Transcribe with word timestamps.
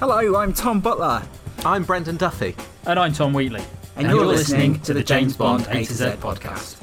Hello, 0.00 0.36
I'm 0.36 0.52
Tom 0.52 0.78
Butler. 0.78 1.20
I'm 1.64 1.82
Brendan 1.82 2.18
Duffy. 2.18 2.54
And 2.86 3.00
I'm 3.00 3.12
Tom 3.12 3.32
Wheatley. 3.32 3.64
And, 3.96 4.06
you're, 4.06 4.24
listening, 4.24 4.78
to 4.82 4.94
the 4.94 5.02
James 5.02 5.36
Bond 5.36 5.66
A 5.70 5.84
to 5.84 5.92
Z 5.92 6.04
podcast. 6.20 6.80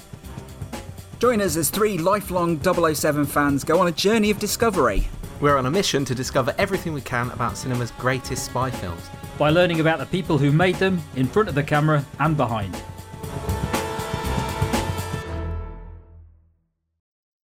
Join 1.20 1.40
us 1.40 1.56
as 1.56 1.70
three 1.70 1.98
lifelong 1.98 2.62
007 2.62 3.26
fans 3.26 3.64
go 3.64 3.80
on 3.80 3.88
a 3.88 3.92
journey 3.94 4.32
of 4.32 4.40
discovery. 4.40 5.08
We're 5.40 5.56
on 5.58 5.66
a 5.66 5.72
mission 5.72 6.04
to 6.04 6.14
discover 6.14 6.54
everything 6.58 6.92
we 6.92 7.00
can 7.00 7.32
about 7.32 7.58
cinema's 7.58 7.92
greatest 7.92 8.44
spy 8.44 8.70
films. 8.70 9.10
By 9.38 9.50
learning 9.50 9.80
about 9.80 10.00
the 10.00 10.08
people 10.08 10.38
who 10.38 10.52
made 10.52 10.76
them, 10.76 11.02
in 11.16 11.26
front 11.26 11.48
of 11.48 11.56
the 11.56 11.64
camera 11.64 12.04
and 12.20 12.36
behind. 12.36 12.76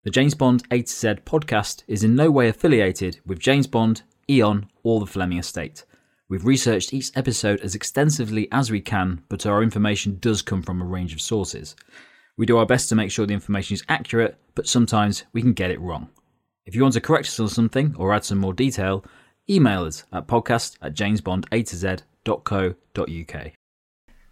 The 0.05 0.11
James 0.11 0.33
Bond 0.33 0.63
A 0.71 0.81
to 0.81 0.89
Z 0.89 1.07
podcast 1.25 1.83
is 1.89 2.05
in 2.05 2.15
no 2.15 2.31
way 2.31 2.47
affiliated 2.47 3.19
with 3.25 3.39
James 3.39 3.67
Bond, 3.67 4.03
Eon, 4.29 4.69
or 4.83 4.99
the 4.99 5.05
Fleming 5.05 5.37
estate. 5.37 5.85
We've 6.29 6.45
researched 6.45 6.93
each 6.93 7.11
episode 7.15 7.61
as 7.61 7.75
extensively 7.75 8.49
as 8.51 8.69
we 8.69 8.81
can, 8.81 9.23
but 9.29 9.45
our 9.45 9.63
information 9.63 10.17
does 10.19 10.41
come 10.41 10.61
from 10.61 10.81
a 10.81 10.85
range 10.85 11.13
of 11.13 11.21
sources. 11.21 11.73
We 12.35 12.45
do 12.45 12.57
our 12.57 12.65
best 12.65 12.89
to 12.89 12.95
make 12.95 13.11
sure 13.11 13.25
the 13.25 13.33
information 13.33 13.75
is 13.75 13.85
accurate, 13.87 14.37
but 14.53 14.67
sometimes 14.67 15.23
we 15.31 15.41
can 15.41 15.53
get 15.53 15.71
it 15.71 15.79
wrong. 15.79 16.09
If 16.65 16.75
you 16.75 16.81
want 16.81 16.95
to 16.95 17.01
correct 17.01 17.27
us 17.27 17.39
on 17.39 17.47
something 17.47 17.95
or 17.97 18.13
add 18.13 18.25
some 18.25 18.39
more 18.39 18.53
detail, 18.53 19.05
email 19.49 19.85
us 19.85 20.03
at 20.11 20.27
podcast 20.27 20.75
at 20.81 20.93
jamesbondatoz.co.uk. 20.93 23.56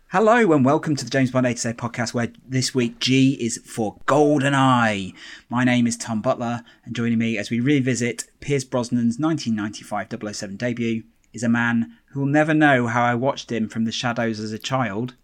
Hello 0.10 0.54
and 0.54 0.64
welcome 0.64 0.96
to 0.96 1.04
the 1.04 1.10
James 1.10 1.32
Bond 1.32 1.48
A 1.48 1.54
to 1.54 1.60
Z 1.60 1.70
podcast, 1.74 2.14
where 2.14 2.32
this 2.48 2.76
week 2.76 3.00
G 3.00 3.34
is 3.44 3.60
for 3.66 3.98
GoldenEye. 4.06 5.14
My 5.50 5.64
name 5.64 5.88
is 5.88 5.98
Tom 5.98 6.22
Butler, 6.22 6.64
and 6.86 6.96
joining 6.96 7.18
me 7.18 7.38
as 7.40 7.50
we 7.50 7.60
revisit 7.60 8.26
Pierce 8.40 8.64
Brosnan's 8.64 9.18
1995 9.20 10.36
007 10.36 10.58
debut 10.58 11.04
is 11.34 11.42
a 11.42 11.50
man 11.50 11.98
who 12.12 12.20
will 12.22 12.28
never 12.28 12.54
know 12.54 12.86
how 12.86 13.04
I 13.04 13.16
watched 13.16 13.52
him 13.52 13.68
from 13.68 13.86
the 13.86 13.92
shadows 13.92 14.40
as 14.40 14.52
a 14.52 14.60
child. 14.60 15.16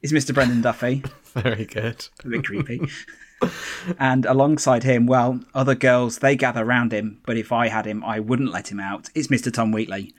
Is 0.00 0.12
Mr. 0.12 0.32
Brendan 0.32 0.62
Duffy. 0.62 1.04
Very 1.34 1.66
good. 1.66 2.08
A 2.24 2.28
bit 2.28 2.44
creepy. 2.46 2.80
and 3.98 4.24
alongside 4.24 4.84
him, 4.84 5.06
well, 5.06 5.40
other 5.54 5.74
girls 5.74 6.20
they 6.20 6.34
gather 6.34 6.64
around 6.64 6.92
him, 6.92 7.20
but 7.26 7.36
if 7.36 7.52
I 7.52 7.68
had 7.68 7.86
him, 7.86 8.02
I 8.02 8.20
wouldn't 8.20 8.52
let 8.52 8.72
him 8.72 8.80
out. 8.80 9.10
It's 9.14 9.28
Mr. 9.28 9.52
Tom 9.52 9.70
Wheatley. 9.70 10.14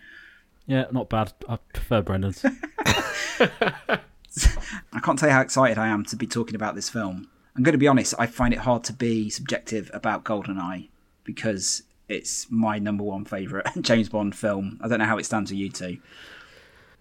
Yeah, 0.69 0.85
not 0.91 1.09
bad. 1.09 1.33
I 1.49 1.57
prefer 1.73 2.03
Brendan's. 2.03 2.45
I 3.39 4.99
can't 5.01 5.17
tell 5.17 5.27
you 5.29 5.33
how 5.33 5.41
excited 5.41 5.79
I 5.79 5.87
am 5.87 6.05
to 6.05 6.15
be 6.15 6.27
talking 6.27 6.53
about 6.53 6.75
this 6.75 6.89
film. 6.89 7.27
I'm 7.55 7.63
going 7.63 7.73
to 7.73 7.79
be 7.79 7.87
honest, 7.87 8.13
I 8.19 8.27
find 8.27 8.53
it 8.53 8.59
hard 8.59 8.83
to 8.83 8.93
be 8.93 9.31
subjective 9.31 9.89
about 9.95 10.23
GoldenEye 10.23 10.89
because 11.23 11.81
it's 12.07 12.45
my 12.51 12.77
number 12.77 13.03
one 13.03 13.25
favourite 13.25 13.65
James 13.81 14.09
Bond 14.09 14.35
film. 14.35 14.79
I 14.83 14.87
don't 14.87 14.99
know 14.99 15.05
how 15.05 15.17
it 15.17 15.25
stands 15.25 15.49
with 15.49 15.57
you 15.59 15.69
two. 15.69 15.97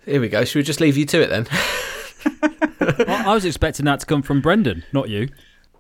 Here 0.06 0.20
we 0.20 0.30
go. 0.30 0.46
Should 0.46 0.61
we 0.61 0.62
just 0.62 0.80
leave 0.80 0.96
you 0.96 1.05
to 1.05 1.20
it 1.20 1.28
then? 1.28 1.46
I 2.80 3.24
I 3.27 3.34
was 3.34 3.45
expecting 3.45 3.84
that 3.84 4.01
to 4.01 4.07
come 4.07 4.23
from 4.23 4.40
Brendan, 4.40 4.83
not 4.95 5.11
you. 5.11 5.28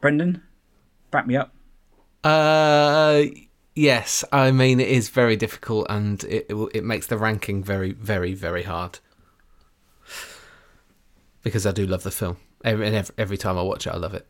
Brendan, 0.02 0.42
back 1.10 1.26
me 1.26 1.36
up. 1.36 1.54
uh, 2.22 3.22
yes. 3.78 4.24
I 4.32 4.50
mean, 4.50 4.80
it 4.80 4.88
is 4.88 5.08
very 5.08 5.36
difficult, 5.36 5.86
and 5.88 6.22
it 6.24 6.46
it, 6.50 6.54
will- 6.54 6.70
it 6.74 6.84
makes 6.84 7.06
the 7.06 7.16
ranking 7.18 7.62
very, 7.62 7.92
very, 7.92 8.34
very 8.34 8.62
hard. 8.64 8.98
Because 11.42 11.66
I 11.66 11.72
do 11.72 11.86
love 11.86 12.02
the 12.02 12.10
film. 12.10 12.36
Every, 12.64 12.86
and 12.86 12.96
every, 12.96 13.14
every 13.16 13.38
time 13.38 13.56
I 13.56 13.62
watch 13.62 13.86
it, 13.86 13.90
I 13.90 13.96
love 13.96 14.14
it. 14.14 14.26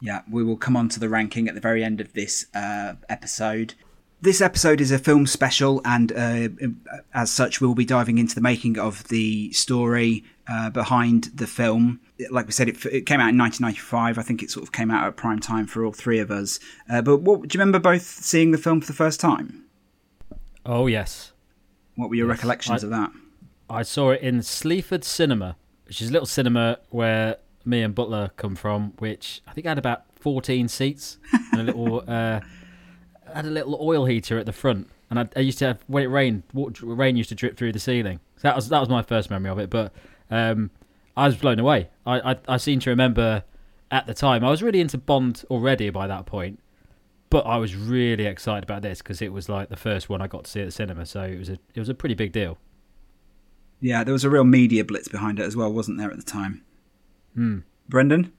Yeah, 0.00 0.22
we 0.30 0.44
will 0.44 0.56
come 0.56 0.76
on 0.76 0.88
to 0.90 1.00
the 1.00 1.08
ranking 1.08 1.48
at 1.48 1.54
the 1.54 1.60
very 1.60 1.82
end 1.82 2.00
of 2.00 2.12
this 2.12 2.46
uh, 2.54 2.94
episode. 3.08 3.74
This 4.20 4.40
episode 4.40 4.80
is 4.80 4.90
a 4.92 4.98
film 4.98 5.26
special, 5.26 5.80
and 5.84 6.12
uh, 6.12 6.48
as 7.14 7.30
such, 7.32 7.60
we'll 7.60 7.74
be 7.74 7.84
diving 7.84 8.18
into 8.18 8.34
the 8.34 8.40
making 8.40 8.78
of 8.78 9.04
the 9.08 9.52
story 9.52 10.24
uh, 10.50 10.70
behind 10.70 11.24
the 11.34 11.46
film. 11.46 12.00
Like 12.30 12.46
we 12.46 12.52
said, 12.52 12.68
it, 12.68 12.84
it 12.86 13.06
came 13.06 13.20
out 13.20 13.30
in 13.30 13.38
1995. 13.38 14.18
I 14.18 14.22
think 14.22 14.42
it 14.42 14.50
sort 14.50 14.62
of 14.64 14.72
came 14.72 14.90
out 14.90 15.06
at 15.06 15.16
prime 15.16 15.38
time 15.40 15.66
for 15.66 15.84
all 15.84 15.92
three 15.92 16.18
of 16.18 16.30
us. 16.30 16.58
Uh, 16.90 17.02
but 17.02 17.18
what, 17.18 17.42
do 17.42 17.56
you 17.56 17.60
remember 17.60 17.78
both 17.78 18.02
seeing 18.02 18.50
the 18.50 18.58
film 18.58 18.80
for 18.80 18.86
the 18.86 18.92
first 18.92 19.20
time? 19.20 19.64
Oh, 20.66 20.86
yes. 20.86 21.32
What 21.96 22.08
were 22.10 22.14
your 22.14 22.28
Yes, 22.28 22.38
recollections 22.38 22.82
I- 22.84 22.86
of 22.86 22.90
that? 22.90 23.10
I 23.70 23.82
saw 23.82 24.10
it 24.10 24.22
in 24.22 24.42
Sleaford 24.42 25.04
Cinema, 25.04 25.56
which 25.86 26.00
is 26.00 26.08
a 26.08 26.12
little 26.12 26.26
cinema 26.26 26.78
where 26.88 27.36
me 27.66 27.82
and 27.82 27.94
Butler 27.94 28.30
come 28.36 28.56
from, 28.56 28.94
which 28.98 29.42
I 29.46 29.52
think 29.52 29.66
had 29.66 29.76
about 29.78 30.04
14 30.20 30.68
seats 30.68 31.18
and 31.52 31.60
a 31.60 31.64
little 31.64 32.02
uh, 32.08 32.40
had 33.34 33.44
a 33.44 33.50
little 33.50 33.76
oil 33.80 34.06
heater 34.06 34.38
at 34.38 34.46
the 34.46 34.54
front. 34.54 34.88
And 35.10 35.18
I, 35.20 35.28
I 35.36 35.40
used 35.40 35.58
to 35.58 35.66
have 35.66 35.84
when 35.86 36.02
it 36.02 36.06
rained, 36.06 36.44
water, 36.54 36.86
rain 36.86 37.16
used 37.16 37.28
to 37.28 37.34
drip 37.34 37.58
through 37.58 37.72
the 37.72 37.78
ceiling. 37.78 38.20
So 38.36 38.42
that 38.48 38.56
was 38.56 38.70
that 38.70 38.80
was 38.80 38.88
my 38.88 39.02
first 39.02 39.28
memory 39.28 39.50
of 39.50 39.58
it. 39.58 39.68
But 39.68 39.92
um, 40.30 40.70
I 41.16 41.26
was 41.26 41.36
blown 41.36 41.58
away. 41.58 41.90
I, 42.06 42.32
I 42.32 42.36
I 42.48 42.56
seem 42.56 42.80
to 42.80 42.90
remember 42.90 43.44
at 43.90 44.06
the 44.06 44.14
time 44.14 44.44
I 44.44 44.50
was 44.50 44.62
really 44.62 44.80
into 44.80 44.98
Bond 44.98 45.44
already 45.50 45.90
by 45.90 46.06
that 46.06 46.26
point. 46.26 46.60
But 47.30 47.46
I 47.46 47.58
was 47.58 47.76
really 47.76 48.24
excited 48.24 48.64
about 48.64 48.80
this 48.80 49.02
because 49.02 49.20
it 49.20 49.34
was 49.34 49.50
like 49.50 49.68
the 49.68 49.76
first 49.76 50.08
one 50.08 50.22
I 50.22 50.26
got 50.28 50.44
to 50.44 50.50
see 50.50 50.60
at 50.60 50.64
the 50.64 50.70
cinema, 50.72 51.04
so 51.04 51.24
it 51.24 51.38
was 51.38 51.50
a 51.50 51.58
it 51.74 51.78
was 51.78 51.90
a 51.90 51.94
pretty 51.94 52.14
big 52.14 52.32
deal. 52.32 52.56
Yeah, 53.80 54.02
there 54.02 54.12
was 54.12 54.24
a 54.24 54.30
real 54.30 54.44
media 54.44 54.84
blitz 54.84 55.08
behind 55.08 55.38
it 55.38 55.42
as 55.42 55.54
well, 55.54 55.72
wasn't 55.72 55.98
there, 55.98 56.10
at 56.10 56.16
the 56.16 56.22
time? 56.22 56.64
Hmm. 57.34 57.58
Brendan? 57.88 58.32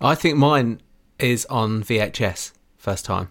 I 0.00 0.14
think 0.14 0.36
mine 0.36 0.80
is 1.18 1.46
on 1.46 1.84
VHS 1.84 2.52
first 2.76 3.04
time. 3.04 3.30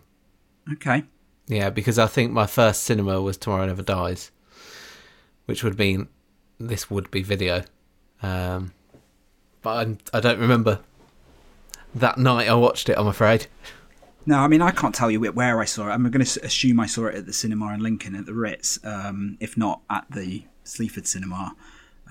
Okay. 0.74 1.03
Yeah, 1.47 1.70
because 1.70 1.97
I 2.00 2.08
think 2.08 2.31
my 2.31 2.46
first 2.46 2.84
cinema 2.84 3.22
was 3.22 3.36
Tomorrow 3.38 3.66
Never 3.66 3.81
Dies, 3.81 4.31
which 5.46 5.64
would 5.64 5.78
mean 5.78 6.08
this 6.59 6.90
would 6.90 7.09
be 7.12 7.24
video. 7.24 7.64
Um, 8.22 8.74
but 9.62 9.78
I'm, 9.78 9.97
I 10.13 10.19
don't 10.19 10.40
remember 10.40 10.80
that 11.96 12.18
night 12.18 12.47
I 12.47 12.53
watched 12.56 12.90
it. 12.90 12.97
I'm 12.97 13.07
afraid. 13.07 13.47
No, 14.25 14.40
I 14.40 14.47
mean 14.47 14.62
I 14.62 14.72
can't 14.72 14.94
tell 14.94 15.09
you 15.09 15.19
where 15.19 15.59
I 15.59 15.66
saw 15.66 15.88
it. 15.90 15.91
I'm 15.91 16.03
going 16.09 16.24
to 16.24 16.46
assume 16.46 16.79
I 16.79 16.85
saw 16.85 17.08
it 17.08 17.16
at 17.16 17.25
the 17.25 17.34
cinema 17.34 17.74
in 17.74 17.79
Lincoln 17.81 18.16
at 18.16 18.25
the 18.25 18.34
Ritz, 18.34 18.79
um, 18.84 19.38
if 19.40 19.58
not 19.58 19.81
at 19.90 20.06
the 20.12 20.44
Sleaford 20.63 21.08
Cinema 21.08 21.56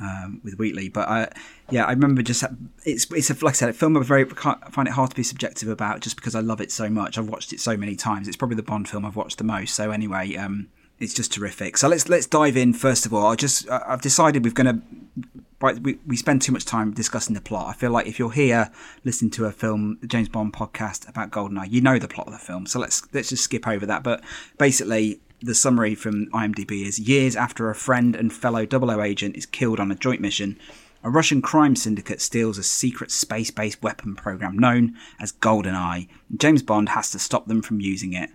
um, 0.01 0.41
with 0.43 0.55
Wheatley. 0.59 0.89
But 0.89 1.09
I, 1.09 1.29
yeah, 1.71 1.85
I 1.85 1.93
remember 1.93 2.23
just 2.23 2.45
it's 2.85 3.11
it's 3.13 3.31
a, 3.31 3.35
like 3.45 3.55
I 3.55 3.57
said, 3.57 3.69
a 3.69 3.73
film 3.73 3.97
I 3.97 4.03
very 4.03 4.25
find 4.25 4.89
it 4.89 4.93
hard 4.93 5.11
to 5.11 5.17
be 5.17 5.23
subjective 5.23 5.69
about 5.69 6.01
just 6.01 6.17
because 6.17 6.35
I 6.35 6.41
love 6.41 6.61
it 6.61 6.73
so 6.73 6.89
much. 6.89 7.19
I've 7.19 7.29
watched 7.29 7.53
it 7.53 7.61
so 7.61 7.77
many 7.77 7.95
times. 7.95 8.27
It's 8.27 8.37
probably 8.37 8.57
the 8.57 8.63
Bond 8.63 8.89
film 8.89 9.05
I've 9.05 9.17
watched 9.17 9.39
the 9.39 9.45
most. 9.45 9.75
So 9.75 9.91
anyway, 9.91 10.35
um, 10.37 10.69
it's 10.99 11.15
just 11.15 11.33
terrific. 11.33 11.77
So 11.77 11.89
let's 11.89 12.09
let's 12.09 12.27
dive 12.27 12.57
in 12.57 12.73
first 12.73 13.07
of 13.07 13.15
all. 13.15 13.27
I 13.27 13.37
just 13.37 13.69
I've 13.71 14.03
decided 14.03 14.45
we're 14.45 14.53
going 14.53 14.81
to 14.81 15.29
but 15.59 15.81
we, 15.81 15.99
we 16.07 16.17
spend 16.17 16.43
too 16.43 16.53
much 16.53 16.65
time 16.65 16.93
discussing 16.93 17.35
the 17.35 17.41
plot. 17.41 17.67
I 17.67 17.73
feel 17.73 17.91
like 17.91 18.07
if 18.07 18.19
you're 18.19 18.33
here 18.33 18.71
listening 19.05 19.31
to 19.33 19.47
a 19.47 19.53
film, 19.53 19.99
James 20.07 20.29
Bond 20.29 20.53
podcast 20.53 21.09
about 21.09 21.31
GoldenEye, 21.31 21.71
you 21.71 21.81
know 21.81 21.99
the 21.99 22.09
plot 22.09 22.29
of 22.29 22.33
the 22.33 22.39
film. 22.39 22.67
So 22.67 22.79
let's 22.79 23.03
let's 23.13 23.31
just 23.31 23.45
skip 23.45 23.67
over 23.67 23.85
that. 23.87 24.03
But 24.03 24.23
basically, 24.57 25.21
the 25.41 25.55
summary 25.55 25.95
from 25.95 26.27
IMDb 26.31 26.87
is: 26.87 26.99
years 26.99 27.35
after 27.35 27.71
a 27.71 27.75
friend 27.75 28.15
and 28.15 28.33
fellow 28.33 28.67
00 28.69 29.03
agent 29.03 29.37
is 29.37 29.47
killed 29.47 29.81
on 29.81 29.91
a 29.91 29.97
joint 29.97 30.21
mission, 30.21 30.59
a 31.03 31.11
Russian 31.11 31.43
crime 31.43 31.77
syndicate 31.77 32.21
steals 32.21 32.59
a 32.59 32.63
secret 32.63 33.11
space-based 33.11 33.83
weapon 33.83 34.15
program 34.15 34.59
known 34.59 34.97
as 35.21 35.33
GoldenEye. 35.33 36.09
James 36.37 36.63
Bond 36.63 36.91
has 36.91 37.11
to 37.13 37.19
stop 37.19 37.47
them 37.47 37.63
from 37.63 37.81
using 37.81 38.13
it. 38.13 38.31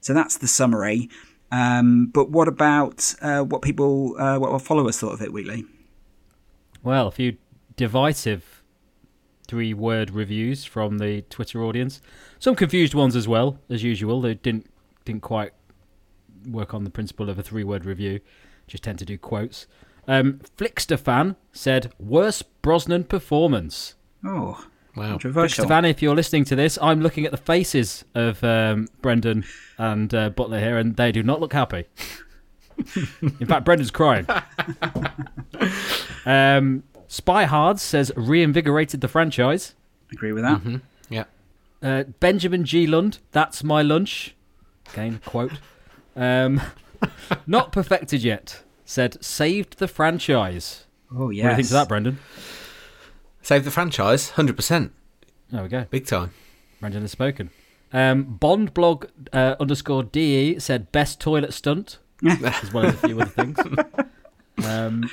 So 0.00 0.12
that's 0.12 0.38
the 0.38 0.48
summary. 0.48 1.08
Um, 1.50 2.06
but 2.06 2.30
what 2.30 2.48
about 2.48 3.14
uh, 3.20 3.42
what 3.42 3.62
people, 3.62 4.16
uh, 4.18 4.38
what 4.38 4.50
our 4.50 4.58
followers 4.58 4.98
thought 4.98 5.14
of 5.14 5.22
it, 5.22 5.32
Wheatley? 5.32 5.64
Well, 6.84 7.08
a 7.08 7.10
few 7.10 7.36
divisive 7.76 8.62
three 9.48 9.74
word 9.74 10.10
reviews 10.10 10.64
from 10.64 10.98
the 10.98 11.22
Twitter 11.22 11.62
audience. 11.64 12.00
Some 12.38 12.54
confused 12.54 12.94
ones 12.94 13.16
as 13.16 13.26
well, 13.26 13.58
as 13.68 13.82
usual. 13.82 14.20
They 14.20 14.34
didn't 14.34 14.66
didn't 15.04 15.22
quite 15.22 15.52
work 16.46 16.72
on 16.74 16.84
the 16.84 16.90
principle 16.90 17.28
of 17.28 17.38
a 17.38 17.42
three 17.42 17.64
word 17.64 17.84
review. 17.84 18.20
Just 18.66 18.84
tend 18.84 18.98
to 19.00 19.04
do 19.04 19.18
quotes. 19.18 19.66
Um, 20.06 20.40
Flickster 20.58 20.98
fan 20.98 21.36
said, 21.52 21.92
worst 21.98 22.44
Brosnan 22.62 23.04
performance. 23.04 23.94
Oh, 24.24 24.66
Wow. 24.96 25.10
Controversial. 25.12 25.64
Stefan, 25.64 25.84
if 25.84 26.00
you're 26.02 26.14
listening 26.14 26.44
to 26.44 26.54
this, 26.54 26.78
I'm 26.80 27.00
looking 27.00 27.24
at 27.24 27.32
the 27.32 27.36
faces 27.36 28.04
of 28.14 28.44
um, 28.44 28.86
Brendan 29.02 29.44
and 29.76 30.14
uh, 30.14 30.30
Butler 30.30 30.60
here, 30.60 30.78
and 30.78 30.94
they 30.94 31.10
do 31.10 31.22
not 31.24 31.40
look 31.40 31.52
happy. 31.52 31.86
In 33.20 33.46
fact, 33.46 33.64
Brendan's 33.64 33.90
crying. 33.90 34.26
um, 36.26 36.82
Spy 37.08 37.44
Hard 37.44 37.78
says 37.80 38.12
reinvigorated 38.16 39.00
the 39.00 39.08
franchise. 39.08 39.74
Agree 40.12 40.32
with 40.32 40.42
that. 40.44 40.60
hmm 40.60 40.76
Yeah. 41.10 41.24
Uh, 41.82 42.04
Benjamin 42.20 42.64
G. 42.64 42.86
Lund, 42.86 43.18
that's 43.32 43.62
my 43.64 43.82
lunch. 43.82 44.34
Again, 44.92 45.20
quote. 45.24 45.52
Um, 46.16 46.60
not 47.46 47.72
perfected 47.72 48.22
yet. 48.22 48.62
Said 48.84 49.22
saved 49.24 49.78
the 49.78 49.88
franchise. 49.88 50.84
Oh 51.14 51.30
yeah. 51.30 51.44
What 51.44 51.50
do 51.50 51.50
you 51.50 51.56
think 51.56 51.66
of 51.66 51.70
that, 51.72 51.88
Brendan? 51.88 52.18
Save 53.42 53.64
the 53.64 53.70
franchise, 53.70 54.30
100%. 54.32 54.90
There 55.50 55.62
we 55.62 55.68
go. 55.68 55.84
Big 55.90 56.06
time. 56.06 56.32
Brendan 56.80 57.02
has 57.02 57.10
spoken. 57.12 57.50
Um, 57.92 58.24
Bond 58.24 58.72
blog 58.74 59.06
uh, 59.32 59.56
underscore 59.60 60.02
de 60.02 60.58
said 60.58 60.90
best 60.92 61.20
toilet 61.20 61.52
stunt, 61.52 61.98
as 62.26 62.72
well 62.72 62.86
as 62.86 62.94
a 62.94 63.06
few 63.06 63.20
other 63.20 63.30
things. 63.30 63.58
Um, 64.64 65.10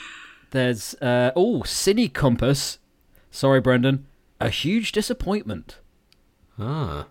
there's 0.52 0.94
uh, 0.96 1.32
oh 1.36 1.62
Cine 1.66 2.14
Compass. 2.14 2.80
Sorry, 3.32 3.60
Brendan. 3.60 4.06
A 4.40 4.50
huge 4.50 4.92
disappointment. 4.92 5.80
Ah. 6.60 7.08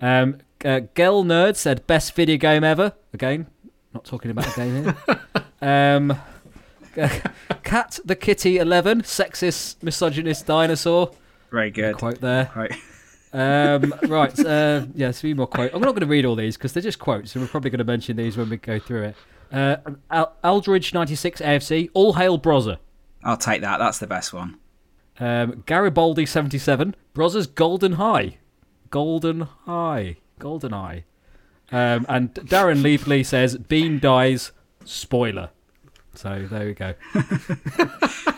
Um, 0.00 0.38
uh, 0.64 0.80
Gel 0.94 1.24
Nerd 1.24 1.56
said 1.56 1.86
best 1.86 2.14
video 2.14 2.36
game 2.36 2.64
ever. 2.64 2.92
Again, 3.12 3.46
not 3.94 4.04
talking 4.04 4.30
about 4.30 4.52
a 4.52 4.56
game 4.56 4.84
here. 4.84 5.20
um, 5.62 6.18
Cat 7.62 7.98
the 8.04 8.16
Kitty 8.16 8.58
Eleven, 8.58 9.02
sexist, 9.02 9.82
misogynist 9.82 10.46
dinosaur. 10.46 11.12
Very 11.50 11.70
good. 11.70 11.96
Quote 11.96 12.20
there. 12.20 12.50
Right. 12.54 12.72
Um, 13.32 13.92
right, 14.08 14.38
uh, 14.46 14.86
yeah, 14.94 15.12
three 15.12 15.34
more 15.34 15.46
quotes. 15.46 15.74
I'm 15.74 15.82
not 15.82 15.90
going 15.90 16.00
to 16.00 16.06
read 16.06 16.24
all 16.24 16.36
these 16.36 16.56
because 16.56 16.72
they're 16.72 16.82
just 16.82 16.98
quotes, 16.98 17.34
and 17.34 17.44
we're 17.44 17.48
probably 17.48 17.70
going 17.70 17.78
to 17.78 17.84
mention 17.84 18.16
these 18.16 18.36
when 18.36 18.48
we 18.48 18.56
go 18.56 18.78
through 18.78 19.02
it. 19.02 19.16
Uh, 19.52 19.76
Al- 20.10 20.34
Aldridge 20.42 20.92
96 20.92 21.40
AFC, 21.40 21.90
all 21.94 22.14
hail 22.14 22.38
Brozza. 22.38 22.78
I'll 23.24 23.36
take 23.36 23.60
that. 23.62 23.78
That's 23.78 23.98
the 23.98 24.06
best 24.06 24.32
one. 24.32 24.58
Um, 25.18 25.62
Garibaldi 25.66 26.26
77, 26.26 26.94
Brozza's 27.14 27.46
Golden 27.46 27.92
High. 27.92 28.38
Golden 28.90 29.42
High. 29.42 30.16
Golden 30.38 30.74
Eye. 30.74 31.04
Um, 31.72 32.06
and 32.08 32.34
Darren 32.34 32.82
Leafley 32.82 33.24
says, 33.24 33.56
Bean 33.56 33.98
dies, 33.98 34.52
spoiler. 34.84 35.50
So 36.14 36.46
there 36.50 36.66
we 36.66 36.74
go. 36.74 36.94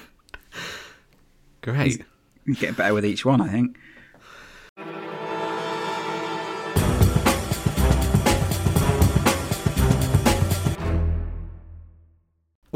Great. 1.62 2.04
You 2.44 2.54
get 2.54 2.76
better 2.76 2.94
with 2.94 3.04
each 3.04 3.24
one, 3.24 3.40
I 3.40 3.48
think. 3.48 3.78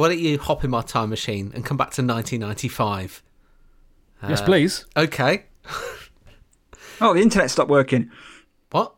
Why 0.02 0.08
don't 0.08 0.18
you 0.18 0.36
hop 0.36 0.64
in 0.64 0.70
my 0.70 0.82
time 0.82 1.10
machine 1.10 1.52
and 1.54 1.64
come 1.64 1.76
back 1.76 1.92
to 1.92 2.02
1995? 2.02 3.22
yes, 4.28 4.42
please. 4.42 4.84
Okay. 4.96 5.44
Oh, 7.00 7.14
the 7.14 7.20
internet 7.20 7.50
stopped 7.50 7.70
working. 7.70 8.12
What? 8.70 8.94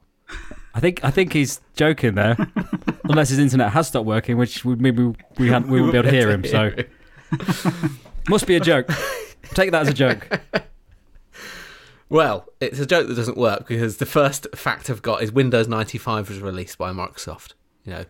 I 0.75 0.81
think 0.81 1.03
I 1.03 1.11
think 1.11 1.33
he's 1.33 1.61
joking 1.75 2.17
there, 2.17 2.37
unless 3.05 3.31
his 3.31 3.39
internet 3.39 3.73
has 3.73 3.89
stopped 3.89 4.05
working, 4.05 4.37
which 4.37 4.63
would 4.63 4.79
maybe 4.79 5.15
we 5.39 5.49
hadn't, 5.49 5.71
we 5.71 5.81
wouldn't 5.81 5.93
be 5.93 5.99
able 5.99 6.11
to 6.11 6.15
hear 6.15 6.31
him. 6.31 6.45
So 6.45 6.73
must 8.29 8.47
be 8.47 8.57
a 8.57 8.61
joke. 8.61 8.91
Take 9.55 9.71
that 9.71 9.83
as 9.83 9.89
a 9.89 9.95
joke. 9.95 10.39
Well, 12.11 12.47
it's 12.61 12.79
a 12.79 12.85
joke 12.85 13.09
that 13.09 13.15
doesn't 13.15 13.39
work 13.39 13.69
because 13.69 13.97
the 13.99 14.07
first 14.07 14.47
fact 14.55 14.91
I've 14.91 15.01
got 15.01 15.23
is 15.23 15.33
Windows 15.33 15.67
95 15.67 16.29
was 16.29 16.41
released 16.41 16.77
by 16.77 16.93
Microsoft. 16.93 17.55
You 17.87 17.93
know, 17.93 18.05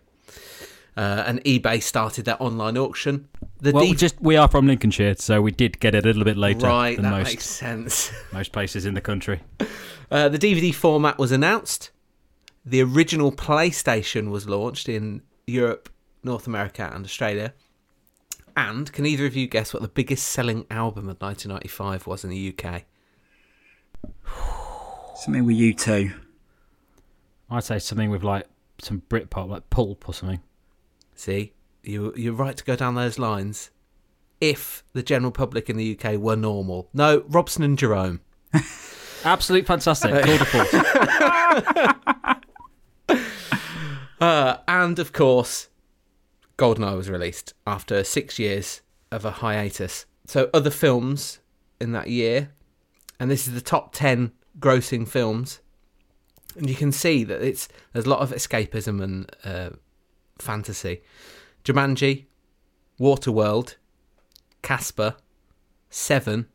uh, 0.97 1.23
and 1.27 1.43
eBay 1.43 1.81
started 1.81 2.25
their 2.25 2.41
online 2.41 2.77
auction. 2.77 3.27
The 3.59 3.71
Well, 3.71 3.83
D- 3.83 3.91
we 3.91 3.95
just 3.95 4.19
we 4.21 4.37
are 4.37 4.47
from 4.47 4.67
Lincolnshire, 4.67 5.15
so 5.17 5.41
we 5.41 5.51
did 5.51 5.79
get 5.79 5.95
it 5.95 6.05
a 6.05 6.07
little 6.07 6.23
bit 6.23 6.37
later 6.37 6.67
right, 6.67 6.95
than 6.95 7.03
that 7.03 7.11
most 7.11 7.27
makes 7.27 7.45
sense. 7.45 8.11
most 8.33 8.51
places 8.51 8.85
in 8.85 8.93
the 8.93 9.01
country. 9.01 9.41
Uh, 10.09 10.29
the 10.29 10.39
DVD 10.39 10.73
format 10.73 11.17
was 11.17 11.31
announced. 11.31 11.91
The 12.65 12.81
original 12.81 13.31
PlayStation 13.31 14.31
was 14.31 14.47
launched 14.47 14.89
in 14.89 15.21
Europe, 15.45 15.89
North 16.23 16.47
America, 16.47 16.89
and 16.93 17.05
Australia. 17.05 17.53
And 18.57 18.91
can 18.91 19.05
either 19.05 19.25
of 19.25 19.35
you 19.35 19.47
guess 19.47 19.73
what 19.73 19.81
the 19.81 19.89
biggest 19.89 20.27
selling 20.27 20.65
album 20.71 21.09
of 21.09 21.21
1995 21.21 22.07
was 22.07 22.23
in 22.23 22.29
the 22.29 22.55
UK? 22.57 22.83
Something 25.17 25.45
with 25.45 25.57
you 25.57 25.73
two. 25.73 26.11
I'd 27.49 27.63
say 27.63 27.79
something 27.79 28.09
with 28.09 28.23
like 28.23 28.47
some 28.79 29.01
Britpop, 29.09 29.49
like 29.49 29.69
Pulp 29.69 30.07
or 30.09 30.13
something. 30.13 30.41
See, 31.15 31.53
you 31.83 32.13
you're 32.15 32.33
right 32.33 32.55
to 32.55 32.63
go 32.63 32.75
down 32.75 32.95
those 32.95 33.17
lines. 33.17 33.71
If 34.41 34.83
the 34.93 35.01
general 35.01 35.31
public 35.31 35.69
in 35.69 35.77
the 35.77 35.97
UK 35.97 36.19
were 36.19 36.35
normal, 36.35 36.89
no, 36.93 37.23
Robson 37.27 37.63
and 37.63 37.77
Jerome. 37.77 38.21
Absolute 39.23 39.65
fantastic. 39.65 40.11
Tour 40.11 40.37
de 40.37 40.45
force. 40.45 40.73
Uh, 44.19 44.57
and 44.67 44.97
of 44.99 45.13
course, 45.13 45.69
Goldeneye 46.57 46.95
was 46.95 47.09
released 47.09 47.53
after 47.67 48.03
six 48.03 48.39
years 48.39 48.81
of 49.11 49.25
a 49.25 49.31
hiatus. 49.31 50.05
So 50.25 50.49
other 50.53 50.69
films 50.69 51.39
in 51.79 51.91
that 51.91 52.09
year, 52.09 52.51
and 53.19 53.29
this 53.29 53.47
is 53.47 53.53
the 53.53 53.61
top 53.61 53.93
ten 53.93 54.31
grossing 54.59 55.07
films, 55.07 55.59
and 56.55 56.69
you 56.69 56.75
can 56.75 56.91
see 56.91 57.23
that 57.23 57.41
it's 57.41 57.67
there's 57.93 58.05
a 58.05 58.09
lot 58.09 58.21
of 58.21 58.31
escapism 58.31 59.03
and 59.03 59.31
uh, 59.43 59.71
fantasy. 60.39 61.01
Jumanji, 61.63 62.25
Waterworld, 62.99 63.75
Casper, 64.61 65.15
Seven, 65.89 66.47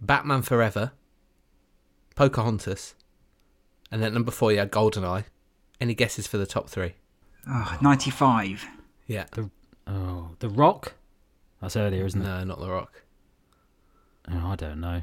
Batman 0.00 0.42
Forever, 0.42 0.92
Pocahontas, 2.16 2.94
and 3.90 4.02
then 4.02 4.14
number 4.14 4.30
four, 4.30 4.50
you 4.52 4.58
yeah, 4.58 4.66
Goldeneye. 4.66 5.24
Any 5.80 5.94
guesses 5.94 6.26
for 6.26 6.38
the 6.38 6.46
top 6.46 6.68
three? 6.68 6.94
Oh, 7.48 7.76
95. 7.82 8.64
Yeah. 9.06 9.26
Oh, 9.86 10.30
The 10.38 10.48
Rock. 10.48 10.94
That's 11.60 11.76
earlier, 11.76 12.06
isn't 12.06 12.20
it? 12.22 12.24
No, 12.24 12.44
not 12.44 12.60
The 12.60 12.70
Rock. 12.70 13.02
Oh, 14.30 14.46
I 14.48 14.56
don't 14.56 14.80
know. 14.80 15.02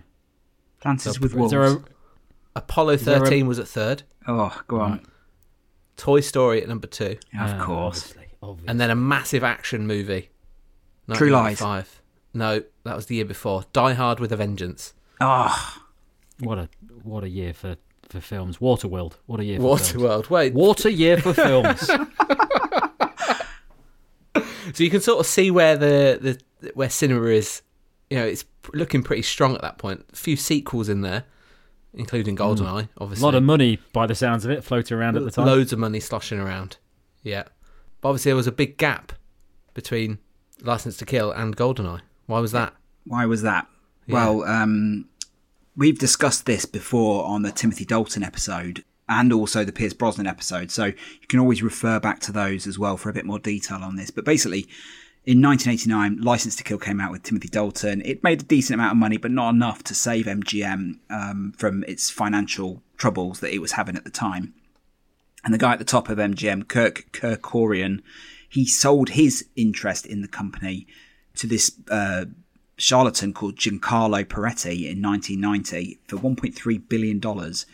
Dances 0.82 1.16
So, 1.16 1.22
with 1.22 1.32
Is 1.32 1.38
Wolves. 1.38 1.54
a 1.54 1.84
Apollo 2.56 2.98
there 2.98 3.18
a- 3.18 3.20
13 3.20 3.46
was 3.48 3.60
at 3.60 3.68
third. 3.68 4.04
Oh, 4.28 4.60
go 4.68 4.80
on. 4.80 5.06
Toy 5.98 6.20
Story 6.22 6.62
at 6.62 6.68
number 6.70 6.88
two. 6.88 7.18
Yeah, 7.34 7.56
of 7.56 7.62
Oh, 7.62 7.66
course. 7.66 7.98
obviously, 8.04 8.28
obviously. 8.42 8.68
And 8.70 8.80
then 8.80 8.90
a 8.90 8.96
massive 8.96 9.44
action 9.44 9.86
movie. 9.88 10.30
True 11.14 11.30
Lies. 11.30 11.60
1995. 11.62 12.02
No, 12.34 12.64
that 12.84 12.96
was 12.96 13.08
the 13.08 13.16
year 13.16 13.26
before. 13.26 13.66
Die 13.74 13.94
Hard 13.94 14.20
with 14.20 14.32
a 14.32 14.38
Vengeance. 14.38 14.94
Oh, 15.20 15.78
what 16.40 16.58
a 16.58 16.70
what 17.04 17.24
a 17.24 17.30
year 17.30 17.54
for 17.54 17.76
for 18.10 18.20
films. 18.22 18.58
Waterworld. 18.60 19.14
What 19.26 19.40
a 19.40 19.46
year 19.46 19.58
for 19.60 19.78
films. 19.78 19.92
Waterworld. 19.94 20.30
Wait, 20.30 20.54
What 20.54 20.86
a 20.86 20.92
year 20.92 21.18
for 21.18 21.34
films. 21.34 21.82
so 24.74 24.84
you 24.84 24.90
can 24.90 25.02
sort 25.02 25.20
of 25.20 25.26
see 25.26 25.52
where 25.52 25.76
the, 25.78 26.18
the 26.62 26.72
where 26.74 26.90
cinema 26.90 27.26
is. 27.28 27.62
You 28.10 28.18
know, 28.18 28.26
it's 28.26 28.44
looking 28.74 29.04
pretty 29.04 29.22
strong 29.22 29.56
at 29.56 29.62
that 29.62 29.78
point. 29.78 30.06
A 30.12 30.16
few 30.16 30.36
sequels 30.36 30.90
in 30.90 31.02
there, 31.02 31.24
including 31.94 32.36
GoldenEye, 32.36 32.84
a 32.84 32.90
obviously. 32.98 33.24
A 33.24 33.26
lot 33.26 33.36
of 33.36 33.44
money 33.44 33.80
by 33.94 34.08
the 34.08 34.16
sounds 34.16 34.46
of 34.46 34.52
it 34.52 34.64
floating 34.64 34.98
around 34.98 35.18
at 35.18 35.24
the 35.24 35.32
time. 35.32 35.46
Loads 35.46 35.74
of 35.74 35.80
money 35.80 36.00
sloshing 36.00 36.40
around. 36.40 36.78
Yeah. 37.24 37.44
But 38.02 38.10
obviously 38.10 38.30
there 38.30 38.36
was 38.36 38.48
a 38.48 38.52
big 38.52 38.78
gap 38.78 39.14
between 39.74 40.20
License 40.62 40.98
to 40.98 41.06
Kill 41.06 41.32
and 41.32 41.56
GoldenEye. 41.56 42.02
Why 42.26 42.40
was 42.40 42.52
that? 42.52 42.74
why 43.06 43.26
was 43.26 43.42
that? 43.42 43.68
Yeah. 44.06 44.14
Well, 44.14 44.44
um, 44.44 45.10
we've 45.76 45.98
discussed 45.98 46.46
this 46.46 46.66
before 46.66 47.26
on 47.26 47.42
the 47.42 47.52
Timothy 47.52 47.86
Dalton 47.86 48.24
episode 48.24 48.84
and 49.10 49.34
also 49.34 49.66
the 49.66 49.72
Pierce 49.72 49.94
Brosnan 49.94 50.28
episode. 50.28 50.72
So 50.72 50.86
you 50.86 51.28
can 51.28 51.40
always 51.40 51.62
refer 51.62 52.00
back 52.00 52.20
to 52.22 52.32
those 52.32 52.68
as 52.68 52.80
well 52.80 52.98
for 52.98 53.10
a 53.10 53.14
bit 53.14 53.26
more 53.26 53.40
detail 53.40 53.80
on 53.82 53.96
this. 53.96 54.12
But 54.12 54.26
basically, 54.26 54.68
in 55.24 55.40
1989, 55.40 56.22
License 56.22 56.56
to 56.56 56.64
Kill 56.64 56.80
came 56.80 57.00
out 57.00 57.12
with 57.12 57.22
Timothy 57.22 57.48
Dalton. 57.48 58.02
It 58.04 58.24
made 58.24 58.42
a 58.42 58.46
decent 58.46 58.76
amount 58.76 58.94
of 58.94 58.98
money, 58.98 59.18
but 59.18 59.30
not 59.30 59.52
enough 59.54 59.84
to 59.84 59.94
save 59.94 60.26
MGM 60.26 60.98
um, 61.12 61.54
from 61.56 61.84
its 61.84 62.10
financial 62.10 62.82
troubles 62.98 63.40
that 63.42 63.54
it 63.54 63.60
was 63.60 63.74
having 63.74 63.96
at 63.96 64.04
the 64.04 64.10
time. 64.10 64.56
And 65.44 65.54
the 65.54 65.60
guy 65.60 65.74
at 65.74 65.80
the 65.80 65.86
top 65.86 66.10
of 66.10 66.18
MGM, 66.18 66.68
Kirk 66.68 67.12
Kerkorian, 67.12 68.02
he 68.50 68.66
sold 68.66 69.10
his 69.10 69.46
interest 69.56 70.08
in 70.08 70.22
the 70.22 70.28
company 70.28 70.88
to 71.36 71.46
this 71.46 71.72
uh, 71.90 72.26
charlatan 72.78 73.32
called 73.32 73.58
Giancarlo 73.58 74.26
Parretti 74.26 74.90
in 74.90 75.02
1990 75.02 76.00
for 76.08 76.18
1.3 76.18 76.90
billion 76.90 77.20
dollars. 77.20 77.68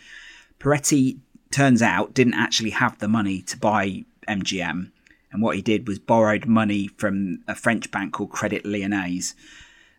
Parretti 0.60 1.20
turns 1.50 1.82
out 1.82 2.14
didn't 2.14 2.34
actually 2.34 2.72
have 2.72 3.00
the 3.00 3.08
money 3.08 3.42
to 3.44 3.58
buy 3.58 4.04
MGM, 4.28 4.92
and 5.32 5.42
what 5.42 5.56
he 5.56 5.62
did 5.62 5.88
was 5.88 6.00
borrowed 6.00 6.46
money 6.46 6.88
from 6.88 7.44
a 7.48 7.56
French 7.56 7.92
bank 7.92 8.14
called 8.14 8.32
Credit 8.32 8.66
Lyonnais. 8.66 9.34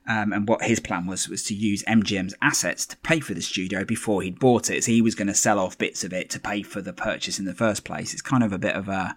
Um, 0.06 0.32
and 0.32 0.48
what 0.48 0.62
his 0.62 0.80
plan 0.80 1.06
was 1.06 1.28
was 1.28 1.42
to 1.44 1.54
use 1.54 1.82
MGM's 1.82 2.34
assets 2.40 2.86
to 2.86 2.96
pay 2.98 3.20
for 3.20 3.34
the 3.34 3.42
studio 3.42 3.84
before 3.84 4.22
he'd 4.22 4.38
bought 4.38 4.70
it. 4.70 4.84
So 4.84 4.92
he 4.92 5.02
was 5.02 5.14
going 5.14 5.28
to 5.28 5.34
sell 5.34 5.58
off 5.58 5.76
bits 5.76 6.02
of 6.02 6.14
it 6.14 6.30
to 6.30 6.40
pay 6.40 6.62
for 6.62 6.80
the 6.80 6.94
purchase 6.94 7.38
in 7.38 7.44
the 7.44 7.54
first 7.54 7.84
place. 7.84 8.14
It's 8.14 8.22
kind 8.22 8.42
of 8.42 8.50
a 8.50 8.58
bit 8.58 8.74
of 8.74 8.88
a 8.88 9.14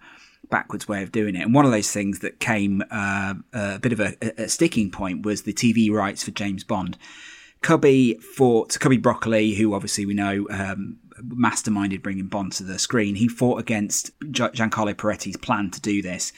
backwards 0.50 0.86
way 0.86 1.02
of 1.02 1.10
doing 1.10 1.34
it. 1.34 1.42
And 1.42 1.54
one 1.54 1.64
of 1.64 1.70
those 1.70 1.90
things 1.90 2.18
that 2.18 2.40
came 2.40 2.82
uh, 2.90 3.34
a 3.54 3.78
bit 3.78 3.92
of 3.92 4.00
a, 4.00 4.42
a, 4.42 4.48
sticking 4.48 4.90
point 4.90 5.24
was 5.24 5.42
the 5.42 5.52
TV 5.54 5.90
rights 5.90 6.22
for 6.22 6.30
James 6.30 6.62
Bond. 6.62 6.98
Cubby 7.62 8.14
fought 8.18 8.78
Cubby 8.78 8.98
Broccoli, 8.98 9.54
who 9.54 9.72
obviously 9.72 10.04
we 10.04 10.14
know 10.14 10.46
um, 10.50 10.98
masterminded 11.28 12.02
bringing 12.02 12.26
Bond 12.26 12.52
to 12.52 12.64
the 12.64 12.78
screen. 12.78 13.14
He 13.14 13.28
fought 13.28 13.60
against 13.60 14.18
Giancarlo 14.20 14.94
Parretti's 14.94 15.36
plan 15.36 15.70
to 15.70 15.80
do 15.80 16.02
this. 16.02 16.32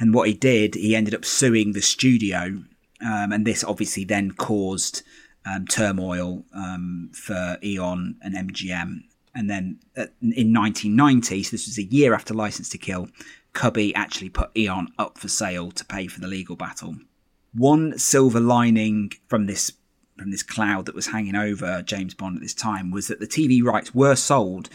And 0.00 0.14
what 0.14 0.28
he 0.28 0.34
did, 0.34 0.74
he 0.74 0.94
ended 0.94 1.14
up 1.14 1.24
suing 1.24 1.72
the 1.72 1.82
studio. 1.82 2.62
Um, 3.00 3.32
and 3.32 3.46
this 3.46 3.64
obviously 3.64 4.04
then 4.04 4.32
caused 4.32 5.02
um, 5.44 5.66
turmoil 5.66 6.44
um, 6.52 7.10
for 7.12 7.58
Eon 7.62 8.16
and 8.22 8.34
MGM. 8.34 9.02
And 9.34 9.48
then 9.48 9.78
uh, 9.96 10.06
in 10.20 10.52
1990, 10.52 11.42
so 11.42 11.50
this 11.50 11.66
was 11.66 11.78
a 11.78 11.84
year 11.84 12.14
after 12.14 12.34
License 12.34 12.68
to 12.70 12.78
Kill, 12.78 13.08
Cubby 13.52 13.94
actually 13.94 14.30
put 14.30 14.56
Eon 14.56 14.88
up 14.98 15.18
for 15.18 15.28
sale 15.28 15.70
to 15.72 15.84
pay 15.84 16.06
for 16.06 16.20
the 16.20 16.26
legal 16.26 16.56
battle. 16.56 16.96
One 17.54 17.98
silver 17.98 18.40
lining 18.40 19.12
from 19.28 19.46
this 19.46 19.72
from 20.18 20.30
this 20.30 20.42
cloud 20.42 20.86
that 20.86 20.94
was 20.94 21.08
hanging 21.08 21.36
over 21.36 21.82
James 21.82 22.14
Bond 22.14 22.36
at 22.36 22.42
this 22.42 22.54
time 22.54 22.90
was 22.90 23.08
that 23.08 23.20
the 23.20 23.26
TV 23.26 23.62
rights 23.62 23.94
were 23.94 24.16
sold 24.16 24.68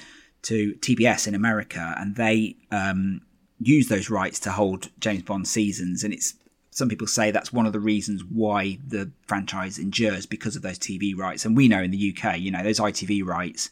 to 0.43 0.73
TBS 0.75 1.27
in 1.27 1.35
America, 1.35 1.95
and 1.97 2.15
they 2.15 2.55
um, 2.71 3.21
used 3.59 3.89
those 3.89 4.09
rights 4.09 4.39
to 4.41 4.51
hold 4.51 4.89
James 5.00 5.23
Bond 5.23 5.47
seasons. 5.47 6.03
And 6.03 6.13
it's 6.13 6.35
some 6.71 6.89
people 6.89 7.07
say 7.07 7.31
that's 7.31 7.53
one 7.53 7.65
of 7.65 7.73
the 7.73 7.79
reasons 7.79 8.23
why 8.23 8.79
the 8.85 9.12
franchise 9.27 9.77
endures 9.77 10.25
because 10.25 10.55
of 10.55 10.62
those 10.62 10.79
TV 10.79 11.15
rights. 11.15 11.45
And 11.45 11.55
we 11.55 11.67
know 11.67 11.81
in 11.81 11.91
the 11.91 12.15
UK, 12.17 12.39
you 12.39 12.51
know, 12.51 12.63
those 12.63 12.79
ITV 12.79 13.23
rights 13.25 13.69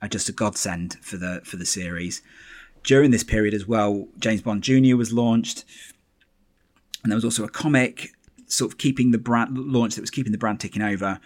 are 0.00 0.08
just 0.08 0.28
a 0.28 0.32
godsend 0.32 0.98
for 1.00 1.16
the 1.16 1.40
for 1.44 1.56
the 1.56 1.66
series. 1.66 2.22
During 2.84 3.12
this 3.12 3.24
period 3.24 3.54
as 3.54 3.66
well, 3.66 4.08
James 4.18 4.42
Bond 4.42 4.62
Jr. 4.62 4.96
was 4.96 5.12
launched, 5.12 5.64
and 7.02 7.12
there 7.12 7.16
was 7.16 7.24
also 7.24 7.44
a 7.44 7.48
comic 7.48 8.12
sort 8.52 8.70
of 8.70 8.78
keeping 8.78 9.10
the 9.10 9.18
brand 9.18 9.56
launch 9.56 9.94
that 9.94 10.02
was 10.02 10.10
keeping 10.10 10.32
the 10.32 10.38
brand 10.38 10.60
ticking 10.60 10.82
over. 10.82 11.18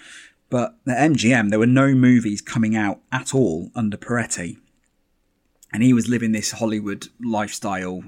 But 0.49 0.76
at 0.87 1.11
MGM, 1.11 1.50
there 1.50 1.59
were 1.59 1.66
no 1.66 1.92
movies 1.92 2.40
coming 2.40 2.76
out 2.76 3.00
at 3.11 3.35
all 3.35 3.71
under 3.75 3.97
Parretti, 3.97 4.59
And 5.73 5.83
he 5.83 5.92
was 5.92 6.09
living 6.09 6.33
this 6.33 6.52
Hollywood 6.52 7.09
lifestyle. 7.21 8.04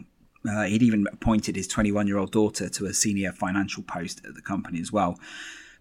Uh, 0.49 0.65
he'd 0.65 0.85
even 0.85 1.07
appointed 1.13 1.57
his 1.57 1.67
21 1.67 2.07
year 2.07 2.19
old 2.19 2.31
daughter 2.31 2.69
to 2.69 2.87
a 2.87 2.95
senior 2.95 3.33
financial 3.33 3.83
post 3.83 4.25
at 4.25 4.35
the 4.35 4.41
company 4.41 4.81
as 4.81 4.93
well. 4.93 5.19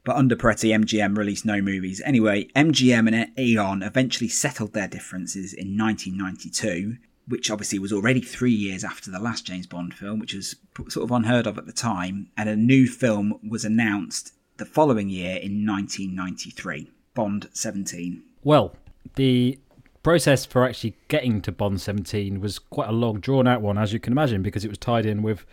But 0.04 0.16
under 0.16 0.36
Parretti, 0.36 0.74
MGM 0.74 1.16
released 1.18 1.46
no 1.46 1.62
movies. 1.62 2.02
Anyway, 2.06 2.48
MGM 2.56 3.14
and 3.14 3.38
Eon 3.38 3.84
eventually 3.84 4.30
settled 4.30 4.74
their 4.74 4.88
differences 4.88 5.54
in 5.54 5.78
1992 5.78 6.98
which 7.28 7.52
obviously 7.52 7.80
was 7.80 7.92
already 7.92 8.22
three 8.22 8.54
years 8.54 8.84
after 8.84 9.12
the 9.12 9.20
last 9.20 9.46
James 9.46 9.68
Bond 9.68 9.94
film, 9.94 10.20
which 10.20 10.34
was 10.34 10.56
sort 10.90 11.04
of 11.04 11.12
unheard 11.12 11.46
of 11.48 11.58
at 11.58 11.66
the 11.66 11.74
time, 11.74 12.30
and 12.38 12.48
a 12.48 12.56
new 12.56 12.88
film 12.88 13.40
was 13.48 13.66
announced 13.66 14.34
the 14.58 14.66
following 14.66 15.10
year 15.10 15.36
in 15.36 15.66
1993, 15.66 16.90
Bond 17.14 17.50
17. 17.54 18.24
Well, 18.44 18.76
the 19.16 19.60
process 20.04 20.46
for 20.46 20.66
actually 20.66 20.96
getting 21.10 21.42
to 21.42 21.52
Bond 21.52 21.82
17 21.82 22.40
was 22.40 22.60
quite 22.60 22.90
a 22.90 22.94
long, 22.94 23.20
drawn 23.20 23.48
out 23.48 23.62
one, 23.62 23.78
as 23.78 23.94
you 23.94 24.00
can 24.00 24.14
imagine, 24.14 24.42
because 24.42 24.64
it 24.64 24.70
was 24.70 24.78
tied 24.78 25.06
in 25.06 25.22
with 25.22 25.46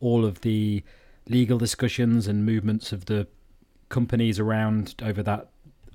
all 0.00 0.24
of 0.24 0.40
the 0.40 0.82
legal 1.28 1.58
discussions 1.58 2.26
and 2.26 2.44
movements 2.44 2.92
of 2.92 3.04
the 3.06 3.26
companies 3.88 4.38
around 4.38 4.94
over 5.02 5.22
that 5.22 5.48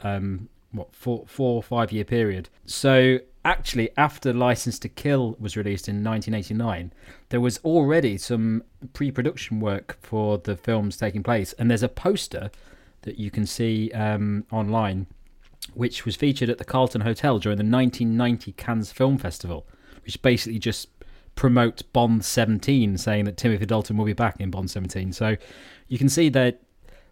um, 0.04 0.50
what 0.72 0.94
four 0.94 1.26
four 1.28 1.56
or 1.56 1.64
five 1.64 1.92
year 1.92 2.04
period. 2.04 2.50
So 2.66 3.20
actually, 3.46 3.92
after 3.96 4.34
License 4.34 4.80
to 4.80 4.90
Kill 4.90 5.38
was 5.40 5.56
released 5.56 5.88
in 5.88 6.04
1989, 6.04 6.92
there 7.30 7.40
was 7.40 7.60
already 7.60 8.18
some 8.18 8.64
pre 8.94 9.12
production 9.12 9.60
work 9.60 9.98
for 10.02 10.38
the 10.40 10.58
films 10.58 10.98
taking 10.98 11.24
place. 11.24 11.54
And 11.54 11.70
there's 11.70 11.84
a 11.84 11.90
poster 11.90 12.52
that 13.04 13.18
you 13.18 13.32
can 13.32 13.46
see 13.46 13.92
um, 13.92 14.46
online, 14.52 15.08
which 15.74 16.06
was 16.06 16.16
featured 16.16 16.50
at 16.50 16.58
the 16.58 16.66
Carlton 16.66 17.02
Hotel 17.02 17.40
during 17.40 17.58
the 17.58 17.64
1990 17.64 18.52
Cannes 18.54 18.92
Film 18.92 19.18
Festival, 19.18 19.66
which 20.04 20.22
basically 20.22 20.60
just 20.60 20.90
promotes 21.36 21.82
Bond 21.82 22.26
17, 22.26 22.98
saying 22.98 23.26
that 23.26 23.38
Timothy 23.38 23.66
Dalton 23.66 23.98
will 23.98 24.06
be 24.06 24.14
back 24.14 24.40
in 24.40 24.50
Bond 24.50 24.72
17. 24.72 25.14
So 25.14 25.36
you 25.88 25.98
can 25.98 26.10
see 26.10 26.30
that 26.30 26.62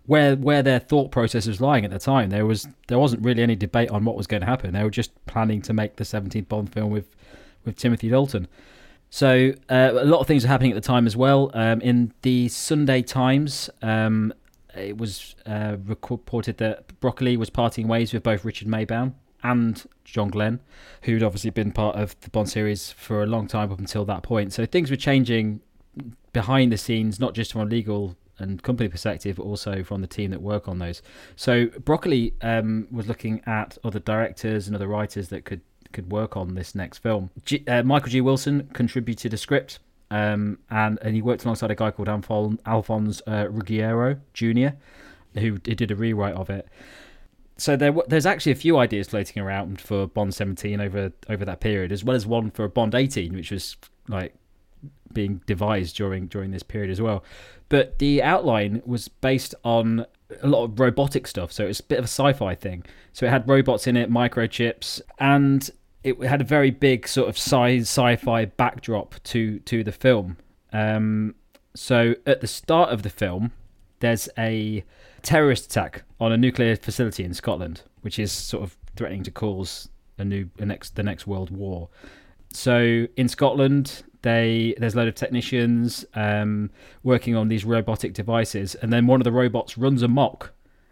where 0.05 0.35
where 0.35 0.61
their 0.61 0.79
thought 0.79 1.11
process 1.11 1.47
was 1.47 1.61
lying 1.61 1.85
at 1.85 1.91
the 1.91 1.99
time. 1.99 2.29
There 2.29 2.45
was 2.45 2.67
there 2.87 2.99
wasn't 2.99 3.23
really 3.23 3.41
any 3.41 3.55
debate 3.55 3.89
on 3.89 4.05
what 4.05 4.15
was 4.15 4.27
going 4.27 4.41
to 4.41 4.47
happen. 4.47 4.73
They 4.73 4.83
were 4.83 4.89
just 4.89 5.13
planning 5.25 5.61
to 5.63 5.73
make 5.73 5.95
the 5.95 6.03
17th 6.03 6.47
Bond 6.47 6.71
film 6.71 6.91
with 6.91 7.15
with 7.65 7.77
Timothy 7.77 8.09
Dalton. 8.09 8.47
So 9.09 9.53
uh, 9.69 9.91
a 9.93 10.05
lot 10.05 10.21
of 10.21 10.27
things 10.27 10.43
are 10.43 10.47
happening 10.47 10.71
at 10.71 10.75
the 10.75 10.81
time 10.81 11.05
as 11.05 11.15
well. 11.15 11.51
Um, 11.53 11.81
in 11.81 12.13
the 12.23 12.47
Sunday 12.49 13.03
Times, 13.03 13.69
um, 13.83 14.33
it 14.75 14.97
was 14.97 15.35
uh, 15.45 15.77
reported 15.85 16.57
that 16.57 16.99
Broccoli 16.99 17.37
was 17.37 17.51
parting 17.51 17.87
ways 17.87 18.11
with 18.11 18.23
both 18.23 18.43
Richard 18.43 18.67
Maybaum 18.67 19.13
and 19.43 19.83
John 20.03 20.29
Glen, 20.29 20.61
who'd 21.03 21.21
obviously 21.21 21.51
been 21.51 21.71
part 21.71 21.95
of 21.95 22.19
the 22.21 22.31
Bond 22.31 22.49
series 22.49 22.91
for 22.91 23.21
a 23.21 23.27
long 23.27 23.47
time 23.47 23.71
up 23.71 23.77
until 23.77 24.03
that 24.05 24.23
point. 24.23 24.51
So 24.51 24.65
things 24.65 24.89
were 24.89 24.97
changing 24.97 25.61
behind 26.31 26.71
the 26.71 26.77
scenes, 26.77 27.19
not 27.19 27.35
just 27.35 27.51
from 27.51 27.61
a 27.61 27.65
legal 27.65 28.15
and 28.43 28.61
company 28.61 28.89
perspective, 28.89 29.37
but 29.37 29.43
also 29.43 29.83
from 29.83 30.01
the 30.01 30.07
team 30.07 30.31
that 30.31 30.41
work 30.41 30.67
on 30.67 30.79
those. 30.79 31.01
So 31.35 31.67
Broccoli 31.83 32.33
um, 32.41 32.87
was 32.91 33.07
looking 33.07 33.41
at 33.45 33.77
other 33.83 33.99
directors 33.99 34.67
and 34.67 34.75
other 34.75 34.87
writers 34.87 35.29
that 35.29 35.45
could 35.45 35.61
could 35.93 36.11
work 36.11 36.35
on 36.35 36.55
this 36.55 36.75
next 36.75 36.97
film. 36.97 37.29
G- 37.45 37.63
uh, 37.67 37.83
Michael 37.83 38.09
G. 38.09 38.19
Wilson 38.19 38.67
contributed 38.73 39.33
a 39.33 39.37
script, 39.37 39.79
um, 40.11 40.59
and 40.69 40.99
and 41.01 41.15
he 41.15 41.21
worked 41.21 41.45
alongside 41.45 41.71
a 41.71 41.75
guy 41.75 41.91
called 41.91 42.07
Alfon- 42.07 42.59
Alphonse 42.65 43.21
uh, 43.27 43.47
Ruggiero 43.49 44.19
Jr., 44.33 44.75
who 45.39 45.57
did 45.57 45.89
a 45.91 45.95
rewrite 45.95 46.35
of 46.35 46.49
it. 46.49 46.67
So 47.57 47.75
there, 47.75 47.93
there's 48.07 48.25
actually 48.25 48.51
a 48.51 48.55
few 48.55 48.77
ideas 48.77 49.09
floating 49.09 49.41
around 49.41 49.79
for 49.79 50.07
Bond 50.07 50.33
17 50.33 50.81
over 50.81 51.11
over 51.29 51.45
that 51.45 51.59
period, 51.59 51.91
as 51.91 52.03
well 52.03 52.15
as 52.15 52.25
one 52.25 52.51
for 52.51 52.67
Bond 52.67 52.95
18, 52.95 53.33
which 53.33 53.51
was 53.51 53.77
like 54.07 54.33
being 55.13 55.41
devised 55.45 55.95
during 55.95 56.27
during 56.27 56.51
this 56.51 56.63
period 56.63 56.89
as 56.89 57.01
well. 57.01 57.23
But 57.69 57.99
the 57.99 58.21
outline 58.21 58.81
was 58.85 59.07
based 59.07 59.55
on 59.63 60.05
a 60.41 60.47
lot 60.47 60.63
of 60.63 60.79
robotic 60.79 61.27
stuff, 61.27 61.51
so 61.51 61.65
it's 61.65 61.79
a 61.79 61.83
bit 61.83 61.99
of 61.99 62.05
a 62.05 62.07
sci-fi 62.07 62.55
thing. 62.55 62.83
So 63.13 63.25
it 63.25 63.29
had 63.29 63.47
robots 63.47 63.87
in 63.87 63.97
it, 63.97 64.11
microchips, 64.11 65.01
and 65.19 65.69
it 66.03 66.21
had 66.23 66.41
a 66.41 66.43
very 66.43 66.71
big 66.71 67.07
sort 67.07 67.29
of 67.29 67.35
sci 67.35 67.79
sci-fi 67.79 68.45
backdrop 68.45 69.15
to 69.23 69.59
to 69.59 69.83
the 69.83 69.91
film. 69.91 70.37
Um, 70.71 71.35
so 71.75 72.15
at 72.25 72.41
the 72.41 72.47
start 72.47 72.89
of 72.89 73.03
the 73.03 73.09
film, 73.09 73.51
there's 73.99 74.29
a 74.37 74.83
terrorist 75.21 75.65
attack 75.65 76.03
on 76.19 76.31
a 76.31 76.37
nuclear 76.37 76.75
facility 76.75 77.23
in 77.23 77.33
Scotland, 77.33 77.81
which 78.01 78.19
is 78.19 78.31
sort 78.31 78.63
of 78.63 78.77
threatening 78.95 79.23
to 79.23 79.31
cause 79.31 79.89
a 80.17 80.25
new 80.25 80.49
a 80.59 80.65
next 80.65 80.95
the 80.95 81.03
next 81.03 81.25
world 81.25 81.49
war. 81.49 81.89
So 82.51 83.07
in 83.15 83.27
Scotland, 83.27 84.03
they 84.23 84.73
there's 84.77 84.95
a 84.95 84.97
load 84.97 85.07
of 85.09 85.15
technicians 85.15 86.05
um, 86.15 86.71
working 87.03 87.35
on 87.35 87.49
these 87.49 87.63
robotic 87.63 88.13
devices, 88.13 88.73
and 88.75 88.91
then 88.91 89.05
one 89.05 89.19
of 89.19 89.25
the 89.25 89.31
robots 89.31 89.77
runs 89.77 90.01
amok, 90.01 90.51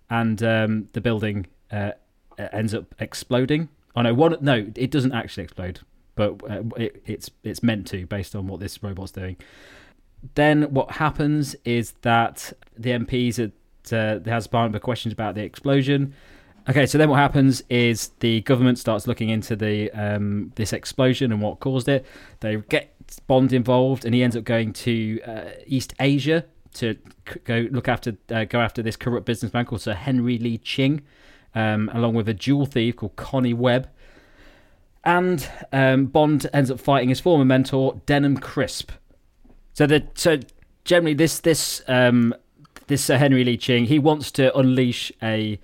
and 0.09 0.43
um, 0.43 0.89
the 0.93 1.01
building 1.01 1.47
uh, 1.71 1.91
ends 2.37 2.73
up 2.73 2.93
exploding. 2.99 3.69
Oh 3.95 4.03
no, 4.03 4.13
one 4.13 4.37
no, 4.41 4.67
it 4.75 4.91
doesn't 4.91 5.13
actually 5.13 5.45
explode, 5.45 5.79
but 6.15 6.41
uh, 6.49 6.61
it, 6.77 7.01
it's 7.05 7.31
it's 7.43 7.63
meant 7.63 7.87
to 7.87 8.05
based 8.05 8.35
on 8.35 8.47
what 8.47 8.59
this 8.59 8.83
robot's 8.83 9.11
doing. 9.11 9.37
Then 10.35 10.63
what 10.73 10.91
happens 10.91 11.55
is 11.65 11.93
that 12.01 12.53
the 12.77 12.91
MPs 12.91 13.39
at 13.39 13.51
uh, 13.93 14.19
the 14.19 14.29
House 14.29 14.45
of 14.45 14.51
Parliament 14.51 14.75
have 14.75 14.83
questions 14.83 15.13
about 15.13 15.35
the 15.35 15.41
explosion. 15.43 16.13
Okay, 16.69 16.85
so 16.85 16.99
then 16.99 17.09
what 17.09 17.17
happens 17.17 17.63
is 17.69 18.09
the 18.19 18.41
government 18.41 18.77
starts 18.77 19.07
looking 19.07 19.29
into 19.29 19.55
the 19.55 19.89
um, 19.91 20.51
this 20.55 20.73
explosion 20.73 21.31
and 21.31 21.41
what 21.41 21.59
caused 21.59 21.87
it. 21.87 22.05
They 22.41 22.57
get 22.57 22.93
Bond 23.19 23.53
involved, 23.53 24.05
and 24.05 24.13
he 24.13 24.23
ends 24.23 24.35
up 24.35 24.43
going 24.43 24.73
to 24.73 25.21
uh, 25.21 25.49
East 25.65 25.93
Asia 25.99 26.45
to 26.75 26.95
go 27.43 27.67
look 27.71 27.87
after 27.87 28.17
uh, 28.29 28.45
go 28.45 28.59
after 28.59 28.81
this 28.81 28.95
corrupt 28.95 29.25
businessman 29.25 29.65
called 29.65 29.81
Sir 29.81 29.93
Henry 29.93 30.37
Lee 30.37 30.57
Ching, 30.57 31.01
um, 31.53 31.89
along 31.93 32.13
with 32.13 32.29
a 32.29 32.33
jewel 32.33 32.65
thief 32.65 32.95
called 32.95 33.15
Connie 33.15 33.53
Webb. 33.53 33.89
And 35.03 35.47
um, 35.73 36.05
Bond 36.05 36.47
ends 36.53 36.69
up 36.69 36.79
fighting 36.79 37.09
his 37.09 37.19
former 37.19 37.45
mentor 37.45 37.99
Denham 38.05 38.37
Crisp. 38.37 38.91
So 39.73 39.87
the 39.87 40.07
so 40.15 40.39
generally 40.85 41.13
this 41.13 41.39
this 41.39 41.81
um, 41.87 42.33
this 42.87 43.03
Sir 43.03 43.17
Henry 43.17 43.43
Lee 43.43 43.57
Ching 43.57 43.85
he 43.85 43.99
wants 43.99 44.31
to 44.31 44.55
unleash 44.57 45.11
a 45.21 45.59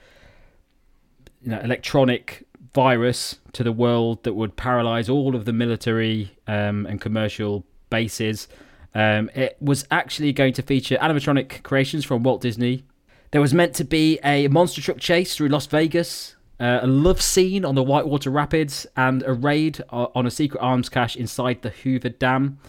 you 1.42 1.51
know 1.51 1.60
electronic 1.60 2.47
virus 2.77 3.39
to 3.53 3.63
the 3.63 3.72
world 3.72 4.24
that 4.24 4.34
would 4.34 4.55
paralyze 4.55 5.10
all 5.10 5.36
of 5.36 5.46
the 5.46 5.51
military 5.51 6.38
um, 6.46 6.86
and 6.86 7.01
commercial 7.01 7.65
bases. 7.89 8.48
Um, 8.93 9.31
it 9.34 9.57
was 9.60 9.88
actually 9.89 10.31
going 10.31 10.53
to 10.53 10.62
feature 10.62 10.96
animatronic 10.98 11.63
creations 11.63 12.05
from 12.05 12.22
Walt 12.22 12.39
Disney 12.41 12.84
There 13.31 13.41
was 13.41 13.51
meant 13.51 13.74
to 13.75 13.84
be 13.84 14.19
a 14.24 14.48
monster 14.50 14.79
truck 14.79 15.00
chase 15.00 15.36
through 15.36 15.48
Las 15.48 15.65
Vegas, 15.65 16.36
uh, 16.60 16.81
a 16.84 16.88
love 16.88 17.19
scene 17.19 17.65
on 17.65 17.74
the 17.74 17.81
Whitewater 17.81 18.29
Rapids, 18.29 18.86
and 18.96 19.24
a 19.24 19.34
raid 19.34 19.81
on 19.89 20.27
a 20.27 20.31
secret 20.31 20.62
arms 20.62 20.88
cache 20.88 21.15
inside 21.15 21.63
the 21.63 21.72
Hoover 21.72 22.10
Dam. 22.10 22.60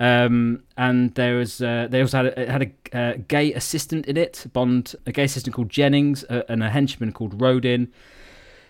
Um, 0.00 0.62
and 0.78 1.14
there 1.14 1.36
was 1.36 1.60
uh, 1.60 1.88
they 1.90 2.00
also 2.00 2.16
had 2.24 2.38
a, 2.38 2.52
had 2.52 2.62
a 2.62 2.98
uh, 2.98 3.14
gay 3.28 3.52
assistant 3.52 4.06
in 4.06 4.16
it, 4.16 4.46
Bond, 4.54 4.94
a 5.04 5.12
gay 5.12 5.24
assistant 5.24 5.54
called 5.54 5.68
Jennings, 5.68 6.24
and 6.24 6.62
a 6.62 6.70
henchman 6.70 7.12
called 7.12 7.38
Rodin. 7.42 7.92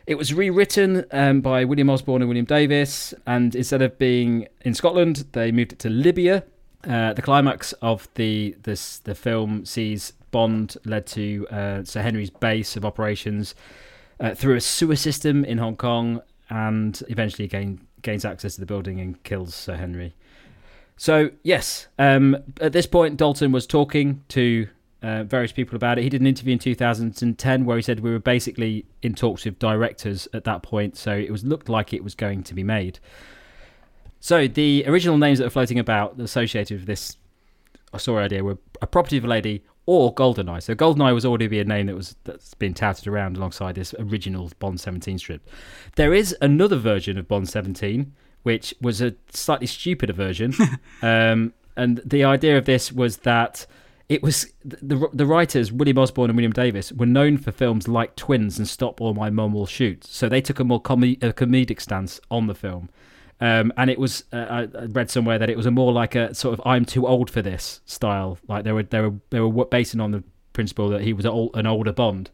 It 0.08 0.16
was 0.16 0.32
rewritten 0.32 1.04
um, 1.10 1.42
by 1.42 1.66
William 1.66 1.90
Osborne 1.90 2.22
and 2.22 2.30
William 2.30 2.46
Davis, 2.46 3.12
and 3.26 3.54
instead 3.54 3.82
of 3.82 3.98
being 3.98 4.48
in 4.62 4.72
Scotland, 4.72 5.26
they 5.32 5.52
moved 5.52 5.74
it 5.74 5.78
to 5.80 5.90
Libya. 5.90 6.44
Uh, 6.82 7.12
the 7.12 7.20
climax 7.20 7.74
of 7.82 8.08
the 8.14 8.56
this 8.62 9.00
the 9.00 9.14
film 9.14 9.66
sees 9.66 10.14
Bond 10.30 10.78
led 10.86 11.06
to 11.08 11.46
uh, 11.50 11.84
Sir 11.84 12.00
Henry's 12.00 12.30
base 12.30 12.74
of 12.74 12.86
operations 12.86 13.54
uh, 14.18 14.34
through 14.34 14.54
a 14.56 14.62
sewer 14.62 14.96
system 14.96 15.44
in 15.44 15.58
Hong 15.58 15.76
Kong, 15.76 16.22
and 16.48 17.02
eventually 17.10 17.46
gain, 17.46 17.86
gains 18.00 18.24
access 18.24 18.54
to 18.54 18.60
the 18.60 18.66
building 18.66 19.00
and 19.00 19.22
kills 19.24 19.54
Sir 19.54 19.76
Henry. 19.76 20.14
So 20.96 21.32
yes, 21.42 21.86
um, 21.98 22.34
at 22.62 22.72
this 22.72 22.86
point, 22.86 23.18
Dalton 23.18 23.52
was 23.52 23.66
talking 23.66 24.24
to 24.28 24.68
uh, 25.02 25.24
various 25.24 25.52
people 25.52 25.76
about 25.76 25.98
it. 25.98 26.02
He 26.02 26.08
did 26.08 26.20
an 26.20 26.26
interview 26.26 26.54
in 26.54 26.58
2010 26.58 27.64
where 27.64 27.76
he 27.76 27.82
said 27.82 28.00
we 28.00 28.10
were 28.10 28.18
basically 28.18 28.84
in 29.02 29.14
talks 29.14 29.44
with 29.44 29.58
directors 29.58 30.26
at 30.32 30.44
that 30.44 30.62
point, 30.62 30.96
so 30.96 31.12
it 31.12 31.30
was 31.30 31.44
looked 31.44 31.68
like 31.68 31.92
it 31.92 32.02
was 32.02 32.14
going 32.14 32.42
to 32.44 32.54
be 32.54 32.64
made. 32.64 32.98
So 34.20 34.48
the 34.48 34.84
original 34.86 35.16
names 35.16 35.38
that 35.38 35.46
are 35.46 35.50
floating 35.50 35.78
about 35.78 36.18
associated 36.18 36.78
with 36.78 36.86
this 36.86 37.16
story 37.96 38.24
idea 38.24 38.42
were 38.42 38.58
A 38.82 38.86
Property 38.86 39.16
of 39.16 39.24
a 39.24 39.28
Lady 39.28 39.64
or 39.86 40.14
Goldeneye. 40.14 40.62
So 40.62 40.74
Goldeneye 40.74 41.14
was 41.14 41.24
already 41.24 41.46
be 41.46 41.60
a 41.60 41.64
name 41.64 41.86
that 41.86 41.94
was 41.94 42.16
that's 42.24 42.54
been 42.54 42.74
touted 42.74 43.06
around 43.06 43.36
alongside 43.36 43.74
this 43.74 43.94
original 43.98 44.50
Bond 44.58 44.80
17 44.80 45.18
strip. 45.18 45.48
There 45.96 46.12
is 46.12 46.36
another 46.40 46.76
version 46.76 47.16
of 47.16 47.28
Bond 47.28 47.48
17 47.48 48.12
which 48.42 48.74
was 48.80 49.00
a 49.00 49.14
slightly 49.30 49.66
stupider 49.66 50.12
version. 50.12 50.54
um, 51.02 51.52
and 51.76 52.00
the 52.04 52.24
idea 52.24 52.58
of 52.58 52.64
this 52.64 52.92
was 52.92 53.18
that 53.18 53.66
it 54.08 54.22
was 54.22 54.52
the 54.64 55.08
the 55.12 55.26
writers 55.26 55.70
William 55.70 55.98
Osborne 55.98 56.30
and 56.30 56.36
William 56.36 56.52
Davis 56.52 56.92
were 56.92 57.06
known 57.06 57.36
for 57.36 57.52
films 57.52 57.88
like 57.88 58.16
Twins 58.16 58.58
and 58.58 58.66
Stop 58.66 59.00
or 59.00 59.14
My 59.14 59.30
Mum 59.30 59.52
Will 59.52 59.66
Shoot, 59.66 60.04
so 60.04 60.28
they 60.28 60.40
took 60.40 60.58
a 60.58 60.64
more 60.64 60.80
com- 60.80 61.02
a 61.04 61.32
comedic 61.32 61.80
stance 61.80 62.20
on 62.30 62.46
the 62.46 62.54
film. 62.54 62.88
Um, 63.40 63.72
and 63.76 63.88
it 63.88 63.98
was 63.98 64.24
uh, 64.32 64.66
I 64.74 64.84
read 64.86 65.10
somewhere 65.10 65.38
that 65.38 65.50
it 65.50 65.56
was 65.56 65.66
a 65.66 65.70
more 65.70 65.92
like 65.92 66.14
a 66.14 66.34
sort 66.34 66.58
of 66.58 66.66
I'm 66.66 66.84
too 66.84 67.06
old 67.06 67.30
for 67.30 67.42
this 67.42 67.80
style. 67.84 68.38
Like 68.48 68.64
they 68.64 68.72
were 68.72 68.82
they 68.82 69.00
were 69.00 69.14
they 69.30 69.40
were 69.40 69.64
basing 69.66 70.00
on 70.00 70.10
the 70.10 70.24
principle 70.54 70.88
that 70.88 71.02
he 71.02 71.12
was 71.12 71.24
an 71.24 71.66
older 71.66 71.92
Bond. 71.92 72.30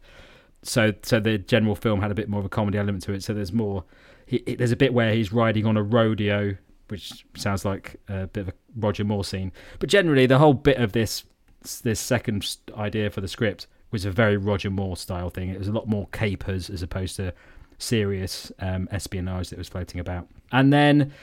So 0.63 0.93
so 1.03 1.19
the 1.19 1.37
general 1.37 1.75
film 1.75 2.01
had 2.01 2.09
a 2.09 2.15
bit 2.15 2.29
more 2.29 2.39
of 2.39 2.45
a 2.45 2.49
comedy 2.49 2.77
element 2.77 3.03
to 3.03 3.13
it. 3.13 3.23
So 3.23 3.33
there's 3.33 3.53
more. 3.53 3.83
He, 4.25 4.39
there's 4.39 4.71
a 4.71 4.75
bit 4.75 4.93
where 4.93 5.13
he's 5.13 5.31
riding 5.31 5.67
on 5.67 5.77
a 5.77 5.83
rodeo, 5.83 6.55
which 6.87 7.25
sounds 7.35 7.63
like 7.63 7.97
a 8.07 8.25
bit 8.25 8.41
of 8.41 8.47
a 8.47 8.53
Roger 8.75 9.03
Moore 9.03 9.23
scene. 9.23 9.51
But 9.77 9.89
generally, 9.89 10.25
the 10.25 10.39
whole 10.39 10.55
bit 10.55 10.77
of 10.77 10.93
this 10.93 11.23
this 11.65 11.99
second 11.99 12.57
idea 12.77 13.09
for 13.09 13.21
the 13.21 13.27
script 13.27 13.67
was 13.91 14.05
a 14.05 14.11
very 14.11 14.37
Roger 14.37 14.69
Moore 14.69 14.97
style 14.97 15.29
thing. 15.29 15.49
It 15.49 15.59
was 15.59 15.67
a 15.67 15.71
lot 15.71 15.87
more 15.87 16.07
capers 16.11 16.69
as 16.69 16.81
opposed 16.81 17.15
to 17.17 17.33
serious 17.77 18.51
um, 18.59 18.87
espionage 18.91 19.49
that 19.49 19.57
was 19.57 19.69
floating 19.69 19.99
about. 19.99 20.27
And 20.51 20.71
then 20.71 21.13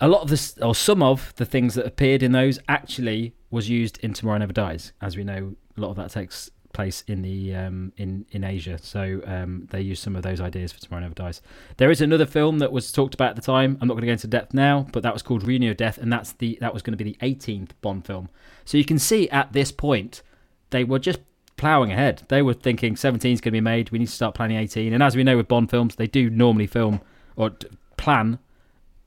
a 0.00 0.08
lot 0.08 0.22
of 0.22 0.28
this, 0.28 0.56
or 0.58 0.74
some 0.74 1.02
of 1.02 1.34
the 1.36 1.44
things 1.44 1.74
that 1.74 1.86
appeared 1.86 2.22
in 2.22 2.32
those, 2.32 2.58
actually 2.68 3.34
was 3.50 3.68
used 3.68 3.98
in 3.98 4.12
Tomorrow 4.12 4.38
Never 4.38 4.52
Dies. 4.52 4.92
As 5.00 5.16
we 5.16 5.24
know, 5.24 5.54
a 5.76 5.80
lot 5.80 5.90
of 5.90 5.96
that 5.96 6.10
takes 6.10 6.50
place 6.76 7.02
in 7.08 7.22
the 7.22 7.54
um, 7.54 7.92
in 7.96 8.26
in 8.30 8.44
Asia, 8.44 8.78
so 8.78 9.22
um, 9.26 9.66
they 9.70 9.80
used 9.80 10.02
some 10.02 10.14
of 10.14 10.22
those 10.22 10.40
ideas 10.40 10.72
for 10.72 10.80
Tomorrow 10.80 11.02
Never 11.02 11.14
Dies. 11.14 11.40
There 11.78 11.90
is 11.90 12.02
another 12.02 12.26
film 12.26 12.58
that 12.58 12.70
was 12.70 12.92
talked 12.92 13.14
about 13.14 13.30
at 13.30 13.36
the 13.36 13.42
time. 13.42 13.78
I'm 13.80 13.88
not 13.88 13.94
going 13.94 14.02
to 14.02 14.06
go 14.08 14.12
into 14.12 14.26
depth 14.26 14.52
now, 14.52 14.86
but 14.92 15.02
that 15.02 15.14
was 15.14 15.22
called 15.22 15.42
of 15.48 15.76
Death, 15.76 15.96
and 15.96 16.12
that's 16.12 16.32
the 16.32 16.58
that 16.60 16.74
was 16.74 16.82
going 16.82 16.96
to 16.96 17.02
be 17.02 17.12
the 17.12 17.18
18th 17.22 17.70
Bond 17.80 18.04
film. 18.04 18.28
So 18.66 18.76
you 18.76 18.84
can 18.84 18.98
see 18.98 19.28
at 19.30 19.54
this 19.54 19.72
point 19.72 20.22
they 20.70 20.84
were 20.84 20.98
just 20.98 21.20
ploughing 21.56 21.92
ahead. 21.92 22.22
They 22.28 22.42
were 22.42 22.52
thinking 22.54 22.94
17 22.94 23.32
is 23.32 23.40
going 23.40 23.52
to 23.52 23.56
be 23.56 23.60
made. 23.60 23.90
We 23.90 23.98
need 23.98 24.06
to 24.06 24.12
start 24.12 24.34
planning 24.34 24.58
18. 24.58 24.92
And 24.92 25.02
as 25.02 25.16
we 25.16 25.24
know 25.24 25.38
with 25.38 25.48
Bond 25.48 25.70
films, 25.70 25.96
they 25.96 26.06
do 26.06 26.28
normally 26.28 26.66
film 26.66 27.00
or 27.36 27.52
plan 27.96 28.38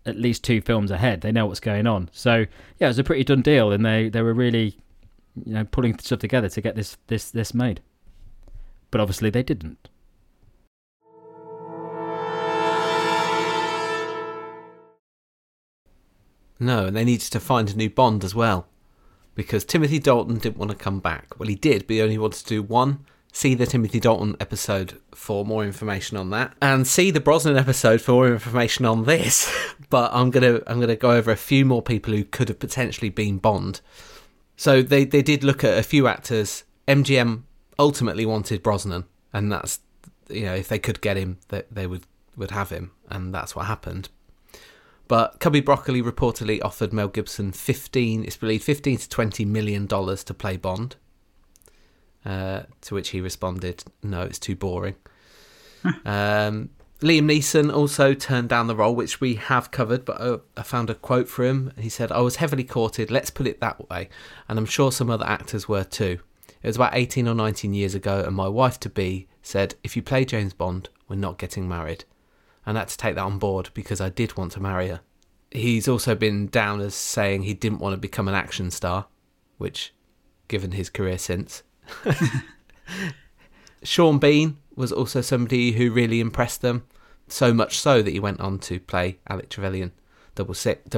at 0.07 0.17
least 0.17 0.43
two 0.43 0.59
films 0.61 0.89
ahead. 0.89 1.21
They 1.21 1.31
know 1.31 1.45
what's 1.45 1.59
going 1.59 1.85
on. 1.85 2.09
So 2.11 2.45
yeah, 2.79 2.87
it 2.87 2.89
was 2.89 2.99
a 2.99 3.03
pretty 3.03 3.23
done 3.23 3.43
deal, 3.43 3.71
and 3.71 3.85
they 3.85 4.09
they 4.09 4.23
were 4.23 4.33
really 4.33 4.79
you 5.45 5.53
know 5.53 5.65
pulling 5.65 5.97
stuff 5.99 6.19
together 6.19 6.49
to 6.49 6.61
get 6.61 6.75
this 6.75 6.97
this 7.07 7.31
this 7.31 7.53
made. 7.53 7.81
But 8.91 9.01
obviously 9.01 9.29
they 9.29 9.43
didn't. 9.43 9.89
No, 16.59 16.87
and 16.87 16.95
they 16.95 17.05
needed 17.05 17.31
to 17.31 17.39
find 17.39 17.69
a 17.69 17.75
new 17.75 17.89
Bond 17.89 18.23
as 18.23 18.35
well. 18.35 18.67
Because 19.33 19.63
Timothy 19.63 19.99
Dalton 19.99 20.37
didn't 20.37 20.57
want 20.57 20.71
to 20.71 20.77
come 20.77 20.99
back. 20.99 21.39
Well, 21.39 21.47
he 21.47 21.55
did, 21.55 21.87
but 21.87 21.93
he 21.93 22.01
only 22.01 22.17
wanted 22.17 22.39
to 22.39 22.45
do 22.45 22.61
one. 22.61 23.05
See 23.31 23.53
the 23.53 23.65
Timothy 23.65 23.99
Dalton 23.99 24.35
episode 24.39 24.99
for 25.13 25.45
more 25.45 25.63
information 25.63 26.17
on 26.17 26.31
that, 26.31 26.55
and 26.61 26.87
see 26.87 27.11
the 27.11 27.19
Brosnan 27.19 27.57
episode 27.57 28.01
for 28.01 28.11
more 28.13 28.27
information 28.27 28.85
on 28.85 29.05
this. 29.05 29.49
but 29.89 30.11
I'm 30.13 30.31
gonna 30.31 30.61
I'm 30.65 30.79
gonna 30.79 30.95
go 30.95 31.11
over 31.11 31.31
a 31.31 31.37
few 31.37 31.63
more 31.63 31.83
people 31.83 32.11
who 32.11 32.23
could 32.23 32.49
have 32.49 32.59
potentially 32.59 33.09
been 33.09 33.37
Bond. 33.37 33.81
So 34.59 34.81
they 34.81 35.05
they 35.05 35.21
did 35.21 35.45
look 35.45 35.63
at 35.63 35.77
a 35.77 35.83
few 35.83 36.05
actors. 36.05 36.65
MGM 36.85 37.43
ultimately 37.79 38.25
wanted 38.25 38.61
Brosnan, 38.61 39.05
and 39.31 39.49
that's 39.49 39.79
you 40.27 40.43
know 40.43 40.53
if 40.53 40.67
they 40.67 40.79
could 40.79 40.99
get 40.99 41.15
him, 41.15 41.37
that 41.47 41.73
they 41.73 41.87
would 41.87 42.03
would 42.35 42.51
have 42.51 42.69
him, 42.69 42.91
and 43.09 43.33
that's 43.33 43.55
what 43.55 43.67
happened. 43.67 44.09
But 45.07 45.39
Cubby 45.39 45.61
Broccoli 45.61 46.01
reportedly 46.01 46.59
offered 46.61 46.91
Mel 46.91 47.07
Gibson 47.07 47.53
15, 47.53 48.25
it's 48.25 48.35
believed 48.35 48.65
15 48.65 48.97
to 48.97 49.09
20 49.09 49.45
million 49.45 49.85
dollars 49.85 50.25
to 50.25 50.33
play 50.33 50.57
Bond. 50.57 50.97
Uh, 52.25 52.63
to 52.81 52.95
which 52.95 53.11
he 53.11 53.21
responded, 53.21 53.85
"No, 54.03 54.23
it's 54.23 54.39
too 54.39 54.57
boring." 54.57 54.95
um, 56.05 56.71
Liam 57.01 57.23
Neeson 57.23 57.73
also 57.73 58.13
turned 58.13 58.49
down 58.49 58.67
the 58.67 58.75
role, 58.75 58.93
which 58.93 59.21
we 59.21 59.35
have 59.35 59.71
covered, 59.71 60.03
but 60.03 60.19
uh, 60.19 60.39
I 60.57 60.63
found 60.63 60.89
a 60.89 60.95
quote 60.95 61.29
for 61.29 61.45
him. 61.45 61.71
He 61.77 61.87
said, 61.89 62.11
I 62.11 62.19
was 62.19 62.37
heavily 62.37 62.65
courted, 62.65 63.09
let's 63.09 63.29
put 63.29 63.47
it 63.47 63.61
that 63.61 63.89
way, 63.89 64.09
and 64.47 64.59
I'm 64.59 64.65
sure 64.65 64.91
some 64.91 65.09
other 65.09 65.25
actors 65.25 65.69
were 65.69 65.85
too. 65.85 66.19
It 66.61 66.67
was 66.67 66.75
about 66.75 66.95
18 66.95 67.27
or 67.27 67.35
19 67.35 67.73
years 67.73 67.95
ago, 67.95 68.21
and 68.25 68.35
my 68.35 68.49
wife 68.49 68.79
to 68.81 68.89
be 68.89 69.27
said, 69.41 69.75
If 69.83 69.95
you 69.95 70.01
play 70.01 70.25
James 70.25 70.53
Bond, 70.53 70.89
we're 71.07 71.15
not 71.15 71.37
getting 71.37 71.69
married 71.69 72.03
and 72.69 72.77
I 72.77 72.81
had 72.81 72.89
to 72.89 72.97
take 72.97 73.15
that 73.15 73.21
on 73.21 73.39
board 73.39 73.71
because 73.73 73.99
I 73.99 74.09
did 74.09 74.37
want 74.37 74.51
to 74.51 74.59
marry 74.59 74.89
her. 74.89 75.01
He's 75.49 75.87
also 75.87 76.13
been 76.13 76.47
down 76.47 76.81
as 76.81 76.93
saying 76.93 77.41
he 77.41 77.55
didn't 77.55 77.79
want 77.79 77.93
to 77.93 77.97
become 77.97 78.27
an 78.27 78.35
action 78.35 78.69
star, 78.69 79.07
which, 79.57 79.91
given 80.47 80.73
his 80.73 80.87
career 80.87 81.17
since. 81.17 81.63
Sean 83.83 84.19
Bean 84.19 84.57
was 84.79 84.93
also 84.93 85.19
somebody 85.19 85.73
who 85.73 85.91
really 85.91 86.21
impressed 86.21 86.61
them, 86.61 86.85
so 87.27 87.53
much 87.53 87.77
so 87.77 88.01
that 88.01 88.11
he 88.11 88.19
went 88.19 88.39
on 88.39 88.57
to 88.57 88.79
play 88.79 89.19
Alec 89.27 89.49
Trevelyan, 89.49 89.91
006. 90.37 90.97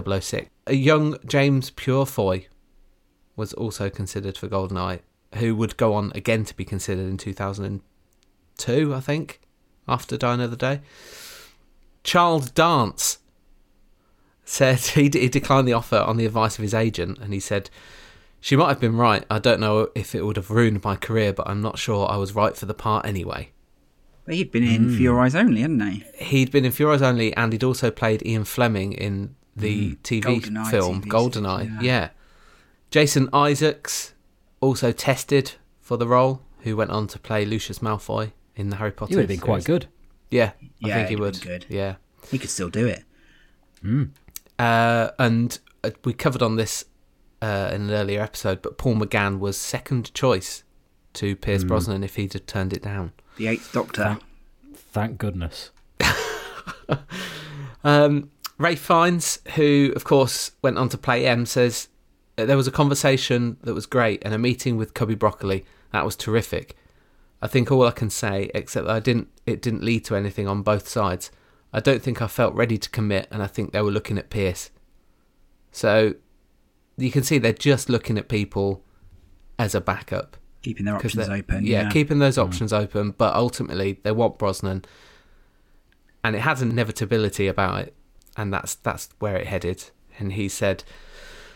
A 0.67 0.76
young 0.76 1.17
James 1.26 1.72
Purefoy 1.72 2.46
was 3.36 3.54
also 3.54 3.89
considered 3.89 4.38
for 4.38 4.48
GoldenEye, 4.48 5.00
who 5.38 5.56
would 5.56 5.78
go 5.78 5.96
on 5.96 6.12
again 6.13 6.46
to 6.46 6.56
be 6.56 6.63
considered 6.63 7.08
in 7.08 7.17
2002, 7.17 8.94
I 8.94 9.00
think, 9.00 9.41
after 9.88 10.15
Die 10.15 10.32
Another 10.32 10.56
Day. 10.56 10.82
Charles 12.04 12.52
Dance 12.52 13.17
said 14.46 14.78
he, 14.80 15.10
he 15.10 15.28
declined 15.28 15.67
the 15.67 15.74
offer 15.74 15.98
on 15.98 16.17
the 16.17 16.28
advice 16.28 16.60
of 16.60 16.62
his 16.62 16.76
agent, 16.76 17.17
and 17.17 17.34
he 17.34 17.39
said, 17.39 17.72
She 18.39 18.56
might 18.56 18.70
have 18.70 18.80
been 18.80 18.96
right. 18.96 19.26
I 19.28 19.39
don't 19.39 19.60
know 19.60 19.89
if 19.96 20.13
it 20.13 20.24
would 20.24 20.38
have 20.38 20.52
ruined 20.52 20.84
my 20.84 20.98
career, 20.98 21.34
but 21.34 21.50
I'm 21.50 21.63
not 21.63 21.80
sure 21.80 22.08
I 22.08 22.17
was 22.17 22.36
right 22.36 22.56
for 22.56 22.67
the 22.67 22.76
part 22.76 23.08
anyway. 23.08 23.50
But 24.32 24.38
he'd 24.38 24.52
been 24.52 24.63
in 24.63 24.88
mm. 24.88 24.96
For 24.96 25.02
Your 25.02 25.20
Eyes 25.20 25.36
Only, 25.36 25.60
hadn't 25.60 25.82
he? 25.82 26.06
He'd 26.15 26.52
been 26.52 26.63
in 26.63 26.72
For 26.72 26.84
Your 26.84 26.94
Eyes 26.94 27.02
Only, 27.02 27.36
and 27.36 27.52
he'd 27.52 27.65
also 27.65 27.91
played 27.91 28.26
Ian 28.26 28.46
Fleming 28.46 28.94
in 28.94 29.36
the 29.58 29.89
mm. 29.89 29.98
TV 30.04 30.22
Goldeneye 30.22 30.72
film 30.72 31.02
TV 31.02 31.08
Goldeneye. 31.10 31.65
Yeah. 31.65 31.82
yeah. 31.82 32.10
Jason 32.91 33.28
Isaacs 33.34 34.13
also 34.62 34.94
tested 34.94 35.56
for 35.82 35.98
the 35.98 36.08
role, 36.08 36.44
who 36.60 36.78
went 36.78 36.91
on 36.91 37.08
to 37.08 37.20
play 37.20 37.44
Lucius 37.44 37.80
Malfoy 37.80 38.32
in 38.56 38.70
the 38.70 38.78
Harry 38.78 38.94
Potter. 38.94 39.10
He 39.10 39.15
would 39.17 39.24
have 39.24 39.28
been 39.28 39.41
quite 39.41 39.65
good. 39.65 39.88
Yeah, 40.30 40.54
yeah 40.80 40.94
I 40.94 40.98
think 41.00 41.10
he 41.10 41.17
would. 41.17 41.41
Good. 41.41 41.65
Yeah, 41.67 41.96
he 42.30 42.39
could 42.39 42.50
still 42.50 42.70
do 42.70 42.88
it. 42.88 43.04
Mm. 43.84 44.12
Uh, 44.58 45.10
and 45.20 45.60
uh, 45.84 45.89
we 46.06 46.13
covered 46.13 46.41
on 46.41 46.56
this 46.56 46.86
uh, 47.41 47.72
in 47.74 47.82
an 47.82 47.91
earlier 47.91 48.22
episode, 48.22 48.62
but 48.62 48.78
Paul 48.78 48.96
McGann 48.96 49.39
was 49.39 49.58
second 49.58 50.13
choice 50.13 50.63
to 51.15 51.36
Pierce 51.36 51.65
mm. 51.65 51.67
Brosnan 51.67 52.02
if 52.02 52.15
he'd 52.15 52.32
have 52.32 52.46
turned 52.46 52.72
it 52.72 52.82
down. 52.82 53.12
The 53.38 53.48
Eighth 53.48 53.72
Doctor. 53.72 54.04
Thank, 54.04 54.78
thank 54.78 55.17
goodness. 55.17 55.72
um, 57.84 58.30
Ralph 58.58 58.80
Fiennes, 58.80 59.39
who 59.56 59.94
of 59.96 60.04
course 60.04 60.52
went 60.62 60.78
on 60.78 60.89
to 60.89 60.98
play 60.98 61.26
M, 61.26 61.46
says 61.46 61.88
there 62.36 62.58
was 62.58 62.67
a 62.67 62.72
conversation 62.72 63.58
that 63.63 63.74
was 63.74 63.86
great 63.86 64.22
and 64.24 64.34
a 64.34 64.38
meeting 64.38 64.78
with 64.78 64.94
Cubby 64.94 65.15
Broccoli 65.15 65.65
that 65.91 66.06
was 66.06 66.15
terrific. 66.15 66.76
I 67.41 67.48
think 67.48 67.72
all 67.72 67.88
I 67.88 67.91
can 67.91 68.10
say, 68.10 68.52
except 68.54 68.86
that 68.86 68.96
I 68.96 69.00
didn't, 69.00 69.30
it 69.46 69.62
didn't 69.62 69.84
lead 69.84 70.06
to 70.06 70.15
anything 70.15 70.48
on 70.48 70.62
both 70.62 70.88
sides. 70.88 71.32
I 71.74 71.80
don't 71.80 72.02
think 72.02 72.22
I 72.22 72.28
felt 72.28 72.54
ready 72.54 72.78
to 72.78 72.89
commit, 72.89 73.28
and 73.32 73.41
I 73.41 73.48
think 73.48 73.72
they 73.72 73.82
were 73.82 73.91
looking 73.91 74.17
at 74.17 74.30
Pierce. 74.30 74.70
So 75.72 76.15
you 76.98 77.12
can 77.12 77.24
see 77.24 77.38
they're 77.38 77.54
just 77.54 77.89
looking 77.89 78.17
at 78.17 78.30
people 78.30 78.84
as 79.58 79.74
a 79.74 79.82
backup. 79.82 80.38
Keeping 80.62 80.86
their 80.86 80.95
options 80.95 81.30
open. 81.30 81.65
Yeah, 81.65 81.84
Yeah, 81.84 81.89
keeping 81.89 82.19
those 82.19 82.36
hmm. 82.36 82.41
options 82.41 82.71
open, 82.71 83.12
but 83.12 83.36
ultimately 83.36 84.00
they 84.04 84.12
want 84.12 84.38
Brosnan, 84.38 84.86
and 86.24 86.36
it 86.36 86.39
has 86.39 86.62
an 86.62 86.71
inevitability 86.71 87.47
about 87.47 87.82
it, 87.82 87.95
and 88.38 88.54
that's 88.54 88.76
that's 88.76 89.10
where 89.19 89.36
it 89.38 89.47
headed. 89.47 89.89
And 90.19 90.34
he 90.34 90.50
said, 90.50 90.84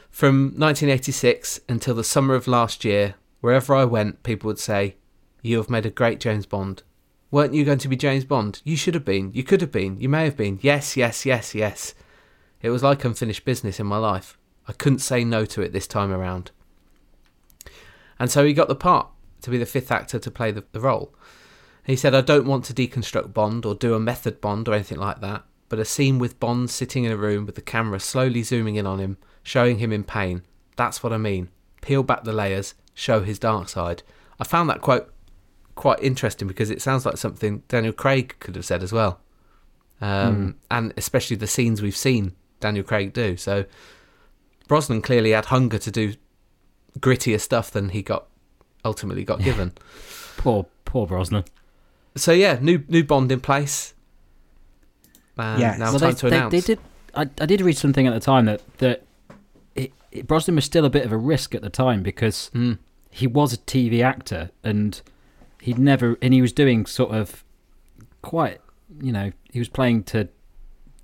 from 0.10 0.54
1986 0.58 1.60
until 1.70 1.94
the 1.94 2.04
summer 2.04 2.36
of 2.36 2.48
last 2.48 2.84
year, 2.84 3.16
wherever 3.42 3.76
I 3.76 3.86
went, 3.86 4.24
people 4.24 4.48
would 4.48 4.60
say, 4.60 4.96
"You 5.42 5.58
have 5.58 5.70
made 5.70 5.86
a 5.86 5.92
great 5.92 6.20
James 6.20 6.46
Bond." 6.46 6.84
Weren't 7.32 7.54
you 7.54 7.66
going 7.66 7.80
to 7.80 7.90
be 7.90 7.98
James 7.98 8.24
Bond? 8.24 8.62
You 8.64 8.78
should 8.78 8.94
have 8.94 9.04
been. 9.04 9.34
You 9.34 9.44
could 9.44 9.60
have 9.62 9.72
been. 9.72 10.00
You 10.00 10.08
may 10.08 10.24
have 10.24 10.38
been. 10.38 10.58
Yes, 10.62 10.96
yes, 10.96 11.26
yes, 11.26 11.54
yes. 11.54 11.94
It 12.62 12.70
was 12.70 12.82
like 12.82 13.04
unfinished 13.04 13.44
business 13.44 13.80
in 13.80 13.86
my 13.86 13.98
life. 13.98 14.38
I 14.68 14.74
couldn't 14.74 15.00
say 15.00 15.24
no 15.24 15.46
to 15.46 15.62
it 15.62 15.74
this 15.74 15.86
time 15.86 16.12
around. 16.12 16.52
And 18.20 18.32
so 18.32 18.46
he 18.46 18.54
got 18.54 18.68
the 18.68 18.76
part 18.76 19.08
to 19.42 19.50
be 19.50 19.58
the 19.58 19.66
fifth 19.66 19.92
actor 19.92 20.20
to 20.20 20.32
play 20.32 20.52
the, 20.52 20.64
the 20.72 20.80
role. 20.80 21.14
He 21.86 21.96
said, 21.96 22.16
I 22.16 22.22
don't 22.22 22.48
want 22.48 22.66
to 22.66 22.74
deconstruct 22.74 23.34
Bond 23.34 23.66
or 23.66 23.76
do 23.76 23.94
a 23.94 24.00
method 24.00 24.42
Bond 24.42 24.68
or 24.68 24.74
anything 24.74 24.98
like 24.98 25.22
that, 25.22 25.44
but 25.70 25.80
a 25.80 25.86
scene 25.86 26.18
with 26.18 26.40
Bond 26.40 26.70
sitting 26.70 27.04
in 27.04 27.12
a 27.12 27.18
room 27.18 27.46
with 27.46 27.56
the 27.56 27.62
camera 27.62 28.00
slowly 28.00 28.42
zooming 28.42 28.76
in 28.76 28.88
on 28.88 29.00
him, 29.00 29.18
showing 29.44 29.78
him 29.78 29.92
in 29.92 30.04
pain. 30.04 30.42
That's 30.76 31.04
what 31.04 31.14
I 31.14 31.18
mean. 31.18 31.50
Peel 31.82 32.02
back 32.02 32.24
the 32.24 32.34
layers, 32.34 32.74
show 32.94 33.22
his 33.22 33.38
dark 33.38 33.70
side. 33.70 34.02
I 34.40 34.44
found 34.44 34.70
that 34.70 34.82
quote 34.82 35.14
quite 35.76 36.02
interesting 36.02 36.48
because 36.48 36.72
it 36.72 36.82
sounds 36.82 37.06
like 37.06 37.18
something 37.18 37.62
Daniel 37.68 37.94
Craig 37.94 38.36
could 38.40 38.56
have 38.56 38.66
said 38.66 38.82
as 38.82 38.92
well. 38.92 39.20
Um, 40.02 40.56
And 40.72 40.94
especially 40.98 41.36
the 41.36 41.48
scenes 41.48 41.82
we've 41.82 41.96
seen 41.96 42.34
Daniel 42.60 42.84
Craig 42.84 43.14
do. 43.14 43.38
So 43.38 43.66
Brosnan 44.68 45.02
clearly 45.02 45.32
had 45.32 45.46
hunger 45.46 45.78
to 45.78 45.92
do 45.92 46.16
grittier 47.00 47.40
stuff 47.40 47.72
than 47.72 47.90
he 47.90 48.02
got 48.02 48.28
ultimately 48.84 49.24
got 49.24 49.42
given. 49.42 49.74
Poor, 50.38 50.66
poor 50.86 51.08
Brosnan. 51.08 51.44
So 52.16 52.32
yeah, 52.32 52.60
new 52.62 52.84
new 52.88 53.04
Bond 53.04 53.32
in 53.32 53.40
place. 53.42 53.94
Uh, 55.38 55.58
Yes. 55.60 55.80
now 55.80 55.92
Well, 55.92 56.00
time 56.00 56.10
they, 56.12 56.16
to 56.16 56.30
they, 56.30 56.38
announce. 56.38 56.52
they 56.52 56.62
did. 56.62 56.80
I, 57.14 57.22
I 57.42 57.46
did 57.46 57.62
read 57.62 57.78
something 57.78 58.08
at 58.08 58.14
the 58.14 58.20
time 58.20 58.46
that 58.46 58.62
that 58.78 59.04
it, 59.76 59.92
it, 60.12 60.28
Brosnan 60.28 60.56
was 60.56 60.66
still 60.66 60.86
a 60.86 60.90
bit 60.90 61.06
of 61.06 61.12
a 61.12 61.18
risk 61.18 61.54
at 61.56 61.62
the 61.62 61.70
time 61.70 62.04
because 62.04 62.50
Mm. 62.54 62.78
he 63.10 63.28
was 63.28 63.54
a 63.54 63.58
TV 63.58 64.02
actor 64.04 64.52
and 64.64 65.02
he'd 65.62 65.80
never 65.80 66.18
and 66.22 66.34
he 66.34 66.42
was 66.42 66.54
doing 66.54 66.86
sort 66.86 67.12
of 67.12 67.44
quite 68.22 68.60
you 69.02 69.12
know 69.12 69.32
he 69.52 69.60
was 69.60 69.68
playing 69.70 70.04
to 70.04 70.28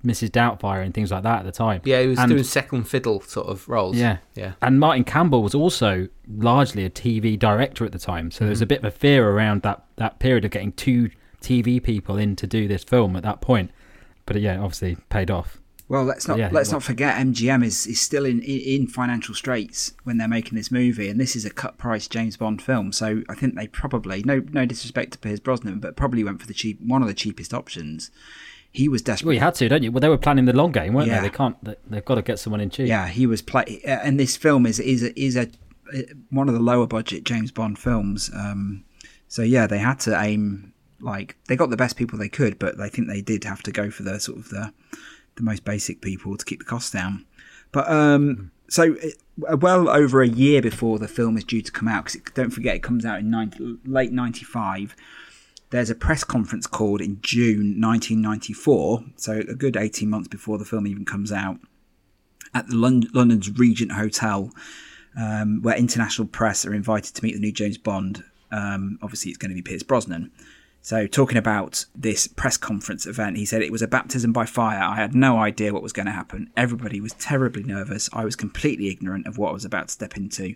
Mrs. 0.04 0.30
Doubtfire 0.30 0.84
and 0.84 0.92
things 0.92 1.10
like 1.12 1.22
that 1.22 1.40
at 1.40 1.44
the 1.44 1.52
time. 1.52 1.80
Yeah, 1.84 2.00
he 2.00 2.08
was 2.08 2.18
And- 2.18 2.28
doing 2.30 2.42
second 2.44 2.84
fiddle 2.84 3.20
sort 3.20 3.46
of 3.46 3.68
roles. 3.68 3.96
Yeah. 3.96 4.18
yeah, 4.34 4.52
And 4.60 4.80
Martin 4.80 5.04
Campbell 5.04 5.42
was 5.42 5.54
also 5.54 6.08
largely 6.28 6.84
a 6.84 6.90
TV 6.90 7.38
director 7.38 7.84
at 7.84 7.92
the 7.92 7.98
time, 7.98 8.30
so 8.30 8.40
there 8.40 8.46
Mm-hmm. 8.46 8.50
was 8.50 8.62
a 8.62 8.66
bit 8.66 8.78
of 8.80 8.84
a 8.86 8.90
fear 8.90 9.28
around 9.30 9.62
that 9.62 9.84
that 9.96 10.18
period 10.18 10.44
of 10.44 10.50
getting 10.50 10.72
two 10.72 11.10
TV 11.40 11.80
people 11.82 12.16
in 12.16 12.34
to 12.36 12.46
do 12.46 12.66
this 12.68 12.82
film 12.84 13.14
at 13.16 13.22
that 13.22 13.40
point. 13.40 13.70
But 14.26 14.40
yeah, 14.40 14.58
obviously 14.58 14.96
paid 15.08 15.30
off. 15.30 15.58
Well, 15.88 16.04
let's 16.04 16.26
not 16.26 16.38
Yeah, 16.38 16.48
let's 16.50 16.70
well- 16.70 16.76
not 16.76 16.84
forget 16.84 17.16
MGM 17.18 17.62
is, 17.62 17.86
is 17.86 18.00
still 18.00 18.24
in, 18.24 18.40
in 18.40 18.60
in 18.60 18.86
financial 18.86 19.34
straits 19.34 19.92
when 20.04 20.16
they're 20.16 20.26
making 20.28 20.56
this 20.56 20.70
movie, 20.70 21.08
and 21.08 21.20
this 21.20 21.36
is 21.36 21.44
a 21.44 21.50
cut 21.50 21.76
price 21.76 22.08
James 22.08 22.36
Bond 22.36 22.62
film. 22.62 22.92
So 22.92 23.22
I 23.28 23.34
think 23.34 23.56
they 23.56 23.66
probably 23.66 24.22
no 24.24 24.42
no 24.52 24.64
disrespect 24.64 25.12
to 25.12 25.18
Pierce 25.18 25.38
Brosnan, 25.40 25.80
but 25.80 25.94
probably 25.96 26.24
went 26.24 26.40
for 26.40 26.46
the 26.46 26.54
cheap 26.54 26.80
one 26.80 27.02
of 27.02 27.08
the 27.08 27.14
cheapest 27.14 27.52
options. 27.52 28.10
He 28.72 28.88
was 28.88 29.02
desperate. 29.02 29.26
Well, 29.26 29.34
you 29.34 29.40
had 29.40 29.54
to, 29.56 29.68
don't 29.68 29.82
you? 29.82 29.92
Well, 29.92 30.00
they 30.00 30.08
were 30.08 30.16
planning 30.18 30.46
the 30.46 30.54
long 30.54 30.72
game, 30.72 30.94
weren't 30.94 31.08
Yeah. 31.08 31.20
they? 31.20 31.28
They 31.28 31.34
can't. 31.36 31.62
They, 31.62 31.76
they've 31.88 32.04
got 32.04 32.14
to 32.14 32.22
get 32.22 32.38
someone 32.38 32.60
in 32.60 32.70
cheap. 32.70 32.88
Yeah, 32.88 33.06
he 33.08 33.26
was 33.26 33.42
play, 33.42 33.80
uh, 33.86 33.90
and 34.02 34.18
this 34.18 34.36
film 34.36 34.64
is 34.66 34.80
is 34.80 35.02
a, 35.02 35.20
is 35.20 35.36
a 35.36 35.48
one 36.30 36.48
of 36.48 36.54
the 36.54 36.60
lower 36.60 36.86
budget 36.86 37.24
James 37.24 37.50
Bond 37.52 37.78
films. 37.78 38.30
Um, 38.34 38.84
so 39.28 39.42
yeah, 39.42 39.66
they 39.66 39.78
had 39.78 40.00
to 40.00 40.18
aim 40.20 40.72
like 41.00 41.36
they 41.48 41.56
got 41.56 41.68
the 41.70 41.76
best 41.76 41.96
people 41.96 42.18
they 42.18 42.28
could, 42.30 42.58
but 42.58 42.80
I 42.80 42.88
think 42.88 43.08
they 43.08 43.20
did 43.20 43.44
have 43.44 43.62
to 43.64 43.72
go 43.72 43.90
for 43.90 44.04
the 44.04 44.18
sort 44.18 44.38
of 44.38 44.48
the 44.48 44.72
the 45.36 45.42
most 45.42 45.64
basic 45.64 46.00
people 46.00 46.36
to 46.36 46.44
keep 46.44 46.58
the 46.60 46.64
costs 46.64 46.90
down. 46.90 47.26
But 47.72 47.90
um, 47.90 48.52
so 48.68 48.96
uh, 49.48 49.56
well 49.58 49.88
over 49.90 50.22
a 50.22 50.28
year 50.28 50.62
before 50.62 50.98
the 50.98 51.08
film 51.08 51.36
is 51.36 51.44
due 51.44 51.60
to 51.62 51.72
come 51.72 51.88
out, 51.88 52.04
because 52.04 52.20
don't 52.34 52.50
forget 52.50 52.76
it 52.76 52.82
comes 52.82 53.04
out 53.04 53.18
in 53.20 53.30
90, 53.30 53.78
late 53.84 54.12
'95. 54.12 54.94
There's 55.72 55.88
a 55.88 55.94
press 55.94 56.22
conference 56.22 56.66
called 56.66 57.00
in 57.00 57.18
June 57.22 57.80
1994, 57.80 59.04
so 59.16 59.38
a 59.48 59.54
good 59.54 59.74
18 59.74 60.08
months 60.08 60.28
before 60.28 60.58
the 60.58 60.66
film 60.66 60.86
even 60.86 61.06
comes 61.06 61.32
out 61.32 61.60
at 62.52 62.68
the 62.68 62.76
Lon- 62.76 63.08
London's 63.14 63.50
Regent 63.58 63.92
Hotel, 63.92 64.52
um, 65.16 65.62
where 65.62 65.74
international 65.74 66.28
press 66.28 66.66
are 66.66 66.74
invited 66.74 67.14
to 67.14 67.24
meet 67.24 67.32
the 67.32 67.40
new 67.40 67.52
James 67.52 67.78
Bond. 67.78 68.22
Um, 68.50 68.98
obviously, 69.00 69.30
it's 69.30 69.38
going 69.38 69.48
to 69.48 69.54
be 69.54 69.62
Pierce 69.62 69.82
Brosnan. 69.82 70.30
So, 70.82 71.06
talking 71.06 71.38
about 71.38 71.86
this 71.96 72.26
press 72.26 72.58
conference 72.58 73.06
event, 73.06 73.38
he 73.38 73.46
said 73.46 73.62
it 73.62 73.72
was 73.72 73.80
a 73.80 73.88
baptism 73.88 74.30
by 74.30 74.44
fire. 74.44 74.82
I 74.82 74.96
had 74.96 75.14
no 75.14 75.38
idea 75.38 75.72
what 75.72 75.82
was 75.82 75.94
going 75.94 76.04
to 76.04 76.12
happen. 76.12 76.50
Everybody 76.54 77.00
was 77.00 77.14
terribly 77.14 77.62
nervous. 77.62 78.10
I 78.12 78.26
was 78.26 78.36
completely 78.36 78.90
ignorant 78.90 79.26
of 79.26 79.38
what 79.38 79.48
I 79.48 79.54
was 79.54 79.64
about 79.64 79.88
to 79.88 79.94
step 79.94 80.18
into. 80.18 80.54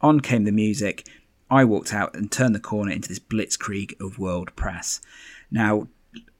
On 0.00 0.20
came 0.20 0.44
the 0.44 0.52
music. 0.52 1.08
I 1.52 1.64
walked 1.64 1.92
out 1.92 2.16
and 2.16 2.32
turned 2.32 2.54
the 2.54 2.60
corner 2.60 2.90
into 2.90 3.10
this 3.10 3.18
blitzkrieg 3.18 4.00
of 4.00 4.18
world 4.18 4.56
press. 4.56 5.02
Now, 5.50 5.88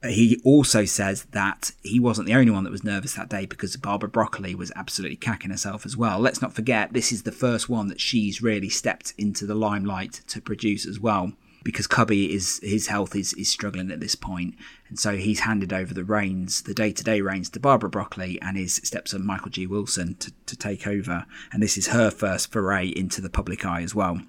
he 0.03 0.41
also 0.43 0.87
says 0.87 1.25
that 1.33 1.73
he 1.83 2.01
wasn't 2.01 2.27
the 2.27 2.35
only 2.35 2.51
one 2.51 2.65
that 2.65 2.71
was 2.71 2.83
nervous 2.83 3.15
that 3.15 3.29
day 3.29 3.45
because 3.45 3.77
Barbara 3.77 4.09
Broccoli 4.09 4.55
was 4.55 4.73
absolutely 4.75 5.17
cacking 5.17 5.51
herself 5.51 5.85
as 5.85 5.99
well. 5.99 6.19
Let's 6.19 6.41
not 6.41 6.55
forget, 6.55 6.95
this 6.95 7.13
is 7.13 7.25
the 7.25 7.31
first 7.31 7.69
one 7.69 7.89
that 7.89 8.01
she's 8.01 8.43
really 8.43 8.71
stepped 8.71 9.13
into 9.19 9.45
the 9.45 9.55
limelight 9.55 10.23
to 10.29 10.41
produce 10.41 10.87
as 10.87 10.99
well. 10.99 11.33
Because 11.63 11.87
Cubby 11.87 12.35
is 12.35 12.59
his 12.61 12.89
health 12.89 13.15
is, 13.15 13.35
is 13.35 13.49
struggling 13.49 13.93
at 13.93 14.01
this 14.01 14.17
point, 14.17 14.57
and 14.89 14.99
so 14.99 15.17
he's 15.17 15.41
handed 15.41 15.73
over 15.73 15.95
the 15.95 16.03
reins, 16.03 16.63
the 16.63 16.75
day 16.75 16.91
to 16.91 17.05
day 17.05 17.21
reins, 17.21 17.49
to 17.51 17.61
Barbara 17.61 17.89
Broccoli 17.89 18.43
and 18.43 18.57
his 18.57 18.81
stepson 18.83 19.25
Michael 19.25 19.51
G. 19.51 19.69
Wilson 19.69 20.17
to, 20.17 20.33
to 20.47 20.57
take 20.57 20.89
over. 20.89 21.25
And 21.53 21.63
this 21.63 21.79
is 21.79 21.89
her 21.89 22.11
first 22.11 22.51
foray 22.51 22.89
into 22.89 23.21
the 23.21 23.31
public 23.31 23.65
eye 23.65 23.83
as 23.83 23.95
well. 23.95 24.23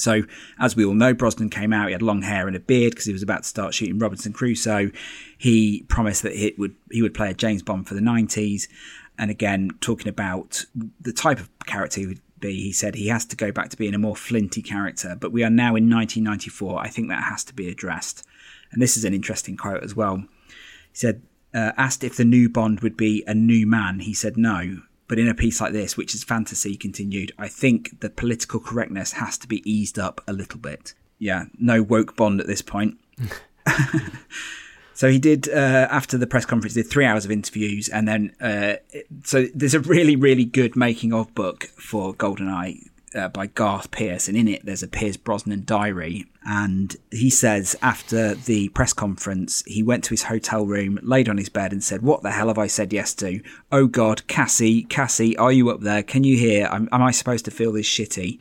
So, 0.00 0.22
as 0.58 0.76
we 0.76 0.84
all 0.84 0.94
know, 0.94 1.14
Brosnan 1.14 1.50
came 1.50 1.72
out. 1.72 1.88
He 1.88 1.92
had 1.92 2.02
long 2.02 2.22
hair 2.22 2.46
and 2.46 2.56
a 2.56 2.60
beard 2.60 2.92
because 2.92 3.06
he 3.06 3.12
was 3.12 3.22
about 3.22 3.42
to 3.42 3.48
start 3.48 3.74
shooting 3.74 3.98
Robinson 3.98 4.32
Crusoe. 4.32 4.90
He 5.36 5.84
promised 5.88 6.22
that 6.22 6.32
it 6.32 6.58
would 6.58 6.74
he 6.90 7.02
would 7.02 7.14
play 7.14 7.30
a 7.30 7.34
James 7.34 7.62
Bond 7.62 7.88
for 7.88 7.94
the 7.94 8.00
nineties. 8.00 8.68
And 9.18 9.30
again, 9.30 9.70
talking 9.80 10.08
about 10.08 10.64
the 11.00 11.12
type 11.12 11.40
of 11.40 11.50
character 11.66 12.00
he 12.00 12.06
would 12.06 12.20
be, 12.38 12.62
he 12.62 12.72
said 12.72 12.94
he 12.94 13.08
has 13.08 13.24
to 13.26 13.36
go 13.36 13.50
back 13.50 13.68
to 13.70 13.76
being 13.76 13.94
a 13.94 13.98
more 13.98 14.14
flinty 14.14 14.62
character. 14.62 15.16
But 15.18 15.32
we 15.32 15.42
are 15.42 15.50
now 15.50 15.74
in 15.74 15.90
1994. 15.90 16.80
I 16.80 16.88
think 16.88 17.08
that 17.08 17.24
has 17.24 17.42
to 17.44 17.54
be 17.54 17.68
addressed. 17.68 18.24
And 18.70 18.80
this 18.80 18.96
is 18.96 19.04
an 19.04 19.14
interesting 19.14 19.56
quote 19.56 19.82
as 19.82 19.96
well. 19.96 20.18
He 20.18 20.94
said, 20.94 21.22
uh, 21.54 21.72
asked 21.76 22.04
if 22.04 22.16
the 22.16 22.24
new 22.24 22.48
Bond 22.48 22.80
would 22.80 22.96
be 22.96 23.24
a 23.26 23.34
new 23.34 23.66
man. 23.66 24.00
He 24.00 24.14
said 24.14 24.36
no. 24.36 24.82
But 25.08 25.18
in 25.18 25.28
a 25.28 25.34
piece 25.34 25.60
like 25.60 25.72
this, 25.72 25.96
which 25.96 26.14
is 26.14 26.22
fantasy, 26.22 26.76
continued, 26.76 27.32
I 27.38 27.48
think 27.48 28.00
the 28.00 28.10
political 28.10 28.60
correctness 28.60 29.12
has 29.12 29.38
to 29.38 29.48
be 29.48 29.68
eased 29.70 29.98
up 29.98 30.22
a 30.28 30.32
little 30.32 30.60
bit. 30.60 30.94
Yeah, 31.18 31.46
no 31.58 31.82
woke 31.82 32.14
Bond 32.14 32.40
at 32.40 32.46
this 32.46 32.62
point. 32.62 32.98
so 34.94 35.10
he 35.10 35.18
did, 35.18 35.48
uh, 35.48 35.88
after 35.90 36.18
the 36.18 36.26
press 36.26 36.44
conference, 36.44 36.74
did 36.74 36.88
three 36.88 37.06
hours 37.06 37.24
of 37.24 37.30
interviews. 37.30 37.88
And 37.88 38.06
then, 38.06 38.36
uh, 38.40 38.74
so 39.24 39.46
there's 39.54 39.74
a 39.74 39.80
really, 39.80 40.14
really 40.14 40.44
good 40.44 40.76
making 40.76 41.12
of 41.14 41.34
book 41.34 41.64
for 41.76 42.14
GoldenEye 42.14 42.88
uh, 43.14 43.28
by 43.28 43.46
Garth 43.46 43.90
Pearce, 43.90 44.28
and 44.28 44.36
in 44.36 44.48
it 44.48 44.64
there's 44.64 44.82
a 44.82 44.88
Pierce 44.88 45.16
Brosnan 45.16 45.64
diary. 45.64 46.26
And 46.44 46.96
he 47.10 47.30
says 47.30 47.76
after 47.82 48.34
the 48.34 48.68
press 48.70 48.92
conference, 48.92 49.62
he 49.66 49.82
went 49.82 50.04
to 50.04 50.10
his 50.10 50.24
hotel 50.24 50.64
room, 50.64 50.98
laid 51.02 51.28
on 51.28 51.38
his 51.38 51.48
bed, 51.48 51.72
and 51.72 51.82
said, 51.82 52.02
"What 52.02 52.22
the 52.22 52.30
hell 52.30 52.48
have 52.48 52.58
I 52.58 52.66
said 52.66 52.92
yes 52.92 53.14
to? 53.14 53.40
Oh 53.70 53.86
God, 53.86 54.26
Cassie, 54.26 54.84
Cassie, 54.84 55.36
are 55.36 55.52
you 55.52 55.70
up 55.70 55.80
there? 55.80 56.02
Can 56.02 56.24
you 56.24 56.36
hear? 56.36 56.66
Am, 56.66 56.88
am 56.92 57.02
I 57.02 57.10
supposed 57.10 57.44
to 57.46 57.50
feel 57.50 57.72
this 57.72 57.86
shitty?" 57.86 58.38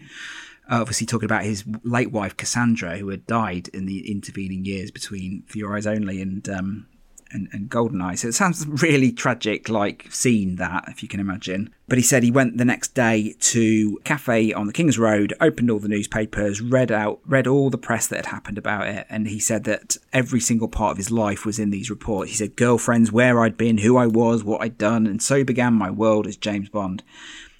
Uh, 0.69 0.81
obviously, 0.81 1.07
talking 1.07 1.25
about 1.25 1.43
his 1.43 1.63
late 1.83 2.11
wife 2.11 2.35
Cassandra, 2.35 2.97
who 2.97 3.09
had 3.09 3.25
died 3.25 3.69
in 3.69 3.85
the 3.85 4.09
intervening 4.11 4.65
years 4.65 4.91
between 4.91 5.43
For 5.47 5.57
Your 5.57 5.75
Eyes 5.75 5.87
Only 5.87 6.21
and 6.21 6.47
um, 6.49 6.87
and, 7.31 7.47
and 7.51 7.69
Goldeneye. 7.69 8.17
So 8.17 8.29
it 8.29 8.33
sounds 8.33 8.65
really 8.67 9.11
tragic, 9.11 9.69
like 9.69 10.07
seeing 10.09 10.55
that, 10.57 10.85
if 10.87 11.01
you 11.01 11.09
can 11.09 11.19
imagine. 11.19 11.73
But 11.87 11.97
he 11.97 12.03
said 12.03 12.23
he 12.23 12.31
went 12.31 12.57
the 12.57 12.65
next 12.65 12.93
day 12.93 13.35
to 13.39 13.97
cafe 14.03 14.51
on 14.53 14.67
the 14.67 14.73
King's 14.73 14.99
Road, 14.99 15.33
opened 15.39 15.71
all 15.71 15.79
the 15.79 15.87
newspapers, 15.87 16.61
read 16.61 16.91
out, 16.91 17.19
read 17.25 17.47
all 17.47 17.69
the 17.69 17.77
press 17.77 18.07
that 18.07 18.17
had 18.17 18.33
happened 18.33 18.57
about 18.57 18.87
it, 18.87 19.05
and 19.09 19.27
he 19.27 19.39
said 19.39 19.63
that 19.63 19.97
every 20.11 20.39
single 20.39 20.67
part 20.67 20.91
of 20.91 20.97
his 20.97 21.11
life 21.11 21.45
was 21.45 21.59
in 21.59 21.69
these 21.69 21.89
reports. 21.89 22.31
He 22.31 22.37
said 22.37 22.55
girlfriends, 22.55 23.11
where 23.11 23.41
I'd 23.41 23.57
been, 23.57 23.77
who 23.77 23.97
I 23.97 24.07
was, 24.07 24.43
what 24.43 24.61
I'd 24.61 24.77
done, 24.77 25.07
and 25.07 25.21
so 25.21 25.43
began 25.43 25.73
my 25.73 25.89
world 25.89 26.27
as 26.27 26.35
James 26.35 26.69
Bond. 26.69 27.03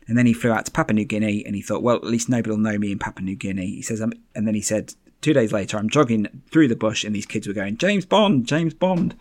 And 0.08 0.18
then 0.18 0.26
he 0.26 0.34
flew 0.34 0.52
out 0.52 0.66
to 0.66 0.72
Papua 0.72 0.96
New 0.96 1.06
Guinea, 1.06 1.46
and 1.46 1.56
he 1.56 1.62
thought, 1.62 1.84
well, 1.84 1.98
at 1.98 2.04
least 2.04 2.30
nobody 2.30 2.50
will 2.50 2.58
know 2.58 2.78
me 2.78 2.92
in 2.92 3.00
Papua 3.00 3.26
New 3.26 3.36
Guinea. 3.36 3.68
He 3.76 3.82
says, 3.82 4.00
and 4.00 4.14
then 4.34 4.56
he 4.56 4.62
said, 4.62 4.94
two 5.22 5.34
days 5.34 5.52
later, 5.52 5.78
I'm 5.78 5.90
jogging 5.90 6.44
through 6.52 6.68
the 6.68 6.76
bush, 6.76 7.04
and 7.04 7.16
these 7.16 7.26
kids 7.26 7.48
were 7.48 7.54
going, 7.54 7.78
James 7.78 8.06
Bond, 8.06 8.46
James 8.46 8.74
Bond. 8.74 9.16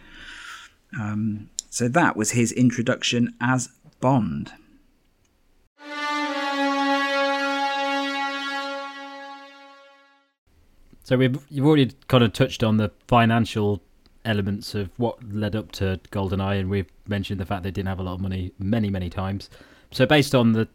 Um, 0.99 1.51
so 1.71 1.89
that 1.89 2.17
was 2.17 2.31
his 2.33 2.53
introduction 2.53 3.35
as 3.41 3.69
Bond. 4.01 4.53
So 11.05 11.17
we've 11.17 11.39
you've 11.51 11.67
already 11.67 11.93
kind 12.09 12.25
of 12.25 12.33
touched 12.33 12.65
on 12.65 12.79
the 12.79 12.91
financial 13.07 13.81
elements 14.25 14.75
of 14.75 14.91
what 14.97 15.23
led 15.33 15.55
up 15.55 15.71
to 15.73 16.01
GoldenEye, 16.11 16.59
and 16.59 16.69
we've 16.69 16.91
mentioned 17.07 17.39
the 17.39 17.47
fact 17.47 17.63
they 17.63 17.71
didn't 17.71 17.89
have 17.89 18.01
a 18.01 18.03
lot 18.03 18.15
of 18.15 18.21
money 18.21 18.53
many, 18.59 18.91
many 18.91 19.09
times. 19.09 19.49
So 19.93 20.05
based 20.05 20.35
on 20.35 20.53
the 20.53 20.67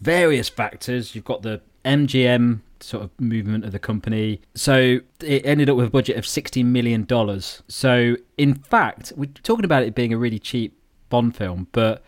various 0.00 0.48
factors, 0.48 1.14
you've 1.14 1.24
got 1.24 1.42
the 1.42 1.60
MGM 1.84 2.60
sort 2.82 3.04
of 3.04 3.10
movement 3.20 3.64
of 3.64 3.72
the 3.72 3.78
company. 3.78 4.40
So 4.54 5.00
it 5.22 5.44
ended 5.44 5.70
up 5.70 5.76
with 5.76 5.86
a 5.86 5.90
budget 5.90 6.16
of 6.16 6.26
sixty 6.26 6.62
million 6.62 7.04
dollars. 7.04 7.62
So 7.68 8.16
in 8.36 8.54
fact, 8.54 9.12
we're 9.16 9.30
talking 9.42 9.64
about 9.64 9.82
it 9.82 9.94
being 9.94 10.12
a 10.12 10.18
really 10.18 10.38
cheap 10.38 10.78
Bond 11.08 11.36
film, 11.36 11.68
but 11.72 12.02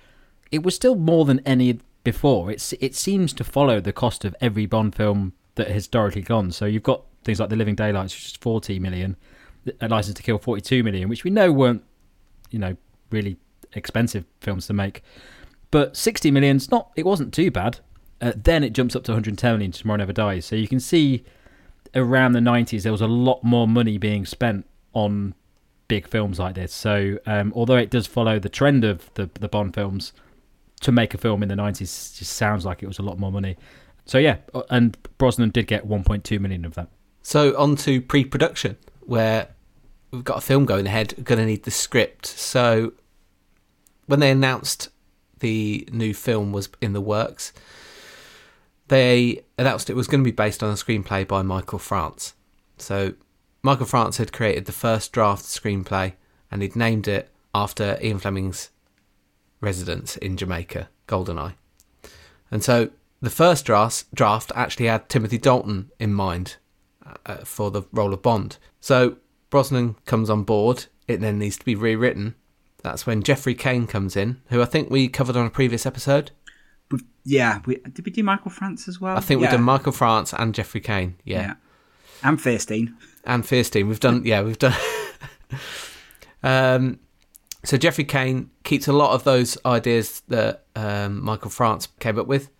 it 0.50 0.62
was 0.62 0.74
still 0.74 0.96
more 0.96 1.24
than 1.24 1.40
any 1.46 1.80
before. 2.04 2.50
It's 2.50 2.72
it 2.80 2.94
seems 2.94 3.32
to 3.34 3.44
follow 3.44 3.80
the 3.80 3.92
cost 3.92 4.24
of 4.24 4.34
every 4.40 4.66
Bond 4.66 4.94
film 4.94 5.32
that 5.54 5.70
historically 5.70 6.22
gone. 6.22 6.50
So 6.50 6.64
you've 6.64 6.82
got 6.82 7.02
things 7.24 7.40
like 7.40 7.50
The 7.50 7.56
Living 7.56 7.74
Daylights, 7.74 8.14
which 8.14 8.26
is 8.26 8.36
40 8.36 8.78
million, 8.78 9.16
A 9.80 9.88
License 9.88 10.16
to 10.16 10.22
Kill 10.22 10.38
42 10.38 10.82
million, 10.82 11.08
which 11.08 11.24
we 11.24 11.30
know 11.30 11.52
weren't, 11.52 11.82
you 12.50 12.58
know, 12.58 12.76
really 13.10 13.36
expensive 13.74 14.24
films 14.40 14.66
to 14.68 14.72
make. 14.72 15.02
But 15.70 15.96
60 15.96 16.30
million's 16.30 16.70
not, 16.70 16.90
it 16.96 17.04
wasn't 17.04 17.34
too 17.34 17.50
bad. 17.50 17.80
Uh, 18.20 18.32
then 18.36 18.64
it 18.64 18.72
jumps 18.72 18.96
up 18.96 19.04
to 19.04 19.12
110 19.12 19.52
million, 19.52 19.72
Tomorrow 19.72 19.98
Never 19.98 20.12
Dies. 20.12 20.44
So 20.44 20.56
you 20.56 20.68
can 20.68 20.80
see 20.80 21.24
around 21.94 22.32
the 22.32 22.40
90s, 22.40 22.82
there 22.82 22.92
was 22.92 23.00
a 23.00 23.06
lot 23.06 23.42
more 23.44 23.68
money 23.68 23.98
being 23.98 24.26
spent 24.26 24.66
on 24.92 25.34
big 25.86 26.06
films 26.06 26.38
like 26.38 26.54
this. 26.54 26.72
So 26.72 27.18
um, 27.26 27.52
although 27.54 27.76
it 27.76 27.90
does 27.90 28.06
follow 28.06 28.38
the 28.38 28.48
trend 28.48 28.84
of 28.84 29.10
the, 29.14 29.30
the 29.34 29.48
Bond 29.48 29.74
films, 29.74 30.12
to 30.80 30.92
make 30.92 31.14
a 31.14 31.18
film 31.18 31.42
in 31.42 31.48
the 31.48 31.54
90s 31.54 32.16
just 32.16 32.34
sounds 32.34 32.64
like 32.64 32.82
it 32.82 32.86
was 32.86 32.98
a 32.98 33.02
lot 33.02 33.18
more 33.18 33.32
money. 33.32 33.56
So 34.04 34.18
yeah, 34.18 34.38
uh, 34.54 34.62
and 34.70 34.96
Brosnan 35.18 35.50
did 35.50 35.66
get 35.66 35.86
1.2 35.86 36.40
million 36.40 36.64
of 36.64 36.74
that. 36.74 36.88
So 37.22 37.56
on 37.58 37.76
to 37.76 38.00
pre-production, 38.00 38.76
where 39.00 39.48
we've 40.10 40.24
got 40.24 40.38
a 40.38 40.40
film 40.40 40.64
going 40.64 40.86
ahead. 40.86 41.14
Going 41.24 41.38
to 41.38 41.46
need 41.46 41.64
the 41.64 41.70
script. 41.70 42.26
So 42.26 42.92
when 44.06 44.20
they 44.20 44.30
announced 44.30 44.88
the 45.40 45.88
new 45.92 46.14
film 46.14 46.52
was 46.52 46.68
in 46.80 46.92
the 46.92 47.00
works, 47.00 47.52
they 48.88 49.44
announced 49.56 49.90
it 49.90 49.96
was 49.96 50.06
going 50.06 50.22
to 50.22 50.30
be 50.30 50.34
based 50.34 50.62
on 50.62 50.70
a 50.70 50.74
screenplay 50.74 51.26
by 51.26 51.42
Michael 51.42 51.78
France. 51.78 52.34
So 52.78 53.14
Michael 53.62 53.86
France 53.86 54.18
had 54.18 54.32
created 54.32 54.64
the 54.64 54.72
first 54.72 55.12
draft 55.12 55.44
screenplay, 55.44 56.14
and 56.50 56.62
he'd 56.62 56.76
named 56.76 57.08
it 57.08 57.30
after 57.54 57.98
Ian 58.02 58.18
Fleming's 58.18 58.70
residence 59.60 60.16
in 60.16 60.36
Jamaica, 60.36 60.88
Goldeneye. 61.06 61.54
And 62.50 62.62
so 62.62 62.90
the 63.20 63.30
first 63.30 63.64
draft, 63.64 64.12
draft 64.14 64.52
actually 64.54 64.86
had 64.86 65.08
Timothy 65.08 65.38
Dalton 65.38 65.90
in 65.98 66.14
mind 66.14 66.56
uh, 67.26 67.38
for 67.38 67.70
the 67.70 67.82
role 67.92 68.14
of 68.14 68.22
Bond. 68.22 68.58
So 68.80 69.16
Brosnan 69.50 69.96
comes 70.06 70.30
on 70.30 70.44
board. 70.44 70.86
It 71.06 71.20
then 71.20 71.38
needs 71.38 71.56
to 71.58 71.64
be 71.64 71.74
rewritten. 71.74 72.34
That's 72.82 73.06
when 73.06 73.22
Jeffrey 73.22 73.54
Caine 73.54 73.86
comes 73.86 74.16
in, 74.16 74.40
who 74.50 74.62
I 74.62 74.66
think 74.66 74.88
we 74.88 75.08
covered 75.08 75.36
on 75.36 75.46
a 75.46 75.50
previous 75.50 75.84
episode. 75.84 76.30
We've, 76.90 77.04
yeah, 77.24 77.60
we, 77.66 77.76
did 77.76 78.04
we 78.04 78.12
do 78.12 78.22
Michael 78.22 78.50
France 78.50 78.88
as 78.88 79.00
well? 79.00 79.16
I 79.16 79.20
think 79.20 79.40
yeah. 79.40 79.48
we've 79.48 79.56
done 79.56 79.64
Michael 79.64 79.92
France 79.92 80.32
and 80.32 80.54
Jeffrey 80.54 80.80
Caine. 80.80 81.16
Yeah, 81.24 81.40
yeah. 81.40 81.54
and 82.22 82.38
Feirstein. 82.38 82.94
And 83.24 83.44
Feirstein. 83.44 83.88
We've 83.88 84.00
done. 84.00 84.22
Yeah, 84.24 84.42
we've 84.42 84.58
done. 84.58 84.74
um, 86.42 87.00
so 87.64 87.76
Jeffrey 87.76 88.04
Caine 88.04 88.50
keeps 88.64 88.88
a 88.88 88.92
lot 88.92 89.12
of 89.12 89.24
those 89.24 89.58
ideas 89.66 90.22
that 90.28 90.64
um, 90.76 91.22
Michael 91.22 91.50
France 91.50 91.88
came 91.98 92.18
up 92.18 92.26
with, 92.26 92.50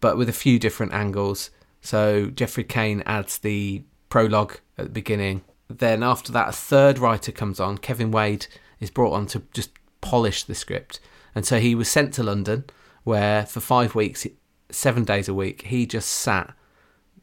but 0.00 0.16
with 0.16 0.28
a 0.28 0.32
few 0.32 0.58
different 0.58 0.92
angles. 0.92 1.50
So 1.80 2.30
Jeffrey 2.30 2.64
Caine 2.64 3.02
adds 3.04 3.38
the 3.38 3.82
prologue 4.08 4.58
at 4.76 4.86
the 4.86 4.90
beginning. 4.90 5.42
Then 5.68 6.02
after 6.02 6.32
that, 6.32 6.48
a 6.48 6.52
third 6.52 6.98
writer 6.98 7.32
comes 7.32 7.60
on. 7.60 7.78
Kevin 7.78 8.10
Wade 8.10 8.46
is 8.80 8.90
brought 8.90 9.12
on 9.12 9.26
to 9.26 9.42
just 9.52 9.70
polish 10.00 10.44
the 10.44 10.54
script, 10.54 11.00
and 11.34 11.44
so 11.44 11.58
he 11.60 11.74
was 11.74 11.90
sent 11.90 12.14
to 12.14 12.22
London, 12.22 12.64
where 13.08 13.46
for 13.46 13.60
five 13.60 13.94
weeks, 13.94 14.26
seven 14.70 15.02
days 15.02 15.30
a 15.30 15.34
week, 15.34 15.62
he 15.62 15.86
just 15.86 16.10
sat 16.10 16.54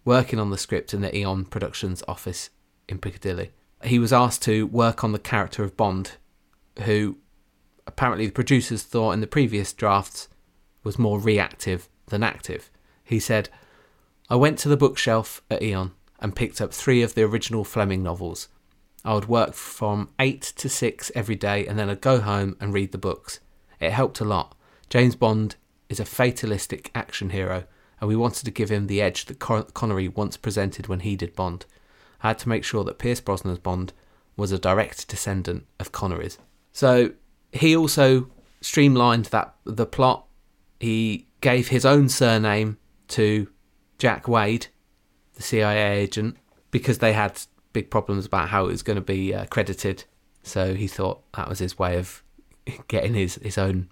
working 0.04 0.40
on 0.40 0.50
the 0.50 0.58
script 0.58 0.96
in 0.96 1.02
the 1.02 1.16
Eon 1.16 1.46
Productions 1.46 2.02
office 2.08 2.50
in 2.90 2.98
Piccadilly. 2.98 3.52
He 3.84 4.00
was 4.00 4.12
asked 4.12 4.42
to 4.44 4.66
work 4.66 5.04
on 5.04 5.12
the 5.12 5.20
character 5.20 5.64
of 5.64 5.78
Bond, 5.78 6.14
who 6.86 7.20
apparently 7.86 8.26
the 8.26 8.32
producers 8.32 8.82
thought 8.82 9.12
in 9.12 9.22
the 9.22 9.28
previous 9.28 9.74
drafts 9.74 10.28
was 10.84 10.98
more 10.98 11.20
reactive 11.20 11.88
than 12.08 12.24
active. 12.24 12.72
He 13.04 13.20
said, 13.20 13.50
I 14.28 14.38
went 14.38 14.58
to 14.60 14.70
the 14.70 14.78
bookshelf 14.78 15.44
at 15.52 15.62
Eon 15.62 15.92
and 16.20 16.36
picked 16.36 16.62
up 16.62 16.74
three 16.74 17.04
of 17.04 17.14
the 17.14 17.22
original 17.22 17.64
Fleming 17.64 18.02
novels. 18.02 18.48
I 19.04 19.14
would 19.14 19.28
work 19.28 19.54
from 19.54 20.10
8 20.20 20.42
to 20.42 20.68
6 20.68 21.12
every 21.14 21.36
day 21.36 21.68
and 21.68 21.78
then 21.78 21.92
I'd 21.92 22.02
go 22.02 22.22
home 22.22 22.58
and 22.60 22.74
read 22.74 22.92
the 22.92 22.98
books. 22.98 23.40
It 23.80 23.92
helped 23.92 24.20
a 24.20 24.26
lot. 24.26 24.58
James 24.90 25.16
Bond 25.16 25.58
is 25.90 26.00
a 26.00 26.06
fatalistic 26.06 26.92
action 26.96 27.30
hero, 27.30 27.66
and 28.00 28.08
we 28.08 28.16
wanted 28.16 28.46
to 28.46 28.52
give 28.52 28.70
him 28.70 28.88
the 28.88 29.02
edge 29.02 29.26
that 29.26 29.40
Connery 29.40 30.08
once 30.08 30.38
presented 30.38 30.88
when 30.88 31.02
he 31.02 31.16
did 31.16 31.36
Bond. 31.36 31.66
I 32.22 32.30
had 32.30 32.40
to 32.40 32.50
make 32.50 32.64
sure 32.64 32.84
that 32.84 33.00
Pierce 33.00 33.22
Brosnan's 33.22 33.60
Bond 33.60 33.94
was 34.38 34.52
a 34.52 34.60
direct 34.60 35.08
descendant 35.08 35.66
of 35.80 35.92
Connery's. 35.92 36.38
So 36.74 37.12
he 37.52 37.76
also 37.76 38.30
streamlined 38.62 39.26
that 39.26 39.56
the 39.64 39.86
plot. 39.86 40.26
He 40.80 41.28
gave 41.42 41.70
his 41.70 41.86
own 41.86 42.10
surname 42.10 42.78
to 43.10 43.48
Jack 43.98 44.28
Wade, 44.28 44.68
the 45.36 45.44
CIA 45.44 46.00
agent, 46.00 46.38
because 46.72 46.98
they 46.98 47.14
had 47.14 47.40
big 47.72 47.90
problems 47.90 48.26
about 48.26 48.50
how 48.50 48.66
it 48.66 48.72
was 48.72 48.84
going 48.84 48.96
to 48.96 49.02
be 49.02 49.34
uh, 49.34 49.46
credited. 49.46 50.04
So 50.44 50.76
he 50.76 50.88
thought 50.88 51.22
that 51.34 51.48
was 51.48 51.60
his 51.60 51.80
way 51.80 51.98
of 51.98 52.24
getting 52.88 53.14
his, 53.14 53.36
his 53.36 53.58
own 53.58 53.90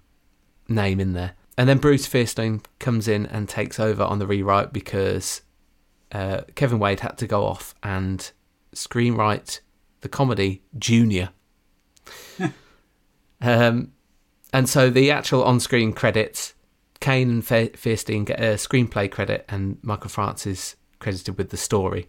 name 0.68 1.00
in 1.00 1.12
there. 1.12 1.34
And 1.56 1.68
then 1.68 1.78
Bruce 1.78 2.08
Feirstein 2.08 2.64
comes 2.78 3.06
in 3.06 3.26
and 3.26 3.48
takes 3.48 3.78
over 3.78 4.02
on 4.02 4.18
the 4.18 4.26
rewrite 4.26 4.72
because 4.72 5.42
uh, 6.12 6.42
Kevin 6.54 6.78
Wade 6.78 7.00
had 7.00 7.16
to 7.18 7.26
go 7.26 7.44
off 7.44 7.74
and 7.82 8.30
screenwrite 8.74 9.60
the 10.00 10.08
comedy 10.08 10.62
Junior. 10.78 11.30
um, 13.40 13.92
and 14.52 14.68
so 14.68 14.90
the 14.90 15.10
actual 15.10 15.44
on 15.44 15.60
screen 15.60 15.92
credits 15.92 16.54
Caine 17.04 17.28
and 17.28 17.42
Feirstein 17.42 18.24
get 18.24 18.40
a 18.40 18.54
screenplay 18.54 19.10
credit, 19.10 19.44
and 19.50 19.76
Michael 19.82 20.08
France 20.08 20.46
is 20.46 20.74
credited 21.00 21.36
with 21.36 21.50
the 21.50 21.58
story. 21.58 22.08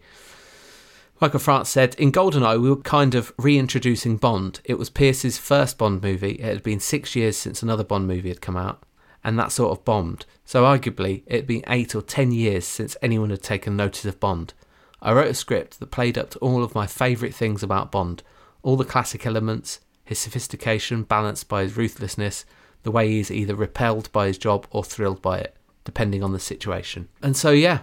Michael 1.20 1.38
France 1.38 1.68
said, 1.68 1.94
In 1.96 2.10
GoldenEye, 2.10 2.62
we 2.62 2.70
were 2.70 2.76
kind 2.76 3.14
of 3.14 3.30
reintroducing 3.38 4.16
Bond. 4.16 4.60
It 4.64 4.78
was 4.78 4.88
Pierce's 4.88 5.36
first 5.36 5.76
Bond 5.76 6.02
movie. 6.02 6.36
It 6.36 6.44
had 6.44 6.62
been 6.62 6.80
six 6.80 7.14
years 7.14 7.36
since 7.36 7.62
another 7.62 7.84
Bond 7.84 8.06
movie 8.06 8.30
had 8.30 8.40
come 8.40 8.56
out, 8.56 8.84
and 9.26 9.38
that 9.38 9.52
sort 9.52 9.76
of 9.76 9.84
bombed. 9.84 10.24
So, 10.46 10.64
arguably, 10.64 11.24
it 11.26 11.34
had 11.34 11.46
been 11.46 11.64
eight 11.66 11.94
or 11.94 12.00
ten 12.00 12.32
years 12.32 12.64
since 12.64 12.96
anyone 13.02 13.28
had 13.30 13.42
taken 13.42 13.76
notice 13.76 14.06
of 14.06 14.20
Bond. 14.20 14.54
I 15.02 15.12
wrote 15.12 15.28
a 15.28 15.34
script 15.34 15.80
that 15.80 15.90
played 15.90 16.16
up 16.16 16.30
to 16.30 16.38
all 16.38 16.62
of 16.62 16.74
my 16.74 16.86
favourite 16.86 17.34
things 17.34 17.62
about 17.62 17.92
Bond 17.92 18.22
all 18.66 18.76
the 18.76 18.84
classic 18.84 19.24
elements, 19.24 19.78
his 20.04 20.18
sophistication 20.18 21.04
balanced 21.04 21.48
by 21.48 21.62
his 21.62 21.76
ruthlessness, 21.76 22.44
the 22.82 22.90
way 22.90 23.08
he's 23.08 23.30
either 23.30 23.54
repelled 23.54 24.10
by 24.10 24.26
his 24.26 24.36
job 24.36 24.66
or 24.72 24.82
thrilled 24.82 25.22
by 25.22 25.38
it, 25.38 25.56
depending 25.84 26.20
on 26.20 26.32
the 26.32 26.40
situation. 26.40 27.08
And 27.22 27.36
so 27.36 27.52
yeah, 27.52 27.80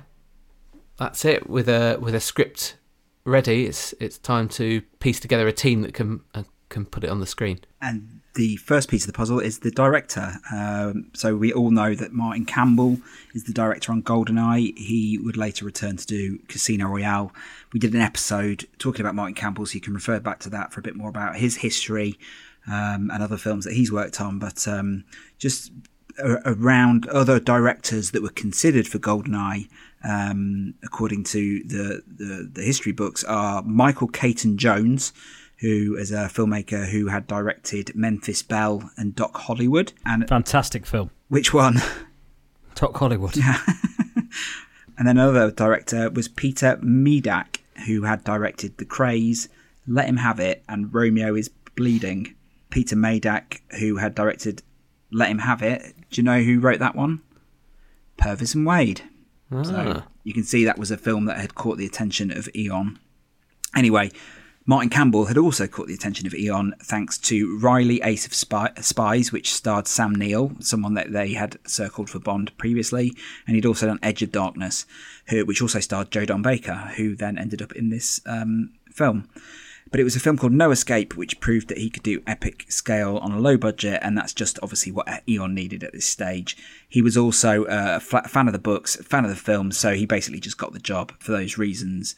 that's 0.98 1.24
it. 1.24 1.50
With 1.50 1.70
a 1.70 1.98
with 2.02 2.14
a 2.16 2.20
script 2.20 2.76
ready, 3.24 3.66
it's 3.66 3.94
it's 4.02 4.18
time 4.18 4.50
to 4.50 4.82
piece 5.00 5.22
together 5.22 5.48
a 5.48 5.54
team 5.54 5.84
that 5.84 5.94
can 5.94 6.20
uh, 6.36 6.44
can 6.68 6.86
put 6.86 7.06
it 7.06 7.10
on 7.10 7.22
the 7.22 7.26
screen. 7.26 7.62
And 7.82 8.20
the 8.36 8.56
first 8.58 8.90
piece 8.90 9.04
of 9.04 9.08
the 9.08 9.18
puzzle 9.18 9.40
is 9.40 9.60
the 9.60 9.72
director. 9.72 10.34
Um, 10.52 11.12
so 11.14 11.36
we 11.36 11.54
all 11.54 11.70
know 11.70 11.94
that 11.94 12.14
Martin 12.14 12.46
Campbell 12.46 12.98
is 13.34 13.44
the 13.44 13.54
director 13.54 13.92
on 13.92 14.02
GoldenEye. 14.02 14.78
He 14.78 15.20
would 15.20 15.38
later 15.38 15.66
return 15.66 15.98
to 15.98 16.06
do 16.06 16.40
Casino 16.48 16.88
Royale. 16.88 17.32
We 17.74 17.80
did 17.80 17.94
an 17.94 18.02
episode 18.02 18.68
talking 18.80 19.02
about 19.02 19.16
Martin 19.16 19.36
Campbell, 19.36 19.66
so 19.66 19.76
you 19.76 19.82
can 19.82 19.94
refer 19.94 20.20
back 20.20 20.40
to 20.42 20.50
that 20.50 20.74
for 20.74 20.80
a 20.80 20.84
bit 20.84 20.96
more 20.96 21.10
about 21.10 21.36
his 21.36 21.58
history 21.58 22.18
um, 22.68 23.12
and 23.12 23.22
other 23.22 23.38
films 23.38 23.66
that 23.66 23.74
he's 23.74 23.92
worked 23.92 24.20
on, 24.20 24.40
but 24.40 24.68
um, 24.68 25.04
just 25.38 25.72
around 26.20 27.08
other 27.10 27.40
directors 27.40 28.12
that 28.12 28.22
were 28.22 28.30
considered 28.30 28.88
for 28.88 29.00
Goldeneye, 29.00 29.68
um, 30.04 30.76
according 30.84 31.24
to 31.26 31.64
the, 31.64 32.04
the, 32.08 32.50
the 32.52 32.62
history 32.62 32.92
books, 32.92 33.24
are 33.24 33.64
Michael 33.64 34.08
Caton 34.08 34.58
Jones, 34.58 35.14
who 35.60 35.96
is 35.96 36.12
a 36.12 36.26
filmmaker 36.28 36.88
who 36.90 37.08
had 37.08 37.28
directed 37.28 37.96
Memphis 37.96 38.42
Belle 38.44 38.90
and 38.98 39.16
Doc 39.16 39.36
Hollywood. 39.38 39.94
And 40.06 40.28
fantastic 40.28 40.86
film. 40.86 41.10
Which 41.30 41.54
one? 41.54 41.82
Doc 42.76 42.98
Hollywood. 42.98 43.36
Yeah. 43.38 43.60
and 44.98 45.08
then 45.08 45.18
another 45.18 45.52
director 45.52 46.10
was 46.10 46.28
Peter 46.28 46.78
Medak, 46.84 47.60
who 47.86 48.04
had 48.04 48.24
directed 48.24 48.78
The 48.78 48.86
Krays, 48.86 49.48
Let 49.88 50.08
Him 50.10 50.18
Have 50.18 50.40
It, 50.40 50.64
and 50.68 50.94
Romeo 50.94 51.36
is 51.36 51.50
Bleeding. 51.76 52.36
Peter 52.70 52.96
Medak, 52.96 53.62
who 53.80 53.98
had 53.98 54.16
directed 54.16 54.64
Let 55.12 55.30
Him 55.30 55.40
Have 55.40 55.62
It. 55.62 55.96
Do 56.10 56.20
you 56.22 56.24
know 56.24 56.42
who 56.42 56.60
wrote 56.60 56.80
that 56.80 56.96
one? 56.96 57.22
Purvis 58.18 58.54
and 58.56 58.66
Wade. 58.66 59.02
So 59.52 59.76
Ah. 59.76 60.08
you 60.24 60.34
can 60.34 60.44
see 60.44 60.66
that 60.66 60.80
was 60.80 60.90
a 60.92 60.98
film 60.98 61.26
that 61.26 61.38
had 61.38 61.54
caught 61.56 61.78
the 61.78 61.86
attention 61.86 62.32
of 62.32 62.50
Eon. 62.56 62.98
Anyway, 63.76 64.12
Martin 64.66 64.90
Campbell 64.90 65.26
had 65.26 65.38
also 65.38 65.68
caught 65.68 65.88
the 65.88 65.94
attention 65.94 66.26
of 66.26 66.34
Eon 66.34 66.74
thanks 66.82 67.18
to 67.18 67.60
Reilly 67.60 68.02
Ace 68.02 68.26
of 68.26 68.34
Spy- 68.34 68.72
Spies, 68.80 69.32
which 69.32 69.54
starred 69.54 69.88
Sam 69.88 70.16
Neill, 70.16 70.54
someone 70.60 70.94
that 70.94 71.12
they 71.12 71.34
had 71.34 71.58
circled 71.68 72.10
for 72.10 72.20
Bond 72.20 72.58
previously, 72.58 73.12
and 73.46 73.56
he'd 73.56 73.66
also 73.66 73.88
done 73.88 74.00
Edge 74.02 74.22
of 74.22 74.32
Darkness, 74.32 74.86
who, 75.28 75.46
which 75.46 75.62
also 75.62 75.82
starred 75.82 76.12
Joe 76.12 76.24
Don 76.24 76.42
Baker, 76.42 76.94
who 76.96 77.14
then 77.14 77.38
ended 77.38 77.62
up 77.62 77.74
in 77.74 77.90
this 77.90 78.22
um, 78.26 78.72
film. 78.90 79.28
But 79.92 80.00
it 80.00 80.06
was 80.06 80.16
a 80.16 80.22
film 80.22 80.38
called 80.38 80.54
No 80.54 80.72
Escape, 80.72 81.18
which 81.18 81.42
proved 81.42 81.68
that 81.68 81.78
he 81.78 81.90
could 81.90 82.02
do 82.02 82.24
epic 82.26 82.66
scale 82.72 83.18
on 83.18 83.34
a 83.34 83.40
low 83.40 83.58
budget, 83.58 84.00
and 84.02 84.18
that's 84.18 84.34
just 84.34 84.58
obviously 84.64 84.94
what 84.94 85.24
Eon 85.28 85.54
needed 85.54 85.84
at 85.84 85.92
this 85.92 86.06
stage. 86.06 86.56
He 86.88 87.02
was 87.02 87.18
also 87.18 87.66
uh, 87.66 88.00
a 88.02 88.28
fan 88.30 88.48
of 88.48 88.54
the 88.54 88.60
books, 88.60 88.96
fan 88.96 89.26
of 89.26 89.30
the 89.30 89.36
film, 89.36 89.74
so 89.74 89.94
he 89.94 90.06
basically 90.06 90.40
just 90.40 90.58
got 90.58 90.72
the 90.72 90.80
job 90.80 91.12
for 91.20 91.34
those 91.34 91.58
reasons. 91.58 92.16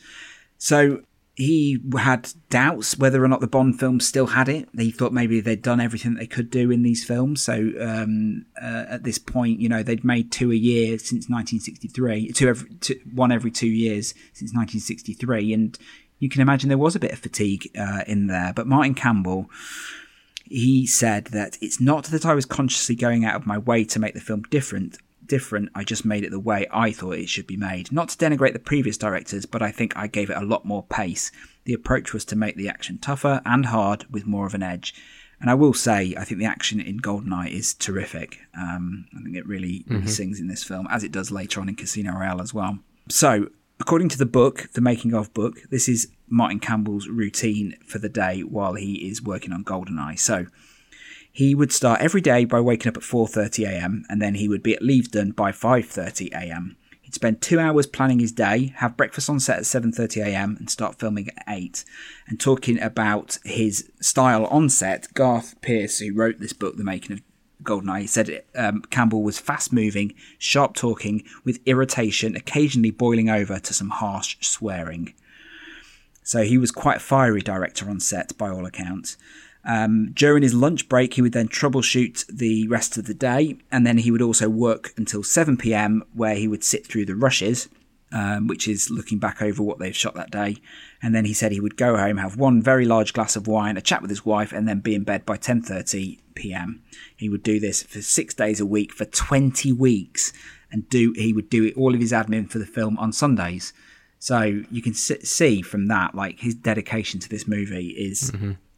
So 0.60 1.01
he 1.36 1.80
had 1.98 2.30
doubts 2.50 2.98
whether 2.98 3.24
or 3.24 3.28
not 3.28 3.41
the 3.41 3.48
Bond 3.48 3.78
films 3.78 4.08
still 4.08 4.28
had 4.28 4.48
it. 4.48 4.69
He 4.78 4.89
thought 4.89 5.12
maybe 5.12 5.41
they'd 5.41 5.62
done 5.62 5.82
everything 5.82 6.13
they 6.13 6.28
could 6.28 6.50
do 6.50 6.71
in 6.71 6.84
these 6.84 7.04
films. 7.04 7.41
So 7.41 7.71
um, 7.80 8.45
uh, 8.62 8.86
at 8.89 9.04
this 9.04 9.17
point, 9.17 9.60
you 9.60 9.67
know, 9.67 9.84
they'd 9.84 10.06
made 10.06 10.32
two 10.32 10.52
a 10.52 10.56
year 10.56 10.98
since 10.98 11.30
1963, 11.30 12.32
two 12.32 12.48
every, 12.48 12.69
two, 12.76 13.00
one 13.13 13.34
every 13.34 13.52
two 13.52 13.67
years 13.67 14.13
since 14.32 14.54
1963, 14.54 15.54
and 15.54 15.78
you 16.19 16.30
can 16.30 16.41
imagine 16.41 16.69
there 16.69 16.78
was 16.78 16.95
a 16.95 17.00
bit 17.00 17.12
of 17.12 17.19
fatigue 17.19 17.69
uh, 17.78 18.04
in 18.08 18.28
there. 18.28 18.54
But 18.56 18.67
Martin 18.67 18.95
Campbell, 18.95 19.50
he 20.45 20.88
said 20.88 21.26
that 21.28 21.58
it's 21.60 21.82
not 21.82 22.06
that 22.06 22.26
I 22.26 22.34
was 22.34 22.45
consciously 22.45 22.95
going 22.95 23.26
out 23.26 23.36
of 23.36 23.45
my 23.45 23.58
way 23.58 23.84
to 23.84 24.00
make 24.00 24.13
the 24.13 24.21
film 24.21 24.43
different. 24.43 24.98
Different, 25.26 25.70
I 25.74 25.84
just 25.84 26.06
made 26.06 26.24
it 26.24 26.32
the 26.32 26.40
way 26.40 26.68
I 26.72 26.92
thought 26.92 27.18
it 27.18 27.30
should 27.30 27.48
be 27.48 27.58
made. 27.58 27.92
Not 27.92 28.10
to 28.10 28.18
denigrate 28.18 28.54
the 28.54 28.60
previous 28.60 28.98
directors, 28.98 29.46
but 29.46 29.62
I 29.62 29.72
think 29.72 29.96
I 29.96 30.08
gave 30.08 30.30
it 30.30 30.38
a 30.38 30.46
lot 30.46 30.66
more 30.66 30.84
pace. 30.84 31.32
The 31.64 31.74
approach 31.74 32.14
was 32.14 32.26
to 32.26 32.36
make 32.36 32.56
the 32.56 32.70
action 32.70 32.98
tougher 32.98 33.42
and 33.46 33.66
hard 33.66 34.06
with 34.12 34.26
more 34.26 34.46
of 34.46 34.54
an 34.54 34.64
edge. 34.64 34.94
And 35.42 35.50
I 35.50 35.54
will 35.54 35.74
say, 35.74 36.16
I 36.18 36.24
think 36.24 36.40
the 36.40 36.46
action 36.46 36.80
in 36.80 37.00
Goldeneye 37.00 37.52
is 37.52 37.74
terrific. 37.74 38.40
Um, 38.58 39.06
I 39.18 39.22
think 39.22 39.36
it 39.36 39.46
really, 39.46 39.84
really 39.88 40.08
sings 40.08 40.40
in 40.40 40.48
this 40.48 40.64
film, 40.64 40.88
as 40.90 41.04
it 41.04 41.12
does 41.12 41.32
later 41.32 41.60
on 41.60 41.70
in 41.70 41.76
Casino 41.76 42.14
Royale 42.14 42.42
as 42.42 42.54
well. 42.54 42.80
So, 43.10 43.50
according 43.80 44.10
to 44.10 44.18
the 44.18 44.26
book, 44.26 44.70
the 44.74 44.82
making 44.82 45.14
of 45.14 45.34
book, 45.34 45.58
this 45.70 45.90
is 45.90 46.08
Martin 46.28 46.60
Campbell's 46.60 47.08
routine 47.08 47.76
for 47.86 48.00
the 48.00 48.10
day 48.10 48.42
while 48.42 48.76
he 48.76 49.10
is 49.10 49.22
working 49.22 49.52
on 49.52 49.64
Goldeneye. 49.64 50.18
So, 50.20 50.48
he 51.36 51.54
would 51.54 51.74
start 51.74 52.00
every 52.00 52.21
day 52.21 52.45
by 52.45 52.62
waking 52.62 52.88
up 52.88 52.95
at 52.95 53.04
4:30 53.04 53.67
a.m. 53.67 54.06
and 54.10 54.21
then 54.21 54.36
he 54.36 54.48
would 54.48 54.63
be 54.63 54.74
at 54.74 54.82
Leavesden 54.82 55.36
by 55.36 55.52
5:30 55.52 56.32
a.m. 56.32 56.78
He'd 57.02 57.13
spend 57.13 57.41
two 57.41 57.60
hours 57.60 57.86
planning 57.86 58.19
his 58.19 58.32
day, 58.32 58.74
have 58.78 58.95
breakfast 58.95 59.30
on 59.30 59.41
set 59.41 59.58
at 59.58 59.63
7:30 59.63 60.26
a.m. 60.26 60.56
and 60.58 60.69
start 60.69 60.98
filming 60.98 61.28
at 61.28 61.43
8. 61.45 61.84
And 62.28 62.39
talking 62.39 62.82
about 62.82 63.38
his 63.43 63.91
style 64.00 64.45
on 64.45 64.69
set, 64.69 65.13
Garth 65.13 65.60
Pearce, 65.60 66.00
who 66.00 66.13
wrote 66.13 66.39
this 66.39 66.54
book, 66.54 66.78
The 66.78 66.86
Making 66.86 67.17
of 67.17 67.21
Goldeneye, 67.63 68.02
he 68.02 68.08
said 68.08 68.43
um, 68.56 68.84
Campbell 68.84 69.21
was 69.21 69.38
fast-moving, 69.38 70.13
sharp-talking, 70.38 71.26
with 71.43 71.60
irritation, 71.65 72.38
occasionally 72.38 72.91
boiling 72.91 73.30
over 73.30 73.60
to 73.60 73.74
some 73.74 73.89
harsh 73.89 74.38
swearing. 74.39 75.13
So 76.24 76.43
he 76.43 76.58
was 76.58 76.71
quite 76.71 76.98
a 76.98 77.02
fiery 77.02 77.41
director 77.41 77.89
on 77.89 78.00
set, 78.00 78.38
by 78.38 78.50
all 78.50 78.65
accounts. 78.65 79.17
Um, 79.65 80.12
during 80.13 80.43
his 80.43 80.54
lunch 80.54 80.88
break, 80.88 81.15
he 81.15 81.21
would 81.21 81.34
then 81.34 81.47
troubleshoot 81.47 82.25
the 82.28 82.67
rest 82.67 82.97
of 82.97 83.06
the 83.06 83.13
day, 83.13 83.58
and 83.71 83.86
then 83.86 83.97
he 83.97 84.12
would 84.12 84.21
also 84.21 84.47
work 84.47 84.93
until 84.95 85.23
7 85.23 85.58
pm, 85.58 86.04
where 86.13 86.36
he 86.36 86.47
would 86.47 86.63
sit 86.63 86.86
through 86.86 87.06
the 87.06 87.15
rushes, 87.15 87.67
um, 88.12 88.47
which 88.47 88.67
is 88.67 88.91
looking 88.91 89.17
back 89.17 89.41
over 89.41 89.63
what 89.63 89.80
they've 89.80 89.95
shot 89.95 90.13
that 90.13 90.32
day. 90.32 90.58
And 91.01 91.15
then 91.15 91.25
he 91.25 91.34
said 91.34 91.51
he 91.51 91.60
would 91.60 91.78
go 91.78 91.97
home, 91.97 92.17
have 92.17 92.38
one 92.38 92.62
very 92.62 92.86
large 92.86 93.13
glass 93.13 93.36
of 93.36 93.47
wine, 93.47 93.75
a 93.75 93.82
chat 93.82 94.01
with 94.01 94.12
his 94.12 94.25
wife, 94.25 94.54
and 94.54 94.67
then 94.67 94.80
be 94.80 94.93
in 94.93 95.04
bed 95.04 95.25
by 95.25 95.38
10:30 95.38 96.19
pm. 96.36 96.84
He 97.15 97.28
would 97.28 97.43
do 97.43 97.60
this 97.60 97.82
for 97.82 98.01
six 98.01 98.34
days 98.34 98.60
a 98.60 98.65
week 98.65 98.93
for 98.93 99.06
20 99.06 99.71
weeks, 99.73 100.32
and 100.71 100.88
do 100.89 101.13
he 101.15 101.34
would 101.34 101.49
do 101.49 101.65
it 101.65 101.75
all 101.75 101.95
of 101.95 102.01
his 102.01 102.12
admin 102.12 102.49
for 102.49 102.60
the 102.60 102.65
film 102.65 102.97
on 102.99 103.12
Sundays. 103.12 103.73
So 104.19 104.63
you 104.71 104.82
can 104.82 104.93
see 104.93 105.62
from 105.62 105.88
that, 105.88 106.15
like 106.15 106.39
his 106.39 106.56
dedication 106.56 107.19
to 107.19 107.30
this 107.30 107.47
movie 107.47 107.89
is 107.89 108.32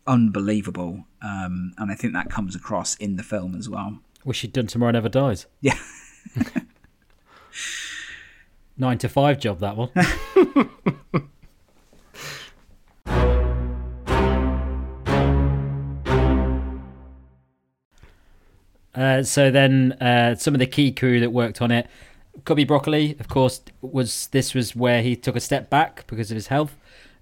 unbelievable, 0.08 1.06
um, 1.22 1.74
and 1.78 1.91
I 1.91 1.96
think 1.96 2.13
that 2.13 2.30
comes 2.30 2.56
across 2.56 2.96
in 2.96 3.15
the 3.17 3.24
film 3.24 3.56
as 3.56 3.70
well. 3.70 4.00
Wish 4.26 4.41
he'd 4.41 4.54
done 4.54 4.67
Tomorrow 4.67 4.91
Never 4.91 5.10
Dies. 5.10 5.46
Yeah, 5.62 5.78
Nine 8.78 8.98
to 9.00 9.10
five 9.10 9.39
job, 9.39 9.60
that 9.60 9.76
one. 9.76 9.89
Uh, 18.98 19.22
so 19.22 19.52
then, 19.52 19.91
uh, 20.02 20.34
some 20.34 20.56
of 20.56 20.60
the 20.60 20.65
key 20.65 20.91
crew 20.91 21.20
that 21.20 21.30
worked 21.32 21.62
on 21.62 21.70
it, 21.70 21.88
Cubby 22.46 22.63
Broccoli, 22.63 23.15
of 23.20 23.28
course, 23.28 23.62
was 23.82 24.26
this 24.30 24.56
was 24.56 24.76
where 24.76 25.04
he 25.04 25.15
took 25.15 25.36
a 25.36 25.39
step 25.39 25.70
back 25.70 26.08
because 26.08 26.32
of 26.32 26.36
his 26.36 26.48
health. 26.48 26.76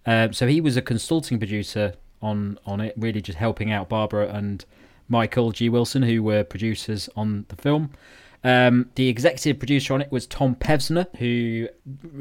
Um, 0.05 0.31
so 0.31 0.47
he 0.47 0.61
was 0.61 0.77
a 0.77 0.81
consulting 0.81 1.37
producer 1.37 1.95
on 2.25 2.59
on 2.65 2.81
it, 2.81 2.93
really 2.97 3.21
just 3.21 3.37
helping 3.37 3.71
out 3.71 3.89
Barbara 3.89 4.27
and 4.27 4.65
Michael 5.07 5.51
G. 5.51 5.69
Wilson, 5.69 6.03
who 6.03 6.23
were 6.23 6.43
producers 6.43 7.09
on 7.15 7.45
the 7.49 7.55
film. 7.55 7.91
Um, 8.43 8.89
the 8.95 9.07
executive 9.07 9.57
producer 9.57 9.93
on 9.93 10.01
it 10.01 10.11
was 10.11 10.27
Tom 10.27 10.55
Pevsner, 10.55 11.07
who 11.17 11.67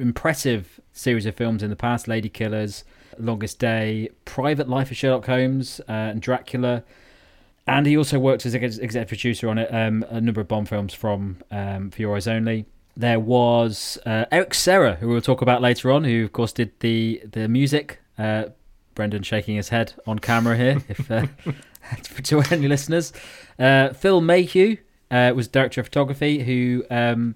impressive 0.00 0.80
series 0.92 1.26
of 1.26 1.34
films 1.34 1.62
in 1.62 1.70
the 1.70 1.76
past: 1.76 2.08
Lady 2.08 2.28
Killers, 2.28 2.84
Longest 3.18 3.58
Day, 3.58 4.10
Private 4.24 4.68
Life 4.68 4.90
of 4.90 4.96
Sherlock 4.96 5.26
Holmes, 5.26 5.80
uh, 5.88 5.92
and 5.92 6.22
Dracula. 6.22 6.82
And 7.66 7.86
he 7.86 7.96
also 7.96 8.18
worked 8.18 8.44
as 8.44 8.54
ex- 8.54 8.78
executive 8.78 9.08
producer 9.08 9.48
on 9.48 9.56
it, 9.58 9.72
um, 9.72 10.04
a 10.10 10.20
number 10.20 10.40
of 10.42 10.48
Bond 10.48 10.68
films 10.68 10.92
from 10.92 11.38
um, 11.50 11.90
For 11.90 12.02
Your 12.02 12.16
Eyes 12.16 12.28
Only. 12.28 12.66
There 12.96 13.18
was 13.18 13.98
uh, 14.04 14.26
Eric 14.30 14.52
Serra, 14.54 14.96
who 14.96 15.08
we'll 15.08 15.22
talk 15.22 15.40
about 15.40 15.62
later 15.62 15.90
on, 15.90 16.04
who 16.04 16.24
of 16.24 16.32
course 16.32 16.52
did 16.52 16.78
the 16.80 17.22
the 17.30 17.48
music. 17.48 18.00
Uh, 18.18 18.44
Brendan 18.94 19.22
shaking 19.22 19.56
his 19.56 19.68
head 19.70 19.94
on 20.06 20.18
camera 20.18 20.56
here, 20.56 20.82
if 20.88 21.10
uh, 21.10 21.26
to 22.22 22.42
any 22.50 22.68
listeners. 22.68 23.12
Uh, 23.58 23.90
Phil 23.90 24.20
Méheux 24.20 24.78
uh, 25.10 25.32
was 25.34 25.48
director 25.48 25.80
of 25.80 25.86
photography, 25.86 26.42
who 26.42 26.84
um, 26.90 27.34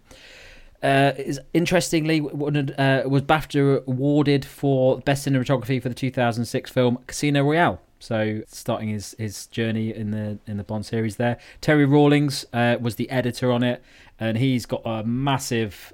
uh, 0.82 1.12
is 1.16 1.40
interestingly 1.54 2.20
won- 2.20 2.70
uh, 2.78 3.02
was 3.06 3.22
BAFTA 3.22 3.86
awarded 3.86 4.44
for 4.44 4.98
best 5.00 5.26
cinematography 5.26 5.82
for 5.82 5.88
the 5.88 5.94
2006 5.94 6.70
film 6.70 6.98
Casino 7.06 7.42
Royale. 7.44 7.80
So 8.00 8.42
starting 8.46 8.90
his, 8.90 9.16
his 9.18 9.46
journey 9.48 9.92
in 9.92 10.12
the 10.12 10.38
in 10.46 10.56
the 10.56 10.62
Bond 10.64 10.86
series 10.86 11.16
there. 11.16 11.38
Terry 11.60 11.84
Rawlings 11.84 12.46
uh, 12.52 12.76
was 12.80 12.94
the 12.94 13.10
editor 13.10 13.50
on 13.50 13.64
it, 13.64 13.82
and 14.20 14.38
he's 14.38 14.66
got 14.66 14.82
a 14.84 15.02
massive 15.02 15.92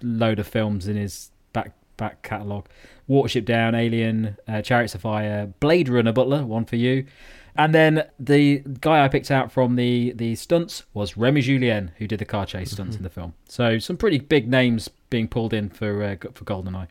load 0.00 0.38
of 0.38 0.46
films 0.46 0.86
in 0.86 0.96
his 0.96 1.32
back 1.52 1.72
back 1.96 2.22
catalogue. 2.22 2.68
Watership 3.08 3.44
Down, 3.44 3.74
Alien, 3.74 4.36
uh, 4.48 4.62
Chariots 4.62 4.94
of 4.94 5.02
Fire, 5.02 5.52
Blade 5.60 5.88
Runner, 5.88 6.12
Butler, 6.12 6.44
one 6.44 6.64
for 6.64 6.76
you. 6.76 7.06
And 7.56 7.74
then 7.74 8.04
the 8.18 8.62
guy 8.80 9.04
I 9.04 9.08
picked 9.08 9.30
out 9.30 9.52
from 9.52 9.76
the, 9.76 10.12
the 10.12 10.34
stunts 10.34 10.84
was 10.92 11.12
Rémy 11.12 11.40
Julienne, 11.40 11.92
who 11.98 12.08
did 12.08 12.18
the 12.18 12.24
car 12.24 12.46
chase 12.46 12.72
stunts 12.72 12.96
in 12.96 13.04
the 13.04 13.10
film. 13.10 13.34
So 13.48 13.78
some 13.78 13.96
pretty 13.96 14.18
big 14.18 14.48
names 14.48 14.90
being 15.08 15.28
pulled 15.28 15.54
in 15.54 15.70
for 15.70 16.02
uh, 16.02 16.16
for 16.34 16.44
GoldenEye. 16.44 16.88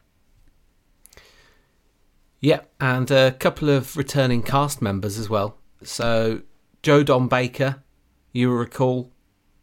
Yeah, 2.39 2.61
and 2.79 3.09
a 3.11 3.31
couple 3.31 3.69
of 3.69 3.97
returning 3.97 4.41
cast 4.41 4.81
members 4.81 5.17
as 5.17 5.29
well. 5.29 5.57
So 5.83 6.41
Joe 6.81 7.03
Don 7.03 7.27
Baker, 7.27 7.83
you 8.31 8.49
will 8.49 8.57
recall, 8.57 9.11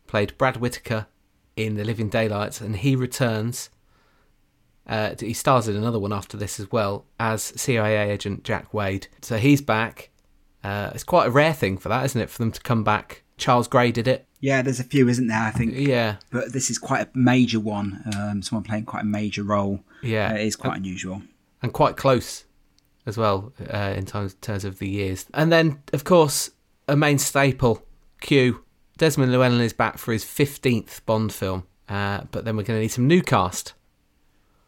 played 0.07 0.36
Brad 0.36 0.59
Whitaker 0.59 1.07
in 1.57 1.76
The 1.76 1.84
Living 1.84 2.09
Daylights, 2.09 2.61
and 2.61 2.76
he 2.76 2.94
returns. 2.96 3.70
Uh, 4.91 5.14
he 5.18 5.32
stars 5.32 5.68
in 5.68 5.76
another 5.76 5.99
one 5.99 6.12
after 6.12 6.36
this 6.36 6.59
as 6.61 6.70
well 6.72 7.07
as 7.18 7.43
CIA 7.57 8.11
agent 8.11 8.43
Jack 8.45 8.74
Wade. 8.74 9.07
So 9.22 9.38
he's 9.38 9.62
back. 9.62 10.11
Uh, 10.64 10.91
it's 10.95 11.05
quite 11.05 11.28
a 11.28 11.30
rare 11.30 11.55
thing 11.55 11.78
for 11.78 11.88
that, 11.88 12.05
isn't 12.05 12.20
it, 12.20 12.28
for 12.28 12.38
them 12.38 12.51
to 12.53 12.61
come 12.61 12.82
back? 12.84 13.22
Charles 13.38 13.68
Gray 13.68 13.91
did 13.93 14.07
it. 14.09 14.26
yeah. 14.41 14.61
There's 14.62 14.80
a 14.80 14.84
few, 14.84 15.09
isn't 15.09 15.28
there? 15.28 15.41
I 15.41 15.51
think, 15.53 15.74
Yeah, 15.74 16.16
but 16.30 16.53
this 16.53 16.68
is 16.70 16.76
quite 16.78 17.03
a 17.07 17.09
major 17.14 17.59
one. 17.61 18.03
Um, 18.18 18.43
someone 18.43 18.64
playing 18.64 18.84
quite 18.84 19.03
a 19.03 19.07
major 19.07 19.43
role. 19.45 19.80
yeah. 20.03 20.30
Uh, 20.32 20.34
it 20.34 20.43
is 20.43 20.57
quite 20.57 20.76
unusual. 20.76 21.22
and 21.62 21.72
quite 21.72 21.97
close 21.97 22.45
as 23.07 23.16
well 23.16 23.53
uh, 23.72 23.95
in 23.97 24.05
terms, 24.05 24.34
terms 24.43 24.64
of 24.66 24.78
the 24.78 24.88
years. 24.88 25.24
And 25.32 25.51
then, 25.51 25.82
of 25.95 26.05
course, 26.05 26.51
a 26.88 26.97
main 26.97 27.18
staple, 27.18 27.82
Q. 28.20 28.62
Desmond 28.99 29.32
Llewellyn 29.32 29.61
is 29.62 29.72
back 29.72 29.97
for 29.97 30.12
his 30.12 30.24
15th 30.24 31.01
Bond 31.07 31.32
film, 31.32 31.64
uh, 31.88 32.24
but 32.30 32.45
then 32.45 32.57
we're 32.57 32.64
going 32.64 32.76
to 32.76 32.82
need 32.82 32.88
some 32.88 33.07
new 33.07 33.22
cast. 33.22 33.72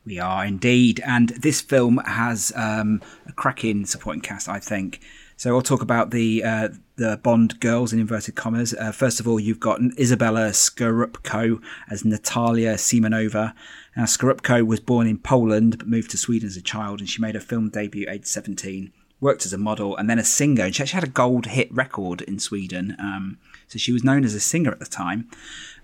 We 0.05 0.19
are 0.19 0.45
indeed, 0.45 1.01
and 1.07 1.29
this 1.29 1.61
film 1.61 1.99
has 1.99 2.53
um, 2.57 3.01
a 3.27 3.33
cracking 3.33 3.87
supporting 3.87 4.21
cast, 4.21 4.49
I 4.49 4.59
think. 4.59 5.01
So 5.37 5.55
I'll 5.55 5.63
talk 5.63 5.83
about 5.83 6.11
the 6.11 6.43
uh, 6.43 6.69
the 6.97 7.21
Bond 7.23 7.61
girls 7.61 7.93
in 7.93 8.01
inverted 8.01 8.35
commas. 8.35 8.75
Uh, 8.75 8.93
first 8.93 9.21
of 9.21 9.29
all, 9.29 9.39
you've 9.39 9.61
got 9.61 9.81
Izabella 9.81 10.51
Scorupco 10.51 11.61
as 11.89 12.05
Natalia 12.05 12.75
Simonova. 12.75 13.55
Now, 13.97 14.05
Scorupco 14.05 14.67
was 14.67 14.81
born 14.81 15.07
in 15.07 15.19
Poland 15.19 15.79
but 15.79 15.87
moved 15.87 16.11
to 16.13 16.17
Sweden 16.17 16.49
as 16.49 16.57
a 16.57 16.63
child, 16.63 17.01
and 17.01 17.09
she 17.09 17.23
made 17.23 17.35
her 17.35 17.41
film 17.41 17.71
debut 17.71 18.07
aged 18.09 18.27
17. 18.27 18.93
Worked 19.21 19.47
as 19.47 19.53
a 19.53 19.59
model 19.59 19.97
and 19.97 20.11
then 20.11 20.19
a 20.19 20.25
singer. 20.25 20.65
And 20.65 20.75
she 20.75 20.83
actually 20.83 21.01
had 21.01 21.09
a 21.09 21.13
gold 21.13 21.47
hit 21.47 21.73
record 21.73 22.23
in 22.23 22.41
Sweden. 22.41 22.97
Um, 22.99 23.39
so 23.69 23.79
she 23.79 23.93
was 23.93 24.03
known 24.03 24.25
as 24.25 24.35
a 24.35 24.41
singer 24.41 24.73
at 24.73 24.81
the 24.81 24.85
time 24.85 25.29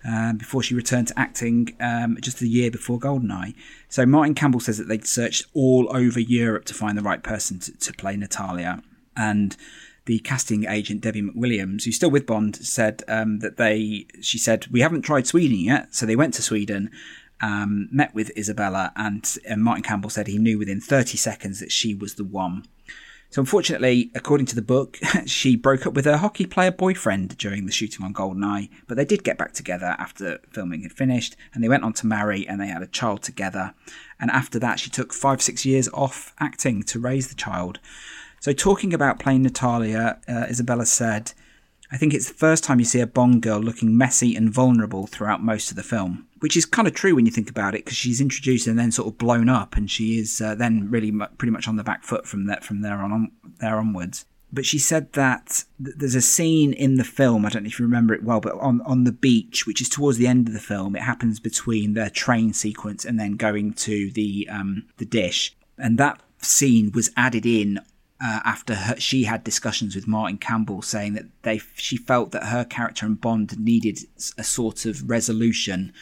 uh, 0.07 0.33
before 0.33 0.63
she 0.63 0.75
returned 0.75 1.07
to 1.09 1.19
acting 1.19 1.75
um, 1.79 2.17
just 2.21 2.41
a 2.41 2.47
year 2.47 2.71
before 2.71 2.99
Goldeneye. 2.99 3.55
So 3.89 4.05
Martin 4.05 4.35
Campbell 4.35 4.59
says 4.59 4.77
that 4.77 4.87
they'd 4.87 5.07
searched 5.07 5.45
all 5.53 5.87
over 5.95 6.19
Europe 6.19 6.65
to 6.65 6.73
find 6.73 6.97
the 6.97 7.01
right 7.03 7.21
person 7.21 7.59
to, 7.59 7.77
to 7.77 7.93
play 7.93 8.15
Natalia. 8.15 8.81
And 9.15 9.55
the 10.05 10.19
casting 10.19 10.65
agent 10.65 11.01
Debbie 11.01 11.21
McWilliams, 11.21 11.83
who's 11.83 11.95
still 11.95 12.09
with 12.09 12.25
Bond, 12.25 12.55
said 12.55 13.03
um, 13.07 13.39
that 13.39 13.57
they. 13.57 14.07
She 14.21 14.37
said 14.37 14.65
we 14.71 14.81
haven't 14.81 15.03
tried 15.03 15.27
Sweden 15.27 15.59
yet, 15.59 15.93
so 15.93 16.05
they 16.05 16.15
went 16.15 16.33
to 16.35 16.41
Sweden, 16.41 16.89
um, 17.41 17.89
met 17.91 18.15
with 18.15 18.35
Isabella, 18.37 18.91
and, 18.95 19.37
and 19.47 19.63
Martin 19.63 19.83
Campbell 19.83 20.09
said 20.09 20.27
he 20.27 20.39
knew 20.39 20.57
within 20.57 20.81
30 20.81 21.17
seconds 21.17 21.59
that 21.59 21.71
she 21.71 21.93
was 21.93 22.15
the 22.15 22.23
one. 22.23 22.65
So, 23.31 23.41
unfortunately, 23.41 24.09
according 24.15 24.47
to 24.47 24.55
the 24.55 24.61
book, 24.63 24.97
she 25.25 25.55
broke 25.55 25.85
up 25.85 25.93
with 25.93 26.05
her 26.05 26.17
hockey 26.17 26.47
player 26.47 26.71
boyfriend 26.71 27.37
during 27.37 27.67
the 27.67 27.71
shooting 27.71 28.03
on 28.03 28.13
Goldeneye, 28.13 28.69
but 28.87 28.97
they 28.97 29.05
did 29.05 29.23
get 29.23 29.37
back 29.37 29.53
together 29.53 29.95
after 29.99 30.39
filming 30.49 30.81
had 30.81 30.93
finished, 30.93 31.35
and 31.53 31.63
they 31.63 31.69
went 31.69 31.83
on 31.83 31.93
to 31.93 32.07
marry 32.07 32.47
and 32.47 32.59
they 32.59 32.67
had 32.67 32.81
a 32.81 32.87
child 32.87 33.21
together. 33.21 33.75
And 34.19 34.31
after 34.31 34.57
that, 34.59 34.79
she 34.79 34.89
took 34.89 35.13
five, 35.13 35.43
six 35.43 35.63
years 35.63 35.87
off 35.89 36.33
acting 36.39 36.81
to 36.83 36.99
raise 36.99 37.27
the 37.27 37.35
child. 37.35 37.79
So, 38.39 38.51
talking 38.51 38.95
about 38.95 39.19
playing 39.19 39.43
Natalia, 39.43 40.19
uh, 40.27 40.45
Isabella 40.49 40.87
said, 40.87 41.33
I 41.91 41.97
think 41.97 42.13
it's 42.13 42.27
the 42.27 42.33
first 42.33 42.63
time 42.63 42.79
you 42.79 42.85
see 42.85 42.99
a 42.99 43.07
Bond 43.07 43.41
girl 43.41 43.59
looking 43.59 43.97
messy 43.97 44.35
and 44.35 44.51
vulnerable 44.51 45.05
throughout 45.05 45.43
most 45.43 45.69
of 45.69 45.75
the 45.75 45.83
film, 45.83 46.27
which 46.39 46.57
is 46.57 46.65
kind 46.65 46.87
of 46.87 46.93
true 46.93 47.15
when 47.15 47.25
you 47.25 47.31
think 47.31 47.49
about 47.49 47.75
it, 47.75 47.85
because 47.85 47.97
she's 47.97 48.21
introduced 48.21 48.67
and 48.67 48.77
then 48.77 48.91
sort 48.91 49.07
of 49.07 49.17
blown 49.17 49.49
up, 49.49 49.75
and 49.75 49.89
she 49.89 50.19
is 50.19 50.41
uh, 50.41 50.55
then 50.55 50.89
really 50.89 51.11
pretty 51.37 51.51
much 51.51 51.67
on 51.67 51.75
the 51.75 51.83
back 51.83 52.03
foot 52.03 52.25
from 52.25 52.45
that 52.47 52.63
from 52.63 52.81
there 52.81 52.99
on, 52.99 53.11
on 53.11 53.31
there 53.59 53.77
onwards. 53.77 54.25
But 54.51 54.65
she 54.65 54.79
said 54.79 55.13
that 55.13 55.63
th- 55.83 55.95
there's 55.97 56.15
a 56.15 56.21
scene 56.21 56.73
in 56.73 56.95
the 56.95 57.03
film. 57.03 57.45
I 57.45 57.49
don't 57.49 57.63
know 57.63 57.67
if 57.67 57.77
you 57.77 57.85
remember 57.85 58.13
it 58.13 58.23
well, 58.23 58.39
but 58.39 58.55
on 58.55 58.81
on 58.81 59.03
the 59.03 59.11
beach, 59.11 59.67
which 59.67 59.81
is 59.81 59.89
towards 59.89 60.17
the 60.17 60.27
end 60.27 60.47
of 60.47 60.53
the 60.53 60.59
film, 60.59 60.95
it 60.95 61.03
happens 61.03 61.39
between 61.39 61.93
their 61.93 62.09
train 62.09 62.53
sequence 62.53 63.05
and 63.05 63.19
then 63.19 63.35
going 63.35 63.73
to 63.73 64.11
the 64.11 64.47
um, 64.51 64.87
the 64.97 65.05
dish, 65.05 65.55
and 65.77 65.97
that 65.97 66.21
scene 66.41 66.91
was 66.93 67.11
added 67.17 67.45
in 67.45 67.79
uh, 68.21 68.41
after 68.43 68.75
her, 68.75 68.95
she 68.99 69.23
had 69.23 69.43
discussions 69.43 69.95
with 69.95 70.07
Martin 70.07 70.37
Campbell, 70.37 70.81
saying 70.81 71.13
that 71.13 71.25
they 71.43 71.61
she 71.75 71.95
felt 71.95 72.31
that 72.31 72.45
her 72.45 72.65
character 72.65 73.05
and 73.05 73.19
Bond 73.19 73.57
needed 73.57 73.99
a 74.37 74.43
sort 74.43 74.85
of 74.85 75.09
resolution 75.09 75.93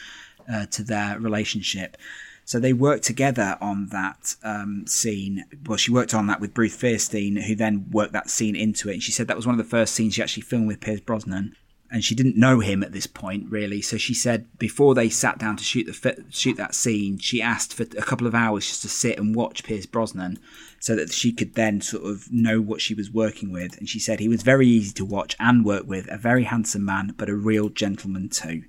uh, 0.50 0.66
to 0.66 0.82
their 0.82 1.18
relationship. 1.18 1.96
So 2.44 2.58
they 2.58 2.72
worked 2.72 3.04
together 3.04 3.58
on 3.60 3.88
that 3.88 4.34
um, 4.42 4.86
scene. 4.86 5.44
Well, 5.66 5.76
she 5.76 5.92
worked 5.92 6.14
on 6.14 6.28
that 6.28 6.40
with 6.40 6.54
Bruce 6.54 6.76
Feirstein, 6.76 7.42
who 7.42 7.54
then 7.54 7.86
worked 7.90 8.14
that 8.14 8.30
scene 8.30 8.56
into 8.56 8.88
it. 8.88 8.94
And 8.94 9.02
she 9.02 9.12
said 9.12 9.28
that 9.28 9.36
was 9.36 9.46
one 9.46 9.58
of 9.58 9.62
the 9.62 9.70
first 9.70 9.94
scenes 9.94 10.14
she 10.14 10.22
actually 10.22 10.44
filmed 10.44 10.66
with 10.66 10.80
Pierce 10.80 11.00
Brosnan 11.00 11.54
and 11.90 12.04
she 12.04 12.14
didn't 12.14 12.36
know 12.36 12.60
him 12.60 12.82
at 12.82 12.92
this 12.92 13.06
point 13.06 13.46
really 13.50 13.80
so 13.80 13.96
she 13.96 14.14
said 14.14 14.46
before 14.58 14.94
they 14.94 15.08
sat 15.08 15.38
down 15.38 15.56
to 15.56 15.64
shoot 15.64 15.84
the 15.84 16.24
shoot 16.30 16.56
that 16.56 16.74
scene 16.74 17.18
she 17.18 17.40
asked 17.40 17.72
for 17.72 17.82
a 17.82 18.02
couple 18.02 18.26
of 18.26 18.34
hours 18.34 18.66
just 18.66 18.82
to 18.82 18.88
sit 18.88 19.18
and 19.18 19.34
watch 19.34 19.64
Pierce 19.64 19.86
Brosnan 19.86 20.38
so 20.80 20.94
that 20.96 21.12
she 21.12 21.32
could 21.32 21.54
then 21.54 21.80
sort 21.80 22.04
of 22.04 22.30
know 22.30 22.60
what 22.60 22.80
she 22.80 22.94
was 22.94 23.10
working 23.10 23.52
with 23.52 23.76
and 23.78 23.88
she 23.88 23.98
said 23.98 24.20
he 24.20 24.28
was 24.28 24.42
very 24.42 24.66
easy 24.66 24.92
to 24.92 25.04
watch 25.04 25.36
and 25.40 25.64
work 25.64 25.86
with 25.86 26.10
a 26.10 26.18
very 26.18 26.44
handsome 26.44 26.84
man 26.84 27.14
but 27.16 27.28
a 27.28 27.34
real 27.34 27.68
gentleman 27.68 28.28
too 28.28 28.64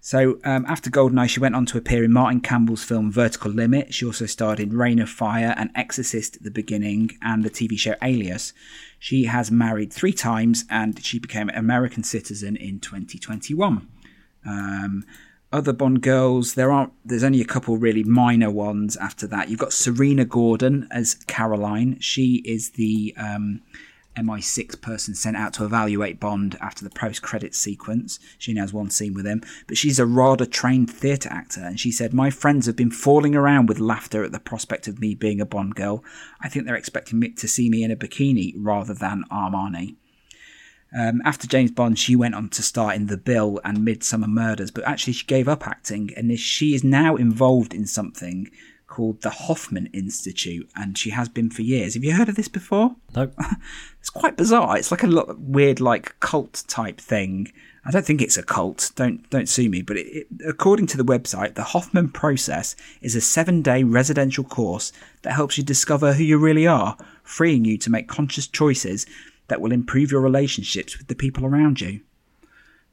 so 0.00 0.38
um, 0.44 0.64
after 0.66 0.90
Goldeneye, 0.90 1.28
she 1.28 1.40
went 1.40 1.54
on 1.54 1.66
to 1.66 1.78
appear 1.78 2.02
in 2.04 2.12
Martin 2.12 2.40
Campbell's 2.40 2.82
film 2.82 3.12
Vertical 3.12 3.50
Limit. 3.50 3.92
She 3.92 4.06
also 4.06 4.26
starred 4.26 4.58
in 4.58 4.76
Reign 4.76 4.98
of 4.98 5.10
Fire 5.10 5.54
and 5.56 5.70
Exorcist 5.74 6.36
at 6.36 6.42
the 6.42 6.50
beginning 6.50 7.18
and 7.22 7.44
the 7.44 7.50
TV 7.50 7.78
show 7.78 7.94
Alias. 8.02 8.54
She 8.98 9.24
has 9.24 9.50
married 9.50 9.92
three 9.92 10.12
times 10.12 10.64
and 10.70 11.04
she 11.04 11.18
became 11.18 11.50
an 11.50 11.56
American 11.56 12.02
citizen 12.02 12.56
in 12.56 12.80
2021. 12.80 13.86
Um, 14.46 15.04
other 15.52 15.72
Bond 15.72 16.00
girls, 16.00 16.54
there 16.54 16.70
aren't. 16.70 16.92
There's 17.04 17.24
only 17.24 17.40
a 17.40 17.46
couple 17.46 17.76
really 17.76 18.04
minor 18.04 18.50
ones 18.50 18.96
after 18.96 19.26
that. 19.26 19.48
You've 19.48 19.58
got 19.58 19.72
Serena 19.72 20.24
Gordon 20.24 20.86
as 20.92 21.14
Caroline. 21.26 21.98
She 22.00 22.36
is 22.44 22.70
the 22.70 23.14
um, 23.16 23.60
MI6 24.16 24.80
person 24.80 25.14
sent 25.14 25.36
out 25.36 25.52
to 25.54 25.64
evaluate 25.64 26.20
Bond 26.20 26.56
after 26.60 26.84
the 26.84 26.90
post 26.90 27.22
credit 27.22 27.54
sequence. 27.54 28.18
She 28.38 28.52
only 28.52 28.60
has 28.60 28.72
one 28.72 28.90
scene 28.90 29.14
with 29.14 29.26
him, 29.26 29.42
but 29.66 29.76
she's 29.76 29.98
a 29.98 30.06
RADA 30.06 30.46
trained 30.46 30.90
theatre 30.90 31.30
actor, 31.30 31.62
and 31.62 31.78
she 31.78 31.92
said, 31.92 32.12
My 32.12 32.30
friends 32.30 32.66
have 32.66 32.76
been 32.76 32.90
falling 32.90 33.34
around 33.34 33.68
with 33.68 33.78
laughter 33.78 34.24
at 34.24 34.32
the 34.32 34.40
prospect 34.40 34.88
of 34.88 35.00
me 35.00 35.14
being 35.14 35.40
a 35.40 35.46
Bond 35.46 35.74
girl. 35.74 36.04
I 36.40 36.48
think 36.48 36.66
they're 36.66 36.74
expecting 36.74 37.18
me 37.18 37.30
to 37.30 37.48
see 37.48 37.70
me 37.70 37.82
in 37.82 37.90
a 37.90 37.96
bikini 37.96 38.54
rather 38.56 38.94
than 38.94 39.24
Armani. 39.30 39.96
Um, 40.96 41.22
after 41.24 41.46
James 41.46 41.70
Bond, 41.70 41.98
she 41.98 42.16
went 42.16 42.34
on 42.34 42.48
to 42.50 42.62
star 42.62 42.92
in 42.92 43.06
The 43.06 43.16
Bill 43.16 43.60
and 43.64 43.78
Midsomer 43.78 44.26
Murders, 44.26 44.72
but 44.72 44.84
actually 44.84 45.12
she 45.12 45.26
gave 45.26 45.48
up 45.48 45.66
acting, 45.66 46.10
and 46.16 46.36
she 46.38 46.74
is 46.74 46.82
now 46.82 47.14
involved 47.14 47.72
in 47.72 47.86
something 47.86 48.50
called 48.90 49.22
the 49.22 49.30
Hoffman 49.30 49.86
Institute, 49.94 50.68
and 50.76 50.98
she 50.98 51.10
has 51.10 51.30
been 51.30 51.48
for 51.48 51.62
years. 51.62 51.94
Have 51.94 52.04
you 52.04 52.12
heard 52.12 52.28
of 52.28 52.36
this 52.36 52.48
before? 52.48 52.96
Nope. 53.16 53.32
it's 54.00 54.10
quite 54.10 54.36
bizarre. 54.36 54.76
It's 54.76 54.90
like 54.90 55.02
a 55.02 55.06
lot 55.06 55.38
weird, 55.38 55.80
like 55.80 56.18
cult 56.20 56.64
type 56.68 57.00
thing. 57.00 57.50
I 57.86 57.90
don't 57.90 58.04
think 58.04 58.20
it's 58.20 58.36
a 58.36 58.42
cult. 58.42 58.90
Don't 58.96 59.28
don't 59.30 59.48
sue 59.48 59.70
me. 59.70 59.80
But 59.80 59.96
it, 59.96 60.06
it, 60.08 60.26
according 60.46 60.88
to 60.88 60.98
the 60.98 61.04
website, 61.04 61.54
the 61.54 61.62
Hoffman 61.62 62.10
Process 62.10 62.76
is 63.00 63.16
a 63.16 63.22
seven-day 63.22 63.84
residential 63.84 64.44
course 64.44 64.92
that 65.22 65.32
helps 65.32 65.56
you 65.56 65.64
discover 65.64 66.12
who 66.12 66.24
you 66.24 66.36
really 66.36 66.66
are, 66.66 66.98
freeing 67.22 67.64
you 67.64 67.78
to 67.78 67.90
make 67.90 68.08
conscious 68.08 68.46
choices 68.46 69.06
that 69.48 69.62
will 69.62 69.72
improve 69.72 70.12
your 70.12 70.20
relationships 70.20 70.98
with 70.98 71.06
the 71.06 71.14
people 71.14 71.46
around 71.46 71.80
you. 71.80 72.00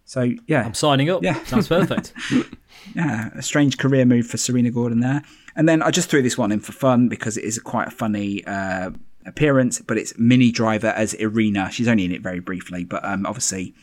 So 0.08 0.32
yeah, 0.48 0.64
I'm 0.64 0.74
signing 0.74 1.10
up. 1.10 1.22
Yeah. 1.22 1.44
sounds 1.44 1.68
perfect. 1.68 2.14
yeah, 2.96 3.30
a 3.36 3.42
strange 3.42 3.78
career 3.78 4.06
move 4.06 4.26
for 4.26 4.38
Serena 4.38 4.72
Gordon 4.72 5.02
there. 5.02 5.22
And 5.56 5.68
then 5.68 5.84
I 5.84 5.92
just 5.92 6.10
threw 6.10 6.22
this 6.22 6.38
one 6.38 6.54
in 6.54 6.62
for 6.62 6.72
fun 6.72 7.10
because 7.10 7.36
it 7.36 7.44
is 7.44 7.58
a 7.58 7.62
quite 7.62 7.90
a 7.90 7.92
funny 7.92 8.44
uh, 8.46 8.92
appearance, 9.26 9.82
but 9.82 9.98
it's 9.98 10.18
Minnie 10.18 10.50
Driver 10.50 10.88
as 10.88 11.14
Irina. 11.16 11.70
She's 11.72 11.90
only 11.90 12.06
in 12.06 12.14
it 12.14 12.22
very 12.22 12.40
briefly, 12.40 12.86
but 12.86 13.04
um, 13.04 13.26
obviously 13.26 13.76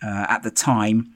uh, 0.00 0.26
at 0.28 0.44
the 0.44 0.52
time 0.52 1.12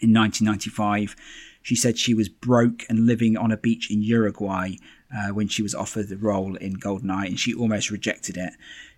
in 0.00 0.14
1995, 0.14 1.16
she 1.62 1.74
said 1.74 1.98
she 1.98 2.14
was 2.14 2.28
broke 2.28 2.84
and 2.88 3.06
living 3.06 3.36
on 3.36 3.50
a 3.50 3.56
beach 3.56 3.90
in 3.90 4.02
Uruguay 4.02 4.76
uh, 5.12 5.34
when 5.34 5.48
she 5.48 5.62
was 5.62 5.74
offered 5.74 6.08
the 6.08 6.16
role 6.16 6.54
in 6.56 6.76
Goldeneye, 6.76 7.26
and 7.26 7.40
she 7.40 7.52
almost 7.52 7.90
rejected 7.90 8.36
it. 8.36 8.52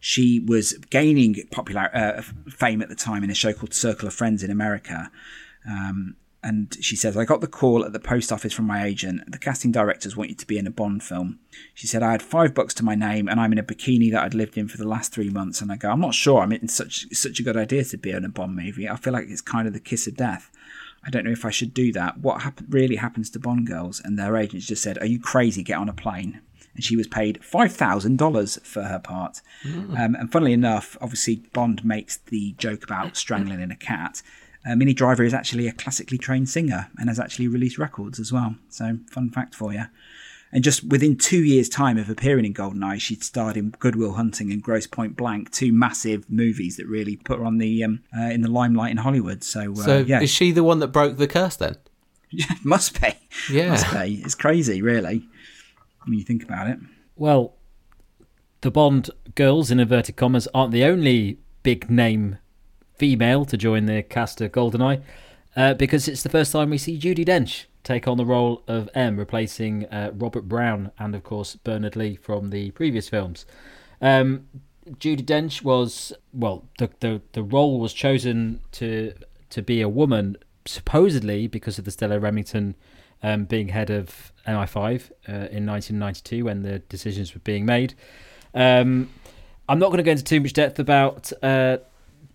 She 0.05 0.41
was 0.41 0.73
gaining 0.91 1.37
popular 1.53 1.89
uh, 1.95 2.23
fame 2.51 2.83
at 2.83 2.89
the 2.89 2.97
time 2.97 3.23
in 3.23 3.31
a 3.31 3.35
show 3.35 3.53
called 3.53 3.73
Circle 3.73 4.09
of 4.09 4.13
Friends 4.13 4.43
in 4.43 4.51
America. 4.51 5.13
Um, 5.65 6.17
and 6.43 6.77
she 6.81 6.97
says, 6.97 7.17
I 7.17 7.25
got 7.25 7.41
the 7.41 7.47
call 7.47 7.85
at 7.85 7.93
the 7.93 8.01
post 8.01 8.33
office 8.33 8.53
from 8.53 8.65
my 8.65 8.85
agent. 8.85 9.31
The 9.31 9.39
casting 9.39 9.71
directors 9.71 10.17
want 10.17 10.31
you 10.31 10.35
to 10.35 10.47
be 10.47 10.59
in 10.59 10.67
a 10.67 10.73
Bond 10.73 11.05
film. 11.05 11.39
She 11.73 11.87
said, 11.87 12.03
I 12.03 12.11
had 12.11 12.21
five 12.21 12.53
bucks 12.53 12.75
to 12.75 12.85
my 12.85 12.97
name 12.97 13.29
and 13.29 13.39
I'm 13.39 13.53
in 13.53 13.61
a 13.61 13.63
bikini 13.63 14.11
that 14.11 14.25
I'd 14.25 14.35
lived 14.35 14.59
in 14.59 14.67
for 14.67 14.77
the 14.77 14.89
last 14.89 15.13
three 15.13 15.31
months. 15.31 15.61
And 15.61 15.71
I 15.71 15.77
go, 15.77 15.93
I'm 15.93 16.01
not 16.01 16.15
sure. 16.15 16.41
I'm 16.41 16.51
in 16.51 16.67
such 16.67 17.07
such 17.13 17.39
a 17.39 17.45
good 17.45 17.57
idea 17.57 17.85
to 17.85 17.97
be 17.97 18.11
in 18.11 18.25
a 18.25 18.29
Bond 18.29 18.57
movie. 18.57 18.89
I 18.89 18.97
feel 18.97 19.13
like 19.13 19.29
it's 19.29 19.41
kind 19.41 19.69
of 19.69 19.73
the 19.73 19.79
kiss 19.79 20.09
of 20.09 20.17
death. 20.17 20.51
I 21.05 21.11
don't 21.11 21.25
know 21.25 21.31
if 21.31 21.45
I 21.45 21.51
should 21.51 21.75
do 21.75 21.93
that. 21.93 22.19
What 22.19 22.43
happen- 22.43 22.67
really 22.69 22.97
happens 22.97 23.31
to 23.31 23.39
Bond 23.39 23.69
girls? 23.69 24.03
And 24.05 24.19
their 24.19 24.37
agents 24.37 24.67
just 24.67 24.83
said, 24.83 24.99
Are 24.99 25.07
you 25.07 25.21
crazy? 25.21 25.63
Get 25.63 25.79
on 25.79 25.89
a 25.89 25.93
plane. 25.93 26.41
And 26.75 26.83
she 26.85 26.97
was 26.97 27.07
paid 27.07 27.39
$5,000 27.43 28.61
for 28.62 28.83
her 28.85 28.99
part. 28.99 29.41
Um, 29.64 30.14
and 30.14 30.31
funnily 30.33 30.53
enough, 30.53 30.97
obviously, 31.01 31.43
Bond 31.53 31.85
makes 31.85 32.16
the 32.16 32.53
joke 32.59 32.83
about 32.85 33.16
strangling 33.16 33.61
in 33.61 33.70
a 33.70 33.77
cat. 33.77 34.23
Uh, 34.66 34.77
Minnie 34.77 34.95
Driver 34.95 35.23
is 35.25 35.35
actually 35.35 35.66
a 35.68 35.73
classically 35.73 36.18
trained 36.18 36.49
singer 36.49 36.89
and 36.99 37.09
has 37.09 37.18
actually 37.20 37.49
released 37.49 37.79
records 37.79 38.18
as 38.20 38.33
well. 38.33 38.55
So, 38.68 38.99
fun 39.11 39.31
fact 39.31 39.55
for 39.55 39.73
you. 39.73 39.85
And 40.55 40.62
just 40.62 40.85
within 40.85 41.16
two 41.16 41.43
years' 41.43 41.68
time 41.68 41.97
of 41.99 42.11
appearing 42.11 42.45
in 42.45 42.53
Goldeneye, 42.55 43.01
she'd 43.01 43.25
starred 43.25 43.57
in 43.57 43.70
Goodwill 43.79 44.12
Hunting 44.12 44.53
and 44.53 44.62
Grosse 44.62 44.87
Pointe 44.87 45.16
Blank, 45.16 45.51
two 45.51 45.73
massive 45.73 46.29
movies 46.31 46.77
that 46.77 46.87
really 46.87 47.16
put 47.16 47.39
her 47.39 47.45
on 47.45 47.57
the 47.59 47.83
um, 47.83 48.03
uh, 48.16 48.25
in 48.25 48.43
the 48.43 48.51
limelight 48.51 48.91
in 48.91 48.99
Hollywood. 48.99 49.43
So, 49.45 49.73
uh, 49.73 49.77
So 49.77 49.99
yeah, 50.01 50.20
is 50.20 50.31
she 50.31 50.53
the 50.53 50.62
one 50.62 50.79
that 50.81 50.89
broke 50.89 51.16
the 51.16 51.27
curse 51.27 51.57
then? 51.57 51.77
must 52.64 53.01
be, 53.01 53.14
Yeah. 53.51 53.70
must 53.70 53.93
be. 53.93 54.20
It's 54.25 54.35
crazy, 54.35 54.81
really, 54.83 55.27
when 56.05 56.19
you 56.19 56.25
think 56.25 56.43
about 56.43 56.69
it. 56.69 56.79
Well, 57.17 57.55
the 58.63 58.71
Bond 58.71 59.11
girls, 59.35 59.71
in 59.71 59.81
inverted 59.81 60.17
commas, 60.17 60.49
aren't 60.55 60.73
the 60.73 60.85
only 60.85 61.39
big 61.63 61.91
name 61.91 62.39
female 62.95 63.45
to 63.45 63.57
join 63.57 63.87
the 63.87 64.03
cast 64.03 64.41
of 64.41 64.53
Goldeneye. 64.53 65.03
uh, 65.57 65.75
because 65.75 66.09
it's 66.09 66.23
the 66.23 66.29
first 66.29 66.53
time 66.53 66.71
we 66.71 66.79
see 66.79 66.99
Judi 66.99 67.25
Dench 67.25 67.67
take 67.85 68.07
on 68.07 68.17
the 68.17 68.25
role 68.25 68.63
of 68.69 68.89
M, 68.95 69.19
replacing 69.19 69.87
uh, 69.87 70.13
Robert 70.15 70.49
Brown 70.49 70.93
and, 70.99 71.15
of 71.15 71.23
course, 71.23 71.57
Bernard 71.57 71.97
Lee 71.97 72.17
from 72.17 72.51
the 72.51 72.71
previous 72.73 73.09
films. 73.09 73.45
Um, 74.01 74.49
Judi 74.89 75.23
Dench 75.25 75.63
was 75.63 76.13
well, 76.33 76.69
the, 76.79 76.91
the 77.01 77.23
the 77.33 77.43
role 77.43 77.79
was 77.79 77.93
chosen 77.93 78.61
to 78.73 79.15
to 79.51 79.63
be 79.63 79.81
a 79.81 79.89
woman, 79.89 80.37
supposedly 80.67 81.47
because 81.47 81.79
of 81.79 81.85
the 81.85 81.93
Stella 81.93 82.19
Rimington 82.19 82.75
um, 83.23 83.45
being 83.45 83.68
head 83.68 83.91
of 83.91 84.33
MI5 84.47 85.11
uh, 85.29 85.33
in 85.51 85.66
1992 85.66 86.45
when 86.45 86.62
the 86.62 86.79
decisions 86.81 87.35
were 87.35 87.41
being 87.41 87.64
made. 87.64 87.95
Um, 88.55 89.11
I'm 89.68 89.79
not 89.79 89.89
going 89.89 89.99
to 89.99 90.03
go 90.03 90.11
into 90.11 90.25
too 90.25 90.41
much 90.41 90.53
depth 90.53 90.79
about 90.79 91.33
uh, 91.43 91.79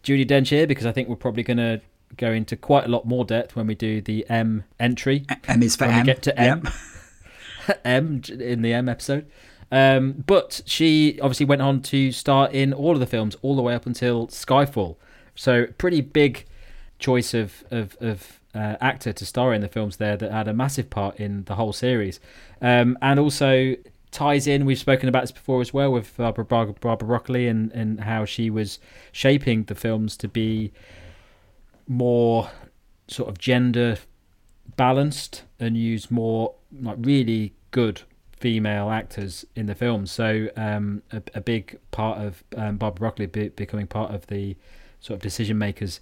Judi 0.04 0.26
Dench 0.26 0.50
here 0.50 0.68
because 0.68 0.86
I 0.86 0.92
think 0.92 1.10
we're 1.10 1.16
probably 1.16 1.44
going 1.44 1.58
to 1.58 1.82
go 2.16 2.32
into 2.32 2.56
quite 2.56 2.86
a 2.86 2.88
lot 2.88 3.06
more 3.06 3.26
depth 3.26 3.56
when 3.56 3.68
we 3.68 3.76
do 3.76 4.02
the 4.02 4.26
M 4.30 4.64
entry. 4.80 5.26
M 5.48 5.62
is 5.62 5.76
for 5.76 5.88
when 5.88 6.00
M. 6.00 6.06
get 6.06 6.22
to 6.24 6.40
M. 6.40 6.64
Yep. 7.68 7.82
M 7.86 8.22
in 8.40 8.62
the 8.62 8.74
M 8.74 8.88
episode. 8.88 9.30
Um, 9.72 10.24
but 10.26 10.62
she 10.66 11.20
obviously 11.22 11.46
went 11.46 11.62
on 11.62 11.82
to 11.84 12.12
star 12.14 12.50
in 12.50 12.72
all 12.72 12.94
of 12.94 13.00
the 13.02 13.06
films 13.06 13.36
all 13.42 13.56
the 13.56 13.62
way 13.62 13.76
up 13.76 13.86
until 13.86 14.28
Skyfall. 14.28 14.96
So 15.36 15.68
pretty 15.78 16.02
big 16.02 16.46
choice 17.00 17.34
of 17.34 17.64
of, 17.70 17.98
of 18.00 18.37
uh, 18.54 18.76
actor 18.82 19.14
to 19.14 19.26
star 19.26 19.54
in 19.54 19.62
the 19.62 19.68
films 19.68 19.98
there 19.98 20.18
that 20.18 20.32
had 20.32 20.48
a 20.48 20.54
massive 20.54 20.90
part 20.90 21.18
in 21.18 21.44
the 21.46 21.56
whole 21.56 21.74
series, 21.74 22.20
um, 22.62 22.98
and 23.02 23.20
also 23.20 23.76
ties 24.12 24.48
in. 24.48 24.66
We've 24.66 24.80
spoken 24.80 25.10
about 25.10 25.22
this 25.22 25.32
before 25.32 25.62
as 25.62 25.74
well 25.74 25.92
with 25.92 26.16
Barbara, 26.18 26.46
Barbara, 26.46 26.76
Barbara 26.80 27.08
Broccoli 27.08 27.48
and 27.48 27.72
and 27.72 28.02
how 28.02 28.26
she 28.26 28.50
was 28.50 28.80
shaping 29.12 29.64
the 29.64 29.76
films 29.76 30.18
to 30.18 30.28
be 30.28 30.72
more 31.88 32.50
sort 33.08 33.30
of 33.30 33.38
gender 33.38 33.98
balanced 34.76 35.44
and 35.60 35.78
use 35.78 36.12
more 36.12 36.54
like 36.82 36.98
really 37.00 37.54
good 37.72 38.02
female 38.32 38.90
actors 38.90 39.46
in 39.56 39.66
the 39.66 39.76
film. 39.76 40.06
So 40.06 40.50
um, 40.56 41.02
a, 41.12 41.22
a 41.34 41.42
big 41.42 41.80
part 41.92 42.20
of 42.20 42.44
um, 42.56 42.78
Barbara 42.78 43.00
Broccoli 43.00 43.26
be, 43.26 43.50
becoming 43.50 43.88
part 43.88 44.14
of 44.14 44.28
the 44.28 44.56
sort 45.00 45.16
of 45.18 45.22
decision 45.22 45.58
makers 45.58 46.00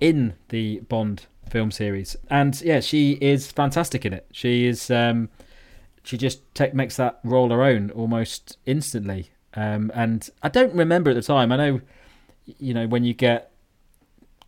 in 0.00 0.34
the 0.48 0.80
Bond 0.80 1.26
film 1.50 1.70
series. 1.70 2.16
And 2.28 2.60
yeah, 2.60 2.80
she 2.80 3.12
is 3.20 3.50
fantastic 3.50 4.04
in 4.04 4.12
it. 4.12 4.26
She 4.32 4.66
is 4.66 4.90
um, 4.90 5.28
she 6.06 6.16
just 6.16 6.42
take, 6.54 6.72
makes 6.74 6.96
that 6.96 7.18
role 7.24 7.50
her 7.50 7.62
own 7.62 7.90
almost 7.90 8.58
instantly. 8.64 9.30
Um, 9.54 9.90
and 9.94 10.28
I 10.42 10.48
don't 10.48 10.74
remember 10.74 11.10
at 11.10 11.14
the 11.14 11.22
time. 11.22 11.50
I 11.50 11.56
know, 11.56 11.80
you 12.44 12.74
know, 12.74 12.86
when 12.86 13.04
you 13.04 13.14
get 13.14 13.50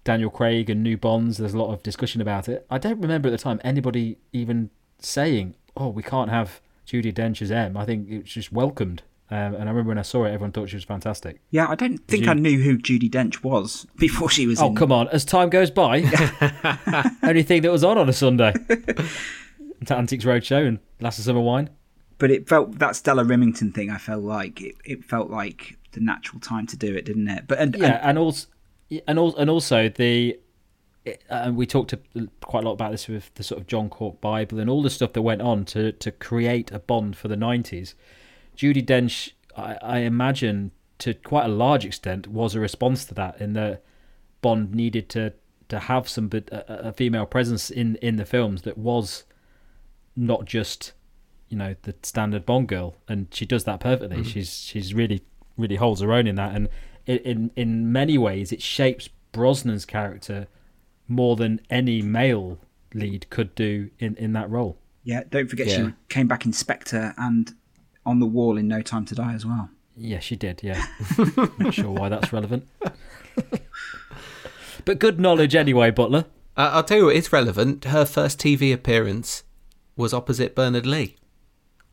Daniel 0.04 0.30
Craig 0.30 0.70
and 0.70 0.82
new 0.82 0.96
Bonds, 0.96 1.38
there's 1.38 1.54
a 1.54 1.58
lot 1.58 1.72
of 1.72 1.82
discussion 1.82 2.20
about 2.20 2.48
it. 2.48 2.66
I 2.70 2.78
don't 2.78 3.00
remember 3.00 3.28
at 3.28 3.32
the 3.32 3.38
time 3.38 3.60
anybody 3.64 4.18
even 4.32 4.70
saying, 5.00 5.54
"Oh, 5.76 5.88
we 5.88 6.02
can't 6.02 6.30
have 6.30 6.60
Judi 6.86 7.12
Dench 7.12 7.42
as 7.42 7.50
M." 7.50 7.76
I 7.76 7.84
think 7.84 8.08
it 8.08 8.22
was 8.22 8.32
just 8.32 8.52
welcomed. 8.52 9.02
Um, 9.30 9.54
and 9.54 9.56
I 9.56 9.66
remember 9.66 9.88
when 9.88 9.98
I 9.98 10.02
saw 10.02 10.24
it, 10.24 10.28
everyone 10.30 10.52
thought 10.52 10.70
she 10.70 10.76
was 10.76 10.84
fantastic. 10.84 11.40
Yeah, 11.50 11.66
I 11.68 11.74
don't 11.74 11.98
think 12.08 12.24
you- 12.24 12.30
I 12.30 12.34
knew 12.34 12.62
who 12.62 12.78
Judi 12.78 13.10
Dench 13.10 13.42
was 13.44 13.86
before 13.98 14.30
she 14.30 14.46
was 14.46 14.60
Oh, 14.60 14.68
in. 14.68 14.74
come 14.74 14.90
on. 14.90 15.08
As 15.08 15.24
time 15.24 15.50
goes 15.50 15.70
by, 15.70 15.98
only 17.22 17.42
thing 17.48 17.62
that 17.62 17.70
was 17.70 17.84
on 17.84 17.98
on 17.98 18.08
a 18.08 18.12
Sunday. 18.12 18.52
to 19.86 19.96
Antiques 19.96 20.24
Roadshow 20.24 20.66
and 20.66 20.78
Last 21.00 21.18
of 21.18 21.24
Summer 21.24 21.40
Wine. 21.40 21.70
But 22.18 22.30
it 22.30 22.48
felt 22.48 22.78
that 22.78 22.96
Stella 22.96 23.22
Rimington 23.24 23.72
thing. 23.74 23.90
I 23.90 23.98
felt 23.98 24.24
like 24.24 24.60
it, 24.60 24.74
it 24.84 25.04
felt 25.04 25.30
like 25.30 25.76
the 25.92 26.00
natural 26.00 26.40
time 26.40 26.66
to 26.66 26.76
do 26.76 26.94
it, 26.96 27.04
didn't 27.04 27.28
it? 27.28 27.44
But 27.46 27.58
and, 27.58 27.76
Yeah, 27.76 27.98
and 28.02 28.10
and 28.10 28.18
also, 28.18 28.46
and 29.06 29.18
also, 29.18 29.36
and 29.38 29.50
also 29.50 29.88
the, 29.90 30.38
and 31.30 31.54
we 31.56 31.64
talked 31.66 31.94
quite 32.40 32.64
a 32.64 32.66
lot 32.66 32.72
about 32.72 32.90
this 32.90 33.06
with 33.08 33.32
the 33.34 33.42
sort 33.44 33.60
of 33.60 33.66
John 33.68 33.88
Cork 33.88 34.20
Bible 34.20 34.58
and 34.58 34.68
all 34.68 34.82
the 34.82 34.90
stuff 34.90 35.12
that 35.12 35.22
went 35.22 35.42
on 35.42 35.64
to 35.66 35.92
to 35.92 36.10
create 36.10 36.72
a 36.72 36.78
Bond 36.80 37.16
for 37.16 37.28
the 37.28 37.36
nineties. 37.36 37.94
Judi 38.58 38.84
Dench, 38.84 39.32
I, 39.56 39.76
I 39.80 39.98
imagine, 40.00 40.72
to 40.98 41.14
quite 41.14 41.44
a 41.46 41.48
large 41.48 41.84
extent, 41.84 42.26
was 42.26 42.54
a 42.54 42.60
response 42.60 43.04
to 43.06 43.14
that. 43.14 43.40
In 43.40 43.52
that 43.54 43.82
Bond 44.42 44.74
needed 44.74 45.08
to 45.10 45.32
to 45.68 45.78
have 45.78 46.08
some 46.08 46.28
bit- 46.28 46.48
a, 46.50 46.88
a 46.88 46.92
female 46.92 47.26
presence 47.26 47.70
in 47.70 47.96
in 47.96 48.16
the 48.16 48.24
films 48.26 48.62
that 48.62 48.76
was 48.78 49.24
not 50.16 50.44
just 50.46 50.92
you 51.48 51.56
know 51.56 51.74
the 51.82 51.94
standard 52.02 52.44
Bond 52.44 52.68
girl, 52.68 52.96
and 53.08 53.28
she 53.32 53.46
does 53.46 53.64
that 53.64 53.80
perfectly. 53.80 54.18
Mm-hmm. 54.18 54.28
She's 54.28 54.58
she's 54.60 54.92
really 54.94 55.22
really 55.56 55.76
holds 55.76 56.00
her 56.00 56.12
own 56.12 56.26
in 56.26 56.34
that, 56.36 56.54
and 56.54 56.68
in 57.06 57.18
in, 57.18 57.50
in 57.56 57.92
many 57.92 58.18
ways 58.18 58.52
it 58.52 58.60
shapes 58.62 59.08
Brosnan's 59.32 59.84
character 59.84 60.46
more 61.06 61.36
than 61.36 61.60
any 61.70 62.02
male 62.02 62.58
lead 62.94 63.28
could 63.30 63.54
do 63.54 63.90
in 63.98 64.16
in 64.16 64.32
that 64.32 64.50
role. 64.50 64.78
yeah, 65.04 65.22
don't 65.30 65.48
forget 65.48 65.66
Yeah. 65.68 65.76
she 65.88 65.94
came 66.08 66.26
back 66.28 66.44
Inspector 66.46 67.14
and 67.18 67.54
on 68.08 68.18
the 68.20 68.26
wall 68.26 68.56
in 68.56 68.66
No 68.68 68.80
Time 68.82 69.04
to 69.06 69.14
Die 69.14 69.32
as 69.34 69.44
well. 69.46 69.68
Yeah, 69.96 70.18
she 70.20 70.36
did. 70.36 70.60
Yeah, 70.62 70.84
not 71.58 71.74
sure 71.74 71.90
why 71.90 72.08
that's 72.08 72.32
relevant, 72.32 72.66
but 74.84 74.98
good 74.98 75.20
knowledge 75.20 75.54
anyway, 75.54 75.90
Butler. 75.90 76.24
Uh, 76.56 76.70
I'll 76.74 76.84
tell 76.84 76.98
you 76.98 77.04
what 77.06 77.16
is 77.16 77.32
relevant. 77.32 77.84
Her 77.84 78.04
first 78.04 78.38
TV 78.38 78.72
appearance 78.72 79.42
was 79.96 80.14
opposite 80.14 80.54
Bernard 80.54 80.86
Lee. 80.86 81.16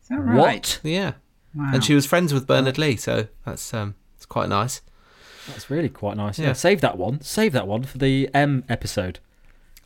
Is 0.02 0.08
that 0.08 0.20
right? 0.20 0.36
What? 0.36 0.80
Yeah, 0.82 1.12
Wow. 1.54 1.70
and 1.74 1.84
she 1.84 1.94
was 1.94 2.06
friends 2.06 2.32
with 2.32 2.46
Bernard 2.46 2.78
Lee, 2.78 2.96
so 2.96 3.26
that's 3.44 3.74
um, 3.74 3.94
it's 4.16 4.26
quite 4.26 4.48
nice. 4.48 4.82
That's 5.48 5.70
really 5.70 5.88
quite 5.88 6.16
nice. 6.16 6.38
Yeah. 6.38 6.46
Yeah. 6.48 6.52
save 6.54 6.80
that 6.80 6.96
one. 6.98 7.20
Save 7.20 7.52
that 7.52 7.66
one 7.68 7.82
for 7.84 7.98
the 7.98 8.28
M 8.34 8.64
episode. 8.68 9.18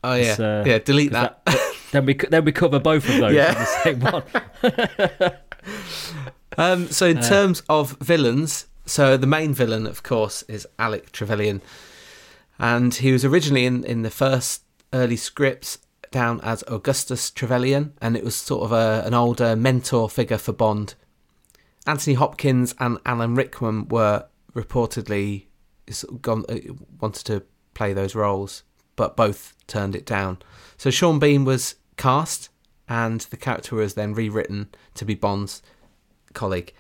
Oh 0.03 0.15
yeah, 0.15 0.37
uh, 0.39 0.65
yeah. 0.67 0.79
Delete 0.79 1.13
that. 1.13 1.43
then 1.93 2.07
we 2.07 2.15
then 2.15 2.45
we 2.45 2.53
cover 2.53 2.79
both 2.79 3.09
of 3.09 3.17
those 3.19 3.35
Yeah. 3.35 3.53
in 3.53 3.59
the 3.59 3.65
same 3.65 4.01
one. 4.01 5.33
Um, 6.59 6.89
so 6.89 7.07
in 7.07 7.23
terms 7.23 7.63
of 7.69 7.97
villains, 8.01 8.67
so 8.85 9.17
the 9.17 9.27
main 9.27 9.55
villain, 9.55 9.87
of 9.87 10.03
course, 10.03 10.43
is 10.43 10.67
Alec 10.81 11.13
Trevelyan, 11.13 11.63
and 12.59 12.93
he 12.93 13.13
was 13.13 13.25
originally 13.25 13.65
in 13.65 13.85
in 13.85 14.03
the 14.03 14.11
first 14.11 14.65
early 14.93 15.17
scripts 15.17 15.79
down 16.11 16.41
as 16.41 16.65
Augustus 16.67 17.31
Trevelyan, 17.31 17.95
and 18.03 18.17
it 18.17 18.25
was 18.25 18.35
sort 18.35 18.65
of 18.65 18.73
a, 18.73 19.03
an 19.07 19.15
older 19.15 19.55
mentor 19.55 20.11
figure 20.11 20.39
for 20.39 20.53
Bond. 20.53 20.95
Anthony 21.87 22.15
Hopkins 22.15 22.75
and 22.79 22.99
Alan 23.07 23.35
Rickman 23.35 23.89
were 23.89 24.27
reportedly 24.53 25.47
gone, 26.21 26.45
uh, 26.49 26.59
wanted 27.01 27.25
to 27.27 27.43
play 27.75 27.93
those 27.93 28.15
roles, 28.15 28.65
but 28.97 29.17
both 29.17 29.55
turned 29.67 29.95
it 29.95 30.05
down. 30.05 30.39
So 30.77 30.91
Sean 30.91 31.19
Bean 31.19 31.45
was 31.45 31.77
cast, 31.97 32.49
and 32.91 33.21
the 33.21 33.37
character 33.37 33.77
was 33.77 33.95
then 33.95 34.13
rewritten 34.13 34.69
to 34.95 35.05
be 35.07 35.15
Bond's 35.15 35.63
colleague. 36.35 36.75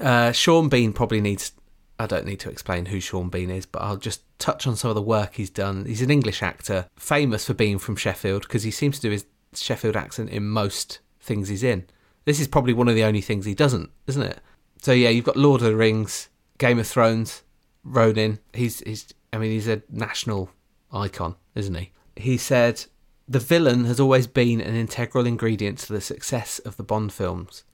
Uh, 0.00 0.30
Sean 0.30 0.68
Bean 0.68 0.92
probably 0.94 1.20
needs. 1.20 1.52
I 1.98 2.06
don't 2.06 2.24
need 2.24 2.38
to 2.40 2.50
explain 2.50 2.86
who 2.86 3.00
Sean 3.00 3.28
Bean 3.28 3.50
is, 3.50 3.66
but 3.66 3.82
I'll 3.82 3.96
just 3.96 4.22
touch 4.38 4.68
on 4.68 4.76
some 4.76 4.90
of 4.90 4.94
the 4.94 5.02
work 5.02 5.34
he's 5.34 5.50
done. 5.50 5.84
He's 5.84 6.00
an 6.00 6.12
English 6.12 6.44
actor, 6.44 6.86
famous 6.96 7.44
for 7.44 7.54
being 7.54 7.80
from 7.80 7.96
Sheffield 7.96 8.42
because 8.42 8.62
he 8.62 8.70
seems 8.70 9.00
to 9.00 9.02
do 9.02 9.10
his 9.10 9.26
Sheffield 9.52 9.96
accent 9.96 10.30
in 10.30 10.48
most 10.48 11.00
things 11.20 11.48
he's 11.48 11.64
in. 11.64 11.84
This 12.24 12.38
is 12.38 12.46
probably 12.46 12.72
one 12.72 12.88
of 12.88 12.94
the 12.94 13.02
only 13.02 13.20
things 13.20 13.46
he 13.46 13.54
doesn't, 13.54 13.90
isn't 14.06 14.22
it? 14.22 14.38
So 14.80 14.92
yeah, 14.92 15.08
you've 15.08 15.24
got 15.24 15.36
Lord 15.36 15.60
of 15.60 15.66
the 15.66 15.76
Rings, 15.76 16.28
Game 16.58 16.78
of 16.78 16.86
Thrones, 16.86 17.42
Ronin. 17.82 18.38
He's 18.52 18.78
he's. 18.80 19.12
I 19.32 19.38
mean, 19.38 19.50
he's 19.50 19.68
a 19.68 19.82
national 19.90 20.50
icon, 20.92 21.34
isn't 21.56 21.74
he? 21.74 21.90
He 22.16 22.36
said 22.38 22.84
the 23.28 23.38
villain 23.38 23.84
has 23.84 24.00
always 24.00 24.26
been 24.26 24.60
an 24.60 24.74
integral 24.74 25.26
ingredient 25.26 25.78
to 25.78 25.92
the 25.92 26.00
success 26.00 26.58
of 26.60 26.76
the 26.76 26.82
Bond 26.82 27.12
films 27.12 27.64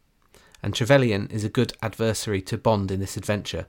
and 0.65 0.75
Trevelyan 0.75 1.27
is 1.27 1.45
a 1.45 1.51
good 1.51 1.75
adversary 1.83 2.41
to 2.41 2.57
Bond 2.57 2.91
in 2.91 2.99
this 2.99 3.19
adventure. 3.19 3.67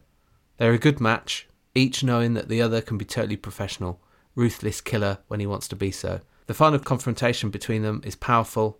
They're 0.55 0.71
a 0.71 0.77
good 0.77 1.01
match, 1.01 1.45
each 1.75 2.05
knowing 2.05 2.35
that 2.35 2.47
the 2.47 2.61
other 2.61 2.79
can 2.79 2.97
be 2.97 3.03
totally 3.03 3.35
professional, 3.35 3.99
ruthless 4.33 4.79
killer 4.79 5.17
when 5.27 5.41
he 5.41 5.45
wants 5.45 5.67
to 5.67 5.75
be 5.75 5.91
so. 5.91 6.21
The 6.47 6.53
final 6.53 6.79
confrontation 6.79 7.49
between 7.49 7.81
them 7.81 8.01
is 8.05 8.15
powerful 8.15 8.79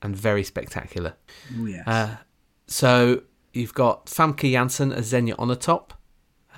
and 0.00 0.14
very 0.14 0.44
spectacular. 0.44 1.14
Oh, 1.58 1.66
yes. 1.66 1.88
Uh, 1.88 2.16
so 2.68 3.22
you've 3.52 3.74
got 3.74 4.06
Famke 4.06 4.52
Janssen 4.52 4.92
as 4.92 5.06
Xenia 5.06 5.34
Onatop, 5.34 5.90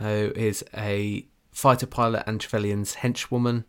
who 0.01 0.32
is 0.36 0.62
a 0.76 1.26
fighter 1.51 1.86
pilot 1.86 2.24
and 2.26 2.38
Trevelyan's 2.38 2.97
henchwoman, 2.97 3.64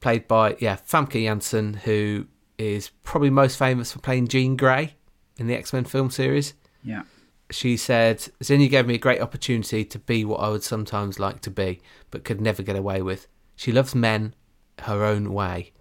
played 0.00 0.26
by 0.28 0.56
yeah 0.60 0.76
Famke 0.76 1.22
Janssen, 1.24 1.74
who 1.74 2.26
is 2.58 2.90
probably 3.04 3.30
most 3.30 3.56
famous 3.58 3.92
for 3.92 3.98
playing 4.00 4.28
Jean 4.28 4.56
Grey 4.56 4.94
in 5.38 5.46
the 5.46 5.54
X 5.54 5.72
Men 5.72 5.84
film 5.84 6.10
series. 6.10 6.54
yeah. 6.82 7.02
She 7.52 7.76
said, 7.76 8.28
Xenia 8.44 8.68
gave 8.68 8.86
me 8.86 8.94
a 8.94 8.98
great 8.98 9.20
opportunity 9.20 9.84
to 9.84 9.98
be 9.98 10.24
what 10.24 10.38
I 10.38 10.50
would 10.50 10.62
sometimes 10.62 11.18
like 11.18 11.40
to 11.40 11.50
be, 11.50 11.80
but 12.12 12.22
could 12.22 12.40
never 12.40 12.62
get 12.62 12.76
away 12.76 13.02
with. 13.02 13.26
She 13.56 13.72
loves 13.72 13.92
men 13.92 14.34
her 14.82 15.04
own 15.04 15.32
way. 15.32 15.72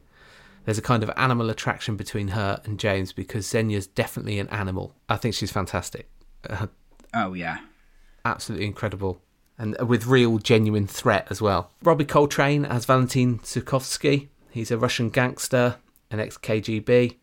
There's 0.65 0.79
a 0.79 0.81
kind 0.81 1.03
of 1.03 1.11
animal 1.15 1.47
attraction 1.51 1.95
between 1.95 2.29
her 2.29 2.59
and 2.65 2.79
James 2.79 3.13
because 3.13 3.45
Xenia's 3.45 3.85
definitely 3.85 4.39
an 4.39 4.47
animal. 4.49 4.95
I 5.07 5.17
think 5.17 5.35
she's 5.35 5.51
fantastic. 5.51 6.09
Uh, 6.49 6.67
Oh 7.13 7.33
yeah. 7.33 7.59
absolutely 8.25 8.65
incredible. 8.65 9.21
And 9.59 9.75
with 9.81 10.05
real 10.05 10.37
genuine 10.37 10.87
threat 10.87 11.27
as 11.29 11.41
well. 11.41 11.69
Robbie 11.83 12.05
Coltrane 12.05 12.63
as 12.63 12.85
Valentin 12.85 13.39
Zukovsky. 13.39 14.29
He's 14.49 14.71
a 14.71 14.77
Russian 14.77 15.09
gangster, 15.09 15.75
an 16.09 16.21
ex 16.21 16.37
KGB. 16.37 17.17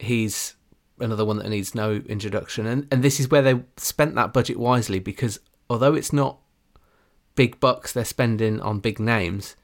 He's 0.00 0.56
another 0.98 1.24
one 1.24 1.36
that 1.38 1.48
needs 1.48 1.74
no 1.74 2.02
introduction, 2.08 2.66
and 2.66 2.88
and 2.90 3.02
this 3.02 3.20
is 3.20 3.30
where 3.30 3.42
they 3.42 3.62
spent 3.76 4.16
that 4.16 4.32
budget 4.32 4.58
wisely 4.58 4.98
because 4.98 5.38
although 5.70 5.94
it's 5.94 6.12
not 6.12 6.38
big 7.36 7.60
bucks 7.60 7.92
they're 7.92 8.04
spending 8.04 8.60
on 8.60 8.80
big 8.80 8.98
names, 8.98 9.54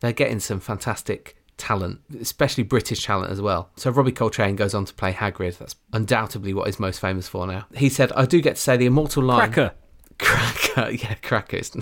they're 0.00 0.12
getting 0.12 0.40
some 0.40 0.60
fantastic 0.60 1.36
talent, 1.58 2.00
especially 2.20 2.64
British 2.64 3.04
talent 3.04 3.30
as 3.30 3.40
well. 3.40 3.70
So 3.76 3.90
Robbie 3.90 4.12
Coltrane 4.12 4.56
goes 4.56 4.74
on 4.74 4.84
to 4.86 4.94
play 4.94 5.12
Hagrid. 5.12 5.58
That's 5.58 5.76
undoubtedly 5.92 6.54
what 6.54 6.66
he's 6.66 6.80
most 6.80 7.00
famous 7.00 7.28
for 7.28 7.46
now. 7.46 7.66
He 7.74 7.88
said, 7.88 8.12
"I 8.12 8.24
do 8.24 8.40
get 8.40 8.56
to 8.56 8.62
say 8.62 8.76
the 8.76 8.86
immortal 8.86 9.22
line." 9.22 9.52
Cracker. 9.52 9.74
Cracker, 10.18 10.90
yeah, 10.92 11.14
crackers. 11.22 11.72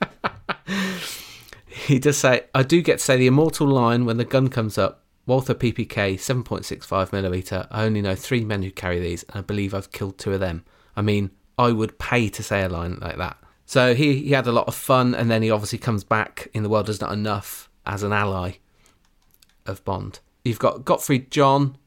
he 1.66 1.98
does 1.98 2.16
say, 2.18 2.42
I 2.54 2.62
do 2.62 2.82
get 2.82 2.98
to 2.98 3.04
say 3.04 3.16
the 3.16 3.26
immortal 3.26 3.66
line 3.66 4.04
when 4.04 4.16
the 4.16 4.24
gun 4.24 4.48
comes 4.48 4.78
up. 4.78 5.02
Walther 5.26 5.54
PPK 5.54 6.14
7.65 6.16 7.10
millimeter. 7.12 7.66
I 7.70 7.84
only 7.84 8.02
know 8.02 8.14
three 8.14 8.44
men 8.44 8.62
who 8.62 8.70
carry 8.70 9.00
these, 9.00 9.22
and 9.24 9.36
I 9.38 9.40
believe 9.40 9.72
I've 9.72 9.90
killed 9.90 10.18
two 10.18 10.32
of 10.32 10.40
them. 10.40 10.64
I 10.96 11.02
mean, 11.02 11.30
I 11.56 11.72
would 11.72 11.98
pay 11.98 12.28
to 12.28 12.42
say 12.42 12.62
a 12.62 12.68
line 12.68 12.98
like 13.00 13.16
that. 13.16 13.38
So 13.64 13.94
he, 13.94 14.16
he 14.22 14.32
had 14.32 14.46
a 14.46 14.52
lot 14.52 14.68
of 14.68 14.74
fun, 14.74 15.14
and 15.14 15.30
then 15.30 15.40
he 15.42 15.50
obviously 15.50 15.78
comes 15.78 16.04
back 16.04 16.48
in 16.52 16.62
The 16.62 16.68
World 16.68 16.90
Is 16.90 17.00
Not 17.00 17.12
Enough 17.12 17.70
as 17.86 18.02
an 18.02 18.12
ally 18.12 18.56
of 19.64 19.82
Bond. 19.84 20.20
You've 20.44 20.58
got 20.58 20.84
Gottfried 20.84 21.30
John 21.30 21.78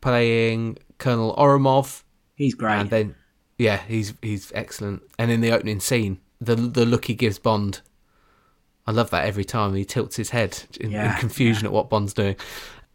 playing 0.00 0.78
Colonel 0.98 1.36
Ourumov, 1.36 2.02
He's 2.34 2.54
great. 2.56 2.74
and 2.80 2.90
then, 2.90 3.14
yeah, 3.60 3.82
he's 3.86 4.14
he's 4.22 4.50
excellent. 4.54 5.02
And 5.18 5.30
in 5.30 5.40
the 5.42 5.52
opening 5.52 5.80
scene, 5.80 6.18
the 6.40 6.54
the 6.54 6.86
look 6.86 7.04
he 7.04 7.14
gives 7.14 7.38
Bond, 7.38 7.82
I 8.86 8.92
love 8.92 9.10
that 9.10 9.26
every 9.26 9.44
time 9.44 9.74
he 9.74 9.84
tilts 9.84 10.16
his 10.16 10.30
head 10.30 10.62
in, 10.80 10.86
in 10.86 10.92
Yeah, 10.92 11.18
confusion 11.18 11.66
at 11.66 11.72
what 11.72 11.90
Bond's 11.90 12.14
doing. 12.14 12.36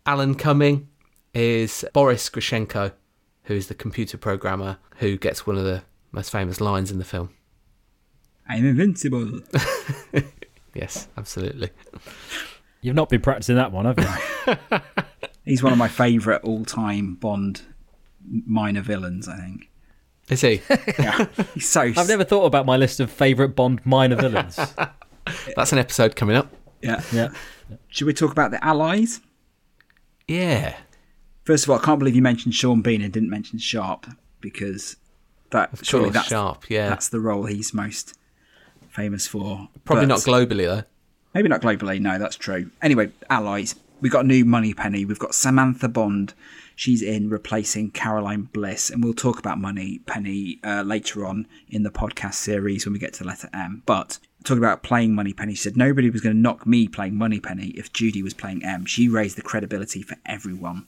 Alan 0.05 0.34
Cumming 0.36 0.88
is 1.34 1.86
Boris 1.93 2.30
Grishenko, 2.30 2.93
who 3.43 3.53
is 3.53 3.68
the 3.68 3.76
computer 3.76 4.18
programmer 4.18 4.78
who 4.97 5.18
gets 5.18 5.45
one 5.45 5.57
of 5.57 5.66
the 5.66 5.84
most 6.11 6.32
famous 6.32 6.59
lines 6.59 6.89
in 6.91 6.97
the 6.97 7.05
film. 7.05 7.30
I'm 8.49 8.66
invincible. 8.66 9.41
Yes, 10.76 11.07
absolutely. 11.16 11.70
You've 12.82 12.97
not 12.97 13.07
been 13.07 13.22
practicing 13.22 13.55
that 13.55 13.72
one, 13.72 13.86
have 13.86 13.97
you? 13.97 14.80
He's 15.45 15.63
one 15.63 15.72
of 15.72 15.80
my 15.80 15.88
favourite 15.88 16.43
all-time 16.43 17.16
Bond 17.16 17.61
minor 18.28 18.82
villains. 18.82 19.30
I 19.30 19.38
think. 19.38 19.70
Is 20.30 20.41
he? 20.41 20.61
Yeah, 20.99 21.28
he's 21.53 21.69
so. 21.69 21.82
I've 21.82 22.07
never 22.07 22.23
thought 22.23 22.45
about 22.45 22.65
my 22.65 22.78
list 22.78 22.99
of 22.99 23.11
favourite 23.11 23.55
Bond 23.55 23.86
minor 23.86 24.15
villains. 24.15 24.55
That's 25.55 25.71
an 25.71 25.78
episode 25.80 26.15
coming 26.15 26.36
up. 26.36 26.51
Yeah. 26.82 27.01
yeah. 27.11 27.30
Should 27.89 28.05
we 28.07 28.13
talk 28.13 28.32
about 28.32 28.51
the 28.51 28.63
allies? 28.63 29.21
Yeah. 30.28 30.76
First 31.43 31.65
of 31.65 31.69
all, 31.69 31.78
I 31.80 31.82
can't 31.84 31.99
believe 31.99 32.15
you 32.15 32.21
mentioned 32.21 32.55
Sean 32.55 32.82
Bean 32.82 33.01
and 33.01 33.11
didn't 33.13 33.30
mention 33.30 33.59
Sharpe 33.59 34.07
because 34.41 34.95
that 35.51 35.71
surely 35.86 36.05
course, 36.05 36.13
that's 36.15 36.28
Sharpe, 36.30 36.69
yeah. 36.69 36.89
that's 36.89 37.09
the 37.09 37.19
role 37.19 37.45
he's 37.45 37.73
most 37.73 38.17
famous 38.89 39.28
for. 39.28 39.67
Probably 39.84 40.05
But- 40.05 40.07
not 40.07 40.19
globally 40.19 40.65
though. 40.65 40.84
Maybe 41.34 41.49
not 41.49 41.61
globally. 41.61 41.99
No, 41.99 42.17
that's 42.17 42.38
true. 42.38 42.71
Anyway, 42.82 43.09
allies. 43.30 43.76
We've 43.99 44.11
got 44.11 44.23
a 44.23 44.28
new 44.28 44.45
Moneypenny. 44.45 45.03
We've 45.03 45.19
got 45.19 45.36
Samantha 45.36 45.89
Bond. 45.89 46.34
She's 46.76 47.01
in 47.01 47.30
replacing 47.30 47.91
Caroline 47.91 48.49
Bliss, 48.51 48.89
and 48.89 49.03
we'll 49.03 49.13
talk 49.13 49.39
about 49.39 49.59
Moneypenny 49.59 50.59
uh, 50.63 50.84
later 50.84 51.26
on 51.26 51.47
in 51.69 51.84
the 51.84 51.89
podcast 51.89 52.36
series 52.36 52.86
when 52.86 52.93
we 52.93 52.99
get 52.99 53.13
to 53.13 53.23
the 53.23 53.30
letter 53.30 53.49
M. 53.53 53.82
But 53.86 54.19
talking 54.43 54.63
about 54.63 54.84
playing 54.84 55.15
Moneypenny, 55.15 55.53
she 55.53 55.61
said 55.61 55.78
nobody 55.78 56.09
was 56.09 56.21
going 56.21 56.36
to 56.36 56.41
knock 56.41 56.67
me 56.67 56.88
playing 56.88 57.15
Moneypenny 57.15 57.67
if 57.69 57.93
Judy 57.93 58.21
was 58.21 58.34
playing 58.34 58.63
M. 58.63 58.86
She 58.86 59.07
raised 59.07 59.38
the 59.38 59.41
credibility 59.41 60.01
for 60.01 60.17
everyone. 60.26 60.86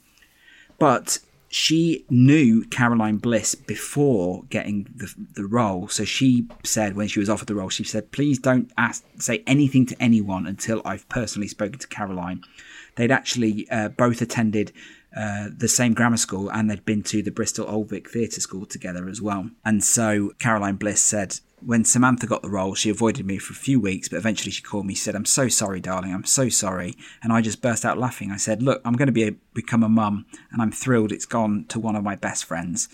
But 0.78 1.18
she 1.48 2.04
knew 2.10 2.64
Caroline 2.66 3.16
Bliss 3.16 3.54
before 3.54 4.44
getting 4.50 4.86
the, 4.94 5.12
the 5.34 5.46
role. 5.46 5.88
So 5.88 6.04
she 6.04 6.46
said 6.62 6.94
when 6.94 7.08
she 7.08 7.20
was 7.20 7.30
offered 7.30 7.48
the 7.48 7.54
role, 7.54 7.70
she 7.70 7.84
said, 7.84 8.12
please 8.12 8.38
don't 8.38 8.70
ask, 8.76 9.02
say 9.18 9.42
anything 9.46 9.86
to 9.86 10.02
anyone 10.02 10.46
until 10.46 10.82
I've 10.84 11.08
personally 11.08 11.48
spoken 11.48 11.78
to 11.78 11.88
Caroline. 11.88 12.44
They'd 12.96 13.10
actually 13.10 13.68
uh, 13.70 13.88
both 13.88 14.20
attended 14.20 14.72
uh, 15.16 15.48
the 15.56 15.68
same 15.68 15.94
grammar 15.94 16.16
school 16.16 16.50
and 16.50 16.70
they'd 16.70 16.84
been 16.84 17.02
to 17.02 17.22
the 17.22 17.30
Bristol 17.30 17.66
Old 17.68 17.88
Vic 17.88 18.10
Theatre 18.10 18.40
School 18.40 18.66
together 18.66 19.08
as 19.08 19.22
well. 19.22 19.50
And 19.64 19.82
so 19.82 20.32
Caroline 20.38 20.76
Bliss 20.76 21.00
said, 21.00 21.40
when 21.60 21.84
Samantha 21.84 22.26
got 22.26 22.42
the 22.42 22.50
role, 22.50 22.74
she 22.74 22.90
avoided 22.90 23.26
me 23.26 23.38
for 23.38 23.52
a 23.52 23.56
few 23.56 23.80
weeks, 23.80 24.08
but 24.08 24.16
eventually 24.16 24.52
she 24.52 24.62
called 24.62 24.86
me, 24.86 24.94
said, 24.94 25.14
I'm 25.14 25.24
so 25.24 25.48
sorry, 25.48 25.80
darling, 25.80 26.14
I'm 26.14 26.24
so 26.24 26.48
sorry. 26.48 26.94
And 27.22 27.32
I 27.32 27.40
just 27.40 27.62
burst 27.62 27.84
out 27.84 27.98
laughing. 27.98 28.30
I 28.30 28.36
said, 28.36 28.62
Look, 28.62 28.80
I'm 28.84 28.94
going 28.94 29.06
to 29.06 29.12
be 29.12 29.26
a, 29.26 29.32
become 29.54 29.82
a 29.82 29.88
mum, 29.88 30.26
and 30.52 30.62
I'm 30.62 30.70
thrilled 30.70 31.10
it's 31.10 31.26
gone 31.26 31.64
to 31.68 31.80
one 31.80 31.96
of 31.96 32.04
my 32.04 32.14
best 32.14 32.44
friends. 32.44 32.88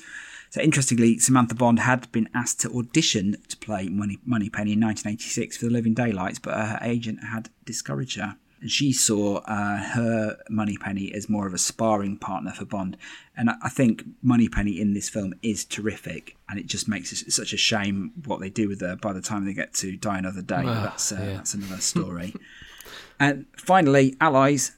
So 0.50 0.60
interestingly, 0.60 1.18
Samantha 1.18 1.54
Bond 1.54 1.80
had 1.80 2.10
been 2.12 2.28
asked 2.34 2.60
to 2.60 2.78
audition 2.78 3.36
to 3.48 3.56
play 3.56 3.88
Money, 3.88 4.18
Moneypenny 4.24 4.74
in 4.74 4.80
1986 4.80 5.56
for 5.56 5.64
The 5.66 5.72
Living 5.72 5.94
Daylights, 5.94 6.38
but 6.38 6.54
her 6.54 6.78
agent 6.80 7.24
had 7.24 7.50
discouraged 7.64 8.18
her. 8.18 8.36
And 8.64 8.70
she 8.70 8.94
saw 8.94 9.40
uh, 9.44 9.76
her 9.76 10.38
Moneypenny 10.48 11.12
as 11.12 11.28
more 11.28 11.46
of 11.46 11.52
a 11.52 11.58
sparring 11.58 12.16
partner 12.16 12.50
for 12.50 12.64
Bond. 12.64 12.96
And 13.36 13.50
I 13.50 13.56
I 13.62 13.68
think 13.68 14.04
Moneypenny 14.22 14.80
in 14.80 14.94
this 14.94 15.10
film 15.10 15.34
is 15.42 15.66
terrific, 15.66 16.38
and 16.48 16.58
it 16.58 16.64
just 16.64 16.88
makes 16.88 17.12
it 17.12 17.30
such 17.30 17.52
a 17.52 17.58
shame 17.58 18.12
what 18.24 18.40
they 18.40 18.48
do 18.48 18.66
with 18.66 18.80
her 18.80 18.96
by 18.96 19.12
the 19.12 19.20
time 19.20 19.44
they 19.44 19.52
get 19.52 19.74
to 19.74 19.96
Die 19.98 20.18
Another 20.18 20.40
Day. 20.40 20.62
but 20.62 20.68
Ah, 20.78 20.82
that's 20.84 21.12
uh, 21.12 21.16
yeah. 21.20 21.32
that's 21.34 21.52
another 21.52 21.76
story. 21.82 22.34
and 23.20 23.44
finally, 23.54 24.16
allies. 24.18 24.72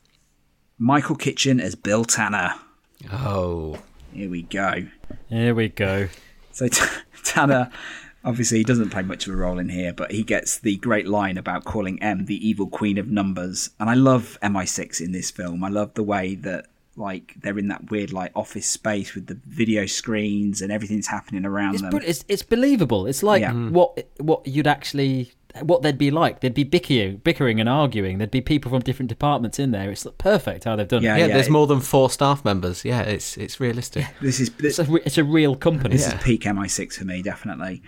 Michael 0.78 1.14
Kitchen 1.16 1.60
as 1.60 1.76
Bill 1.76 2.04
Tanner. 2.04 2.54
Oh. 3.12 3.78
Here 4.12 4.28
we 4.28 4.42
go. 4.42 4.86
Here 5.28 5.54
we 5.54 5.68
go. 5.68 6.08
So 6.50 6.66
T- 6.68 6.84
Tanner, 7.24 7.70
obviously, 8.26 8.58
he 8.58 8.64
doesn't 8.64 8.90
play 8.90 9.02
much 9.02 9.26
of 9.26 9.32
a 9.32 9.36
role 9.36 9.58
in 9.58 9.70
here, 9.70 9.92
but 9.94 10.10
he 10.12 10.22
gets 10.22 10.58
the 10.58 10.76
great 10.76 11.06
line 11.06 11.38
about 11.38 11.64
calling 11.64 12.02
M 12.02 12.26
the 12.26 12.46
evil 12.46 12.66
queen 12.66 12.98
of 12.98 13.08
numbers. 13.08 13.70
And 13.80 13.88
I 13.88 13.94
love 13.94 14.36
MI6 14.42 15.00
in 15.00 15.12
this 15.12 15.30
film. 15.30 15.64
I 15.64 15.68
love 15.70 15.94
the 15.94 16.02
way 16.02 16.34
that 16.34 16.66
like 16.98 17.34
they're 17.42 17.58
in 17.58 17.68
that 17.68 17.90
weird 17.90 18.10
like 18.12 18.32
office 18.34 18.66
space 18.66 19.14
with 19.14 19.26
the 19.26 19.38
video 19.46 19.84
screens 19.84 20.62
and 20.62 20.72
everything's 20.72 21.06
happening 21.06 21.44
around 21.44 21.74
It's, 21.74 21.82
them. 21.82 21.90
br- 21.90 22.02
it's 22.02 22.24
it's 22.26 22.42
believable. 22.42 23.06
It's 23.06 23.22
like 23.22 23.42
Yeah. 23.42 23.52
what 23.52 24.08
what 24.18 24.46
you'd 24.46 24.66
actually 24.66 25.32
what 25.62 25.82
they'd 25.82 25.98
be 25.98 26.10
like. 26.10 26.40
They'd 26.40 26.54
be 26.54 26.64
bickering, 26.64 27.18
bickering 27.18 27.60
and 27.60 27.68
arguing. 27.68 28.18
There'd 28.18 28.30
be 28.30 28.40
people 28.40 28.70
from 28.70 28.80
different 28.80 29.08
departments 29.08 29.58
in 29.58 29.70
there. 29.70 29.90
It's 29.90 30.06
perfect 30.18 30.64
how 30.64 30.76
they've 30.76 30.86
done 30.88 31.02
Yeah, 31.02 31.16
it. 31.16 31.20
Yeah, 31.20 31.26
there's 31.28 31.46
it- 31.48 31.52
more 31.52 31.66
than 31.66 31.80
four 31.80 32.10
staff 32.10 32.44
members. 32.44 32.84
Yeah, 32.84 33.02
it's 33.02 33.36
it's 33.36 33.60
realistic. 33.60 34.06
this 34.20 34.40
is 34.40 34.50
It's 34.58 34.78
a, 34.78 34.84
re- 34.84 35.02
it's 35.04 35.18
a 35.18 35.24
real 35.24 35.56
company. 35.56 35.96
This 35.96 36.06
is 36.06 36.14
peak 36.22 36.42
MI6 36.42 36.94
for 36.94 37.04
me, 37.04 37.22
definitely. 37.22 37.82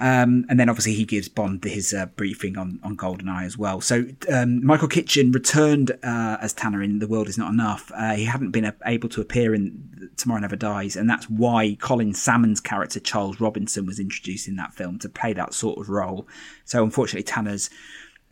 Um, 0.00 0.46
and 0.48 0.58
then 0.58 0.70
obviously 0.70 0.94
he 0.94 1.04
gives 1.04 1.28
Bond 1.28 1.62
his 1.62 1.92
uh, 1.92 2.06
briefing 2.06 2.56
on, 2.56 2.80
on 2.82 2.96
GoldenEye 2.96 3.44
as 3.44 3.58
well. 3.58 3.82
So 3.82 4.06
um, 4.32 4.64
Michael 4.64 4.88
Kitchen 4.88 5.30
returned 5.30 5.90
uh, 6.02 6.38
as 6.40 6.54
Tanner 6.54 6.82
in 6.82 7.00
The 7.00 7.06
World 7.06 7.28
Is 7.28 7.36
Not 7.36 7.52
Enough. 7.52 7.92
Uh, 7.94 8.14
he 8.14 8.24
hadn't 8.24 8.50
been 8.50 8.72
able 8.86 9.10
to 9.10 9.20
appear 9.20 9.54
in 9.54 10.10
Tomorrow 10.16 10.40
Never 10.40 10.56
Dies, 10.56 10.96
and 10.96 11.08
that's 11.08 11.28
why 11.28 11.76
Colin 11.80 12.14
Salmon's 12.14 12.60
character 12.60 12.98
Charles 12.98 13.40
Robinson 13.40 13.84
was 13.84 14.00
introduced 14.00 14.48
in 14.48 14.56
that 14.56 14.72
film 14.72 14.98
to 15.00 15.08
play 15.10 15.34
that 15.34 15.52
sort 15.52 15.78
of 15.78 15.90
role. 15.90 16.26
So 16.64 16.82
unfortunately, 16.82 17.24
Tanner's 17.24 17.68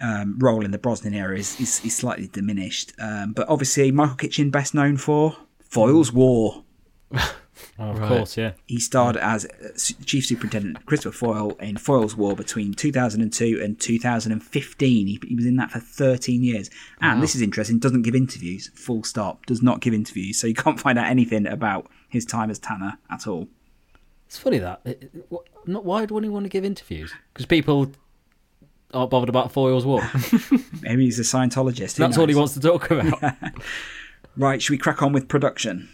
um, 0.01 0.39
role 0.39 0.65
in 0.65 0.71
the 0.71 0.79
Brosnan 0.79 1.13
era 1.13 1.39
is, 1.39 1.61
is, 1.61 1.85
is 1.85 1.95
slightly 1.95 2.29
diminished. 2.29 2.95
Um, 2.99 3.33
but 3.33 3.47
obviously, 3.47 3.93
Michael 3.93 4.17
Kitchen 4.17 4.51
best 4.51 4.73
known 4.73 4.97
for 4.97 5.37
Foyle's 5.61 6.13
War. 6.13 6.65
Oh, 7.79 7.91
of 7.91 7.99
Right. 7.99 8.09
course, 8.09 8.37
yeah. 8.37 8.53
He 8.67 8.79
starred 8.81 9.17
as 9.17 9.45
uh, 9.47 9.69
Chief 10.05 10.27
Superintendent 10.27 10.85
Christopher 10.87 11.17
Foyle 11.17 11.51
in 11.61 11.77
Foyle's 11.77 12.17
War 12.17 12.35
between 12.37 12.75
2002 12.75 13.61
and 13.63 13.79
2015. 13.81 15.07
He, 15.07 15.21
he 15.27 15.35
was 15.35 15.47
in 15.47 15.57
that 15.57 15.71
for 15.71 15.81
13 15.81 16.43
years. 16.43 16.71
And 17.01 17.23
this 17.23 17.35
is 17.35 17.43
interesting, 17.43 17.79
doesn't 17.79 18.03
give 18.03 18.15
interviews, 18.15 18.71
full 18.75 19.05
stop, 19.05 19.47
does 19.47 19.63
not 19.63 19.81
give 19.81 19.95
interviews. 19.95 20.39
So 20.41 20.47
you 20.47 20.55
can't 20.55 20.79
find 20.87 20.99
out 20.99 21.07
anything 21.07 21.47
about 21.47 21.89
his 22.09 22.25
time 22.25 22.51
as 22.51 22.59
Tanner 22.59 22.99
at 23.11 23.27
all. 23.27 23.49
It's 24.27 24.39
funny 24.39 24.59
that. 24.59 24.81
It, 24.85 25.11
what, 25.29 25.45
not 25.67 25.85
why 25.85 26.01
would 26.03 26.11
anyone 26.11 26.33
want 26.33 26.45
to 26.45 26.51
give 26.51 26.65
interviews? 26.65 27.13
Because 27.33 27.47
people 27.47 27.91
aren't 28.95 29.11
bothered 29.11 29.29
about 29.29 29.53
Foyle's 29.53 29.85
War. 29.87 30.03
Maybe 30.83 31.05
he's 31.05 31.19
a 31.19 31.23
Scientologist. 31.23 31.97
That's 31.97 32.17
all 32.19 32.27
he 32.27 32.35
wants 32.35 32.55
to 32.55 32.61
talk 32.61 32.91
about. 32.91 33.35
Right, 34.37 34.63
should 34.63 34.71
we 34.71 34.79
crack 34.79 35.03
on 35.03 35.13
with 35.13 35.27
production? 35.27 35.89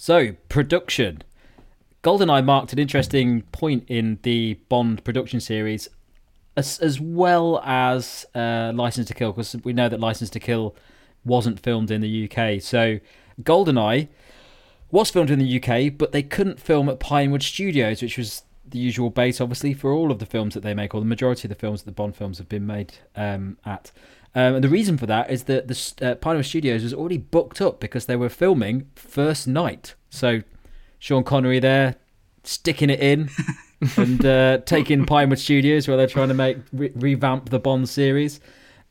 So, 0.00 0.34
production. 0.48 1.22
GoldenEye 2.04 2.44
marked 2.44 2.72
an 2.72 2.78
interesting 2.78 3.42
point 3.50 3.84
in 3.88 4.20
the 4.22 4.54
Bond 4.68 5.02
production 5.02 5.40
series, 5.40 5.88
as, 6.56 6.78
as 6.78 7.00
well 7.00 7.60
as 7.64 8.24
uh, 8.32 8.70
License 8.72 9.08
to 9.08 9.14
Kill, 9.14 9.32
because 9.32 9.56
we 9.64 9.72
know 9.72 9.88
that 9.88 9.98
License 9.98 10.30
to 10.30 10.40
Kill 10.40 10.76
wasn't 11.24 11.58
filmed 11.58 11.90
in 11.90 12.00
the 12.00 12.30
UK. 12.30 12.62
So, 12.62 13.00
GoldenEye 13.42 14.06
was 14.92 15.10
filmed 15.10 15.32
in 15.32 15.40
the 15.40 15.60
UK, 15.60 15.98
but 15.98 16.12
they 16.12 16.22
couldn't 16.22 16.60
film 16.60 16.88
at 16.88 17.00
Pinewood 17.00 17.42
Studios, 17.42 18.00
which 18.00 18.16
was 18.16 18.44
the 18.68 18.78
usual 18.78 19.10
base, 19.10 19.40
obviously, 19.40 19.74
for 19.74 19.90
all 19.92 20.12
of 20.12 20.20
the 20.20 20.26
films 20.26 20.54
that 20.54 20.62
they 20.62 20.74
make, 20.74 20.94
or 20.94 21.00
the 21.00 21.08
majority 21.08 21.48
of 21.48 21.50
the 21.50 21.56
films 21.56 21.82
that 21.82 21.86
the 21.86 21.92
Bond 21.92 22.14
films 22.14 22.38
have 22.38 22.48
been 22.48 22.68
made 22.68 22.94
um, 23.16 23.58
at. 23.66 23.90
Um, 24.34 24.56
and 24.56 24.64
the 24.64 24.68
reason 24.68 24.98
for 24.98 25.06
that 25.06 25.30
is 25.30 25.44
that 25.44 25.68
the 25.68 26.06
uh, 26.06 26.14
Pinewood 26.16 26.46
Studios 26.46 26.82
was 26.82 26.94
already 26.94 27.18
booked 27.18 27.60
up 27.60 27.80
because 27.80 28.06
they 28.06 28.16
were 28.16 28.28
filming 28.28 28.88
First 28.94 29.48
Knight. 29.48 29.94
So 30.10 30.42
Sean 30.98 31.24
Connery 31.24 31.60
there 31.60 31.96
sticking 32.44 32.90
it 32.90 33.00
in 33.00 33.30
and 33.96 34.24
uh, 34.24 34.58
taking 34.58 35.06
Pinewood 35.06 35.38
Studios 35.38 35.88
where 35.88 35.96
they're 35.96 36.06
trying 36.06 36.28
to 36.28 36.34
make 36.34 36.58
re- 36.72 36.92
revamp 36.94 37.50
the 37.50 37.58
Bond 37.58 37.88
series. 37.88 38.40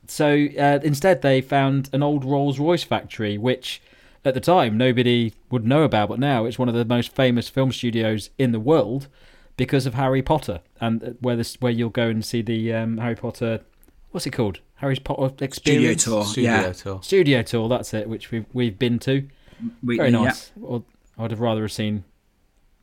So 0.07 0.47
uh, 0.57 0.79
instead, 0.83 1.21
they 1.21 1.41
found 1.41 1.89
an 1.93 2.01
old 2.01 2.23
Rolls 2.23 2.59
Royce 2.59 2.83
factory, 2.83 3.37
which 3.37 3.81
at 4.23 4.33
the 4.33 4.39
time 4.39 4.77
nobody 4.77 5.33
would 5.51 5.65
know 5.65 5.83
about, 5.83 6.09
but 6.09 6.19
now 6.19 6.45
it's 6.45 6.59
one 6.59 6.69
of 6.69 6.75
the 6.75 6.85
most 6.85 7.13
famous 7.13 7.49
film 7.49 7.71
studios 7.71 8.29
in 8.37 8.51
the 8.51 8.59
world 8.59 9.07
because 9.57 9.85
of 9.85 9.95
Harry 9.95 10.21
Potter, 10.21 10.61
and 10.79 11.03
uh, 11.03 11.09
where 11.19 11.35
this 11.35 11.55
where 11.59 11.71
you'll 11.71 11.89
go 11.89 12.07
and 12.07 12.23
see 12.23 12.41
the 12.41 12.73
um, 12.73 12.97
Harry 12.97 13.15
Potter. 13.15 13.61
What's 14.11 14.25
it 14.25 14.31
called? 14.31 14.59
Harry 14.75 14.95
Potter 14.95 15.29
Studio 15.29 15.45
Experience 15.91 16.03
tour. 16.03 16.25
Studio 16.25 16.51
yeah. 16.51 16.71
tour. 16.71 16.99
Studio 17.03 17.41
tour. 17.41 17.69
That's 17.69 17.93
it, 17.93 18.07
which 18.09 18.31
we've 18.31 18.45
we've 18.53 18.77
been 18.77 18.99
to. 18.99 19.27
We- 19.83 19.97
Very 19.97 20.09
yeah. 20.11 20.19
nice. 20.23 20.51
Or 20.61 20.83
I'd 21.17 21.31
have 21.31 21.39
rather 21.39 21.61
have 21.61 21.71
seen 21.71 22.03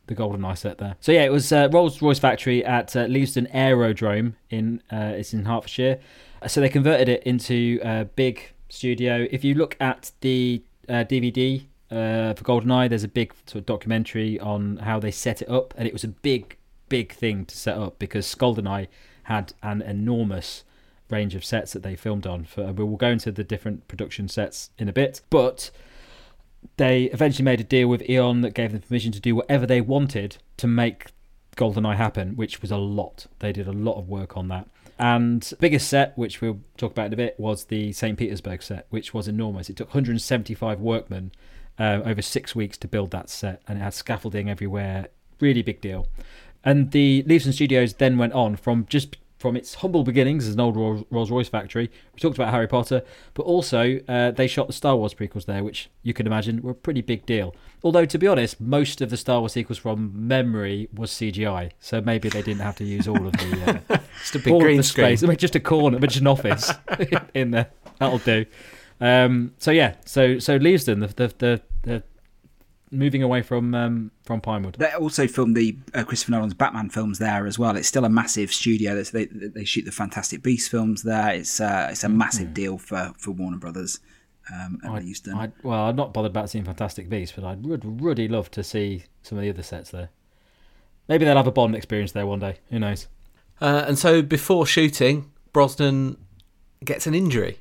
the 0.07 0.14
Golden 0.14 0.45
Eye 0.45 0.55
set 0.55 0.79
there. 0.79 0.97
So 1.01 1.12
yeah, 1.12 1.22
it 1.22 1.33
was 1.33 1.51
uh, 1.53 1.68
Rolls 1.72 2.03
Royce 2.03 2.18
factory 2.18 2.64
at 2.64 2.95
uh, 2.95 3.07
Leavesden 3.07 3.49
Aerodrome 3.53 4.37
in 4.51 4.83
uh, 4.93 5.12
it's 5.16 5.33
in 5.33 5.45
Hertfordshire. 5.45 5.99
Uh, 6.43 6.49
So 6.49 6.61
they 6.61 6.68
converted 6.68 7.09
it 7.09 7.22
into 7.22 7.81
a 7.83 8.05
big 8.05 8.53
studio. 8.68 9.27
If 9.31 9.45
you 9.45 9.55
look 9.55 9.77
at 9.81 10.12
the 10.20 10.62
uh, 10.89 11.05
DVD 11.05 11.62
uh, 11.91 12.35
for 12.35 12.45
GoldenEye, 12.45 12.89
there's 12.89 13.05
a 13.05 13.09
big 13.09 13.33
sort 13.47 13.61
of 13.61 13.66
documentary 13.66 14.39
on 14.41 14.79
how 14.79 14.99
they 15.01 15.11
set 15.11 15.41
it 15.41 15.49
up, 15.49 15.72
and 15.77 15.87
it 15.87 15.93
was 15.93 16.05
a 16.05 16.09
big, 16.09 16.57
big 16.89 17.12
thing 17.12 17.47
to 17.47 17.57
set 17.57 17.79
up 17.79 17.99
because 17.99 18.35
GoldenEye 18.35 18.89
had 19.25 19.55
an 19.62 19.81
enormous 19.81 20.64
range 21.11 21.34
of 21.34 21.44
sets 21.44 21.72
that 21.72 21.82
they 21.82 21.96
filmed 21.96 22.26
on. 22.26 22.44
For 22.44 22.72
we 22.72 22.84
will 22.84 22.96
go 22.96 23.09
into 23.09 23.30
the 23.32 23.44
different 23.44 23.88
production 23.88 24.28
sets 24.28 24.70
in 24.78 24.88
a 24.88 24.92
bit, 24.92 25.20
but 25.30 25.70
they 26.76 27.05
eventually 27.05 27.44
made 27.44 27.61
a 27.61 27.64
deal 27.64 27.88
with 27.88 28.09
Eon 28.09 28.40
that 28.40 28.55
gave 28.55 28.72
them 28.72 28.80
permission 28.80 29.12
to 29.12 29.20
do 29.20 29.34
whatever 29.34 29.66
they 29.66 29.80
wanted 29.80 30.38
to 30.57 30.66
make 30.66 31.07
GoldenEye 31.57 31.96
happen, 31.96 32.36
which 32.36 32.62
was 32.62 32.70
a 32.70 32.76
lot. 32.76 33.26
They 33.38 33.52
did 33.52 33.68
a 33.68 33.72
lot 33.72 33.98
of 33.98 34.09
work 34.09 34.36
on 34.36 34.48
that. 34.48 34.68
And 34.98 35.52
biggest 35.61 35.88
set, 35.88 36.16
which 36.16 36.40
we'll 36.40 36.61
talk 36.76 36.92
about 36.92 37.07
in 37.07 37.12
a 37.12 37.16
bit, 37.16 37.38
was 37.38 37.64
the 37.64 37.92
St. 37.92 38.16
Petersburg 38.16 38.62
set, 38.62 38.86
which 38.90 39.12
was 39.12 39.26
enormous. 39.26 39.68
It 39.68 39.76
took 39.76 39.88
175 39.88 40.80
workmen 40.80 41.32
um, 41.78 42.02
over 42.05 42.22
six 42.22 42.55
weeks 42.55 42.76
to 42.78 42.88
build 42.88 43.11
that 43.11 43.28
set, 43.28 43.61
and 43.66 43.78
it 43.78 43.82
had 43.82 43.94
scaffolding 43.94 44.48
everywhere. 44.48 45.09
Really 45.40 45.62
big 45.62 45.80
deal. 45.80 46.07
And 46.64 46.92
the 46.92 47.24
Leavesden 47.24 47.52
Studios 47.52 47.94
then 47.94 48.18
went 48.18 48.32
on 48.32 48.57
from 48.57 48.86
just 48.88 49.16
from 49.45 49.57
its 49.57 49.74
humble 49.74 50.03
beginnings 50.05 50.49
as 50.49 50.55
an 50.55 50.61
old 50.61 51.05
Rolls 51.11 51.30
Royce 51.30 51.51
factory. 51.51 51.90
We 52.14 52.18
talked 52.18 52.38
about 52.38 52.51
Harry 52.51 52.66
Potter, 52.66 53.03
but 53.34 53.42
also 53.42 54.01
uh, 54.09 54.30
they 54.30 54.47
shot 54.47 54.68
the 54.68 54.72
Star 54.72 54.97
Wars 54.97 55.12
prequels 55.12 55.45
there, 55.45 55.62
which 55.62 55.90
you 56.03 56.14
can 56.14 56.26
imagine 56.26 56.62
were 56.62 56.70
a 56.70 56.74
pretty 56.74 57.03
big 57.03 57.26
deal. 57.26 57.55
Although, 57.82 58.07
to 58.07 58.16
be 58.18 58.26
honest, 58.26 58.59
most 58.59 59.03
of 59.03 59.11
the 59.11 59.18
Star 59.18 59.40
Wars 59.40 59.53
sequels 59.53 59.76
from 59.76 60.12
memory 60.14 60.88
was 60.95 61.11
CGI, 61.11 61.72
so 61.78 62.01
maybe 62.01 62.30
they 62.30 62.40
didn't 62.40 62.62
have 62.62 62.76
to 62.76 62.84
use 62.84 63.07
all 63.07 63.26
of 63.26 63.32
the 63.34 63.82
uh, 63.90 63.99
Just 64.20 64.36
a 64.36 64.38
big 64.38 64.51
all 64.55 64.61
green 64.61 64.78
of 64.78 64.84
the 64.84 64.88
screen. 64.88 65.09
space. 65.09 65.22
I 65.22 65.26
mean, 65.26 65.36
just 65.36 65.55
a 65.57 65.61
corner, 65.61 65.99
but 65.99 66.09
just 66.09 66.22
an 66.22 66.26
office 66.26 66.72
in 67.34 67.51
there. 67.51 67.66
That'll 67.99 68.16
do. 68.16 68.47
Um, 68.99 69.53
so 69.59 69.72
yeah, 69.72 69.97
so 70.07 70.38
so 70.38 70.59
Leavesden, 70.59 71.01
the 71.01 71.09
the, 71.28 71.34
the, 71.36 71.62
the 71.82 72.03
moving 72.95 73.22
away 73.22 73.42
from 73.42 73.74
um, 73.74 74.11
from 74.24 74.40
Pinewood. 74.40 74.76
They 74.78 74.92
also 74.92 75.26
filmed 75.26 75.57
the 75.57 75.76
uh, 75.92 76.05
Christopher 76.05 76.32
Nolan's 76.32 76.55
Batman 76.55 76.90
films 76.90 77.18
there 77.18 77.47
as 77.47 77.59
well. 77.59 77.76
It's 77.76 77.88
still 77.88 78.05
a 78.05 78.09
massive 78.09 78.53
studio. 78.53 78.95
That's, 78.95 79.11
they 79.11 79.26
they 79.26 79.64
shoot 79.64 79.84
the 79.84 79.92
Fantastic 79.92 80.42
Beasts 80.42 80.68
films 80.68 81.03
there. 81.03 81.34
It's 81.34 81.61
uh, 81.61 81.88
it's 81.90 82.05
a 82.05 82.09
massive 82.09 82.55
deal 82.55 82.78
for, 82.78 83.12
for 83.18 83.32
Warner 83.32 83.59
Brothers. 83.59 84.01
Um, 84.53 84.78
at 84.84 84.90
Leavesden. 84.90 85.34
I, 85.34 85.51
well, 85.62 85.86
I'm 85.86 85.97
not 85.97 86.12
bothered 86.12 86.32
about 86.32 86.51
seeing 86.51 86.66
Fantastic 86.66 87.09
Beasts, 87.09 87.34
but 87.34 87.47
I'd 87.47 87.64
would 87.64 88.03
really 88.03 88.28
love 88.28 88.51
to 88.51 88.62
see 88.62 89.05
some 89.22 89.38
of 89.38 89.42
the 89.42 89.49
other 89.49 89.62
sets 89.62 89.90
there. 89.90 90.11
Maybe 91.09 91.24
they'll 91.24 91.38
have 91.38 91.47
a 91.47 91.51
Bond 91.51 91.74
experience 91.74 92.12
there 92.12 92.26
one 92.26 92.40
day. 92.40 92.59
Who 92.68 92.78
knows? 92.78 93.09
Uh, 93.59 93.84
and 93.86 93.99
so 93.99 94.20
before 94.20 94.66
shooting, 94.66 95.30
Brosnan 95.55 96.18
gets 96.84 97.07
an 97.07 97.14
injury. 97.14 97.61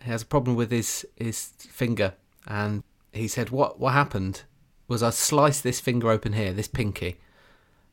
He 0.00 0.10
has 0.10 0.22
a 0.22 0.26
problem 0.26 0.54
with 0.54 0.70
his 0.70 1.04
his 1.16 1.48
finger, 1.58 2.14
and 2.46 2.84
he 3.16 3.28
said, 3.28 3.50
"What 3.50 3.78
what 3.80 3.92
happened 3.92 4.42
was 4.88 5.02
I 5.02 5.10
sliced 5.10 5.62
this 5.62 5.80
finger 5.80 6.10
open 6.10 6.34
here, 6.34 6.52
this 6.52 6.68
pinky, 6.68 7.18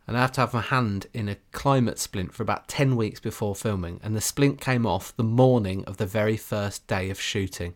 and 0.07 0.17
I 0.17 0.21
have 0.21 0.31
to 0.33 0.41
have 0.41 0.53
my 0.53 0.61
hand 0.61 1.07
in 1.13 1.27
a 1.27 1.37
climate 1.51 1.99
splint 1.99 2.33
for 2.33 2.43
about 2.43 2.67
ten 2.67 2.95
weeks 2.95 3.19
before 3.19 3.55
filming, 3.55 3.99
and 4.03 4.15
the 4.15 4.21
splint 4.21 4.61
came 4.61 4.85
off 4.85 5.15
the 5.15 5.23
morning 5.23 5.83
of 5.85 5.97
the 5.97 6.05
very 6.05 6.37
first 6.37 6.87
day 6.87 7.09
of 7.09 7.19
shooting." 7.19 7.75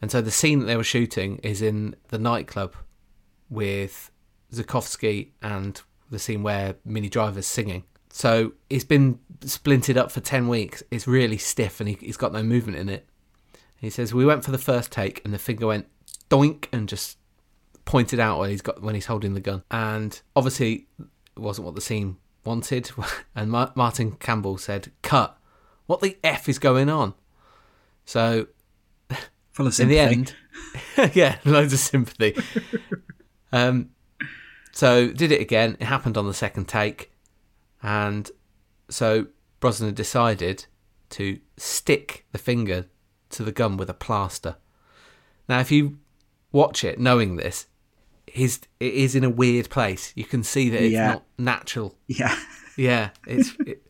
And 0.00 0.10
so 0.10 0.20
the 0.20 0.30
scene 0.30 0.60
that 0.60 0.66
they 0.66 0.76
were 0.76 0.84
shooting 0.84 1.38
is 1.38 1.62
in 1.62 1.96
the 2.08 2.18
nightclub 2.18 2.74
with 3.48 4.10
Zukovsky 4.52 5.30
and 5.42 5.80
the 6.10 6.18
scene 6.18 6.42
where 6.42 6.76
Minnie 6.84 7.08
Driver's 7.08 7.46
singing. 7.46 7.84
So 8.10 8.52
it's 8.70 8.84
been 8.84 9.18
splinted 9.40 9.96
up 9.96 10.10
for 10.10 10.20
10 10.20 10.48
weeks. 10.48 10.82
It's 10.90 11.06
really 11.06 11.38
stiff 11.38 11.80
and 11.80 11.88
he, 11.88 11.96
he's 12.00 12.16
got 12.16 12.32
no 12.32 12.42
movement 12.42 12.78
in 12.78 12.88
it. 12.88 13.06
He 13.76 13.90
says, 13.90 14.14
We 14.14 14.24
went 14.24 14.44
for 14.44 14.52
the 14.52 14.58
first 14.58 14.90
take 14.90 15.22
and 15.24 15.34
the 15.34 15.38
finger 15.38 15.66
went 15.66 15.86
doink 16.30 16.66
and 16.72 16.88
just 16.88 17.18
pointed 17.84 18.18
out 18.18 18.38
when 18.40 18.50
he's 18.50 18.62
got 18.62 18.82
when 18.82 18.94
he's 18.94 19.06
holding 19.06 19.34
the 19.34 19.40
gun. 19.40 19.62
And 19.70 20.20
obviously, 20.34 20.86
it 20.98 21.40
wasn't 21.40 21.66
what 21.66 21.74
the 21.74 21.80
scene 21.80 22.16
wanted. 22.44 22.90
And 23.34 23.50
Ma- 23.50 23.70
Martin 23.74 24.12
Campbell 24.12 24.56
said, 24.58 24.92
Cut. 25.02 25.38
What 25.86 26.00
the 26.00 26.16
F 26.24 26.48
is 26.48 26.58
going 26.58 26.88
on? 26.88 27.14
So 28.04 28.48
Full 29.52 29.66
of 29.66 29.80
in 29.80 29.88
the 29.88 29.98
end, 29.98 30.34
yeah, 31.14 31.38
loads 31.44 31.72
of 31.72 31.78
sympathy. 31.78 32.36
um, 33.52 33.90
so 34.72 35.08
did 35.12 35.32
it 35.32 35.40
again. 35.40 35.76
It 35.80 35.84
happened 35.84 36.16
on 36.18 36.26
the 36.26 36.34
second 36.34 36.66
take, 36.68 37.10
and 37.82 38.30
so 38.88 39.28
Brosnan 39.60 39.94
decided 39.94 40.66
to 41.10 41.38
stick 41.56 42.26
the 42.32 42.38
finger 42.38 42.86
to 43.30 43.42
the 43.42 43.52
gun 43.52 43.76
with 43.76 43.88
a 43.88 43.94
plaster. 43.94 44.56
Now, 45.48 45.60
if 45.60 45.70
you 45.70 45.98
watch 46.56 46.82
it, 46.84 46.98
knowing 46.98 47.36
this, 47.36 47.66
his 48.26 48.60
it 48.80 48.94
is 48.94 49.14
in 49.14 49.24
a 49.24 49.30
weird 49.30 49.68
place. 49.70 50.12
You 50.16 50.24
can 50.24 50.42
see 50.42 50.68
that 50.70 50.82
it's 50.82 50.92
Yeah. 50.92 51.12
not 51.12 51.24
natural. 51.38 51.94
Yeah, 52.06 52.36
Yeah, 52.76 53.10
it's 53.26 53.52
it, 53.66 53.82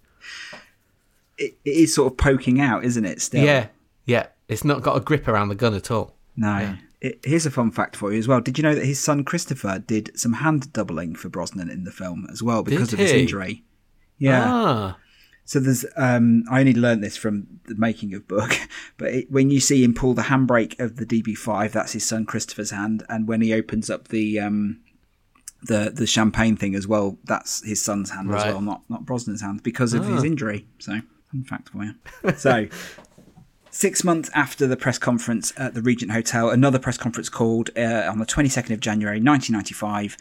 it, 1.38 1.58
it 1.64 1.70
is 1.70 1.94
sort 1.94 2.12
of 2.12 2.16
poking 2.18 2.60
out, 2.60 2.84
isn't 2.84 3.04
it? 3.04 3.20
Still, 3.20 3.44
yeah, 3.44 3.68
yeah. 4.04 4.26
It's 4.48 4.64
not 4.64 4.82
got 4.82 4.96
a 4.96 5.00
grip 5.00 5.26
around 5.28 5.48
the 5.48 5.54
gun 5.54 5.74
at 5.74 5.90
all. 5.90 6.14
No. 6.36 6.76
It, 7.00 7.20
here's 7.24 7.44
a 7.46 7.50
fun 7.50 7.70
fact 7.72 7.94
for 7.96 8.12
you 8.12 8.18
as 8.18 8.26
well. 8.28 8.40
Did 8.40 8.56
you 8.58 8.62
know 8.62 8.74
that 8.74 8.84
his 8.86 8.98
son 9.02 9.24
Christopher 9.24 9.78
did 9.80 10.18
some 10.18 10.34
hand 10.34 10.72
doubling 10.72 11.14
for 11.14 11.28
Brosnan 11.28 11.68
in 11.70 11.84
the 11.84 11.90
film 11.90 12.26
as 12.32 12.42
well 12.42 12.62
because 12.62 12.88
Did 12.90 12.94
of 12.94 12.98
his 13.00 13.12
injury? 13.12 13.64
Yeah. 14.18 14.44
Ah, 14.46 14.96
So 15.46 15.60
there's 15.60 15.86
um 15.96 16.44
I 16.50 16.60
only 16.60 16.74
learned 16.74 17.02
this 17.02 17.16
from 17.16 17.46
the 17.66 17.76
making 17.76 18.12
of 18.14 18.28
book, 18.28 18.52
but 18.98 19.08
it, 19.08 19.30
when 19.30 19.48
you 19.50 19.60
see 19.60 19.82
him 19.82 19.94
pull 19.94 20.12
the 20.12 20.22
handbrake 20.22 20.78
of 20.78 20.96
the 20.96 21.06
DB5, 21.06 21.72
that's 21.72 21.92
his 21.92 22.04
son 22.04 22.26
Christopher's 22.26 22.72
hand, 22.72 23.04
and 23.08 23.26
when 23.26 23.40
he 23.40 23.54
opens 23.54 23.88
up 23.88 24.08
the 24.08 24.38
um 24.40 24.80
the 25.62 25.90
the 25.94 26.06
champagne 26.06 26.56
thing 26.56 26.74
as 26.74 26.86
well, 26.86 27.16
that's 27.24 27.64
his 27.64 27.82
son's 27.82 28.10
hand 28.10 28.34
as 28.34 28.44
well, 28.44 28.60
not 28.60 28.82
not 28.90 29.06
Brosnan's 29.06 29.40
hand 29.40 29.62
because 29.62 29.94
of 29.94 30.04
his 30.04 30.24
injury. 30.24 30.66
So 30.78 31.00
fun 31.30 31.44
fact 31.44 31.70
for 31.70 31.84
you. 31.84 31.94
So. 32.36 32.68
Six 33.68 34.02
months 34.02 34.30
after 34.34 34.66
the 34.66 34.76
press 34.78 34.96
conference 34.96 35.52
at 35.58 35.74
the 35.74 35.82
Regent 35.82 36.10
Hotel, 36.10 36.48
another 36.48 36.78
press 36.78 36.96
conference 36.96 37.28
called 37.28 37.68
uh, 37.76 38.08
on 38.10 38.18
the 38.18 38.24
22nd 38.24 38.70
of 38.70 38.80
January 38.80 39.20
1995. 39.20 40.16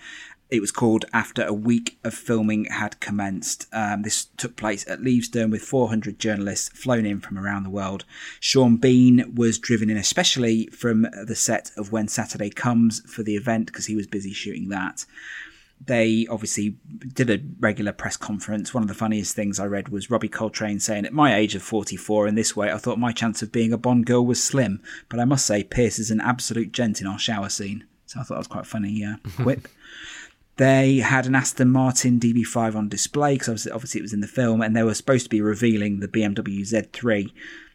It 0.50 0.62
was 0.62 0.72
called 0.72 1.06
after 1.12 1.44
a 1.44 1.54
week 1.54 1.98
of 2.04 2.14
filming 2.14 2.66
had 2.66 3.00
commenced. 3.00 3.68
Um, 3.74 4.04
this 4.04 4.26
took 4.38 4.56
place 4.56 4.88
at 4.88 5.00
Leavesden 5.02 5.52
with 5.52 5.64
400 5.64 6.20
journalists 6.20 6.70
flown 6.70 7.06
in 7.06 7.20
from 7.20 7.38
around 7.40 7.64
the 7.64 7.70
world. 7.70 8.06
Sean 8.40 8.78
Bean 8.78 9.34
was 9.36 9.58
driven 9.58 9.90
in 9.90 9.98
especially 9.98 10.68
from 10.68 11.08
the 11.26 11.36
set 11.36 11.72
of 11.76 11.92
When 11.92 12.08
Saturday 12.08 12.52
Comes 12.52 13.02
for 13.12 13.24
the 13.24 13.36
event 13.36 13.68
because 13.68 13.88
he 13.88 13.96
was 13.96 14.08
busy 14.08 14.34
shooting 14.34 14.70
that 14.70 15.06
they 15.84 16.26
obviously 16.30 16.78
did 17.14 17.30
a 17.30 17.42
regular 17.60 17.92
press 17.92 18.18
conference. 18.18 18.74
One 18.74 18.84
of 18.84 18.88
the 18.88 18.96
funniest 18.96 19.36
things 19.36 19.60
I 19.60 19.66
read 19.66 19.90
was 19.90 20.10
Robbie 20.10 20.30
Coltrane 20.30 20.80
saying, 20.80 21.06
At 21.06 21.14
my 21.14 21.36
age 21.36 21.56
of 21.56 21.62
44 21.62 22.28
in 22.28 22.36
this 22.36 22.56
way, 22.56 22.72
I 22.72 22.78
thought 22.78 22.98
my 22.98 23.12
chance 23.12 23.42
of 23.42 23.52
being 23.52 23.74
a 23.74 23.78
Bond 23.78 24.06
girl 24.06 24.26
was 24.26 24.44
slim. 24.44 24.82
But 25.10 25.20
I 25.20 25.26
must 25.26 25.46
say, 25.46 25.64
Pierce 25.64 26.00
is 26.00 26.12
an 26.12 26.22
absolute 26.22 26.72
gent 26.72 27.02
in 27.02 27.08
our 27.08 27.20
shower 27.20 27.50
scene. 27.50 27.86
So 28.06 28.20
I 28.20 28.24
thought 28.24 28.36
that 28.36 28.40
was 28.40 28.48
quite 28.48 28.66
a 28.66 28.70
funny 28.70 29.04
uh, 29.04 29.18
quip. 29.42 29.68
They 30.58 30.98
had 30.98 31.26
an 31.26 31.36
Aston 31.36 31.72
Martin 31.72 32.20
DB5 32.20 32.76
on 32.76 32.88
display 32.88 33.36
because 33.36 33.68
obviously, 33.68 34.00
it 34.00 34.04
was 34.04 34.14
in 34.14 34.22
the 34.22 34.28
film, 34.28 34.62
and 34.62 34.76
they 34.76 34.84
were 34.84 34.94
supposed 34.94 35.26
to 35.26 35.30
be 35.30 35.42
revealing 35.42 36.00
the 36.00 36.08
BMW 36.08 36.62
Z3, 36.62 37.32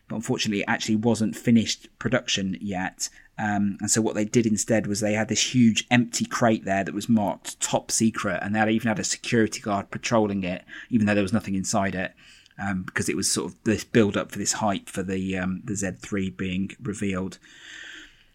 but 0.09 0.17
unfortunately, 0.17 0.61
it 0.61 0.69
actually 0.69 0.97
wasn't 0.97 1.37
finished 1.37 1.89
production 1.99 2.57
yet. 2.61 3.11
Um, 3.39 3.79
and 3.81 3.91
so 3.91 4.01
what 4.01 4.15
they 4.15 4.25
did 4.25 4.47
instead 4.47 4.87
was 4.87 5.01
they 5.01 5.13
had 5.13 5.29
this 5.29 5.55
huge 5.55 5.87
empty 5.91 6.25
crate 6.25 6.65
there 6.65 6.85
that 6.85 6.95
was 6.95 7.09
marked 7.09 7.61
top 7.61 7.91
secret, 7.91 8.41
and 8.43 8.55
they 8.55 8.59
had 8.59 8.71
even 8.71 8.89
had 8.89 8.99
a 8.99 9.05
security 9.05 9.61
guard 9.61 9.91
patrolling 9.91 10.43
it, 10.43 10.65
even 10.89 11.07
though 11.07 11.15
there 11.15 11.23
was 11.23 11.33
nothing 11.33 11.55
inside 11.55 11.95
it, 11.95 12.15
um, 12.59 12.83
because 12.83 13.11
it 13.11 13.17
was 13.17 13.31
sort 13.31 13.51
of 13.53 13.63
this 13.65 13.85
build 13.85 14.17
up 14.17 14.33
for 14.33 14.39
this 14.39 14.55
hype 14.55 14.89
for 14.89 15.03
the 15.03 15.37
um, 15.37 15.61
the 15.65 15.75
Z3 15.75 16.35
being 16.35 16.71
revealed. 16.83 17.39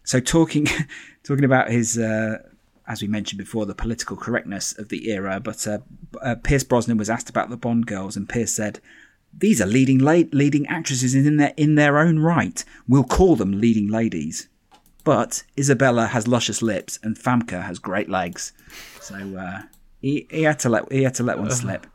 So 0.04 0.20
talking 0.20 0.68
talking 1.24 1.44
about 1.44 1.68
his. 1.68 1.98
Uh, 1.98 2.38
as 2.88 3.02
we 3.02 3.08
mentioned 3.08 3.38
before, 3.38 3.66
the 3.66 3.74
political 3.74 4.16
correctness 4.16 4.76
of 4.78 4.88
the 4.88 5.10
era. 5.10 5.40
But 5.40 5.66
uh, 5.66 5.78
uh, 6.22 6.36
Pierce 6.36 6.64
Brosnan 6.64 6.98
was 6.98 7.10
asked 7.10 7.30
about 7.30 7.50
the 7.50 7.56
Bond 7.56 7.86
girls, 7.86 8.16
and 8.16 8.28
Pierce 8.28 8.52
said, 8.52 8.80
"These 9.36 9.60
are 9.60 9.66
leading 9.66 9.98
la- 9.98 10.30
leading 10.32 10.66
actresses 10.66 11.14
in 11.14 11.36
their 11.36 11.54
in 11.56 11.74
their 11.74 11.98
own 11.98 12.18
right. 12.18 12.64
We'll 12.88 13.04
call 13.04 13.36
them 13.36 13.60
leading 13.60 13.88
ladies." 13.88 14.48
But 15.04 15.44
Isabella 15.56 16.06
has 16.06 16.26
luscious 16.26 16.62
lips, 16.62 16.98
and 17.02 17.16
Famke 17.16 17.62
has 17.62 17.78
great 17.78 18.08
legs. 18.08 18.52
So 19.00 19.14
uh, 19.14 19.62
he, 20.00 20.26
he 20.30 20.42
had 20.42 20.58
to 20.60 20.68
let 20.68 20.90
he 20.92 21.02
had 21.04 21.14
to 21.16 21.22
let 21.22 21.38
one 21.38 21.50
slip. 21.50 21.86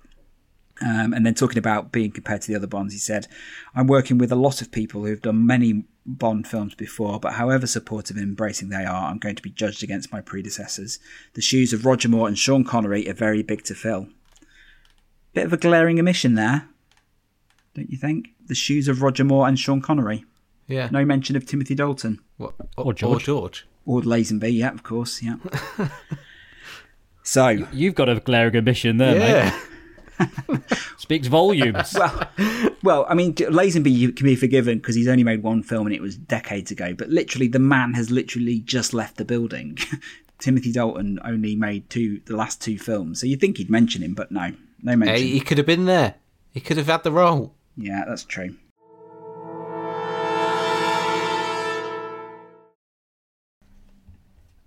Um, 0.81 1.13
and 1.13 1.25
then 1.25 1.35
talking 1.35 1.59
about 1.59 1.91
being 1.91 2.11
compared 2.11 2.41
to 2.41 2.47
the 2.47 2.55
other 2.55 2.67
Bonds, 2.67 2.93
he 2.93 2.99
said, 2.99 3.27
I'm 3.75 3.85
working 3.85 4.17
with 4.17 4.31
a 4.31 4.35
lot 4.35 4.61
of 4.61 4.71
people 4.71 5.05
who've 5.05 5.21
done 5.21 5.45
many 5.45 5.83
Bond 6.05 6.47
films 6.47 6.73
before, 6.73 7.19
but 7.19 7.33
however 7.33 7.67
supportive 7.67 8.17
and 8.17 8.25
embracing 8.25 8.69
they 8.69 8.85
are, 8.85 9.09
I'm 9.11 9.19
going 9.19 9.35
to 9.35 9.41
be 9.41 9.51
judged 9.51 9.83
against 9.83 10.11
my 10.11 10.19
predecessors. 10.21 10.99
The 11.33 11.41
shoes 11.41 11.73
of 11.73 11.85
Roger 11.85 12.09
Moore 12.09 12.27
and 12.27 12.37
Sean 12.37 12.63
Connery 12.63 13.07
are 13.09 13.13
very 13.13 13.43
big 13.43 13.63
to 13.65 13.75
fill. 13.75 14.07
Bit 15.33 15.45
of 15.45 15.53
a 15.53 15.57
glaring 15.57 15.99
omission 15.99 16.33
there, 16.35 16.67
don't 17.75 17.89
you 17.89 17.97
think? 17.97 18.29
The 18.47 18.55
shoes 18.55 18.87
of 18.87 19.01
Roger 19.01 19.23
Moore 19.23 19.47
and 19.47 19.59
Sean 19.59 19.81
Connery. 19.81 20.25
Yeah. 20.67 20.89
No 20.91 21.05
mention 21.05 21.35
of 21.35 21.45
Timothy 21.45 21.75
Dalton. 21.75 22.19
What, 22.37 22.55
Or 22.77 22.93
George. 22.93 23.23
Or 23.23 23.25
George. 23.25 23.67
Or 23.85 24.01
Lazenby, 24.01 24.53
yeah, 24.53 24.71
of 24.71 24.83
course, 24.83 25.21
yeah. 25.21 25.35
so, 27.23 27.47
You've 27.71 27.95
got 27.95 28.09
a 28.09 28.19
glaring 28.19 28.55
omission 28.57 28.97
there, 28.97 29.15
mate. 29.15 29.53
Speaks 30.97 31.27
volumes. 31.27 31.93
well, 31.97 32.27
well, 32.83 33.05
I 33.09 33.13
mean, 33.13 33.33
Lazenby 33.33 34.15
can 34.15 34.25
be 34.25 34.35
forgiven 34.35 34.77
because 34.77 34.95
he's 34.95 35.07
only 35.07 35.23
made 35.23 35.43
one 35.43 35.63
film 35.63 35.87
and 35.87 35.95
it 35.95 36.01
was 36.01 36.15
decades 36.15 36.71
ago. 36.71 36.93
But 36.93 37.09
literally, 37.09 37.47
the 37.47 37.59
man 37.59 37.93
has 37.93 38.11
literally 38.11 38.59
just 38.59 38.93
left 38.93 39.17
the 39.17 39.25
building. 39.25 39.77
Timothy 40.39 40.71
Dalton 40.71 41.19
only 41.23 41.55
made 41.55 41.89
two, 41.89 42.21
the 42.25 42.35
last 42.35 42.61
two 42.61 42.79
films, 42.79 43.21
so 43.21 43.27
you'd 43.27 43.39
think 43.39 43.57
he'd 43.57 43.69
mention 43.69 44.01
him, 44.01 44.15
but 44.15 44.31
no, 44.31 44.51
no 44.81 44.95
mention. 44.95 45.15
Hey, 45.15 45.27
he 45.27 45.39
could 45.39 45.59
have 45.59 45.67
been 45.67 45.85
there. 45.85 46.15
He 46.51 46.59
could 46.59 46.77
have 46.77 46.87
had 46.87 47.03
the 47.03 47.11
role. 47.11 47.53
Yeah, 47.77 48.03
that's 48.07 48.23
true. 48.23 48.55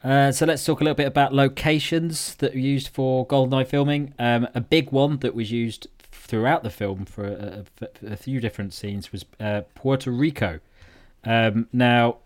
Uh, 0.05 0.30
so 0.30 0.44
let's 0.44 0.62
talk 0.64 0.80
a 0.82 0.84
little 0.84 0.94
bit 0.94 1.07
about 1.07 1.32
locations 1.32 2.34
that 2.36 2.52
were 2.52 2.61
used 2.61 2.88
for 2.88 3.26
GoldenEye 3.26 3.66
filming. 3.66 4.12
Um, 4.18 4.46
a 4.55 4.61
big 4.61 4.92
one 4.92 5.16
that 5.20 5.34
was 5.34 5.50
used 5.50 5.86
throughout 6.12 6.62
the 6.62 6.68
film 6.70 7.07
for 7.07 7.24
a, 7.26 7.64
a- 7.80 8.12
a 8.12 8.16
few 8.16 8.38
different 8.38 8.74
scenes 8.74 9.12
was 9.12 9.24
uh, 9.40 9.62
Puerto 9.74 10.11
Rico. 10.11 10.61
Um, 11.24 11.68
now, 11.72 12.18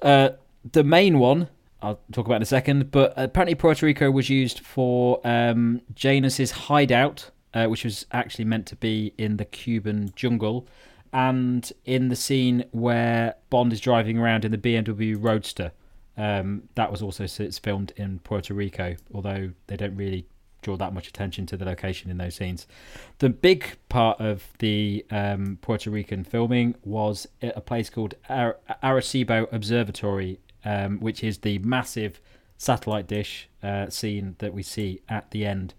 uh, 0.00 0.30
the 0.70 0.84
main 0.84 1.18
one 1.18 1.48
I'll 1.82 1.98
talk 2.12 2.26
about 2.26 2.36
in 2.36 2.42
a 2.42 2.46
second, 2.46 2.92
but 2.92 3.12
apparently 3.16 3.56
Puerto 3.56 3.84
Rico 3.84 4.08
was 4.08 4.30
used 4.30 4.60
for 4.60 5.20
um, 5.26 5.80
Janus's 5.96 6.52
hideout, 6.52 7.30
uh, 7.52 7.66
which 7.66 7.82
was 7.82 8.06
actually 8.12 8.44
meant 8.44 8.66
to 8.66 8.76
be 8.76 9.12
in 9.18 9.38
the 9.38 9.44
Cuban 9.44 10.12
jungle, 10.14 10.68
and 11.12 11.72
in 11.84 12.08
the 12.08 12.14
scene 12.14 12.64
where 12.70 13.34
Bond 13.50 13.72
is 13.72 13.80
driving 13.80 14.16
around 14.18 14.44
in 14.44 14.52
the 14.52 14.58
BMW 14.58 15.16
Roadster. 15.18 15.72
Um, 16.16 16.64
that 16.74 16.90
was 16.90 17.02
also 17.02 17.24
it's 17.24 17.58
filmed 17.58 17.92
in 17.96 18.18
Puerto 18.20 18.54
Rico, 18.54 18.96
although 19.14 19.52
they 19.66 19.76
don't 19.76 19.96
really 19.96 20.26
draw 20.62 20.76
that 20.76 20.94
much 20.94 21.08
attention 21.08 21.44
to 21.46 21.56
the 21.56 21.64
location 21.64 22.10
in 22.10 22.18
those 22.18 22.36
scenes. 22.36 22.66
The 23.18 23.28
big 23.28 23.76
part 23.88 24.20
of 24.20 24.46
the 24.58 25.04
um, 25.10 25.58
Puerto 25.60 25.90
Rican 25.90 26.24
filming 26.24 26.76
was 26.84 27.26
at 27.42 27.56
a 27.56 27.60
place 27.60 27.90
called 27.90 28.14
Ar- 28.28 28.58
Arecibo 28.82 29.52
Observatory, 29.52 30.38
um, 30.64 31.00
which 31.00 31.22
is 31.24 31.38
the 31.38 31.58
massive 31.58 32.20
satellite 32.56 33.08
dish 33.08 33.48
uh, 33.62 33.90
scene 33.90 34.36
that 34.38 34.54
we 34.54 34.62
see 34.62 35.00
at 35.08 35.30
the 35.32 35.44
end. 35.44 35.74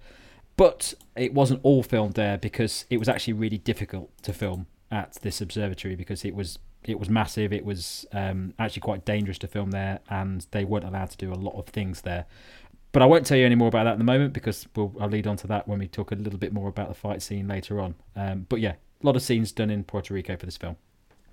But 0.58 0.94
it 1.16 1.34
wasn't 1.34 1.62
all 1.64 1.82
filmed 1.82 2.14
there 2.14 2.38
because 2.38 2.86
it 2.90 2.98
was 2.98 3.10
actually 3.10 3.34
really 3.34 3.58
difficult 3.58 4.12
to 4.24 4.34
film 4.34 4.68
at 4.92 5.14
this 5.22 5.42
observatory 5.42 5.96
because 5.96 6.24
it 6.24 6.36
was 6.36 6.60
it 6.90 7.00
was 7.00 7.10
massive. 7.10 7.54
It 7.54 7.66
was 7.66 8.06
um, 8.12 8.54
actually 8.60 8.82
quite 8.82 9.06
dangerous 9.06 9.38
to 9.40 9.48
film 9.48 9.72
there, 9.72 10.00
and 10.10 10.46
they 10.52 10.66
weren't 10.66 10.86
allowed 10.86 11.10
to 11.12 11.18
do 11.18 11.32
a 11.32 11.36
lot 11.36 11.56
of 11.56 11.68
things 11.68 12.02
there. 12.02 12.26
But 12.92 13.02
I 13.02 13.06
won't 13.06 13.26
tell 13.26 13.38
you 13.38 13.46
any 13.46 13.56
more 13.56 13.68
about 13.68 13.86
that 13.86 13.94
at 13.94 13.98
the 13.98 14.04
moment 14.04 14.34
because 14.34 14.68
we'll, 14.76 14.96
I'll 15.00 15.10
lead 15.10 15.26
on 15.26 15.36
to 15.38 15.48
that 15.48 15.68
when 15.68 15.80
we 15.80 15.88
talk 15.88 16.12
a 16.12 16.16
little 16.16 16.40
bit 16.40 16.54
more 16.54 16.70
about 16.70 16.90
the 16.90 16.94
fight 16.94 17.24
scene 17.24 17.48
later 17.48 17.82
on. 17.82 17.96
Um, 18.16 18.46
but 18.48 18.60
yeah, 18.60 18.74
a 18.74 19.06
lot 19.06 19.16
of 19.16 19.24
scenes 19.24 19.52
done 19.52 19.72
in 19.72 19.84
Puerto 19.84 20.14
Rico 20.14 20.38
for 20.38 20.46
this 20.46 20.58
film. 20.58 20.78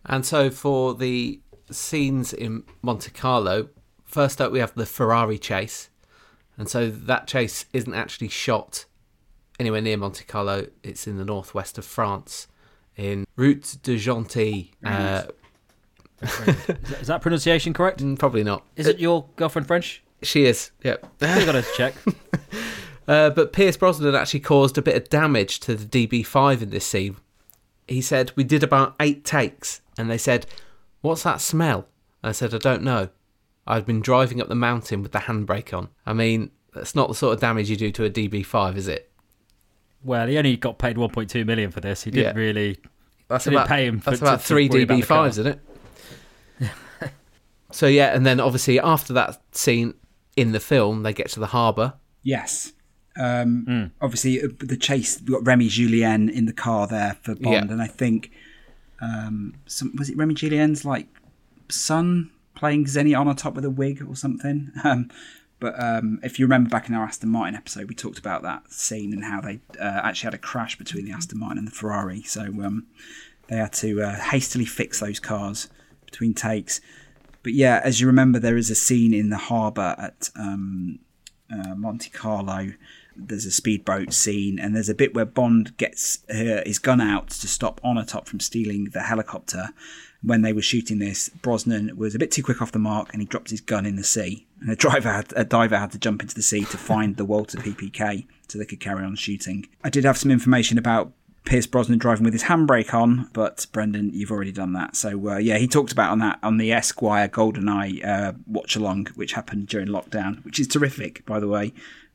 And 0.06 0.24
so 0.24 0.48
for 0.48 0.94
the 0.94 1.40
scenes 1.70 2.32
in 2.32 2.64
Monte 2.80 3.10
Carlo, 3.10 3.68
first 4.04 4.40
up 4.40 4.52
we 4.52 4.58
have 4.58 4.74
the 4.74 4.86
Ferrari 4.86 5.38
chase. 5.38 5.90
And 6.56 6.68
so 6.68 6.90
that 6.90 7.26
chase 7.26 7.66
isn't 7.74 7.94
actually 7.94 8.28
shot 8.28 8.86
anywhere 9.58 9.82
near 9.82 9.98
Monte 9.98 10.24
Carlo. 10.24 10.66
It's 10.82 11.06
in 11.06 11.18
the 11.18 11.24
northwest 11.26 11.76
of 11.76 11.84
France, 11.84 12.48
in 12.96 13.26
Route 13.36 13.76
de 13.82 13.98
Gentilly. 13.98 14.72
Uh, 14.84 15.24
Is 16.22 16.38
that, 16.66 16.78
is 17.00 17.06
that 17.08 17.22
pronunciation 17.22 17.72
correct? 17.72 18.00
mm, 18.00 18.18
probably 18.18 18.44
not. 18.44 18.64
Is 18.76 18.86
it 18.86 18.98
your 18.98 19.26
girlfriend 19.36 19.66
French? 19.66 20.02
She 20.22 20.44
is. 20.44 20.70
Yep. 20.84 21.06
I 21.22 21.44
got 21.44 21.52
to 21.52 21.64
check. 21.76 21.94
Uh, 23.08 23.28
but 23.28 23.52
Pierce 23.52 23.76
Brosnan 23.76 24.14
actually 24.14 24.38
caused 24.38 24.78
a 24.78 24.82
bit 24.82 24.94
of 24.94 25.08
damage 25.08 25.58
to 25.60 25.74
the 25.74 26.06
DB5 26.06 26.62
in 26.62 26.70
this 26.70 26.86
scene. 26.86 27.16
He 27.88 28.00
said, 28.00 28.30
We 28.36 28.44
did 28.44 28.62
about 28.62 28.94
eight 29.00 29.24
takes, 29.24 29.80
and 29.98 30.08
they 30.08 30.18
said, 30.18 30.46
What's 31.00 31.24
that 31.24 31.40
smell? 31.40 31.88
I 32.22 32.30
said, 32.30 32.54
I 32.54 32.58
don't 32.58 32.84
know. 32.84 33.08
I've 33.66 33.84
been 33.84 34.00
driving 34.00 34.40
up 34.40 34.46
the 34.46 34.54
mountain 34.54 35.02
with 35.02 35.10
the 35.10 35.18
handbrake 35.20 35.76
on. 35.76 35.88
I 36.06 36.12
mean, 36.12 36.52
that's 36.72 36.94
not 36.94 37.08
the 37.08 37.14
sort 37.16 37.34
of 37.34 37.40
damage 37.40 37.68
you 37.68 37.76
do 37.76 37.90
to 37.90 38.04
a 38.04 38.10
DB5, 38.10 38.76
is 38.76 38.86
it? 38.86 39.10
Well, 40.04 40.28
he 40.28 40.38
only 40.38 40.56
got 40.56 40.78
paid 40.78 40.96
1.2 40.96 41.44
million 41.44 41.72
for 41.72 41.80
this. 41.80 42.04
He 42.04 42.12
didn't 42.12 42.36
Yeah. 42.36 42.40
really. 42.40 42.78
That's 43.26 43.42
didn't 43.44 43.56
about, 43.56 43.68
pay 43.68 43.86
him 43.86 43.98
for- 43.98 44.10
that's 44.10 44.20
to- 44.20 44.24
about 44.26 44.40
to 44.42 44.46
three 44.46 44.68
worry 44.68 44.82
about 44.84 44.94
the. 45.00 45.02
DB5s, 45.02 45.28
isn't 45.30 45.46
it? 45.48 45.60
So, 47.72 47.86
yeah, 47.86 48.14
and 48.14 48.24
then 48.26 48.40
obviously 48.40 48.78
after 48.80 49.12
that 49.14 49.40
scene 49.52 49.94
in 50.36 50.52
the 50.52 50.60
film, 50.60 51.02
they 51.02 51.12
get 51.12 51.28
to 51.30 51.40
the 51.40 51.46
harbour. 51.46 51.94
Yes. 52.22 52.72
Um, 53.18 53.92
Obviously, 54.00 54.42
uh, 54.42 54.48
the 54.60 54.76
chase, 54.76 55.20
we've 55.20 55.30
got 55.32 55.42
Rémy 55.44 55.68
Julienne 55.68 56.28
in 56.28 56.46
the 56.46 56.52
car 56.52 56.86
there 56.86 57.16
for 57.22 57.34
Bond, 57.34 57.54
Yeah. 57.68 57.72
and 57.72 57.82
I 57.82 57.86
think, 57.86 58.30
um, 59.00 59.54
some, 59.66 59.94
was 59.96 60.08
it 60.08 60.16
Rémy 60.16 60.34
Julienne's 60.34 60.84
like 60.84 61.06
son 61.68 62.30
playing 62.54 62.84
Zenny 62.86 63.18
on 63.18 63.28
on 63.28 63.36
top 63.36 63.54
with 63.54 63.64
a 63.64 63.70
wig 63.70 64.02
or 64.06 64.14
something? 64.16 64.70
Um, 64.84 65.10
but 65.58 65.74
um, 65.78 66.20
if 66.22 66.38
you 66.38 66.46
remember 66.46 66.70
back 66.70 66.88
in 66.88 66.94
our 66.94 67.04
Aston 67.04 67.28
Martin 67.28 67.54
episode, 67.54 67.86
we 67.86 67.94
talked 67.94 68.18
about 68.18 68.42
that 68.44 68.72
scene 68.72 69.12
and 69.12 69.22
how 69.22 69.42
they 69.42 69.60
uh, 69.78 70.00
actually 70.02 70.28
had 70.28 70.34
a 70.34 70.38
crash 70.38 70.78
between 70.78 71.04
the 71.04 71.12
Aston 71.12 71.38
Martin 71.38 71.58
and 71.58 71.66
the 71.66 71.70
Ferrari. 71.72 72.22
So 72.22 72.40
um, 72.44 72.86
they 73.48 73.56
had 73.56 73.74
to 73.74 74.00
uh, 74.00 74.14
hastily 74.18 74.64
fix 74.64 75.00
those 75.00 75.20
cars 75.20 75.68
between 76.06 76.32
takes. 76.32 76.80
But 77.42 77.54
yeah, 77.54 77.80
as 77.82 78.00
you 78.00 78.06
remember, 78.06 78.38
there 78.38 78.56
is 78.56 78.70
a 78.70 78.74
scene 78.74 79.14
in 79.14 79.30
the 79.30 79.36
harbour 79.36 79.94
at 79.98 80.30
um, 80.36 80.98
uh, 81.50 81.74
Monte 81.74 82.10
Carlo. 82.10 82.72
There's 83.16 83.46
a 83.46 83.50
speedboat 83.50 84.12
scene, 84.12 84.58
and 84.58 84.74
there's 84.74 84.88
a 84.88 84.94
bit 84.94 85.14
where 85.14 85.24
Bond 85.24 85.76
gets 85.76 86.20
his 86.28 86.78
gun 86.78 87.00
out 87.00 87.30
to 87.30 87.48
stop 87.48 87.80
Onatop 87.82 88.26
from 88.26 88.40
stealing 88.40 88.84
the 88.92 89.00
helicopter. 89.00 89.70
When 90.22 90.42
they 90.42 90.52
were 90.52 90.62
shooting 90.62 90.98
this, 90.98 91.30
Brosnan 91.30 91.96
was 91.96 92.14
a 92.14 92.18
bit 92.18 92.30
too 92.30 92.42
quick 92.42 92.60
off 92.60 92.72
the 92.72 92.78
mark, 92.78 93.12
and 93.12 93.22
he 93.22 93.26
dropped 93.26 93.50
his 93.50 93.60
gun 93.60 93.86
in 93.86 93.96
the 93.96 94.04
sea. 94.04 94.46
And 94.60 94.70
a 94.70 94.76
driver, 94.84 95.12
had, 95.12 95.32
a 95.34 95.44
diver, 95.44 95.78
had 95.78 95.92
to 95.92 95.98
jump 95.98 96.22
into 96.22 96.34
the 96.34 96.42
sea 96.42 96.64
to 96.66 96.76
find 96.76 97.16
the 97.16 97.24
Walther 97.24 97.58
PPK 97.58 98.26
so 98.48 98.58
they 98.58 98.66
could 98.66 98.80
carry 98.80 99.04
on 99.04 99.16
shooting. 99.16 99.66
I 99.82 99.90
did 99.90 100.04
have 100.04 100.18
some 100.18 100.30
information 100.30 100.78
about 100.78 101.12
Pierce 101.44 101.66
Brosnan 101.66 101.98
driving 101.98 102.24
with 102.24 102.32
his 102.32 102.44
handbrake 102.44 102.92
on, 102.92 103.28
but 103.32 103.66
Brendan, 103.72 104.10
you've 104.12 104.30
already 104.30 104.52
done 104.52 104.72
that. 104.74 104.94
So 104.94 105.30
uh, 105.30 105.36
yeah, 105.38 105.58
he 105.58 105.66
talked 105.66 105.92
about 105.92 106.10
on 106.10 106.18
that 106.20 106.38
on 106.42 106.58
the 106.58 106.72
Esquire 106.72 107.28
GoldenEye 107.28 108.06
uh, 108.06 108.32
watch 108.46 108.76
along, 108.76 109.08
which 109.14 109.32
happened 109.32 109.66
during 109.68 109.88
lockdown, 109.88 110.44
which 110.44 110.60
is 110.60 110.68
terrific, 110.68 111.24
by 111.26 111.40
the 111.40 111.48
way, 111.48 111.72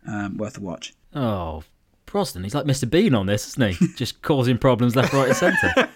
um, 0.07 0.38
worth 0.38 0.57
a 0.57 0.61
watch. 0.61 0.93
Oh, 1.13 1.63
Brosnan, 2.05 2.43
he's 2.43 2.55
like 2.55 2.65
Mr. 2.65 2.89
Bean 2.89 3.13
on 3.15 3.26
this, 3.26 3.47
isn't 3.47 3.73
he? 3.73 3.88
Just 3.95 4.21
causing 4.21 4.57
problems 4.57 4.95
left, 4.95 5.11
right, 5.11 5.28
and 5.30 5.36
centre. 5.36 5.89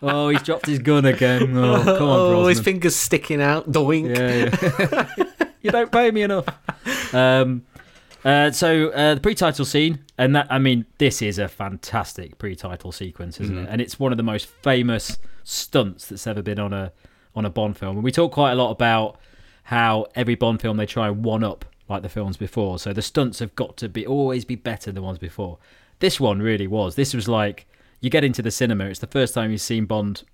oh, 0.00 0.28
he's 0.28 0.42
dropped 0.42 0.66
his 0.66 0.78
gun 0.78 1.04
again. 1.04 1.56
Oh, 1.56 1.82
come 1.82 2.08
on, 2.08 2.18
oh, 2.34 2.46
his 2.46 2.60
fingers 2.60 2.94
sticking 2.96 3.42
out. 3.42 3.70
Doink. 3.70 4.16
Yeah, 4.16 5.06
yeah. 5.18 5.46
you 5.62 5.70
don't 5.70 5.90
pay 5.90 6.10
me 6.10 6.22
enough. 6.22 6.46
Um, 7.12 7.66
uh, 8.26 8.50
so 8.50 8.90
uh, 8.90 9.14
the 9.14 9.20
pre-title 9.20 9.64
scene, 9.64 10.04
and 10.18 10.34
that 10.34 10.48
I 10.50 10.58
mean, 10.58 10.84
this 10.98 11.22
is 11.22 11.38
a 11.38 11.46
fantastic 11.46 12.38
pre-title 12.38 12.90
sequence, 12.90 13.40
isn't 13.40 13.56
it? 13.56 13.68
And 13.70 13.80
it's 13.80 14.00
one 14.00 14.12
of 14.12 14.16
the 14.16 14.24
most 14.24 14.48
famous 14.64 15.16
stunts 15.44 16.06
that's 16.06 16.26
ever 16.26 16.42
been 16.42 16.58
on 16.58 16.72
a 16.72 16.92
on 17.36 17.44
a 17.44 17.50
Bond 17.50 17.78
film. 17.78 17.96
And 17.96 18.02
we 18.02 18.10
talk 18.10 18.32
quite 18.32 18.50
a 18.50 18.56
lot 18.56 18.72
about 18.72 19.20
how 19.62 20.06
every 20.16 20.34
Bond 20.34 20.60
film 20.60 20.76
they 20.76 20.86
try 20.86 21.06
and 21.06 21.24
one 21.24 21.44
up 21.44 21.64
like 21.88 22.02
the 22.02 22.08
films 22.08 22.36
before. 22.36 22.80
So 22.80 22.92
the 22.92 23.00
stunts 23.00 23.38
have 23.38 23.54
got 23.54 23.76
to 23.76 23.88
be 23.88 24.04
always 24.04 24.44
be 24.44 24.56
better 24.56 24.86
than 24.86 24.96
the 24.96 25.02
ones 25.02 25.18
before. 25.18 25.58
This 26.00 26.18
one 26.18 26.42
really 26.42 26.66
was. 26.66 26.96
This 26.96 27.14
was 27.14 27.28
like 27.28 27.68
you 28.00 28.10
get 28.10 28.24
into 28.24 28.42
the 28.42 28.50
cinema. 28.50 28.86
It's 28.86 28.98
the 28.98 29.06
first 29.06 29.34
time 29.34 29.52
you've 29.52 29.60
seen 29.60 29.84
Bond 29.84 30.24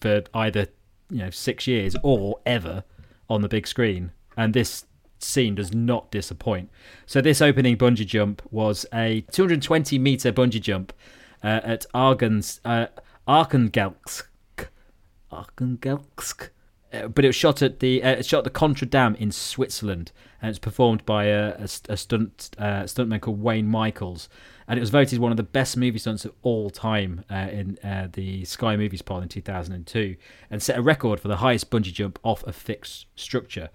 for 0.00 0.24
either 0.34 0.66
you 1.08 1.18
know 1.18 1.30
six 1.30 1.68
years 1.68 1.94
or 2.02 2.40
ever 2.44 2.82
on 3.30 3.42
the 3.42 3.48
big 3.48 3.68
screen, 3.68 4.10
and 4.36 4.54
this 4.54 4.86
scene 5.22 5.54
does 5.54 5.72
not 5.74 6.10
disappoint. 6.10 6.70
So 7.06 7.20
this 7.20 7.40
opening 7.40 7.76
bungee 7.76 8.06
jump 8.06 8.42
was 8.50 8.86
a 8.92 9.22
220 9.32 9.98
meter 9.98 10.32
bungee 10.32 10.60
jump 10.60 10.92
uh, 11.42 11.60
at 11.62 11.86
Argens, 11.94 12.60
uh, 12.64 12.86
Arkhangelsk, 13.26 14.28
Arkhangelsk. 15.32 16.50
Uh, 16.90 17.06
but 17.06 17.22
it 17.22 17.28
was 17.28 17.36
shot 17.36 17.60
at 17.60 17.80
the 17.80 18.02
uh, 18.02 18.22
shot 18.22 18.38
at 18.38 18.44
the 18.44 18.50
Contra 18.50 18.86
Dam 18.86 19.14
in 19.16 19.30
Switzerland, 19.30 20.10
and 20.40 20.48
it's 20.48 20.58
performed 20.58 21.04
by 21.04 21.24
a, 21.24 21.50
a, 21.58 21.68
a 21.90 21.96
stunt 21.98 22.50
uh, 22.56 22.84
stuntman 22.84 23.20
called 23.20 23.42
Wayne 23.42 23.66
Michaels, 23.66 24.30
and 24.66 24.78
it 24.78 24.80
was 24.80 24.88
voted 24.88 25.18
one 25.18 25.30
of 25.30 25.36
the 25.36 25.42
best 25.42 25.76
movie 25.76 25.98
stunts 25.98 26.24
of 26.24 26.32
all 26.42 26.70
time 26.70 27.24
uh, 27.30 27.48
in 27.50 27.78
uh, 27.84 28.08
the 28.10 28.42
Sky 28.46 28.74
Movies 28.74 29.02
poll 29.02 29.20
in 29.20 29.28
2002, 29.28 30.16
and 30.50 30.62
set 30.62 30.78
a 30.78 30.82
record 30.82 31.20
for 31.20 31.28
the 31.28 31.36
highest 31.36 31.70
bungee 31.70 31.92
jump 31.92 32.18
off 32.22 32.42
a 32.46 32.52
fixed 32.54 33.04
structure. 33.16 33.68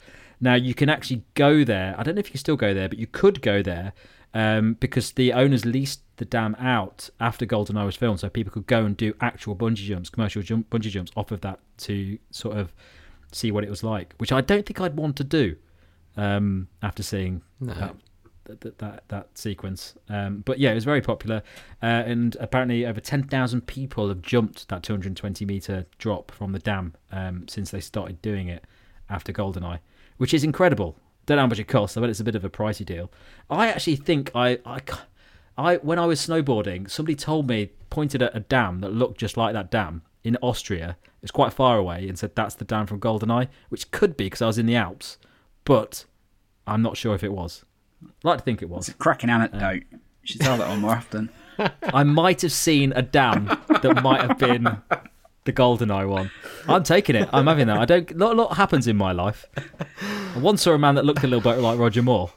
Now 0.44 0.56
you 0.56 0.74
can 0.74 0.90
actually 0.90 1.24
go 1.36 1.64
there. 1.64 1.96
I 1.98 2.04
don't 2.04 2.16
know 2.16 2.20
if 2.20 2.28
you 2.28 2.32
can 2.34 2.40
still 2.40 2.58
go 2.58 2.74
there, 2.74 2.90
but 2.90 2.98
you 2.98 3.08
could 3.08 3.42
go 3.42 3.62
there 3.64 3.94
um, 4.34 4.74
because 4.80 5.12
the 5.14 5.32
owners 5.34 5.66
leased 5.66 6.02
the 6.18 6.26
dam 6.26 6.56
out 6.60 7.10
after 7.20 7.46
GoldenEye 7.46 7.86
was 7.86 7.96
filmed, 7.96 8.20
so 8.20 8.30
people 8.30 8.52
could 8.52 8.68
go 8.68 8.84
and 8.86 8.96
do 8.98 9.14
actual 9.22 9.56
bungee 9.56 9.86
jumps, 9.92 10.10
commercial 10.10 10.42
jump, 10.42 10.70
bungee 10.70 10.90
jumps 10.90 11.12
off 11.16 11.32
of 11.32 11.42
that 11.42 11.60
to 11.78 12.18
sort 12.32 12.58
of 12.58 12.74
see 13.32 13.52
what 13.52 13.64
it 13.64 13.70
was 13.70 13.84
like, 13.84 14.14
which 14.18 14.32
I 14.32 14.42
don't 14.42 14.66
think 14.66 14.80
I'd 14.82 14.96
want 14.98 15.16
to 15.18 15.24
do 15.24 15.56
um, 16.18 16.68
after 16.82 17.04
seeing 17.04 17.42
No. 17.60 17.74
that, 18.46 18.60
that 18.62 18.78
that 18.80 19.04
that 19.08 19.38
sequence. 19.38 19.96
Um, 20.10 20.44
but 20.46 20.60
yeah, 20.60 20.72
it 20.72 20.76
was 20.76 20.84
very 20.84 21.02
popular, 21.02 21.42
uh, 21.82 21.86
and 21.86 22.36
apparently 22.40 22.86
over 22.86 23.00
ten 23.00 23.24
thousand 23.24 23.62
people 23.68 24.10
have 24.10 24.22
jumped 24.22 24.68
that 24.68 24.84
220 24.84 25.46
meter 25.46 25.86
drop 25.98 26.32
from 26.32 26.52
the 26.52 26.60
dam 26.60 26.94
um, 27.12 27.48
since 27.48 27.72
they 27.72 27.80
started 27.80 28.22
doing 28.22 28.50
it 28.50 28.66
after 29.10 29.32
GoldenEye, 29.34 29.80
which 30.18 30.34
is 30.34 30.44
incredible. 30.44 30.98
Don't 31.26 31.38
know 31.38 31.44
how 31.44 31.48
much 31.48 31.60
it 31.60 31.68
costs. 31.68 31.96
I 31.96 32.02
bet 32.02 32.10
it's 32.10 32.20
a 32.20 32.24
bit 32.24 32.36
of 32.36 32.44
a 32.44 32.50
pricey 32.50 32.86
deal. 32.86 33.12
I 33.50 33.70
actually 33.70 33.96
think 33.98 34.32
I 34.36 34.60
I. 34.66 34.82
I 35.56 35.76
when 35.78 36.00
I 36.00 36.08
was 36.08 36.20
snowboarding, 36.20 36.90
somebody 36.90 37.16
told 37.16 37.48
me 37.48 37.70
pointed 37.92 38.24
at 38.24 38.36
a 38.36 38.40
dam 38.40 38.80
that 38.82 38.92
looked 38.92 39.20
just 39.20 39.38
like 39.38 39.54
that 39.54 39.70
dam 39.70 40.02
in 40.24 40.36
Austria. 40.42 40.98
It's 41.22 41.32
quite 41.32 41.54
far 41.54 41.78
away, 41.78 42.08
and 42.10 42.18
said 42.18 42.36
that's 42.36 42.56
the 42.56 42.66
dam 42.66 42.88
from 42.88 43.00
GoldenEye, 43.00 43.48
which 43.70 43.92
could 43.92 44.18
be 44.18 44.26
because 44.26 44.42
I 44.42 44.48
was 44.48 44.58
in 44.58 44.66
the 44.66 44.76
Alps, 44.76 45.18
but 45.64 46.06
I'm 46.66 46.82
not 46.82 46.98
sure 46.98 47.14
if 47.14 47.24
it 47.24 47.32
was. 47.32 47.64
I'd 48.04 48.26
like 48.26 48.40
to 48.40 48.44
think 48.44 48.62
it 48.62 48.70
was. 48.70 48.90
It's 48.90 48.96
a 48.96 49.00
cracking 49.00 49.30
um, 49.30 49.42
anecdote. 49.42 49.84
You 49.92 50.00
should 50.24 50.42
tell 50.42 50.58
that 50.58 50.68
on 50.68 50.82
more 50.82 50.92
often. 50.92 51.30
I 51.84 52.04
might 52.04 52.42
have 52.42 52.52
seen 52.52 52.92
a 52.96 53.02
dam 53.02 53.46
that 53.82 54.02
might 54.02 54.22
have 54.22 54.40
been 54.40 54.82
the 55.46 55.52
golden 55.52 55.92
eye 55.92 56.06
one. 56.06 56.32
I'm 56.68 56.84
taking 56.84 57.16
it. 57.16 57.30
I'm 57.34 57.48
having 57.48 57.68
that. 57.68 57.78
I 57.78 57.86
don't. 57.86 58.16
Not 58.16 58.34
a 58.34 58.36
lot 58.36 58.58
happens 58.58 58.88
in 58.88 58.98
my 58.98 59.12
life. 59.12 59.46
I 60.36 60.40
once 60.40 60.62
saw 60.62 60.74
a 60.74 60.80
man 60.80 60.96
that 60.96 61.06
looked 61.06 61.24
a 61.24 61.28
little 61.28 61.42
bit 61.42 61.60
like 61.60 61.78
Roger 61.78 62.02
Moore. 62.02 62.32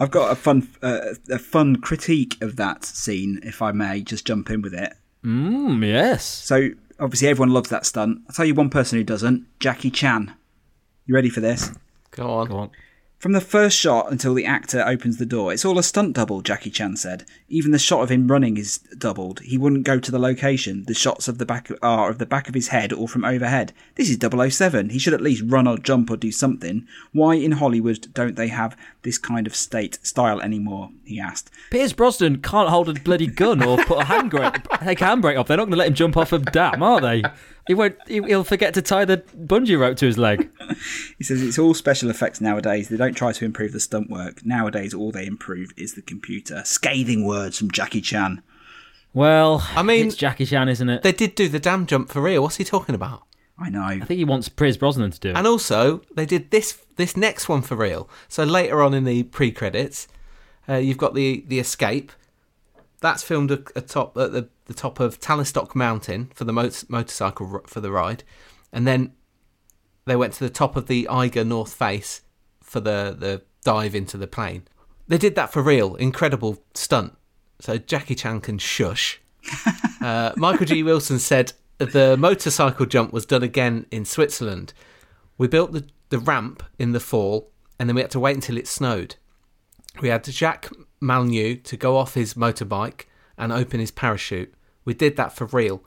I've 0.00 0.10
got 0.10 0.32
a 0.32 0.34
fun, 0.34 0.68
uh, 0.82 1.14
a 1.30 1.38
fun 1.38 1.76
critique 1.76 2.40
of 2.42 2.56
that 2.56 2.84
scene, 2.84 3.40
if 3.44 3.62
I 3.62 3.70
may, 3.72 4.02
just 4.02 4.26
jump 4.26 4.50
in 4.50 4.60
with 4.60 4.74
it. 4.74 4.92
Mm, 5.24 5.86
yes. 5.86 6.24
So 6.24 6.70
obviously 6.98 7.28
everyone 7.28 7.52
loves 7.54 7.70
that 7.70 7.86
stunt. 7.86 8.22
I'll 8.28 8.34
tell 8.34 8.44
you 8.44 8.54
one 8.54 8.70
person 8.70 8.98
who 8.98 9.04
doesn't: 9.04 9.46
Jackie 9.60 9.90
Chan. 9.90 10.34
You 11.06 11.14
ready 11.14 11.28
for 11.28 11.40
this? 11.40 11.70
Go 12.10 12.28
on. 12.30 12.48
Go 12.48 12.56
on. 12.56 12.70
From 13.24 13.32
the 13.32 13.40
first 13.40 13.78
shot 13.78 14.12
until 14.12 14.34
the 14.34 14.44
actor 14.44 14.84
opens 14.86 15.16
the 15.16 15.24
door, 15.24 15.50
it's 15.50 15.64
all 15.64 15.78
a 15.78 15.82
stunt 15.82 16.12
double, 16.12 16.42
Jackie 16.42 16.68
Chan 16.68 16.96
said. 16.96 17.24
Even 17.48 17.70
the 17.70 17.78
shot 17.78 18.02
of 18.02 18.10
him 18.10 18.28
running 18.28 18.58
is 18.58 18.76
doubled. 18.98 19.40
He 19.40 19.56
wouldn't 19.56 19.84
go 19.84 19.98
to 19.98 20.10
the 20.10 20.18
location. 20.18 20.84
The 20.86 20.92
shots 20.92 21.26
of 21.26 21.38
the 21.38 21.46
back 21.46 21.70
are 21.80 22.10
of 22.10 22.18
the 22.18 22.26
back 22.26 22.50
of 22.50 22.54
his 22.54 22.68
head 22.68 22.92
or 22.92 23.08
from 23.08 23.24
overhead. 23.24 23.72
This 23.94 24.10
is 24.10 24.18
007. 24.20 24.90
He 24.90 24.98
should 24.98 25.14
at 25.14 25.22
least 25.22 25.42
run 25.46 25.66
or 25.66 25.78
jump 25.78 26.10
or 26.10 26.18
do 26.18 26.30
something. 26.30 26.86
Why 27.12 27.36
in 27.36 27.52
Hollywood 27.52 28.12
don't 28.12 28.36
they 28.36 28.48
have 28.48 28.76
this 29.04 29.16
kind 29.16 29.46
of 29.46 29.56
state 29.56 29.98
style 30.02 30.42
anymore? 30.42 30.90
He 31.02 31.18
asked. 31.18 31.50
Pierce 31.70 31.94
Brosnan 31.94 32.42
can't 32.42 32.68
hold 32.68 32.90
a 32.90 32.92
bloody 32.92 33.26
gun 33.26 33.62
or 33.62 33.78
put 33.78 34.02
a 34.02 34.04
handbrake, 34.04 34.80
take 34.84 35.00
a 35.00 35.04
handbrake 35.04 35.40
off. 35.40 35.48
They're 35.48 35.56
not 35.56 35.64
going 35.64 35.70
to 35.72 35.78
let 35.78 35.88
him 35.88 35.94
jump 35.94 36.18
off 36.18 36.34
a 36.34 36.40
dam, 36.40 36.82
are 36.82 37.00
they? 37.00 37.22
He 37.66 37.74
won't. 37.74 37.96
he- 38.06 38.22
He'll 38.22 38.44
forget 38.44 38.74
to 38.74 38.82
tie 38.82 39.04
the 39.04 39.18
bungee 39.36 39.78
rope 39.78 39.96
to 39.98 40.06
his 40.06 40.18
leg. 40.18 40.50
He 41.18 41.24
says 41.24 41.42
it's 41.42 41.58
all 41.58 41.74
special 41.74 42.10
effects 42.10 42.40
nowadays. 42.40 42.88
They 42.88 42.96
don't 42.96 43.14
try 43.14 43.32
to 43.32 43.44
improve 43.44 43.72
the 43.72 43.80
stunt 43.80 44.10
work. 44.10 44.44
Nowadays, 44.44 44.92
all 44.92 45.12
they 45.12 45.26
improve 45.26 45.70
is 45.76 45.94
the 45.94 46.02
computer. 46.02 46.62
Scathing 46.64 47.24
words 47.24 47.58
from 47.58 47.70
Jackie 47.70 48.00
Chan. 48.00 48.42
Well, 49.12 49.64
I 49.76 49.82
mean, 49.82 50.06
it's 50.08 50.16
Jackie 50.16 50.46
Chan, 50.46 50.68
isn't 50.68 50.88
it? 50.88 51.02
They 51.02 51.12
did 51.12 51.34
do 51.34 51.48
the 51.48 51.60
damn 51.60 51.86
jump 51.86 52.08
for 52.10 52.20
real. 52.20 52.42
What's 52.42 52.56
he 52.56 52.64
talking 52.64 52.94
about? 52.94 53.22
I 53.58 53.70
know. 53.70 53.84
I 53.84 54.00
think 54.00 54.18
he 54.18 54.24
wants 54.24 54.48
Pierce 54.48 54.76
Brosnan 54.76 55.12
to 55.12 55.20
do 55.20 55.28
it. 55.30 55.36
And 55.36 55.46
also, 55.46 56.02
they 56.14 56.26
did 56.26 56.50
this 56.50 56.78
this 56.96 57.16
next 57.16 57.48
one 57.48 57.62
for 57.62 57.76
real. 57.76 58.08
So 58.28 58.42
later 58.42 58.82
on 58.82 58.92
in 58.94 59.04
the 59.04 59.22
pre 59.24 59.52
credits, 59.52 60.08
uh, 60.68 60.74
you've 60.76 60.98
got 60.98 61.14
the 61.14 61.44
the 61.46 61.60
escape. 61.60 62.10
That's 63.04 63.22
filmed 63.22 63.50
at, 63.50 63.70
at 63.76 63.88
the, 63.88 64.48
the 64.64 64.72
top 64.72 64.98
of 64.98 65.20
Tavistock 65.20 65.76
Mountain 65.76 66.32
for 66.34 66.44
the 66.44 66.54
mot- 66.54 66.84
motorcycle 66.88 67.46
r- 67.52 67.62
for 67.66 67.82
the 67.82 67.90
ride, 67.90 68.24
and 68.72 68.86
then 68.86 69.12
they 70.06 70.16
went 70.16 70.32
to 70.32 70.44
the 70.44 70.48
top 70.48 70.74
of 70.74 70.86
the 70.86 71.06
Eiger 71.10 71.44
North 71.44 71.74
Face 71.74 72.22
for 72.62 72.80
the 72.80 73.14
the 73.18 73.42
dive 73.62 73.94
into 73.94 74.16
the 74.16 74.26
plane. 74.26 74.62
They 75.06 75.18
did 75.18 75.34
that 75.34 75.52
for 75.52 75.60
real. 75.62 75.96
Incredible 75.96 76.64
stunt. 76.72 77.14
So 77.60 77.76
Jackie 77.76 78.14
Chan 78.14 78.40
can 78.40 78.56
shush. 78.58 79.20
Uh, 80.00 80.34
Michael 80.36 80.66
G. 80.66 80.82
Wilson 80.82 81.18
said 81.18 81.54
the 81.78 82.14
motorcycle 82.18 82.84
jump 82.84 83.10
was 83.10 83.24
done 83.24 83.42
again 83.42 83.86
in 83.90 84.04
Switzerland. 84.04 84.74
We 85.38 85.48
built 85.48 85.72
the, 85.72 85.86
the 86.10 86.18
ramp 86.18 86.62
in 86.78 86.92
the 86.92 87.00
fall, 87.00 87.50
and 87.78 87.88
then 87.88 87.96
we 87.96 88.02
had 88.02 88.10
to 88.10 88.20
wait 88.20 88.34
until 88.34 88.58
it 88.58 88.68
snowed. 88.68 89.16
We 90.02 90.08
had 90.08 90.26
Jacques 90.26 90.70
Malnuit 91.04 91.64
to 91.64 91.76
go 91.76 91.96
off 91.96 92.14
his 92.14 92.34
motorbike 92.34 93.04
and 93.36 93.52
open 93.52 93.80
his 93.80 93.90
parachute. 93.90 94.54
We 94.84 94.94
did 94.94 95.16
that 95.16 95.32
for 95.32 95.46
real. 95.46 95.82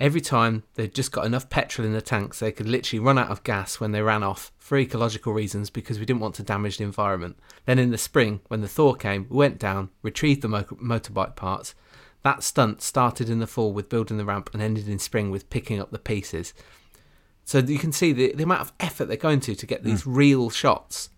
Every 0.00 0.20
time 0.20 0.62
they'd 0.74 0.94
just 0.94 1.10
got 1.10 1.26
enough 1.26 1.50
petrol 1.50 1.86
in 1.86 1.92
the 1.92 2.00
tanks, 2.00 2.38
they 2.38 2.52
could 2.52 2.68
literally 2.68 3.00
run 3.00 3.18
out 3.18 3.30
of 3.30 3.42
gas 3.42 3.80
when 3.80 3.90
they 3.90 4.00
ran 4.00 4.22
off 4.22 4.52
for 4.56 4.78
ecological 4.78 5.32
reasons 5.32 5.70
because 5.70 5.98
we 5.98 6.06
didn't 6.06 6.20
want 6.20 6.36
to 6.36 6.44
damage 6.44 6.78
the 6.78 6.84
environment. 6.84 7.36
Then 7.64 7.80
in 7.80 7.90
the 7.90 7.98
spring, 7.98 8.40
when 8.46 8.60
the 8.60 8.68
thaw 8.68 8.94
came, 8.94 9.26
we 9.28 9.36
went 9.36 9.58
down, 9.58 9.90
retrieved 10.02 10.42
the 10.42 10.48
mo- 10.48 10.62
motorbike 10.62 11.34
parts. 11.34 11.74
That 12.22 12.44
stunt 12.44 12.80
started 12.80 13.28
in 13.28 13.40
the 13.40 13.46
fall 13.46 13.72
with 13.72 13.88
building 13.88 14.18
the 14.18 14.24
ramp 14.24 14.50
and 14.52 14.62
ended 14.62 14.88
in 14.88 15.00
spring 15.00 15.30
with 15.30 15.50
picking 15.50 15.80
up 15.80 15.90
the 15.90 15.98
pieces. 15.98 16.54
So 17.44 17.58
you 17.58 17.78
can 17.78 17.92
see 17.92 18.12
the, 18.12 18.34
the 18.34 18.44
amount 18.44 18.60
of 18.60 18.72
effort 18.78 19.06
they're 19.06 19.16
going 19.16 19.40
to 19.40 19.54
to 19.54 19.66
get 19.66 19.80
hmm. 19.80 19.88
these 19.88 20.06
real 20.06 20.48
shots. 20.48 21.10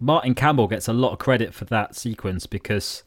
Martin 0.00 0.34
Campbell 0.34 0.66
gets 0.68 0.88
a 0.88 0.92
lot 0.92 1.12
of 1.12 1.18
credit 1.18 1.54
for 1.54 1.64
that 1.66 1.94
sequence 1.94 2.46
because 2.46 3.04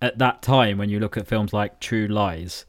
at 0.00 0.18
that 0.18 0.42
time, 0.42 0.78
when 0.78 0.88
you 0.88 0.98
look 1.00 1.16
at 1.16 1.26
films 1.26 1.52
like 1.52 1.80
True 1.80 2.06
Lies, 2.06 2.64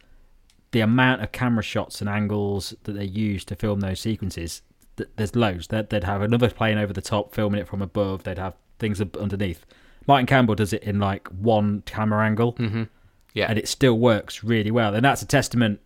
the 0.72 0.82
amount 0.82 1.22
of 1.22 1.32
camera 1.32 1.64
shots 1.64 2.01
and 2.01 2.09
angles 2.09 2.74
that 2.84 2.93
they 2.93 3.05
use 3.05 3.45
to 3.45 3.55
film 3.55 3.80
those 3.82 3.99
sequences, 3.99 4.62
th- 4.97 5.09
there's 5.16 5.36
loads. 5.36 5.68
They'd, 5.68 5.89
they'd 5.89 6.03
have 6.03 6.22
another 6.22 6.49
plane 6.49 6.78
over 6.78 6.91
the 6.93 7.01
top 7.01 7.34
filming 7.34 7.62
it 7.62 7.68
from 7.68 7.82
above. 7.82 8.24
They'd 8.24 8.38
have 8.38 8.55
things 8.80 8.99
ab- 8.99 9.18
underneath. 9.18 9.66
Martin 10.07 10.26
Campbell 10.26 10.55
does 10.55 10.74
it 10.74 10.84
in 10.84 10.99
like 10.99 11.28
one 11.30 11.84
camera 11.86 12.26
angle, 12.26 12.53
Mm-hmm. 12.53 12.84
Yeah. 13.34 13.45
and 13.49 13.57
it 13.57 13.68
still 13.70 13.97
works 13.97 14.43
really 14.43 14.72
well. 14.72 14.93
And 14.93 15.05
that's 15.05 15.22
a 15.22 15.26
testament 15.28 15.80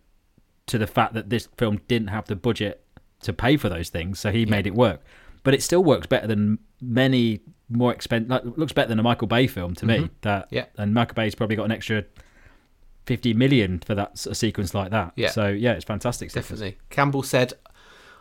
to 0.66 0.78
the 0.78 0.86
fact 0.88 1.14
that 1.14 1.30
this 1.30 1.48
film 1.56 1.80
didn't 1.86 2.08
have 2.08 2.24
the 2.26 2.34
budget 2.34 2.82
to 3.20 3.32
pay 3.32 3.56
for 3.56 3.68
those 3.68 3.88
things, 3.88 4.18
so 4.18 4.32
he 4.32 4.44
made 4.46 4.66
it 4.66 4.74
work. 4.74 5.00
But 5.46 5.54
it 5.54 5.62
still 5.62 5.82
works 5.82 6.06
better 6.06 6.26
than 6.26 6.58
many 6.82 7.40
more 7.70 7.92
expensive. 7.92 8.28
Like, 8.28 8.42
looks 8.58 8.72
better 8.74 8.88
than 8.88 8.98
a 8.98 9.02
Michael 9.02 9.28
Bay 9.28 9.46
film 9.46 9.74
to 9.76 9.86
me. 9.86 9.96
Mm-hmm. 9.96 10.06
That 10.22 10.48
Yeah. 10.50 10.66
and 10.76 10.92
Michael 10.92 11.14
Bay's 11.14 11.34
probably 11.34 11.56
got 11.56 11.64
an 11.64 11.72
extra 11.72 12.04
fifty 13.06 13.32
million 13.32 13.78
for 13.78 13.94
that 13.94 14.18
sort 14.18 14.32
of 14.32 14.36
sequence 14.36 14.74
like 14.74 14.90
that. 14.90 15.12
Yeah. 15.16 15.30
So 15.30 15.48
yeah, 15.48 15.72
it's 15.72 15.84
fantastic. 15.84 16.30
sequence. 16.30 16.48
Definitely. 16.48 16.78
Campbell 16.90 17.22
said, 17.22 17.52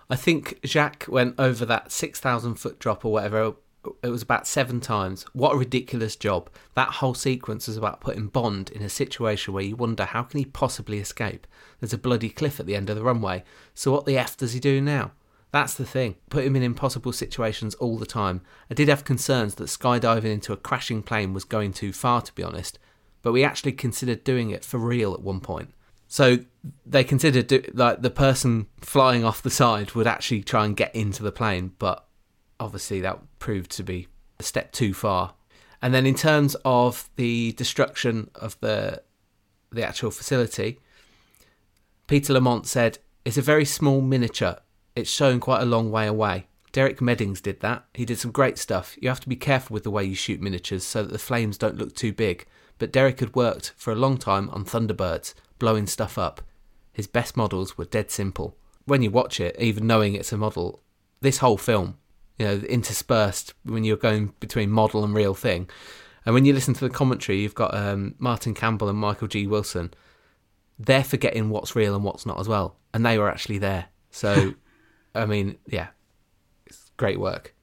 I 0.09 0.15
think 0.15 0.59
Jacques 0.63 1.05
went 1.09 1.34
over 1.39 1.65
that 1.65 1.91
6,000 1.91 2.55
foot 2.55 2.78
drop 2.78 3.03
or 3.03 3.11
whatever. 3.11 3.55
It 4.03 4.09
was 4.09 4.21
about 4.21 4.45
seven 4.47 4.80
times. 4.80 5.26
What 5.34 5.53
a 5.53 5.57
ridiculous 5.57 6.15
job. 6.15 6.49
That 6.76 6.89
whole 6.89 7.15
sequence 7.15 7.67
is 7.67 7.78
about 7.78 8.01
putting 8.01 8.28
Bond 8.28 8.69
in 8.71 8.82
a 8.84 8.89
situation 8.89 9.53
where 9.53 9.63
you 9.63 9.76
wonder 9.76 10.05
how 10.05 10.21
can 10.23 10.38
he 10.39 10.45
possibly 10.45 10.99
escape? 10.99 11.47
There's 11.80 11.93
a 11.93 11.97
bloody 11.97 12.30
cliff 12.30 12.59
at 12.59 12.67
the 12.67 12.76
end 12.76 12.89
of 12.91 12.95
the 12.95 13.03
runway. 13.03 13.43
So 13.73 13.91
what 13.91 14.05
the 14.05 14.17
F 14.17 14.38
does 14.38 14.53
he 14.53 14.59
do 14.59 14.80
now? 14.82 15.11
That's 15.55 15.75
the 15.75 15.85
thing. 15.85 16.17
Put 16.29 16.43
him 16.43 16.57
in 16.57 16.63
impossible 16.63 17.13
situations 17.13 17.75
all 17.75 17.97
the 17.97 18.05
time. 18.05 18.41
I 18.69 18.73
did 18.73 18.89
have 18.89 19.05
concerns 19.05 19.55
that 19.55 19.69
skydiving 19.69 20.25
into 20.25 20.51
a 20.51 20.57
crashing 20.57 21.01
plane 21.01 21.31
was 21.31 21.45
going 21.45 21.71
too 21.71 21.93
far, 21.93 22.21
to 22.23 22.33
be 22.33 22.43
honest, 22.43 22.77
but 23.21 23.31
we 23.31 23.41
actually 23.41 23.71
considered 23.71 24.25
doing 24.25 24.49
it 24.49 24.65
for 24.65 24.77
real 24.77 25.13
at 25.13 25.21
one 25.21 25.39
point. 25.39 25.69
So 26.09 26.39
they 26.85 27.05
considered 27.05 27.47
do, 27.47 27.63
like 27.73 28.01
the 28.01 28.09
person 28.09 28.67
flying 28.81 29.23
off 29.23 29.41
the 29.41 29.49
side 29.49 29.93
would 29.93 30.07
actually 30.07 30.43
try 30.43 30.65
and 30.65 30.75
get 30.75 30.93
into 30.93 31.23
the 31.23 31.31
plane, 31.31 31.71
but 31.79 32.05
obviously 32.59 32.99
that 32.99 33.21
proved 33.39 33.71
to 33.77 33.83
be 33.83 34.09
a 34.37 34.43
step 34.43 34.73
too 34.73 34.93
far. 34.93 35.35
And 35.81 35.93
then 35.93 36.05
in 36.05 36.15
terms 36.15 36.57
of 36.65 37.09
the 37.15 37.53
destruction 37.53 38.29
of 38.35 38.59
the 38.59 39.03
the 39.71 39.87
actual 39.87 40.11
facility, 40.11 40.81
Peter 42.07 42.33
Lamont 42.33 42.67
said, 42.67 42.97
"It's 43.23 43.37
a 43.37 43.41
very 43.41 43.63
small 43.63 44.01
miniature. 44.01 44.57
It's 44.95 45.09
shown 45.09 45.39
quite 45.39 45.61
a 45.61 45.65
long 45.65 45.91
way 45.91 46.07
away." 46.07 46.47
Derek 46.71 47.01
Meddings 47.01 47.39
did 47.39 47.61
that. 47.61 47.85
He 47.93 48.03
did 48.03 48.19
some 48.19 48.31
great 48.31 48.57
stuff. 48.57 48.97
You 48.99 49.07
have 49.07 49.21
to 49.21 49.29
be 49.29 49.37
careful 49.37 49.73
with 49.73 49.83
the 49.83 49.91
way 49.91 50.03
you 50.03 50.13
shoot 50.13 50.41
miniatures 50.41 50.83
so 50.83 51.03
that 51.03 51.11
the 51.13 51.17
flames 51.17 51.57
don't 51.57 51.77
look 51.77 51.95
too 51.95 52.11
big. 52.11 52.45
But 52.77 52.91
Derek 52.91 53.21
had 53.21 53.33
worked 53.33 53.71
for 53.77 53.93
a 53.93 53.95
long 53.95 54.17
time 54.17 54.49
on 54.49 54.65
Thunderbirds, 54.65 55.33
blowing 55.57 55.87
stuff 55.87 56.17
up. 56.17 56.41
His 56.91 57.07
best 57.07 57.37
models 57.37 57.77
were 57.77 57.85
dead 57.85 58.11
simple. 58.11 58.57
When 58.83 59.01
you 59.01 59.09
watch 59.09 59.39
it, 59.39 59.55
even 59.57 59.87
knowing 59.87 60.15
it's 60.15 60.33
a 60.33 60.37
model, 60.37 60.81
this 61.21 61.37
whole 61.37 61.57
film, 61.57 61.97
you 62.37 62.45
know, 62.45 62.55
interspersed 62.55 63.53
when 63.63 63.85
you're 63.85 63.95
going 63.95 64.33
between 64.41 64.69
model 64.69 65.03
and 65.03 65.13
real 65.13 65.33
thing. 65.33 65.69
And 66.25 66.33
when 66.33 66.43
you 66.43 66.51
listen 66.51 66.73
to 66.73 66.87
the 66.87 66.93
commentary, 66.93 67.39
you've 67.39 67.55
got 67.55 67.73
um, 67.73 68.15
Martin 68.17 68.53
Campbell 68.53 68.89
and 68.89 68.97
Michael 68.99 69.27
G. 69.27 69.47
Wilson. 69.47 69.93
They're 70.77 71.03
forgetting 71.03 71.49
what's 71.49 71.75
real 71.75 71.95
and 71.95 72.03
what's 72.03 72.25
not 72.25 72.39
as 72.39 72.49
well. 72.49 72.75
And 72.93 73.05
they 73.05 73.17
were 73.17 73.29
actually 73.29 73.59
there. 73.59 73.85
So, 74.09 74.55
I 75.16 75.26
mean, 75.26 75.57
yeah, 75.68 75.88
it's 76.66 76.91
great 76.97 77.20
work. 77.20 77.53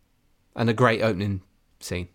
And 0.55 0.69
a 0.69 0.75
great 0.75 1.03
opening 1.03 1.43
scene. 1.81 2.09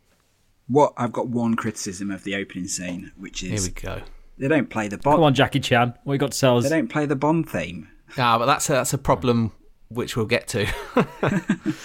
What 0.67 0.93
I've 0.97 1.13
got 1.13 1.27
one 1.27 1.55
criticism 1.55 2.11
of 2.11 2.23
the 2.23 2.35
opening 2.35 2.67
scene, 2.67 3.11
which 3.17 3.43
is 3.43 3.65
Here 3.65 3.73
we 3.75 3.81
go. 3.81 4.01
they 4.37 4.47
don't 4.47 4.69
play 4.69 4.87
the 4.87 4.97
Bond. 4.97 5.03
Come 5.03 5.11
Bond. 5.13 5.23
on, 5.23 5.33
Jackie 5.33 5.59
Chan. 5.59 5.93
What 6.03 6.13
you 6.13 6.19
got 6.19 6.33
to 6.33 6.39
tell 6.39 6.57
us? 6.57 6.63
They 6.63 6.69
don't 6.69 6.89
play 6.89 7.05
the 7.05 7.15
Bond 7.15 7.49
theme. 7.49 7.87
Ah, 8.17 8.37
but 8.37 8.45
that's 8.45 8.69
a, 8.69 8.73
that's 8.73 8.93
a 8.93 8.97
problem 8.97 9.51
which 9.89 10.15
we'll 10.17 10.25
get 10.25 10.47
to. 10.49 10.65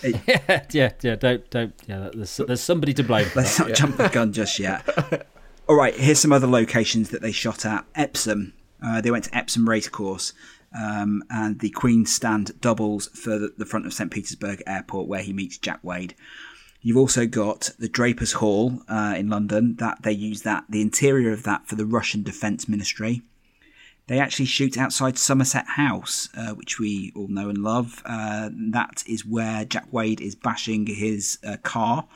yeah, 0.02 0.64
yeah, 0.70 0.92
yeah. 1.02 1.16
Don't, 1.16 1.48
don't. 1.50 1.74
Yeah, 1.86 2.10
there's, 2.12 2.36
there's 2.36 2.60
somebody 2.60 2.94
to 2.94 3.02
blame. 3.02 3.26
For 3.26 3.40
Let's 3.40 3.56
that. 3.58 3.68
not 3.68 3.76
jump 3.76 3.96
the 3.96 4.08
gun 4.08 4.32
just 4.32 4.58
yet. 4.58 5.26
All 5.68 5.76
right, 5.76 5.94
here's 5.94 6.18
some 6.18 6.32
other 6.32 6.46
locations 6.46 7.10
that 7.10 7.22
they 7.22 7.32
shot 7.32 7.64
at. 7.64 7.84
Epsom. 7.94 8.52
Uh, 8.84 9.00
they 9.00 9.10
went 9.12 9.24
to 9.24 9.36
Epsom 9.36 9.68
Racecourse, 9.68 10.32
um, 10.78 11.22
and 11.30 11.60
the 11.60 11.70
Queen's 11.70 12.12
Stand 12.12 12.60
doubles 12.60 13.08
for 13.08 13.38
the, 13.38 13.52
the 13.56 13.66
front 13.66 13.86
of 13.86 13.92
St 13.92 14.10
Petersburg 14.10 14.62
Airport, 14.66 15.08
where 15.08 15.22
he 15.22 15.32
meets 15.32 15.58
Jack 15.58 15.80
Wade. 15.82 16.14
You've 16.80 16.96
also 16.96 17.26
got 17.26 17.70
the 17.78 17.88
Drapers 17.88 18.32
Hall 18.32 18.82
uh, 18.88 19.14
in 19.16 19.28
London. 19.28 19.76
That 19.76 20.02
they 20.02 20.12
use 20.12 20.42
that 20.42 20.64
the 20.68 20.82
interior 20.82 21.32
of 21.32 21.44
that 21.44 21.68
for 21.68 21.76
the 21.76 21.86
Russian 21.86 22.22
Defence 22.22 22.68
Ministry. 22.68 23.22
They 24.08 24.18
actually 24.18 24.46
shoot 24.46 24.76
outside 24.76 25.16
Somerset 25.16 25.66
House, 25.68 26.28
uh, 26.36 26.54
which 26.54 26.80
we 26.80 27.12
all 27.14 27.28
know 27.28 27.48
and 27.48 27.58
love. 27.58 28.02
Uh, 28.04 28.50
that 28.72 29.04
is 29.06 29.24
where 29.24 29.64
Jack 29.64 29.92
Wade 29.92 30.20
is 30.20 30.34
bashing 30.34 30.86
his 30.86 31.38
uh, 31.46 31.56
car 31.62 32.08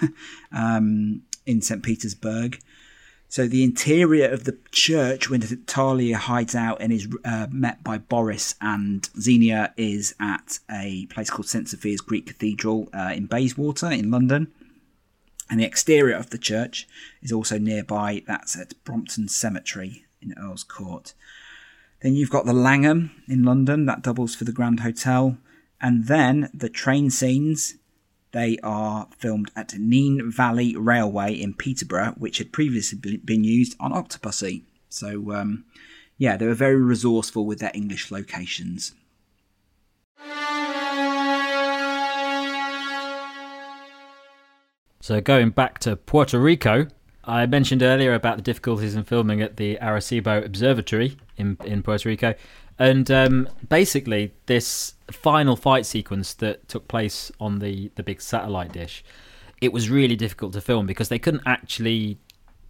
um, 0.52 1.22
in 1.44 1.60
St. 1.60 1.82
Petersburg. 1.82 2.58
So 3.34 3.48
the 3.48 3.64
interior 3.64 4.28
of 4.28 4.44
the 4.44 4.56
church, 4.70 5.28
when 5.28 5.40
Talia 5.66 6.18
hides 6.18 6.54
out 6.54 6.80
and 6.80 6.92
is 6.92 7.08
uh, 7.24 7.48
met 7.50 7.82
by 7.82 7.98
Boris 7.98 8.54
and 8.60 9.10
Xenia, 9.20 9.74
is 9.76 10.14
at 10.20 10.60
a 10.70 11.06
place 11.06 11.30
called 11.30 11.48
St 11.48 11.68
Sophia's 11.68 12.00
Greek 12.00 12.26
Cathedral 12.26 12.88
uh, 12.94 13.12
in 13.12 13.26
Bayswater 13.26 13.90
in 13.90 14.12
London. 14.12 14.52
And 15.50 15.58
the 15.58 15.64
exterior 15.64 16.14
of 16.14 16.30
the 16.30 16.38
church 16.38 16.86
is 17.22 17.32
also 17.32 17.58
nearby. 17.58 18.22
That's 18.24 18.56
at 18.56 18.74
Brompton 18.84 19.26
Cemetery 19.26 20.04
in 20.22 20.32
Earl's 20.38 20.62
Court. 20.62 21.12
Then 22.02 22.14
you've 22.14 22.30
got 22.30 22.46
the 22.46 22.52
Langham 22.52 23.20
in 23.26 23.42
London, 23.42 23.86
that 23.86 24.02
doubles 24.02 24.36
for 24.36 24.44
the 24.44 24.52
Grand 24.52 24.78
Hotel. 24.78 25.38
And 25.80 26.06
then 26.06 26.50
the 26.54 26.68
train 26.68 27.10
scenes, 27.10 27.74
they 28.34 28.58
are 28.64 29.08
filmed 29.16 29.50
at 29.54 29.74
Nene 29.78 30.28
Valley 30.30 30.74
Railway 30.76 31.32
in 31.32 31.54
Peterborough, 31.54 32.14
which 32.18 32.38
had 32.38 32.52
previously 32.52 32.98
been 33.18 33.44
used 33.44 33.76
on 33.78 33.92
Octopussy. 33.92 34.64
So, 34.88 35.32
um, 35.32 35.64
yeah, 36.18 36.36
they 36.36 36.46
were 36.46 36.54
very 36.54 36.82
resourceful 36.82 37.46
with 37.46 37.60
their 37.60 37.70
English 37.72 38.10
locations. 38.10 38.92
So 45.00 45.20
going 45.20 45.50
back 45.50 45.78
to 45.80 45.94
Puerto 45.94 46.40
Rico, 46.40 46.88
I 47.24 47.46
mentioned 47.46 47.84
earlier 47.84 48.14
about 48.14 48.36
the 48.36 48.42
difficulties 48.42 48.96
in 48.96 49.04
filming 49.04 49.42
at 49.42 49.58
the 49.58 49.78
Arecibo 49.80 50.44
Observatory 50.44 51.18
in 51.36 51.56
in 51.64 51.82
Puerto 51.82 52.08
Rico, 52.08 52.34
and 52.78 53.08
um, 53.10 53.48
basically 53.68 54.32
this 54.46 54.93
final 55.12 55.56
fight 55.56 55.86
sequence 55.86 56.34
that 56.34 56.68
took 56.68 56.88
place 56.88 57.30
on 57.40 57.58
the 57.58 57.90
the 57.94 58.02
big 58.02 58.20
satellite 58.20 58.72
dish, 58.72 59.04
it 59.60 59.72
was 59.72 59.90
really 59.90 60.16
difficult 60.16 60.52
to 60.54 60.60
film 60.60 60.86
because 60.86 61.08
they 61.08 61.18
couldn't 61.18 61.42
actually 61.46 62.18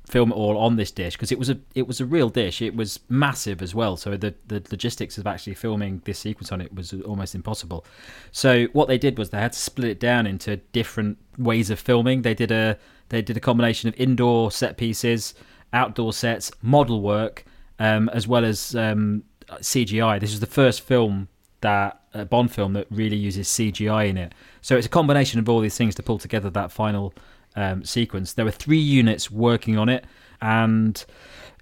film 0.07 0.30
it 0.30 0.35
all 0.35 0.59
on 0.59 0.76
this 0.76 0.91
dish 0.91 1.14
because 1.14 1.32
it 1.32 1.39
was 1.39 1.49
a 1.49 1.59
it 1.74 1.87
was 1.87 2.01
a 2.01 2.05
real 2.07 2.28
dish. 2.28 2.61
It 2.61 2.76
was 2.76 3.01
massive 3.09 3.62
as 3.62 3.74
well, 3.74 3.97
so 3.97 4.16
the 4.16 4.35
the 4.47 4.62
logistics 4.70 5.16
of 5.18 5.26
actually 5.26 5.55
filming 5.55 6.03
this 6.05 6.18
sequence 6.18 6.53
on 6.53 6.61
it 6.61 6.74
was 6.74 6.93
almost 7.03 7.35
impossible. 7.35 7.85
So 8.30 8.66
what 8.72 8.89
they 8.89 8.99
did 8.99 9.18
was 9.18 9.30
they 9.30 9.41
had 9.41 9.53
to 9.53 9.59
split 9.59 9.91
it 9.91 10.01
down 10.01 10.26
into 10.26 10.57
different 10.72 11.18
ways 11.39 11.70
of 11.70 11.78
filming. 11.78 12.22
They 12.22 12.35
did 12.35 12.51
a 12.51 12.78
they 13.09 13.22
did 13.22 13.37
a 13.37 13.41
combination 13.41 13.89
of 13.89 13.95
indoor 13.99 14.51
set 14.51 14.76
pieces, 14.76 15.35
outdoor 15.72 16.12
sets, 16.12 16.51
model 16.62 17.01
work, 17.01 17.45
um, 17.78 18.09
as 18.11 18.28
well 18.28 18.45
as 18.45 18.74
um, 18.74 19.24
CGI. 19.49 20.20
This 20.20 20.32
is 20.32 20.41
the 20.41 20.47
first 20.47 20.80
film 20.82 21.28
that 21.65 21.99
a 22.12 22.27
Bond 22.27 22.53
film 22.53 22.75
that 22.75 22.87
really 22.91 23.17
uses 23.17 23.49
CGI 23.49 24.09
in 24.09 24.19
it. 24.19 24.35
So 24.61 24.77
it's 24.77 24.87
a 24.87 24.91
combination 24.91 25.41
of 25.41 25.49
all 25.49 25.61
these 25.61 25.77
things 25.77 25.95
to 25.95 26.03
pull 26.03 26.19
together 26.19 26.51
that 26.51 26.71
final 26.71 27.15
um, 27.57 27.85
sequence. 27.85 28.35
There 28.35 28.45
were 28.45 28.51
three 28.51 28.79
units 28.79 29.31
working 29.31 29.79
on 29.79 29.89
it, 29.89 30.05
and 30.43 31.03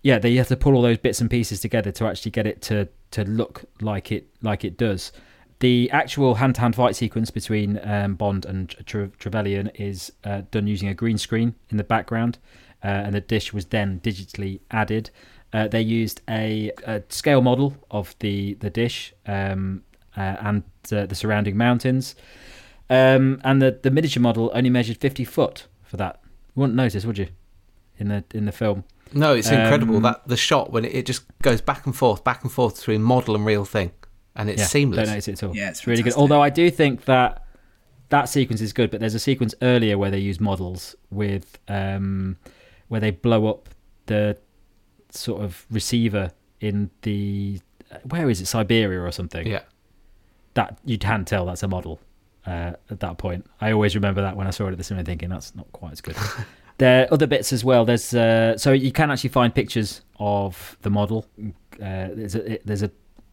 yeah, 0.02 0.18
they 0.18 0.34
have 0.34 0.48
to 0.48 0.56
pull 0.56 0.74
all 0.74 0.82
those 0.82 0.98
bits 0.98 1.20
and 1.20 1.30
pieces 1.30 1.60
together 1.60 1.92
to 1.92 2.06
actually 2.06 2.32
get 2.32 2.46
it 2.46 2.60
to 2.62 2.88
to 3.12 3.24
look 3.24 3.64
like 3.80 4.10
it 4.10 4.26
like 4.42 4.64
it 4.64 4.76
does. 4.76 5.12
The 5.60 5.88
actual 5.92 6.34
hand-to-hand 6.34 6.74
fight 6.74 6.96
sequence 6.96 7.30
between 7.30 7.78
um, 7.84 8.16
Bond 8.16 8.44
and 8.44 8.70
Tre- 8.84 9.10
Trevelyan 9.20 9.68
is 9.76 10.12
uh, 10.24 10.42
done 10.50 10.66
using 10.66 10.88
a 10.88 10.94
green 10.94 11.16
screen 11.16 11.54
in 11.70 11.76
the 11.76 11.84
background, 11.84 12.38
uh, 12.82 12.88
and 12.88 13.14
the 13.14 13.20
dish 13.20 13.52
was 13.52 13.66
then 13.66 14.00
digitally 14.00 14.58
added. 14.72 15.10
Uh, 15.52 15.68
they 15.68 15.80
used 15.80 16.22
a, 16.28 16.72
a 16.84 17.02
scale 17.08 17.40
model 17.40 17.76
of 17.92 18.16
the 18.18 18.54
the 18.54 18.70
dish 18.70 19.14
um, 19.26 19.84
uh, 19.91 19.91
and 20.20 20.62
uh, 20.92 21.06
the 21.06 21.14
surrounding 21.14 21.56
mountains, 21.56 22.14
um, 22.90 23.40
and 23.44 23.60
the 23.62 23.78
the 23.82 23.90
miniature 23.90 24.22
model 24.22 24.50
only 24.54 24.70
measured 24.70 24.98
fifty 24.98 25.24
foot 25.24 25.66
for 25.82 25.96
that. 25.96 26.20
You 26.54 26.60
wouldn't 26.60 26.76
notice, 26.76 27.04
would 27.06 27.18
you? 27.18 27.28
In 27.98 28.08
the 28.08 28.24
in 28.34 28.44
the 28.46 28.52
film. 28.52 28.84
No, 29.14 29.34
it's 29.34 29.50
incredible 29.50 29.96
Um, 29.96 30.02
that 30.04 30.26
the 30.26 30.36
shot 30.36 30.72
when 30.72 30.84
it, 30.84 30.94
it 30.94 31.06
just 31.06 31.24
goes 31.42 31.60
back 31.60 31.84
and 31.86 31.94
forth, 31.94 32.24
back 32.24 32.42
and 32.42 32.50
forth 32.50 32.76
between 32.76 33.02
model 33.02 33.34
and 33.34 33.44
real 33.44 33.64
thing, 33.64 33.92
and 34.34 34.48
it's 34.48 34.60
Yeah, 34.60 34.66
seamless. 34.66 34.96
Don't 34.96 35.08
notice 35.08 35.28
it 35.28 35.32
at 35.32 35.42
all. 35.48 35.54
Yeah, 35.56 35.68
it's 35.70 35.86
really 35.86 36.02
good. 36.02 36.14
Although 36.14 36.40
I 36.42 36.48
do 36.50 36.70
think 36.70 37.04
that 37.04 37.44
that 38.08 38.28
sequence 38.28 38.60
is 38.60 38.72
good, 38.72 38.90
but 38.90 39.00
there's 39.00 39.14
a 39.14 39.18
sequence 39.18 39.54
earlier 39.62 39.98
where 39.98 40.10
they 40.10 40.18
use 40.18 40.40
models 40.40 40.96
with 41.10 41.58
um, 41.68 42.36
where 42.88 43.00
they 43.00 43.10
blow 43.10 43.46
up 43.46 43.68
the 44.06 44.38
sort 45.10 45.42
of 45.42 45.66
receiver 45.70 46.32
in 46.60 46.90
the 47.02 47.60
where 48.04 48.30
is 48.30 48.40
it 48.40 48.46
Siberia 48.46 49.00
or 49.00 49.12
something. 49.12 49.46
Yeah, 49.46 49.60
that 50.54 50.78
you 50.84 50.98
can 50.98 51.24
tell 51.24 51.46
that's 51.46 51.62
a 51.62 51.68
model 51.68 52.00
uh, 52.46 52.72
at 52.90 53.00
that 53.00 53.18
point. 53.18 53.46
I 53.60 53.72
always 53.72 53.94
remember 53.94 54.22
that 54.22 54.36
when 54.36 54.46
I 54.46 54.50
saw 54.50 54.66
it 54.66 54.72
at 54.72 54.78
the 54.78 54.84
cinema, 54.84 55.04
thinking 55.04 55.28
that's 55.28 55.54
not 55.54 55.70
quite 55.72 55.92
as 55.92 56.00
good. 56.00 56.16
there 56.78 57.04
are 57.04 57.14
other 57.14 57.26
bits 57.26 57.52
as 57.52 57.64
well. 57.64 57.84
There's 57.84 58.14
uh, 58.14 58.56
so 58.56 58.72
you 58.72 58.92
can 58.92 59.10
actually 59.10 59.30
find 59.30 59.54
pictures 59.54 60.02
of 60.18 60.76
the 60.82 60.90
model. 60.90 61.26
Uh, 61.74 62.08
there's 62.14 62.34
a 62.34 62.58
there's 62.64 62.82
a 62.82 62.90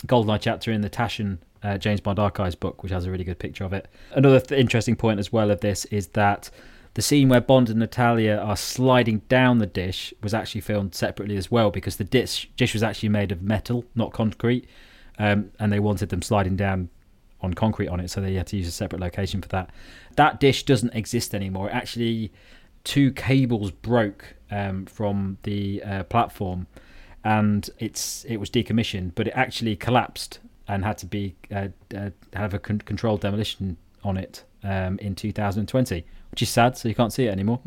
Goldeneye 0.08 0.40
chapter 0.42 0.72
in 0.72 0.82
the 0.82 0.90
Taschen 0.90 1.40
uh, 1.64 1.78
James 1.78 2.00
Bond 2.00 2.20
Archives 2.20 2.56
book, 2.56 2.84
which 2.84 2.92
has 2.92 3.06
a 3.06 3.12
really 3.12 3.24
good 3.24 3.40
picture 3.40 3.64
of 3.64 3.74
it. 3.74 3.88
Another 4.12 4.40
th- 4.40 4.60
interesting 4.60 4.96
point 4.96 5.20
as 5.20 5.32
well 5.32 5.52
of 5.52 5.60
this 5.60 5.86
is 5.86 6.08
that 6.10 6.50
the 6.94 7.02
scene 7.02 7.30
where 7.30 7.42
Bond 7.42 7.70
and 7.70 7.80
Natalia 7.80 8.38
are 8.38 8.58
sliding 8.58 9.20
down 9.30 9.60
the 9.60 9.66
dish 9.68 10.14
was 10.24 10.34
actually 10.34 10.62
filmed 10.62 10.96
separately 10.96 11.38
as 11.38 11.52
well 11.52 11.70
because 11.70 11.98
the 11.98 12.04
dish 12.04 12.50
dish 12.58 12.74
was 12.74 12.84
actually 12.84 13.10
made 13.10 13.32
of 13.32 13.42
metal, 13.42 13.86
not 13.96 14.14
concrete, 14.14 14.68
um, 15.18 15.52
and 15.60 15.72
they 15.72 15.80
wanted 15.80 16.10
them 16.10 16.22
sliding 16.22 16.56
down 16.56 16.90
on 17.42 17.54
concrete 17.54 17.88
on 17.88 18.00
it, 18.00 18.10
so 18.10 18.22
they 18.22 18.34
had 18.34 18.48
to 18.48 18.58
use 18.58 18.68
a 18.68 18.72
separate 18.72 19.00
location 19.02 19.42
for 19.42 19.48
that. 19.50 19.70
That 20.16 20.40
dish 20.40 20.64
doesn't 20.64 20.94
exist 20.94 21.34
anymore. 21.34 21.70
Actually, 21.72 22.32
two 22.84 23.12
cables 23.12 23.72
broke 23.72 24.36
um, 24.52 24.86
from 24.86 25.38
the 25.44 25.82
uh, 25.84 26.04
platform, 26.04 26.68
and 27.24 27.70
it's 27.80 28.26
it 28.26 28.38
was 28.38 28.50
decommissioned, 28.50 29.14
but 29.16 29.28
it 29.28 29.34
actually 29.36 29.76
collapsed 29.76 30.40
and 30.68 30.84
had 30.86 30.98
to 31.00 31.06
be 31.06 31.36
uh, 31.52 31.70
uh, 31.96 32.10
have 32.34 32.54
a 32.54 32.60
con- 32.60 32.80
controlled 32.80 33.22
demolition 33.22 33.78
on 34.04 34.18
it 34.18 34.44
um, 34.64 34.98
in 35.00 35.16
2020, 35.16 36.06
which 36.32 36.42
is 36.42 36.50
sad. 36.50 36.78
So 36.78 36.88
you 36.90 36.96
can't 36.96 37.12
see 37.14 37.26
it 37.28 37.32
anymore. 37.32 37.60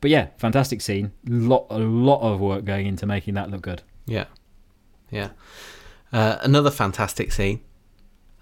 But 0.00 0.10
yeah, 0.10 0.28
fantastic 0.38 0.80
scene. 0.80 1.12
Lot 1.26 1.66
a 1.70 1.78
lot 1.78 2.20
of 2.22 2.40
work 2.40 2.64
going 2.64 2.86
into 2.86 3.04
making 3.06 3.34
that 3.34 3.50
look 3.50 3.62
good. 3.62 3.82
yeah. 4.06 4.24
Yeah. 5.10 5.30
Uh, 6.12 6.38
another 6.42 6.70
fantastic 6.70 7.32
scene, 7.32 7.60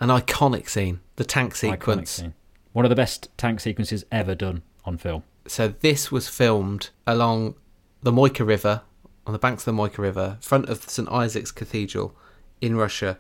an 0.00 0.08
iconic 0.08 0.68
scene, 0.68 1.00
the 1.16 1.24
tank 1.24 1.54
sequence. 1.54 2.10
scene. 2.10 2.34
One 2.72 2.84
of 2.84 2.88
the 2.90 2.96
best 2.96 3.28
tank 3.36 3.60
sequences 3.60 4.04
ever 4.12 4.34
done 4.34 4.62
on 4.84 4.98
film. 4.98 5.24
So 5.46 5.68
this 5.68 6.12
was 6.12 6.28
filmed 6.28 6.90
along 7.06 7.54
the 8.02 8.12
Moika 8.12 8.46
River, 8.46 8.82
on 9.26 9.32
the 9.32 9.38
banks 9.38 9.66
of 9.66 9.74
the 9.74 9.82
Moika 9.82 9.98
River, 9.98 10.38
front 10.40 10.68
of 10.68 10.88
St 10.88 11.10
Isaac's 11.10 11.50
Cathedral 11.50 12.14
in 12.60 12.76
Russia, 12.76 13.18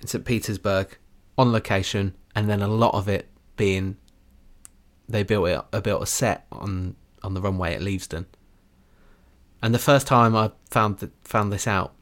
in 0.00 0.06
St 0.06 0.24
Petersburg, 0.24 0.98
on 1.38 1.52
location, 1.52 2.14
and 2.34 2.50
then 2.50 2.60
a 2.62 2.68
lot 2.68 2.94
of 2.94 3.08
it 3.08 3.28
being 3.56 3.96
they 5.08 5.22
built 5.22 5.48
it 5.48 5.60
uh, 5.72 5.80
built 5.80 6.02
a 6.02 6.06
set 6.06 6.46
on 6.52 6.96
on 7.22 7.34
the 7.34 7.40
runway 7.40 7.74
at 7.74 7.80
Leavesden. 7.80 8.26
And 9.62 9.74
the 9.74 9.78
first 9.78 10.06
time 10.06 10.34
I 10.36 10.52
found 10.70 11.10
found 11.24 11.52
this 11.52 11.66
out, 11.66 11.94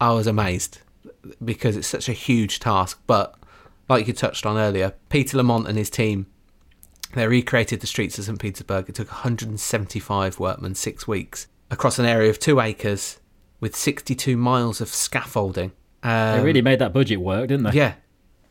I 0.00 0.12
was 0.12 0.26
amazed 0.26 0.80
because 1.44 1.76
it's 1.76 1.86
such 1.88 2.08
a 2.08 2.12
huge 2.12 2.58
task. 2.60 3.00
But 3.06 3.34
like 3.88 4.06
you 4.06 4.12
touched 4.12 4.46
on 4.46 4.56
earlier, 4.58 4.94
Peter 5.08 5.36
Lamont 5.36 5.66
and 5.68 5.76
his 5.78 5.90
team 5.90 6.26
they 7.14 7.26
recreated 7.26 7.80
the 7.80 7.88
streets 7.88 8.18
of 8.20 8.24
St. 8.24 8.38
Petersburg. 8.38 8.88
It 8.88 8.94
took 8.94 9.08
175 9.10 10.38
workmen 10.38 10.74
six 10.76 11.08
weeks 11.08 11.48
across 11.70 11.98
an 11.98 12.06
area 12.06 12.30
of 12.30 12.38
two 12.38 12.60
acres 12.60 13.18
with 13.58 13.74
62 13.74 14.36
miles 14.36 14.80
of 14.80 14.88
scaffolding. 14.88 15.72
Um, 16.04 16.38
They 16.38 16.44
really 16.44 16.62
made 16.62 16.78
that 16.78 16.92
budget 16.92 17.20
work, 17.20 17.48
didn't 17.48 17.64
they? 17.64 17.72
yeah, 17.72 17.94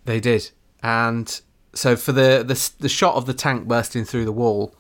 they 0.06 0.20
did. 0.20 0.52
And 0.84 1.40
so 1.74 1.96
for 1.96 2.12
the, 2.12 2.44
the 2.46 2.72
the 2.80 2.90
shot 2.90 3.16
of 3.16 3.26
the 3.26 3.34
tank 3.34 3.68
bursting 3.68 4.04
through 4.04 4.26
the 4.26 4.32
wall, 4.34 4.76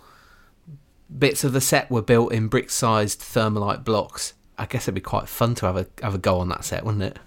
bits 1.17 1.43
of 1.43 1.53
the 1.53 1.61
set 1.61 1.89
were 1.89 2.01
built 2.01 2.31
in 2.33 2.47
brick-sized 2.47 3.19
thermalite 3.19 3.83
blocks. 3.83 4.33
I 4.57 4.65
guess 4.65 4.83
it'd 4.83 4.95
be 4.95 5.01
quite 5.01 5.27
fun 5.29 5.55
to 5.55 5.65
have 5.67 5.77
a 5.77 5.87
have 6.03 6.15
a 6.15 6.19
go 6.19 6.39
on 6.39 6.49
that 6.49 6.65
set, 6.65 6.83
wouldn't 6.83 7.03
it? 7.03 7.19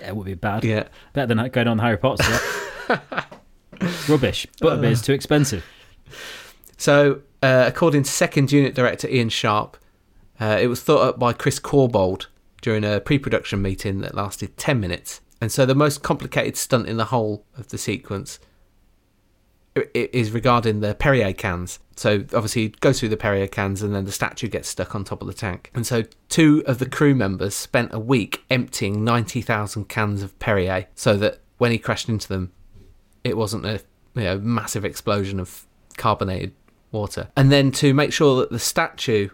It 0.00 0.16
would 0.16 0.26
be 0.26 0.34
bad. 0.34 0.64
Yeah. 0.64 0.88
Better 1.12 1.34
than 1.34 1.48
going 1.50 1.68
on 1.68 1.78
Harry 1.78 1.96
Potter. 1.96 2.24
Rubbish. 4.08 4.46
Butterbeer's 4.60 5.00
is 5.00 5.02
too 5.02 5.12
expensive. 5.12 5.64
So, 6.76 7.22
uh, 7.42 7.64
according 7.66 8.04
to 8.04 8.10
second 8.10 8.52
unit 8.52 8.74
director 8.74 9.08
Ian 9.08 9.28
Sharp, 9.28 9.76
uh, 10.40 10.58
it 10.60 10.66
was 10.68 10.82
thought 10.82 11.02
up 11.02 11.18
by 11.18 11.32
Chris 11.32 11.58
Corbold 11.58 12.26
during 12.62 12.84
a 12.84 13.00
pre-production 13.00 13.62
meeting 13.62 14.00
that 14.00 14.14
lasted 14.14 14.56
10 14.56 14.80
minutes. 14.80 15.20
And 15.40 15.50
so 15.50 15.64
the 15.64 15.74
most 15.74 16.02
complicated 16.02 16.56
stunt 16.56 16.86
in 16.86 16.96
the 16.96 17.06
whole 17.06 17.44
of 17.56 17.68
the 17.68 17.78
sequence 17.78 18.38
is 19.94 20.32
regarding 20.32 20.80
the 20.80 20.94
Perrier 20.94 21.32
cans. 21.32 21.78
So 22.00 22.20
obviously 22.32 22.64
it 22.64 22.80
goes 22.80 22.98
through 22.98 23.10
the 23.10 23.18
Perrier 23.18 23.46
cans 23.46 23.82
and 23.82 23.94
then 23.94 24.06
the 24.06 24.10
statue 24.10 24.48
gets 24.48 24.70
stuck 24.70 24.94
on 24.94 25.04
top 25.04 25.20
of 25.20 25.26
the 25.26 25.34
tank. 25.34 25.70
And 25.74 25.86
so 25.86 26.04
two 26.30 26.64
of 26.66 26.78
the 26.78 26.88
crew 26.88 27.14
members 27.14 27.54
spent 27.54 27.92
a 27.92 27.98
week 27.98 28.42
emptying 28.48 29.04
90,000 29.04 29.86
cans 29.86 30.22
of 30.22 30.38
Perrier 30.38 30.86
so 30.94 31.18
that 31.18 31.40
when 31.58 31.72
he 31.72 31.78
crashed 31.78 32.08
into 32.08 32.26
them, 32.26 32.52
it 33.22 33.36
wasn't 33.36 33.66
a 33.66 33.82
you 34.14 34.22
know, 34.22 34.38
massive 34.38 34.82
explosion 34.82 35.38
of 35.38 35.66
carbonated 35.98 36.54
water. 36.90 37.28
And 37.36 37.52
then 37.52 37.70
to 37.72 37.92
make 37.92 38.14
sure 38.14 38.40
that 38.40 38.50
the 38.50 38.58
statue 38.58 39.28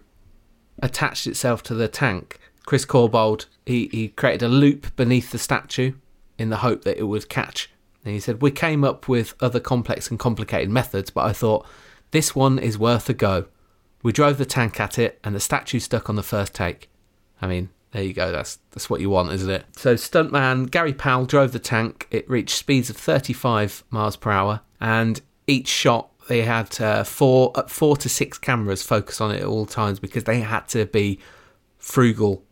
attached 0.83 1.29
itself 1.29 1.63
to 1.63 1.75
the 1.75 1.87
tank, 1.87 2.41
Chris 2.65 2.85
Corbold 2.85 3.47
he, 3.65 3.87
he 3.93 4.09
created 4.09 4.43
a 4.43 4.49
loop 4.49 4.97
beneath 4.97 5.31
the 5.31 5.39
statue 5.39 5.93
in 6.37 6.51
the 6.51 6.57
hope 6.57 6.83
that 6.83 6.99
it 6.99 7.05
would 7.05 7.29
catch. 7.29 7.71
And 8.05 8.13
he 8.13 8.19
said, 8.19 8.43
We 8.43 8.51
came 8.51 8.83
up 8.83 9.07
with 9.07 9.35
other 9.41 9.61
complex 9.61 10.11
and 10.11 10.19
complicated 10.19 10.69
methods, 10.69 11.11
but 11.11 11.27
I 11.27 11.33
thought 11.33 11.65
this 12.11 12.35
one 12.35 12.59
is 12.59 12.79
worth 12.79 13.09
a 13.09 13.15
go. 13.15 13.47
We 14.03 14.13
drove 14.13 14.39
the 14.39 14.47
tank 14.47 14.79
at 14.81 14.99
it 14.99 15.19
and 15.25 15.35
the 15.35 15.41
statue 15.41 15.81
stuck 15.81 16.09
on 16.09 16.17
the 16.17 16.23
first 16.23 16.55
take. 16.55 16.91
I 17.43 17.47
mean, 17.47 17.71
there 17.93 18.03
you 18.03 18.13
go, 18.13 18.31
that's 18.31 18.59
that's 18.71 18.89
what 18.89 19.01
you 19.01 19.11
want, 19.11 19.33
isn't 19.33 19.51
it? 19.51 19.65
So 19.77 19.95
stuntman 19.95 20.71
Gary 20.71 20.95
Powell 20.95 21.27
drove 21.27 21.53
the 21.53 21.59
tank. 21.59 22.07
It 22.11 22.29
reached 22.29 22.57
speeds 22.57 22.91
of 22.91 22.97
35 22.97 23.85
miles 23.91 24.17
per 24.17 24.31
hour 24.31 24.61
and 24.81 25.21
each 25.47 25.69
shot 25.69 26.11
they 26.29 26.43
had 26.43 26.81
uh, 26.81 27.05
four 27.05 27.53
uh, 27.55 27.67
four 27.69 27.97
to 27.99 28.09
six 28.09 28.39
cameras 28.39 28.83
focused 28.83 29.21
on 29.21 29.33
it 29.33 29.41
at 29.41 29.47
all 29.47 29.67
times 29.67 30.01
because 30.01 30.25
they 30.25 30.41
had 30.41 30.67
to 30.69 30.87
be 30.87 31.19
frugal 31.79 32.45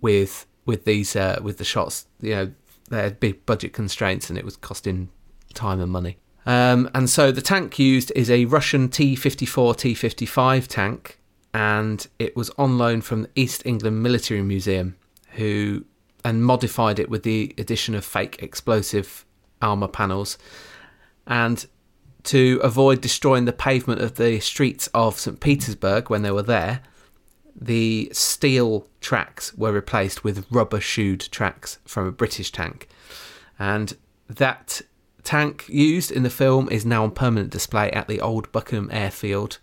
with 0.00 0.46
with 0.64 0.84
these 0.84 1.14
uh, 1.14 1.38
with 1.42 1.58
the 1.58 1.64
shots. 1.64 2.06
You 2.20 2.34
know, 2.34 2.52
they 2.90 3.02
had 3.02 3.20
big 3.20 3.46
budget 3.46 3.72
constraints 3.72 4.28
and 4.28 4.38
it 4.38 4.44
was 4.44 4.56
costing 4.56 5.08
time 5.54 5.80
and 5.80 5.90
money. 5.90 6.18
Um, 6.46 6.88
and 6.94 7.10
so 7.10 7.32
the 7.32 7.42
tank 7.42 7.78
used 7.78 8.12
is 8.14 8.30
a 8.30 8.44
Russian 8.44 8.88
T54 8.88 9.74
T55 9.74 10.66
tank, 10.68 11.18
and 11.52 12.06
it 12.18 12.36
was 12.36 12.50
on 12.50 12.78
loan 12.78 13.00
from 13.00 13.22
the 13.22 13.30
East 13.34 13.62
England 13.66 14.02
Military 14.02 14.42
Museum, 14.42 14.96
who 15.32 15.84
and 16.24 16.44
modified 16.44 16.98
it 16.98 17.08
with 17.10 17.24
the 17.24 17.54
addition 17.58 17.94
of 17.94 18.04
fake 18.04 18.42
explosive 18.42 19.24
armor 19.60 19.88
panels, 19.88 20.38
and 21.26 21.66
to 22.24 22.60
avoid 22.62 23.00
destroying 23.00 23.44
the 23.44 23.52
pavement 23.52 24.00
of 24.00 24.16
the 24.16 24.40
streets 24.40 24.88
of 24.92 25.18
St. 25.18 25.38
Petersburg 25.38 26.10
when 26.10 26.22
they 26.22 26.32
were 26.32 26.42
there, 26.42 26.80
the 27.54 28.10
steel 28.12 28.88
tracks 29.00 29.54
were 29.54 29.72
replaced 29.72 30.24
with 30.24 30.46
rubber 30.50 30.80
shoed 30.80 31.20
tracks 31.30 31.78
from 31.84 32.06
a 32.06 32.12
British 32.12 32.50
tank. 32.50 32.88
And 33.58 33.96
that 34.28 34.82
tank 35.26 35.68
used 35.68 36.10
in 36.10 36.22
the 36.22 36.30
film 36.30 36.68
is 36.70 36.86
now 36.86 37.02
on 37.02 37.10
permanent 37.10 37.50
display 37.50 37.90
at 37.90 38.06
the 38.06 38.20
old 38.20 38.50
Buckenham 38.52 38.88
Airfield, 38.92 39.58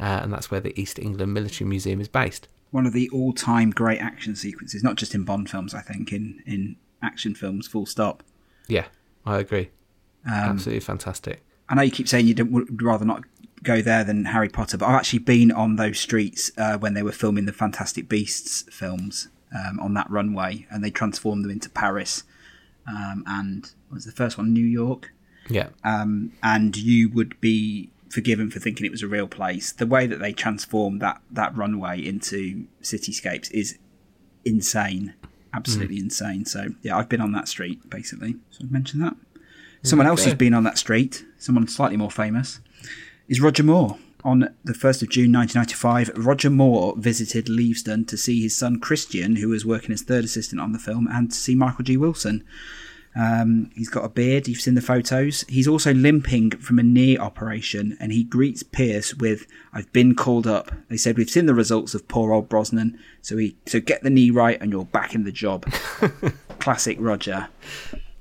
uh, 0.00 0.20
and 0.22 0.32
that's 0.32 0.50
where 0.50 0.60
the 0.60 0.78
East 0.80 0.98
England 0.98 1.34
Military 1.34 1.68
Museum 1.68 2.00
is 2.00 2.08
based. 2.08 2.48
One 2.70 2.86
of 2.86 2.94
the 2.94 3.10
all-time 3.10 3.70
great 3.70 4.00
action 4.00 4.34
sequences, 4.34 4.82
not 4.82 4.96
just 4.96 5.14
in 5.14 5.24
Bond 5.24 5.50
films, 5.50 5.74
I 5.74 5.82
think, 5.82 6.12
in 6.12 6.42
in 6.46 6.76
action 7.02 7.34
films. 7.34 7.68
Full 7.68 7.84
stop. 7.84 8.22
Yeah, 8.66 8.86
I 9.26 9.38
agree. 9.38 9.70
Um, 10.26 10.32
Absolutely 10.32 10.80
fantastic. 10.80 11.44
I 11.68 11.74
know 11.74 11.82
you 11.82 11.90
keep 11.90 12.08
saying 12.08 12.26
you 12.26 12.44
would 12.44 12.82
rather 12.82 13.04
not 13.04 13.22
go 13.62 13.82
there 13.82 14.04
than 14.04 14.24
Harry 14.24 14.48
Potter, 14.48 14.78
but 14.78 14.86
I've 14.86 14.94
actually 14.94 15.20
been 15.20 15.52
on 15.52 15.76
those 15.76 16.00
streets 16.00 16.50
uh, 16.56 16.78
when 16.78 16.94
they 16.94 17.02
were 17.02 17.12
filming 17.12 17.44
the 17.44 17.52
Fantastic 17.52 18.08
Beasts 18.08 18.64
films 18.70 19.28
um, 19.54 19.78
on 19.78 19.94
that 19.94 20.10
runway, 20.10 20.66
and 20.70 20.82
they 20.82 20.90
transformed 20.90 21.44
them 21.44 21.50
into 21.50 21.68
Paris 21.68 22.24
um, 22.86 23.24
and 23.26 23.72
was 23.92 24.04
the 24.04 24.12
first 24.12 24.38
one 24.38 24.52
New 24.52 24.64
York, 24.64 25.12
Yeah, 25.48 25.68
um, 25.84 26.32
and 26.42 26.76
you 26.76 27.08
would 27.10 27.40
be 27.40 27.90
forgiven 28.10 28.50
for 28.50 28.60
thinking 28.60 28.84
it 28.84 28.92
was 28.92 29.02
a 29.02 29.08
real 29.08 29.26
place. 29.26 29.72
The 29.72 29.86
way 29.86 30.06
that 30.06 30.18
they 30.20 30.32
transformed 30.32 31.00
that 31.00 31.20
that 31.30 31.56
runway 31.56 32.04
into 32.04 32.66
cityscapes 32.82 33.50
is 33.52 33.78
insane, 34.44 35.14
absolutely 35.54 35.98
insane. 35.98 36.44
So 36.44 36.68
yeah, 36.82 36.96
I've 36.96 37.08
been 37.08 37.20
on 37.20 37.32
that 37.32 37.48
street 37.48 37.88
basically. 37.88 38.36
So 38.50 38.64
I've 38.64 38.72
mentioned 38.72 39.02
that. 39.02 39.14
Someone 39.84 40.06
else 40.06 40.24
who's 40.24 40.34
been 40.34 40.54
on 40.54 40.62
that 40.64 40.78
street, 40.78 41.24
someone 41.38 41.66
slightly 41.66 41.96
more 41.96 42.10
famous, 42.10 42.60
is 43.28 43.40
Roger 43.40 43.64
Moore. 43.64 43.98
On 44.24 44.54
the 44.62 44.72
1st 44.72 45.02
of 45.02 45.08
June 45.08 45.32
1995, 45.32 46.12
Roger 46.14 46.50
Moore 46.50 46.94
visited 46.96 47.46
Leavesden 47.46 48.06
to 48.06 48.16
see 48.16 48.40
his 48.40 48.56
son 48.56 48.78
Christian, 48.78 49.34
who 49.34 49.48
was 49.48 49.66
working 49.66 49.90
as 49.92 50.02
third 50.02 50.22
assistant 50.24 50.60
on 50.60 50.70
the 50.70 50.78
film, 50.78 51.08
and 51.10 51.32
to 51.32 51.36
see 51.36 51.56
Michael 51.56 51.82
G. 51.82 51.96
Wilson. 51.96 52.44
Um, 53.14 53.70
he's 53.74 53.90
got 53.90 54.04
a 54.04 54.08
beard, 54.08 54.48
you've 54.48 54.60
seen 54.60 54.74
the 54.74 54.80
photos. 54.80 55.42
He's 55.48 55.68
also 55.68 55.92
limping 55.92 56.52
from 56.52 56.78
a 56.78 56.82
knee 56.82 57.18
operation, 57.18 57.96
and 58.00 58.12
he 58.12 58.24
greets 58.24 58.62
Pierce 58.62 59.14
with, 59.14 59.46
I've 59.72 59.92
been 59.92 60.14
called 60.14 60.46
up. 60.46 60.72
They 60.88 60.96
said, 60.96 61.18
We've 61.18 61.28
seen 61.28 61.46
the 61.46 61.54
results 61.54 61.94
of 61.94 62.08
poor 62.08 62.32
old 62.32 62.48
Brosnan, 62.48 62.98
so, 63.20 63.36
he, 63.36 63.56
so 63.66 63.80
get 63.80 64.02
the 64.02 64.10
knee 64.10 64.30
right 64.30 64.60
and 64.60 64.72
you're 64.72 64.84
back 64.84 65.14
in 65.14 65.24
the 65.24 65.32
job. 65.32 65.70
Classic 66.58 66.96
Roger. 67.00 67.48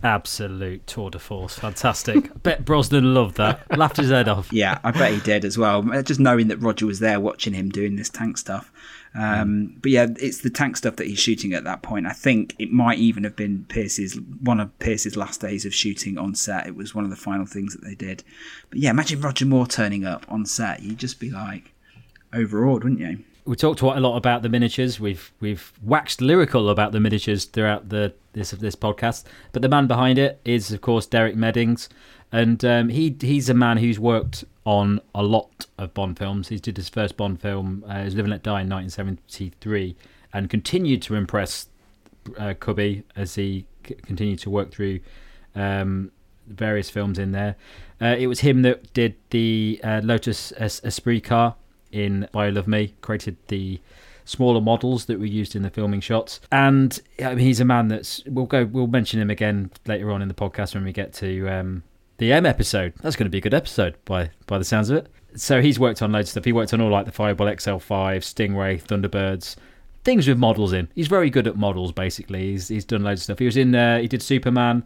Absolute 0.03 0.88
tour 0.88 1.11
de 1.11 1.19
force. 1.19 1.59
Fantastic. 1.59 2.31
I 2.31 2.38
bet 2.43 2.65
Brosnan 2.65 3.13
loved 3.13 3.38
that. 3.38 3.77
Laughed 3.77 3.97
his 3.97 4.09
head 4.09 4.27
off. 4.27 4.51
Yeah, 4.51 4.80
I 4.84 4.91
bet 4.91 5.13
he 5.13 5.19
did 5.19 5.45
as 5.45 5.57
well. 5.57 5.84
Just 6.01 6.19
knowing 6.19 6.47
that 6.47 6.57
Roger 6.57 6.88
was 6.88 6.99
there 6.99 7.19
watching 7.19 7.53
him 7.53 7.69
doing 7.69 7.95
this 7.95 8.09
tank 8.09 8.38
stuff. 8.38 8.70
Um, 9.13 9.75
But 9.81 9.91
yeah, 9.91 10.07
it's 10.19 10.39
the 10.39 10.49
tank 10.49 10.77
stuff 10.77 10.95
that 10.95 11.07
he's 11.07 11.19
shooting 11.19 11.53
at 11.53 11.63
that 11.65 11.81
point. 11.81 12.05
I 12.05 12.13
think 12.13 12.55
it 12.59 12.71
might 12.71 12.97
even 12.97 13.23
have 13.23 13.35
been 13.35 13.65
Pierce's 13.67 14.19
one 14.41 14.59
of 14.59 14.77
Pierce's 14.79 15.17
last 15.17 15.41
days 15.41 15.65
of 15.65 15.73
shooting 15.73 16.17
on 16.17 16.35
set. 16.35 16.67
It 16.67 16.75
was 16.75 16.95
one 16.95 17.03
of 17.03 17.09
the 17.09 17.17
final 17.17 17.45
things 17.45 17.73
that 17.73 17.83
they 17.83 17.95
did. 17.95 18.23
But 18.69 18.79
yeah, 18.79 18.89
imagine 18.91 19.21
Roger 19.21 19.45
Moore 19.45 19.67
turning 19.67 20.05
up 20.05 20.25
on 20.29 20.45
set. 20.45 20.81
You'd 20.81 20.97
just 20.97 21.19
be 21.19 21.29
like 21.29 21.73
overawed, 22.33 22.83
wouldn't 22.83 23.01
you? 23.01 23.19
we 23.45 23.55
talked 23.55 23.79
quite 23.79 23.97
a 23.97 24.01
lot 24.01 24.17
about 24.17 24.43
the 24.43 24.49
miniatures. 24.49 24.99
We've 24.99 25.31
we've 25.39 25.73
waxed 25.81 26.21
lyrical 26.21 26.69
about 26.69 26.91
the 26.91 26.99
miniatures 26.99 27.45
throughout 27.45 27.89
the 27.89 28.13
this 28.33 28.51
this 28.51 28.75
podcast. 28.75 29.23
But 29.51 29.61
the 29.61 29.69
man 29.69 29.88
behind 29.88 30.19
it 30.19 30.39
is, 30.45 30.71
of 30.71 30.81
course, 30.81 31.05
Derek 31.05 31.35
Meddings, 31.35 31.89
and 32.31 32.63
um, 32.63 32.89
he 32.89 33.15
he's 33.19 33.49
a 33.49 33.53
man 33.53 33.77
who's 33.77 33.99
worked 33.99 34.45
on 34.65 35.01
a 35.15 35.23
lot 35.23 35.65
of 35.77 35.93
Bond 35.93 36.17
films. 36.17 36.49
He 36.49 36.57
did 36.57 36.77
his 36.77 36.89
first 36.89 37.17
Bond 37.17 37.41
film, 37.41 37.83
uh, 37.88 38.03
his 38.03 38.15
Live 38.15 38.25
and 38.25 38.31
Let 38.31 38.43
Die, 38.43 38.61
in 38.61 38.69
1973, 38.69 39.95
and 40.33 40.49
continued 40.49 41.01
to 41.03 41.15
impress 41.15 41.67
uh, 42.38 42.53
Cubby 42.59 43.03
as 43.15 43.35
he 43.35 43.65
c- 43.85 43.95
continued 43.95 44.39
to 44.39 44.49
work 44.49 44.71
through 44.71 44.99
um, 45.55 46.11
various 46.47 46.89
films 46.89 47.17
in 47.17 47.31
there. 47.31 47.55
Uh, 47.99 48.15
it 48.17 48.27
was 48.27 48.41
him 48.41 48.61
that 48.61 48.93
did 48.93 49.15
the 49.31 49.79
uh, 49.83 50.01
Lotus 50.03 50.53
Es- 50.57 50.81
Esprit 50.83 51.21
car 51.23 51.55
in 51.91 52.27
You 52.33 52.51
Love 52.51 52.67
Me, 52.67 52.93
created 53.01 53.38
the 53.47 53.79
smaller 54.25 54.61
models 54.61 55.05
that 55.05 55.19
were 55.19 55.25
used 55.25 55.55
in 55.55 55.61
the 55.61 55.69
filming 55.69 55.99
shots. 55.99 56.39
And 56.51 56.99
I 57.19 57.29
mean, 57.29 57.39
he's 57.39 57.59
a 57.59 57.65
man 57.65 57.88
that's 57.88 58.23
we'll 58.25 58.45
go 58.45 58.65
we'll 58.65 58.88
mention 58.88 59.19
him 59.19 59.29
again 59.29 59.71
later 59.85 60.11
on 60.11 60.21
in 60.21 60.27
the 60.27 60.33
podcast 60.33 60.73
when 60.73 60.83
we 60.83 60.93
get 60.93 61.13
to 61.13 61.47
um, 61.47 61.83
the 62.22 62.31
M 62.31 62.45
episode. 62.45 62.93
That's 63.02 63.15
going 63.15 63.26
to 63.26 63.31
be 63.31 63.39
a 63.39 63.41
good 63.41 63.53
episode 63.53 63.98
by 64.06 64.30
by 64.45 64.60
the 64.60 64.64
sounds 64.64 64.91
of 64.91 64.98
it. 64.98 65.07
So 65.35 65.60
he's 65.60 65.80
worked 65.80 66.03
on 66.03 66.11
loads 66.11 66.30
of 66.30 66.31
stuff. 66.31 66.45
He 66.45 66.53
worked 66.53 66.72
on 66.72 66.80
all 66.80 66.91
like 66.91 67.06
the 67.06 67.11
Fireball 67.11 67.48
XL5, 67.48 67.81
Stingray, 68.19 68.81
Thunderbirds, 68.81 69.56
things 70.03 70.27
with 70.27 70.38
models 70.38 70.72
in. 70.72 70.88
He's 70.93 71.07
very 71.07 71.31
good 71.31 71.48
at 71.48 71.56
models. 71.57 71.91
Basically, 71.91 72.52
he's 72.52 72.68
he's 72.68 72.85
done 72.85 73.03
loads 73.03 73.22
of 73.22 73.23
stuff. 73.23 73.39
He 73.39 73.45
was 73.45 73.57
in 73.57 73.73
uh, 73.73 73.99
he 73.99 74.07
did 74.07 74.22
Superman. 74.22 74.84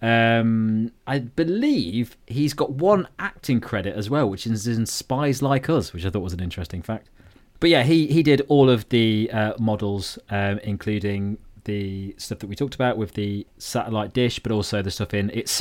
Um, 0.00 0.92
I 1.06 1.18
believe 1.18 2.16
he's 2.26 2.54
got 2.54 2.70
one 2.70 3.06
acting 3.18 3.60
credit 3.60 3.94
as 3.94 4.08
well, 4.08 4.30
which 4.30 4.46
is 4.46 4.66
in 4.66 4.86
Spies 4.86 5.42
Like 5.42 5.68
Us, 5.68 5.92
which 5.92 6.06
I 6.06 6.10
thought 6.10 6.22
was 6.22 6.32
an 6.32 6.40
interesting 6.40 6.80
fact. 6.80 7.10
But 7.60 7.68
yeah, 7.68 7.82
he 7.82 8.06
he 8.06 8.22
did 8.22 8.40
all 8.48 8.70
of 8.70 8.88
the 8.88 9.30
uh, 9.30 9.52
models, 9.58 10.18
um, 10.30 10.58
including 10.60 11.36
the 11.64 12.14
stuff 12.16 12.38
that 12.38 12.46
we 12.46 12.56
talked 12.56 12.74
about 12.74 12.96
with 12.96 13.12
the 13.12 13.46
satellite 13.58 14.14
dish, 14.14 14.38
but 14.38 14.50
also 14.50 14.80
the 14.80 14.90
stuff 14.90 15.12
in 15.12 15.30
it's 15.34 15.52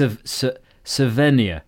Slovenia, 0.85 1.61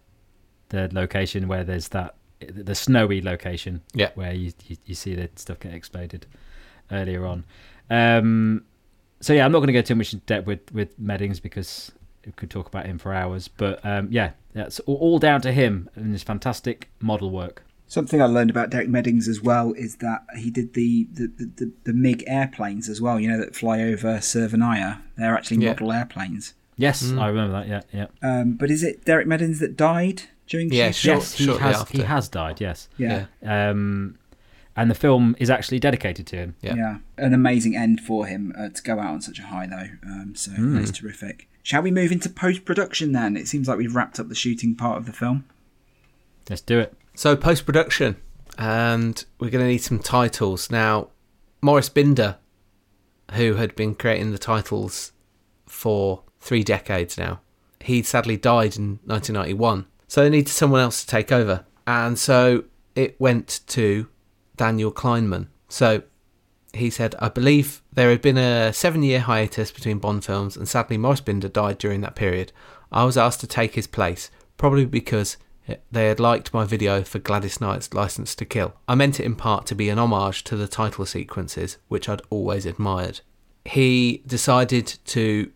the 0.70 0.90
location 0.92 1.48
where 1.48 1.64
there's 1.64 1.90
that 1.90 2.16
the 2.40 2.74
snowy 2.76 3.22
location, 3.22 3.82
yeah, 3.94 4.10
where 4.16 4.34
you, 4.34 4.52
you, 4.68 4.78
you 4.86 4.96
see 4.96 5.14
the 5.16 5.30
stuff 5.36 5.60
get 5.60 5.74
exploded 5.74 6.26
earlier 6.92 7.26
on. 7.26 7.46
Um, 7.90 8.64
so 9.20 9.34
yeah, 9.34 9.46
I'm 9.46 9.52
not 9.52 9.60
going 9.60 9.68
to 9.68 9.74
go 9.74 9.82
too 9.82 9.96
much 9.96 10.14
in 10.14 10.22
depth 10.26 10.48
with 10.48 10.72
with 10.74 10.98
Meddings 10.98 11.40
because 11.40 11.92
we 12.26 12.32
could 12.32 12.50
talk 12.50 12.68
about 12.68 12.86
him 12.86 12.98
for 12.98 13.14
hours. 13.14 13.48
But 13.48 13.80
um, 13.86 14.08
yeah, 14.12 14.32
that's 14.54 14.80
all 14.82 15.20
down 15.20 15.42
to 15.42 15.52
him 15.52 15.90
and 15.96 16.12
his 16.12 16.24
fantastic 16.24 16.90
model 17.00 17.30
work. 17.30 17.64
Something 17.88 18.22
I 18.22 18.26
learned 18.26 18.50
about 18.50 18.70
Derek 18.70 18.88
Meddings 18.88 19.28
as 19.28 19.42
well 19.42 19.74
is 19.74 19.98
that 19.98 20.24
he 20.38 20.50
did 20.50 20.74
the 20.74 21.08
the, 21.14 21.28
the, 21.28 21.52
the, 21.58 21.72
the 21.84 21.94
MiG 21.94 22.24
airplanes 22.26 22.90
as 22.90 23.02
well. 23.02 23.20
You 23.20 23.30
know 23.30 23.38
that 23.40 23.56
fly 23.56 23.82
over 23.82 24.18
Severnaya. 24.18 25.02
They're 25.18 25.36
actually 25.36 25.58
Yeah. 25.58 25.72
model 25.72 25.92
airplanes. 25.92 26.54
Yes, 26.82 27.04
Mm. 27.04 27.22
I 27.22 27.28
remember 27.28 27.54
that. 27.64 27.68
Yeah, 27.68 27.82
yeah. 27.94 28.08
Um, 28.28 28.54
but 28.54 28.70
is 28.72 28.84
it 28.84 29.06
Derek 29.06 29.28
Meddings 29.28 29.60
that 29.60 29.78
died 29.78 30.24
during 30.48 30.72
Yeah, 30.72 30.92
shooting? 30.92 31.22
Short- 31.22 31.24
yes, 31.24 31.38
he 31.38 31.48
has. 31.64 31.76
after. 31.78 31.98
He 31.98 32.04
has 32.04 32.30
died. 32.30 32.60
Yes. 32.62 32.90
Yeah. 32.98 33.26
Um, 33.46 34.18
and 34.76 34.90
the 34.90 34.96
film 34.96 35.36
is 35.40 35.50
actually 35.50 35.80
dedicated 35.80 36.26
to 36.28 36.36
him. 36.38 36.56
Yeah. 36.62 36.76
Yeah, 36.76 36.98
an 37.18 37.34
amazing 37.34 37.76
end 37.76 38.02
for 38.02 38.26
him 38.26 38.54
uh, 38.58 38.70
to 38.70 38.82
go 38.82 39.00
out 39.00 39.14
on 39.14 39.22
such 39.22 39.38
a 39.40 39.44
high, 39.44 39.68
though. 39.68 40.10
Um, 40.10 40.34
so 40.36 40.52
Hmm. 40.52 40.76
that's 40.76 40.92
terrific. 40.92 41.48
Shall 41.64 41.82
we 41.84 41.92
move 41.92 42.12
into 42.12 42.30
post 42.30 42.66
production 42.66 43.12
then? 43.12 43.38
It 43.38 43.48
seems 43.48 43.68
like 43.68 43.78
we've 43.78 43.96
wrapped 43.96 44.20
up 44.20 44.30
the 44.30 44.36
shooting 44.36 44.74
part 44.76 44.98
of 44.98 45.06
the 45.06 45.14
film. 45.14 45.44
Let's 46.50 46.62
do 46.62 46.80
it. 46.80 46.94
So 47.14 47.36
post 47.36 47.66
production, 47.66 48.16
and 48.58 49.24
we're 49.40 49.52
going 49.52 49.64
to 49.64 49.70
need 49.70 49.80
some 49.84 50.00
titles 50.00 50.72
now. 50.72 51.10
Maurice 51.62 51.90
Binder, 51.90 52.38
who 53.34 53.56
had 53.56 53.76
been 53.76 53.94
creating 53.94 54.32
the 54.32 54.40
titles 54.40 55.12
for 55.68 56.24
three 56.42 56.64
decades 56.64 57.18
now, 57.18 57.40
he 57.80 58.04
sadly 58.04 58.38
died 58.38 58.76
in 58.76 59.00
1991. 59.06 59.86
So 60.08 60.24
they 60.24 60.30
needed 60.30 60.50
someone 60.50 60.82
else 60.82 61.02
to 61.02 61.08
take 61.08 61.32
over, 61.32 61.66
and 61.88 62.20
so 62.20 62.66
it 62.96 63.20
went 63.20 63.62
to 63.68 64.08
Daniel 64.58 64.92
Kleinman. 64.92 65.48
So 65.70 66.04
he 66.74 66.90
said, 66.90 67.16
I 67.20 67.30
believe 67.30 67.82
there 67.94 68.10
had 68.10 68.22
been 68.22 68.38
a 68.38 68.74
seven 68.74 69.04
year 69.04 69.22
hiatus 69.22 69.72
between 69.72 70.00
Bond 70.00 70.26
films, 70.26 70.58
and 70.58 70.68
sadly, 70.68 70.98
Maurice 70.98 71.22
Binder 71.22 71.48
died 71.48 71.78
during 71.78 72.02
that 72.02 72.16
period. 72.16 72.52
I 72.92 73.06
was 73.06 73.18
asked 73.18 73.40
to 73.42 73.48
take 73.48 73.76
his 73.76 73.88
place, 73.88 74.30
probably 74.58 74.86
because 74.86 75.38
they 75.92 76.08
had 76.08 76.20
liked 76.20 76.54
my 76.54 76.66
video 76.66 77.04
for 77.04 77.20
Gladys 77.20 77.62
Knight's 77.62 77.94
License 77.94 78.36
to 78.36 78.46
Kill. 78.46 78.74
I 78.88 78.96
meant 78.96 79.20
it 79.20 79.26
in 79.26 79.36
part 79.36 79.66
to 79.68 79.76
be 79.76 79.90
an 79.90 80.00
homage 80.00 80.44
to 80.46 80.56
the 80.56 80.68
title 80.68 81.06
sequences, 81.06 81.78
which 81.88 82.10
I'd 82.10 82.22
always 82.30 82.66
admired. 82.66 83.22
He 83.64 84.24
decided 84.26 84.88
to 85.06 85.52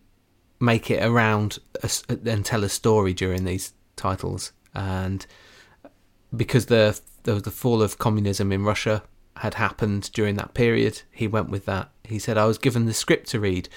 make 0.66 0.92
it 0.92 1.04
around 1.04 1.60
a 1.84 1.90
and 2.26 2.44
tell 2.44 2.64
a 2.64 2.70
story 2.70 3.14
during 3.14 3.46
these 3.46 3.74
titles, 3.96 4.52
and 4.74 5.26
because 6.36 6.66
the 6.66 7.00
the, 7.24 7.36
the 7.36 7.52
fall 7.52 7.82
of 7.82 7.98
communism 7.98 8.52
in 8.52 8.64
Russia 8.64 9.04
had 9.38 9.56
happened 9.56 10.12
during 10.14 10.36
that 10.36 10.54
period, 10.54 11.02
he 11.12 11.28
went 11.28 11.50
with 11.50 11.66
that. 11.66 11.90
He 12.04 12.20
said, 12.20 12.38
I 12.38 12.46
was 12.46 12.58
given 12.58 12.86
the 12.86 12.94
script 12.94 13.28
to 13.30 13.40
read. 13.40 13.68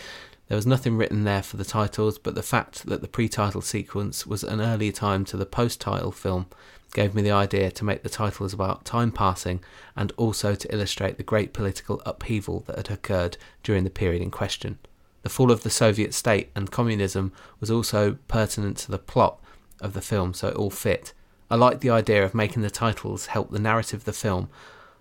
There 0.46 0.56
was 0.56 0.66
nothing 0.66 0.96
written 0.96 1.24
there 1.24 1.42
for 1.42 1.56
the 1.56 1.64
titles, 1.64 2.18
but 2.18 2.34
the 2.34 2.42
fact 2.42 2.86
that 2.86 3.00
the 3.02 3.08
pre 3.08 3.28
title 3.28 3.60
sequence 3.60 4.26
was 4.26 4.42
an 4.42 4.60
earlier 4.60 4.92
time 4.92 5.24
to 5.26 5.36
the 5.36 5.46
post 5.46 5.80
title 5.80 6.12
film 6.12 6.46
gave 6.94 7.14
me 7.14 7.20
the 7.20 7.30
idea 7.30 7.70
to 7.70 7.84
make 7.84 8.02
the 8.02 8.08
titles 8.08 8.54
about 8.54 8.84
time 8.84 9.12
passing 9.12 9.60
and 9.94 10.12
also 10.16 10.54
to 10.54 10.72
illustrate 10.72 11.18
the 11.18 11.22
great 11.22 11.52
political 11.52 12.00
upheaval 12.06 12.64
that 12.66 12.76
had 12.76 12.90
occurred 12.90 13.36
during 13.62 13.84
the 13.84 13.90
period 13.90 14.22
in 14.22 14.30
question. 14.30 14.78
The 15.22 15.28
fall 15.28 15.50
of 15.50 15.62
the 15.62 15.70
Soviet 15.70 16.14
state 16.14 16.50
and 16.54 16.70
communism 16.70 17.32
was 17.60 17.70
also 17.70 18.18
pertinent 18.28 18.76
to 18.78 18.90
the 18.90 18.98
plot 18.98 19.40
of 19.80 19.92
the 19.92 20.00
film, 20.00 20.34
so 20.34 20.48
it 20.48 20.56
all 20.56 20.70
fit. 20.70 21.12
I 21.50 21.56
like 21.56 21.80
the 21.80 21.90
idea 21.90 22.24
of 22.24 22.34
making 22.34 22.62
the 22.62 22.70
titles 22.70 23.26
help 23.26 23.50
the 23.50 23.58
narrative 23.58 24.00
of 24.00 24.04
the 24.04 24.12
film, 24.12 24.48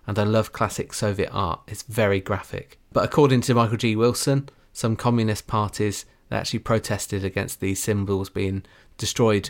and 0.06 0.18
I 0.18 0.23
love 0.23 0.53
classic 0.53 0.94
Soviet 0.94 1.30
art. 1.31 1.61
It's 1.68 1.84
very 1.84 2.19
graphic. 2.19 2.80
But 2.94 3.03
according 3.03 3.41
to 3.41 3.53
Michael 3.53 3.77
G. 3.77 3.95
Wilson, 3.95 4.49
some 4.73 4.95
communist 4.95 5.48
parties 5.48 6.06
they 6.30 6.35
actually 6.35 6.60
protested 6.60 7.23
against 7.23 7.60
these 7.60 7.81
symbols 7.81 8.30
being 8.30 8.64
destroyed 8.98 9.49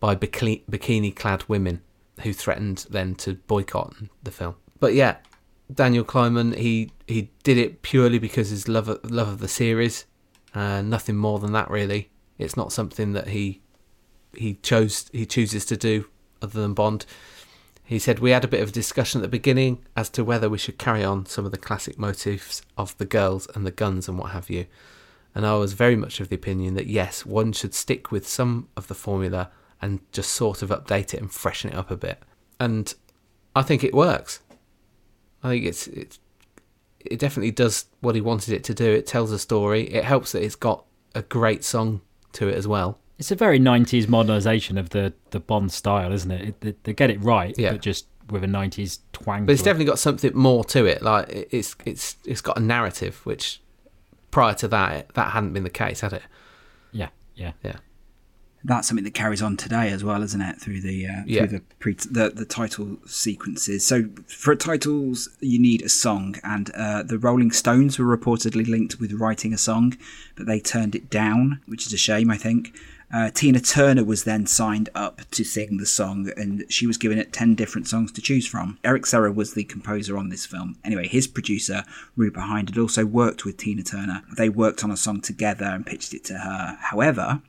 by 0.00 0.14
bikini 0.14 1.14
clad 1.14 1.42
women 1.48 1.82
who 2.22 2.32
threatened 2.32 2.86
then 2.90 3.14
to 3.16 3.34
boycott 3.34 3.94
the 4.22 4.30
film. 4.30 4.54
But 4.78 4.94
yeah, 4.94 5.16
Daniel 5.72 6.04
Kleinman, 6.04 6.56
he, 6.56 6.92
he 7.06 7.30
did 7.42 7.58
it 7.58 7.82
purely 7.82 8.18
because 8.18 8.50
his 8.50 8.68
love 8.68 8.88
of, 8.88 9.10
love 9.10 9.28
of 9.28 9.38
the 9.40 9.48
series, 9.48 10.06
uh, 10.54 10.82
nothing 10.82 11.16
more 11.16 11.38
than 11.38 11.52
that 11.52 11.70
really. 11.70 12.10
It's 12.38 12.56
not 12.56 12.72
something 12.72 13.12
that 13.12 13.28
he 13.28 13.60
he 14.36 14.54
chose 14.54 15.08
he 15.12 15.26
chooses 15.26 15.64
to 15.66 15.76
do 15.76 16.06
other 16.40 16.60
than 16.60 16.74
Bond. 16.74 17.04
He 17.84 17.98
said 17.98 18.18
we 18.18 18.30
had 18.30 18.44
a 18.44 18.48
bit 18.48 18.60
of 18.60 18.68
a 18.68 18.72
discussion 18.72 19.20
at 19.20 19.22
the 19.22 19.28
beginning 19.28 19.84
as 19.96 20.10
to 20.10 20.24
whether 20.24 20.48
we 20.48 20.58
should 20.58 20.78
carry 20.78 21.02
on 21.02 21.26
some 21.26 21.44
of 21.44 21.52
the 21.52 21.58
classic 21.58 21.98
motifs 21.98 22.62
of 22.76 22.96
the 22.98 23.06
girls 23.06 23.48
and 23.54 23.66
the 23.66 23.70
guns 23.70 24.08
and 24.08 24.18
what 24.18 24.32
have 24.32 24.50
you. 24.50 24.66
And 25.34 25.46
I 25.46 25.54
was 25.54 25.72
very 25.72 25.96
much 25.96 26.20
of 26.20 26.28
the 26.28 26.36
opinion 26.36 26.74
that 26.74 26.86
yes, 26.86 27.24
one 27.24 27.52
should 27.52 27.74
stick 27.74 28.10
with 28.12 28.28
some 28.28 28.68
of 28.76 28.88
the 28.88 28.94
formula 28.94 29.50
and 29.80 30.00
just 30.12 30.32
sort 30.32 30.62
of 30.62 30.70
update 30.70 31.14
it 31.14 31.20
and 31.20 31.32
freshen 31.32 31.70
it 31.70 31.76
up 31.76 31.90
a 31.90 31.96
bit. 31.96 32.22
And 32.60 32.92
I 33.56 33.62
think 33.62 33.82
it 33.82 33.94
works. 33.94 34.40
I 35.42 35.48
think 35.50 35.64
it's 35.64 35.86
it's 35.88 36.18
it 37.00 37.18
definitely 37.18 37.52
does 37.52 37.86
what 38.00 38.14
he 38.14 38.20
wanted 38.20 38.52
it 38.54 38.64
to 38.64 38.74
do. 38.74 38.84
It 38.90 39.06
tells 39.06 39.30
a 39.32 39.38
story. 39.38 39.82
It 39.84 40.04
helps 40.04 40.32
that 40.32 40.42
it's 40.42 40.56
got 40.56 40.84
a 41.14 41.22
great 41.22 41.62
song 41.64 42.00
to 42.32 42.48
it 42.48 42.54
as 42.56 42.66
well. 42.66 42.98
It's 43.18 43.30
a 43.30 43.36
very 43.36 43.58
90s 43.58 44.06
modernisation 44.06 44.78
of 44.78 44.90
the, 44.90 45.12
the 45.30 45.40
Bond 45.40 45.72
style, 45.72 46.12
isn't 46.12 46.30
it? 46.30 46.48
it 46.48 46.60
they, 46.60 46.74
they 46.84 46.92
get 46.92 47.10
it 47.10 47.20
right, 47.22 47.52
Yeah. 47.58 47.72
but 47.72 47.80
just 47.82 48.06
with 48.30 48.44
a 48.44 48.46
90s 48.46 48.98
twang. 49.12 49.44
But 49.46 49.52
it's 49.52 49.62
to 49.62 49.68
it. 49.68 49.72
definitely 49.72 49.86
got 49.86 49.98
something 49.98 50.36
more 50.36 50.62
to 50.66 50.84
it. 50.86 51.02
Like 51.02 51.28
it- 51.28 51.48
it's 51.50 51.74
it's 51.84 52.16
it's 52.24 52.40
got 52.40 52.56
a 52.58 52.60
narrative, 52.60 53.20
which 53.24 53.60
prior 54.30 54.54
to 54.54 54.68
that 54.68 55.14
that 55.14 55.32
hadn't 55.32 55.52
been 55.52 55.64
the 55.64 55.70
case, 55.70 56.00
had 56.00 56.12
it? 56.12 56.22
Yeah, 56.92 57.08
yeah. 57.36 57.52
Yeah. 57.64 57.76
That's 58.64 58.88
something 58.88 59.04
that 59.04 59.14
carries 59.14 59.40
on 59.40 59.56
today 59.56 59.88
as 59.90 60.02
well, 60.02 60.22
isn't 60.22 60.40
it? 60.40 60.60
Through 60.60 60.80
the 60.80 61.06
uh, 61.06 61.22
Yeah. 61.26 61.46
through 61.46 61.58
the, 61.58 61.62
pre- 61.78 61.94
the 61.94 62.30
the 62.34 62.44
title 62.44 62.98
sequences. 63.06 63.86
So 63.86 64.08
for 64.26 64.54
titles, 64.56 65.28
you 65.40 65.58
need 65.58 65.82
a 65.82 65.88
song, 65.88 66.36
and 66.42 66.70
uh, 66.74 67.02
the 67.04 67.18
Rolling 67.18 67.50
Stones 67.52 67.98
were 67.98 68.16
reportedly 68.16 68.66
linked 68.68 68.98
with 69.00 69.12
writing 69.12 69.52
a 69.54 69.58
song, 69.58 69.96
but 70.36 70.46
they 70.46 70.60
turned 70.60 70.94
it 70.94 71.08
down, 71.08 71.60
which 71.66 71.86
is 71.86 71.92
a 71.92 71.98
shame, 71.98 72.30
I 72.30 72.36
think. 72.36 72.74
Uh, 73.10 73.30
Tina 73.30 73.58
Turner 73.58 74.04
was 74.04 74.24
then 74.24 74.44
signed 74.46 74.90
up 74.94 75.22
to 75.30 75.42
sing 75.42 75.78
the 75.78 75.86
song, 75.86 76.30
and 76.36 76.64
she 76.68 76.86
was 76.86 76.98
given 76.98 77.18
it 77.18 77.32
10 77.32 77.54
different 77.54 77.86
songs 77.88 78.12
to 78.12 78.20
choose 78.20 78.46
from. 78.46 78.78
Eric 78.84 79.06
Serra 79.06 79.32
was 79.32 79.54
the 79.54 79.64
composer 79.64 80.18
on 80.18 80.28
this 80.28 80.44
film. 80.44 80.76
Anyway, 80.84 81.08
his 81.08 81.26
producer, 81.26 81.84
Rupert 82.16 82.42
Hine, 82.42 82.66
had 82.66 82.76
also 82.76 83.06
worked 83.06 83.46
with 83.46 83.56
Tina 83.56 83.82
Turner. 83.82 84.24
They 84.36 84.50
worked 84.50 84.84
on 84.84 84.90
a 84.90 84.96
song 84.96 85.22
together 85.22 85.64
and 85.64 85.86
pitched 85.86 86.12
it 86.12 86.22
to 86.24 86.34
her. 86.34 86.76
However, 86.80 87.40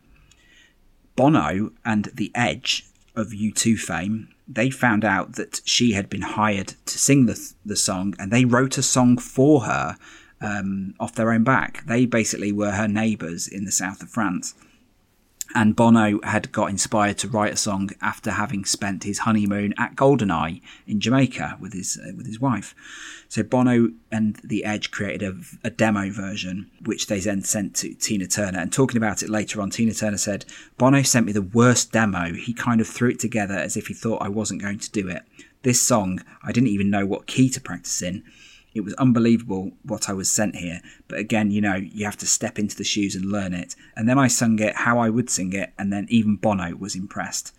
Bono 1.19 1.73
and 1.83 2.05
The 2.13 2.31
Edge 2.33 2.85
of 3.13 3.31
U2 3.31 3.77
fame, 3.77 4.29
they 4.47 4.69
found 4.69 5.03
out 5.03 5.33
that 5.33 5.59
she 5.65 5.91
had 5.91 6.09
been 6.09 6.21
hired 6.21 6.75
to 6.85 6.97
sing 6.97 7.25
the, 7.25 7.37
the 7.65 7.75
song 7.75 8.15
and 8.17 8.31
they 8.31 8.45
wrote 8.45 8.77
a 8.77 8.81
song 8.81 9.17
for 9.17 9.63
her 9.63 9.97
um, 10.39 10.95
off 10.97 11.15
their 11.15 11.33
own 11.33 11.43
back. 11.43 11.85
They 11.85 12.05
basically 12.05 12.53
were 12.53 12.71
her 12.71 12.87
neighbours 12.87 13.49
in 13.49 13.65
the 13.65 13.71
south 13.73 14.01
of 14.01 14.09
France. 14.09 14.53
And 15.55 15.75
Bono 15.75 16.19
had 16.23 16.51
got 16.51 16.69
inspired 16.69 17.17
to 17.19 17.27
write 17.27 17.53
a 17.53 17.57
song 17.57 17.89
after 18.01 18.31
having 18.31 18.65
spent 18.65 19.03
his 19.03 19.19
honeymoon 19.19 19.73
at 19.79 19.95
Goldeneye 19.95 20.61
in 20.85 20.99
Jamaica 20.99 21.57
with 21.59 21.73
his 21.73 21.99
uh, 21.99 22.11
with 22.15 22.27
his 22.27 22.39
wife. 22.39 22.75
So 23.29 23.41
Bono 23.41 23.89
and 24.11 24.35
The 24.43 24.63
Edge 24.63 24.91
created 24.91 25.23
a, 25.23 25.67
a 25.67 25.69
demo 25.71 26.11
version, 26.11 26.69
which 26.85 27.07
they 27.07 27.19
then 27.19 27.41
sent 27.41 27.75
to 27.77 27.93
Tina 27.95 28.27
Turner. 28.27 28.59
And 28.59 28.71
talking 28.71 28.97
about 28.97 29.23
it 29.23 29.29
later 29.29 29.59
on, 29.61 29.71
Tina 29.71 29.93
Turner 29.93 30.17
said, 30.17 30.45
Bono 30.77 31.01
sent 31.01 31.25
me 31.25 31.31
the 31.31 31.41
worst 31.41 31.91
demo. 31.91 32.33
He 32.33 32.53
kind 32.53 32.79
of 32.79 32.87
threw 32.87 33.09
it 33.09 33.19
together 33.19 33.55
as 33.55 33.75
if 33.75 33.87
he 33.87 33.93
thought 33.93 34.21
I 34.21 34.29
wasn't 34.29 34.61
going 34.61 34.79
to 34.79 34.91
do 34.91 35.07
it. 35.07 35.23
This 35.63 35.81
song, 35.81 36.21
I 36.43 36.51
didn't 36.51 36.69
even 36.69 36.89
know 36.89 37.05
what 37.05 37.27
key 37.27 37.49
to 37.49 37.61
practice 37.61 38.01
in. 38.01 38.23
It 38.79 38.85
was 38.85 38.93
unbelievable 38.95 39.71
what 39.83 40.09
I 40.09 40.13
was 40.13 40.31
sent 40.31 40.55
here. 40.55 40.81
But 41.07 41.19
again, 41.19 41.51
you 41.51 41.61
know, 41.61 41.75
you 41.75 42.05
have 42.05 42.17
to 42.17 42.25
step 42.25 42.57
into 42.57 42.75
the 42.75 42.83
shoes 42.83 43.13
and 43.15 43.25
learn 43.25 43.53
it. 43.53 43.75
And 43.95 44.07
then 44.07 44.17
I 44.17 44.27
sung 44.27 44.57
it 44.59 44.75
how 44.75 44.99
I 44.99 45.09
would 45.09 45.29
sing 45.29 45.53
it, 45.53 45.73
and 45.77 45.91
then 45.93 46.07
even 46.09 46.37
Bono 46.37 46.75
was 46.75 46.95
impressed. 46.95 47.53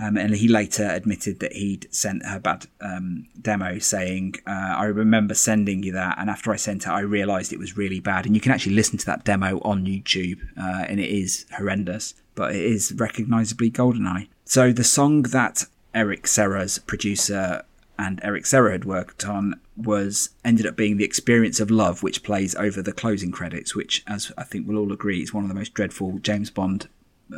Um, 0.00 0.16
and 0.16 0.34
he 0.34 0.48
later 0.48 0.88
admitted 0.88 1.40
that 1.40 1.52
he'd 1.52 1.86
sent 1.90 2.24
her 2.24 2.40
bad 2.40 2.66
um, 2.80 3.28
demo 3.40 3.78
saying, 3.78 4.36
uh, 4.46 4.74
I 4.78 4.84
remember 4.84 5.34
sending 5.34 5.82
you 5.82 5.92
that. 5.92 6.16
And 6.18 6.30
after 6.30 6.52
I 6.52 6.56
sent 6.56 6.84
it, 6.84 6.88
I 6.88 7.00
realized 7.00 7.52
it 7.52 7.58
was 7.58 7.76
really 7.76 8.00
bad. 8.00 8.24
And 8.24 8.34
you 8.34 8.40
can 8.40 8.52
actually 8.52 8.74
listen 8.74 8.98
to 8.98 9.06
that 9.06 9.24
demo 9.24 9.60
on 9.60 9.84
YouTube, 9.84 10.40
uh, 10.58 10.84
and 10.88 11.00
it 11.00 11.10
is 11.10 11.46
horrendous, 11.56 12.14
but 12.34 12.54
it 12.54 12.64
is 12.64 12.92
recognizably 12.96 13.70
Goldeneye. 13.70 14.28
So 14.44 14.72
the 14.72 14.84
song 14.84 15.22
that 15.22 15.66
Eric 15.94 16.26
Serra's 16.26 16.78
producer 16.78 17.64
and 18.04 18.18
Eric 18.22 18.46
Serra 18.46 18.72
had 18.72 18.84
worked 18.84 19.24
on 19.26 19.60
was 19.76 20.30
ended 20.44 20.66
up 20.66 20.74
being 20.76 20.96
the 20.96 21.04
experience 21.04 21.60
of 21.60 21.70
love, 21.70 22.02
which 22.02 22.22
plays 22.22 22.54
over 22.54 22.80
the 22.82 22.92
closing 22.92 23.30
credits, 23.30 23.76
which, 23.76 24.02
as 24.06 24.32
I 24.38 24.44
think 24.44 24.66
we'll 24.66 24.78
all 24.78 24.92
agree, 24.92 25.20
is 25.22 25.34
one 25.34 25.44
of 25.44 25.48
the 25.48 25.54
most 25.54 25.74
dreadful 25.74 26.18
James 26.20 26.50
Bond 26.50 26.88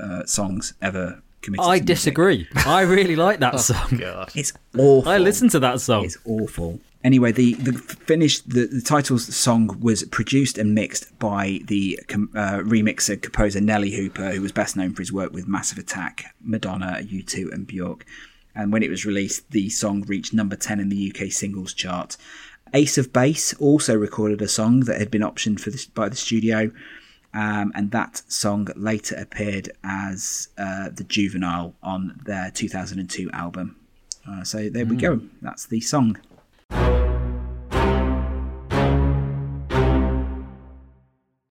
uh, 0.01 0.25
songs 0.25 0.75
ever 0.81 1.21
committed. 1.43 1.67
I 1.67 1.79
to 1.81 1.85
disagree. 1.85 2.47
I 2.55 2.83
really 2.83 3.17
like 3.17 3.41
that 3.41 3.55
Oh, 3.59 3.59
song. 3.59 3.97
God. 3.99 4.31
It's 4.35 4.53
awful. 4.79 5.09
I 5.11 5.19
listened 5.19 5.51
to 5.53 5.59
that 5.61 5.81
song. 5.81 6.05
It's 6.05 6.19
awful. 6.25 6.81
Anyway, 7.05 7.33
the 7.33 7.55
the 7.55 7.73
finished 7.73 8.49
the, 8.51 8.67
the 8.67 8.81
titles 8.81 9.25
song 9.35 9.77
was 9.81 10.05
produced 10.05 10.57
and 10.57 10.73
mixed 10.73 11.19
by 11.19 11.59
the 11.65 11.99
com- 12.07 12.31
uh, 12.35 12.59
remixer 12.61 13.21
composer 13.21 13.59
Nellee 13.61 13.97
Hooper, 13.97 14.31
who 14.31 14.41
was 14.41 14.53
best 14.53 14.77
known 14.77 14.93
for 14.95 15.03
his 15.03 15.13
work 15.13 15.33
with 15.33 15.49
Massive 15.49 15.79
Attack, 15.79 16.33
Madonna, 16.41 17.01
U2, 17.03 17.53
and 17.53 17.67
Bjork. 17.67 18.07
And 18.55 18.73
when 18.73 18.83
it 18.83 18.91
was 18.91 19.07
released, 19.07 19.51
the 19.51 19.69
song 19.70 20.03
reached 20.03 20.35
number 20.35 20.57
ten 20.57 20.81
in 20.81 20.89
the 20.89 21.12
UK 21.15 21.33
singles 21.33 21.73
chart. 21.73 22.16
Ace 22.74 22.97
of 22.97 23.12
Base 23.12 23.53
also 23.55 23.95
recorded 23.97 24.41
a 24.41 24.49
song 24.49 24.81
that 24.81 24.99
had 24.99 25.11
been 25.11 25.23
optioned 25.23 25.61
for 25.61 25.70
this 25.70 25.85
by 25.85 26.09
the 26.09 26.16
studio, 26.16 26.70
um, 27.35 27.73
and 27.74 27.91
that 27.91 28.23
song 28.29 28.69
later 28.77 29.15
appeared 29.16 29.70
as 29.85 30.49
uh, 30.57 30.89
the 30.91 31.05
Juvenile 31.05 31.74
on 31.83 32.20
their 32.24 32.51
2002 32.51 33.31
album. 33.33 33.77
Uh, 34.29 34.45
so 34.45 34.69
there 34.69 34.87
we 34.87 34.97
go. 34.97 35.20
That's 35.41 35.66
the 35.66 35.81
song. 35.81 36.19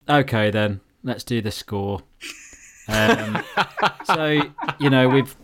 Okay, 0.09 0.51
then 0.51 0.81
let's 1.03 1.23
do 1.23 1.41
the 1.41 1.51
score. 1.51 2.01
Um, 2.87 3.43
so 4.05 4.41
you 4.79 4.89
know 4.89 5.09
we've 5.09 5.35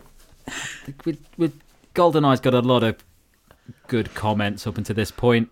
with 1.06 1.20
with 1.38 1.60
Goldeneye's 1.96 2.40
got 2.40 2.54
a 2.54 2.60
lot 2.60 2.84
of 2.84 3.04
good 3.88 4.14
comments 4.14 4.68
up 4.68 4.78
until 4.78 4.96
this 4.96 5.12
point, 5.12 5.50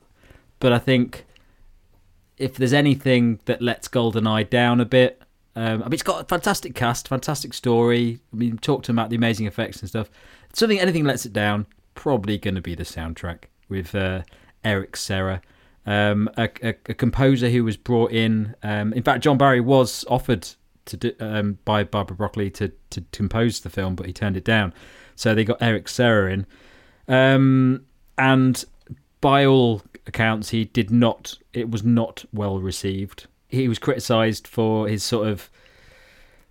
but 0.59 0.73
I 0.73 0.79
think 0.79 1.25
if 2.37 2.55
there's 2.55 2.73
anything 2.73 3.39
that 3.45 3.61
lets 3.61 3.87
Goldeneye 3.87 4.49
down 4.49 4.81
a 4.81 4.85
bit, 4.85 5.21
um, 5.55 5.81
I 5.83 5.85
mean 5.85 5.93
it's 5.93 6.03
got 6.03 6.21
a 6.21 6.25
fantastic 6.25 6.75
cast, 6.75 7.07
fantastic 7.07 7.53
story. 7.53 8.19
I 8.33 8.35
mean 8.35 8.57
talked 8.57 8.85
to 8.85 8.91
him 8.91 8.99
about 8.99 9.09
the 9.09 9.15
amazing 9.15 9.47
effects 9.47 9.79
and 9.81 9.89
stuff. 9.89 10.09
Something 10.53 10.79
anything 10.79 11.05
lets 11.05 11.25
it 11.25 11.33
down, 11.33 11.67
probably 11.95 12.37
going 12.37 12.55
to 12.55 12.61
be 12.61 12.75
the 12.75 12.83
soundtrack 12.83 13.43
with 13.69 13.95
uh, 13.95 14.23
Eric 14.63 14.95
Serra 14.97 15.41
um, 15.85 16.29
a, 16.37 16.49
a, 16.63 16.75
a 16.89 16.93
composer 16.93 17.49
who 17.49 17.63
was 17.63 17.77
brought 17.77 18.11
in. 18.11 18.55
Um, 18.63 18.93
in 18.93 19.03
fact, 19.03 19.23
John 19.23 19.37
Barry 19.37 19.61
was 19.61 20.05
offered 20.09 20.47
to 20.91 20.97
do, 20.97 21.13
um, 21.19 21.57
by 21.65 21.83
Barbara 21.83 22.15
Broccoli 22.15 22.49
to, 22.51 22.71
to 22.91 23.03
compose 23.11 23.61
the 23.61 23.69
film, 23.69 23.95
but 23.95 24.05
he 24.05 24.13
turned 24.13 24.37
it 24.37 24.45
down. 24.45 24.73
So 25.15 25.33
they 25.33 25.43
got 25.43 25.61
Eric 25.61 25.87
Serra 25.87 26.31
in, 26.31 26.45
um, 27.07 27.85
and 28.17 28.63
by 29.19 29.45
all 29.45 29.83
accounts, 30.07 30.49
he 30.49 30.65
did 30.65 30.91
not. 30.91 31.37
It 31.53 31.69
was 31.69 31.83
not 31.83 32.25
well 32.33 32.59
received. 32.59 33.27
He 33.47 33.67
was 33.67 33.79
criticised 33.79 34.47
for 34.47 34.87
his 34.87 35.03
sort 35.03 35.27
of. 35.27 35.49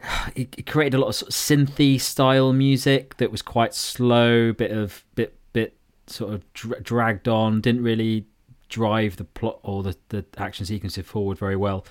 He 0.34 0.48
he 0.56 0.62
created 0.62 0.96
a 0.96 1.00
lot 1.00 1.08
of, 1.08 1.14
sort 1.14 1.28
of 1.28 1.34
synthy 1.34 2.00
style 2.00 2.52
music 2.52 3.16
that 3.18 3.30
was 3.30 3.42
quite 3.42 3.74
slow, 3.74 4.52
bit 4.52 4.70
of 4.70 5.04
bit 5.14 5.36
bit 5.52 5.76
sort 6.06 6.32
of 6.32 6.52
dra- 6.54 6.80
dragged 6.80 7.28
on. 7.28 7.60
Didn't 7.60 7.82
really 7.82 8.26
drive 8.70 9.16
the 9.16 9.24
plot 9.24 9.58
or 9.62 9.82
the, 9.82 9.96
the 10.08 10.24
action 10.38 10.64
sequences 10.64 11.04
forward 11.04 11.36
very 11.38 11.56
well. 11.56 11.84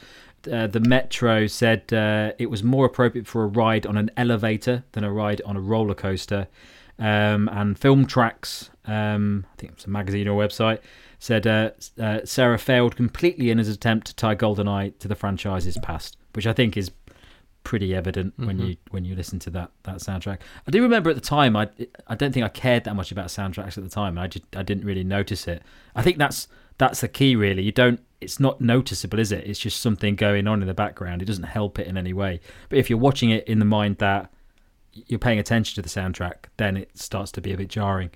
Uh, 0.51 0.67
the 0.67 0.79
Metro 0.79 1.47
said 1.47 1.91
uh, 1.93 2.33
it 2.37 2.49
was 2.49 2.63
more 2.63 2.85
appropriate 2.85 3.27
for 3.27 3.43
a 3.43 3.47
ride 3.47 3.85
on 3.85 3.97
an 3.97 4.11
elevator 4.17 4.83
than 4.91 5.03
a 5.03 5.11
ride 5.11 5.41
on 5.45 5.55
a 5.55 5.61
roller 5.61 5.95
coaster. 5.95 6.47
Um, 6.97 7.49
and 7.49 7.79
Film 7.79 8.05
Tracks, 8.05 8.69
um, 8.85 9.45
I 9.53 9.55
think 9.55 9.73
it's 9.73 9.85
a 9.85 9.89
magazine 9.89 10.27
or 10.27 10.39
website, 10.41 10.79
said 11.17 11.47
uh, 11.47 11.71
uh, 11.99 12.19
Serra 12.25 12.57
failed 12.57 12.95
completely 12.95 13.49
in 13.51 13.57
his 13.57 13.69
attempt 13.69 14.07
to 14.07 14.15
tie 14.15 14.35
GoldenEye 14.35 14.99
to 14.99 15.07
the 15.07 15.15
franchise's 15.15 15.77
past, 15.81 16.17
which 16.33 16.45
I 16.45 16.53
think 16.53 16.75
is 16.75 16.91
pretty 17.63 17.93
evident 17.93 18.33
when 18.37 18.57
you 18.57 18.75
when 18.89 19.05
you 19.05 19.15
listen 19.15 19.37
to 19.37 19.49
that 19.49 19.71
that 19.83 19.97
soundtrack. 19.97 20.39
I 20.67 20.71
do 20.71 20.81
remember 20.81 21.09
at 21.09 21.15
the 21.15 21.21
time 21.21 21.55
I 21.55 21.69
I 22.07 22.15
don't 22.15 22.33
think 22.33 22.45
I 22.45 22.49
cared 22.49 22.85
that 22.85 22.95
much 22.95 23.11
about 23.11 23.27
soundtracks 23.27 23.77
at 23.77 23.83
the 23.83 23.89
time. 23.89 24.17
I 24.17 24.27
just 24.27 24.45
I 24.55 24.63
didn't 24.63 24.85
really 24.85 25.03
notice 25.03 25.47
it. 25.47 25.61
I 25.95 26.01
think 26.01 26.17
that's 26.17 26.47
that's 26.77 27.01
the 27.01 27.07
key 27.07 27.35
really. 27.35 27.61
You 27.63 27.71
don't 27.71 27.99
it's 28.21 28.39
not 28.39 28.59
noticeable, 28.59 29.19
is 29.19 29.31
it? 29.31 29.45
It's 29.45 29.59
just 29.59 29.81
something 29.81 30.15
going 30.15 30.47
on 30.47 30.61
in 30.61 30.67
the 30.67 30.73
background. 30.73 31.21
It 31.21 31.25
doesn't 31.25 31.43
help 31.43 31.79
it 31.79 31.87
in 31.87 31.97
any 31.97 32.13
way. 32.13 32.41
But 32.67 32.79
if 32.79 32.89
you're 32.89 32.99
watching 32.99 33.29
it 33.29 33.47
in 33.47 33.59
the 33.59 33.65
mind 33.65 33.97
that 33.97 34.31
you're 34.91 35.19
paying 35.19 35.39
attention 35.39 35.75
to 35.75 35.81
the 35.81 35.89
soundtrack, 35.89 36.45
then 36.57 36.77
it 36.77 36.97
starts 36.97 37.31
to 37.33 37.41
be 37.41 37.53
a 37.53 37.57
bit 37.57 37.69
jarring. 37.69 38.11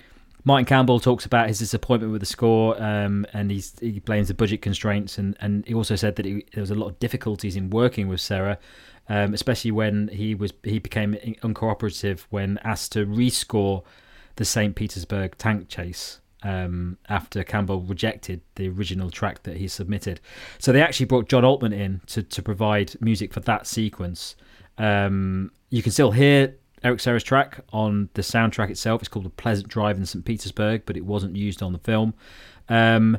Martin 0.45 0.65
Campbell 0.65 0.99
talks 0.99 1.25
about 1.25 1.47
his 1.47 1.59
disappointment 1.59 2.11
with 2.11 2.19
the 2.19 2.25
score, 2.25 2.81
um, 2.83 3.25
and 3.31 3.49
he 3.49 4.01
blames 4.01 4.27
the 4.27 4.33
budget 4.33 4.61
constraints, 4.61 5.17
and, 5.17 5.37
and 5.39 5.65
he 5.65 5.73
also 5.73 5.95
said 5.95 6.17
that 6.17 6.25
he, 6.25 6.45
there 6.53 6.61
was 6.61 6.71
a 6.71 6.75
lot 6.75 6.87
of 6.87 6.99
difficulties 6.99 7.55
in 7.55 7.69
working 7.69 8.09
with 8.09 8.19
Serra, 8.19 8.59
um, 9.07 9.33
especially 9.33 9.71
when 9.71 10.09
he 10.09 10.35
was 10.35 10.51
he 10.63 10.79
became 10.79 11.13
uncooperative 11.43 12.21
when 12.29 12.57
asked 12.63 12.91
to 12.93 13.05
rescore 13.05 13.83
the 14.35 14.43
St. 14.43 14.75
Petersburg 14.75 15.37
tank 15.37 15.69
chase 15.69 16.19
um, 16.43 16.97
after 17.09 17.43
Campbell 17.43 17.81
rejected 17.81 18.41
the 18.55 18.69
original 18.69 19.09
track 19.09 19.43
that 19.43 19.57
he 19.57 19.67
submitted. 19.67 20.19
So 20.59 20.71
they 20.71 20.81
actually 20.81 21.07
brought 21.07 21.29
John 21.29 21.45
Altman 21.45 21.73
in 21.73 22.01
to, 22.07 22.23
to 22.23 22.41
provide 22.41 22.99
music 23.01 23.33
for 23.33 23.39
that 23.41 23.65
sequence. 23.65 24.35
Um, 24.77 25.51
you 25.69 25.81
can 25.81 25.91
still 25.91 26.11
hear 26.11 26.55
Eric 26.83 26.99
Serra's 26.99 27.23
track 27.23 27.61
on 27.71 28.09
the 28.13 28.21
soundtrack 28.21 28.69
itself. 28.69 29.01
It's 29.01 29.09
called 29.09 29.25
A 29.25 29.29
Pleasant 29.29 29.69
Drive 29.69 29.97
in 29.97 30.05
St. 30.05 30.25
Petersburg, 30.25 30.83
but 30.85 30.97
it 30.97 31.05
wasn't 31.05 31.35
used 31.35 31.63
on 31.63 31.71
the 31.71 31.79
film. 31.79 32.13
Um, 32.69 33.17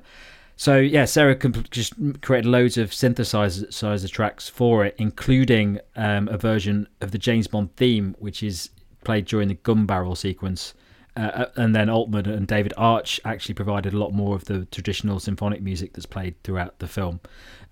so 0.56 0.78
yeah, 0.78 1.04
Serra 1.04 1.34
just 1.70 1.94
created 2.22 2.48
loads 2.48 2.76
of 2.76 2.90
synthesizer 2.90 4.10
tracks 4.10 4.48
for 4.48 4.84
it, 4.84 4.94
including 4.98 5.80
um, 5.96 6.28
a 6.28 6.38
version 6.38 6.86
of 7.00 7.10
the 7.10 7.18
James 7.18 7.46
Bond 7.46 7.74
theme, 7.76 8.14
which 8.18 8.42
is 8.42 8.70
played 9.02 9.24
during 9.24 9.48
the 9.48 9.54
gun 9.54 9.86
barrel 9.86 10.14
sequence. 10.14 10.74
Uh, 11.16 11.46
and 11.56 11.76
then 11.76 11.88
Altman 11.88 12.28
and 12.28 12.46
David 12.46 12.72
Arch 12.76 13.20
actually 13.24 13.54
provided 13.54 13.94
a 13.94 13.98
lot 13.98 14.12
more 14.12 14.34
of 14.34 14.46
the 14.46 14.64
traditional 14.66 15.20
symphonic 15.20 15.62
music 15.62 15.92
that's 15.92 16.06
played 16.06 16.34
throughout 16.42 16.78
the 16.80 16.88
film. 16.88 17.20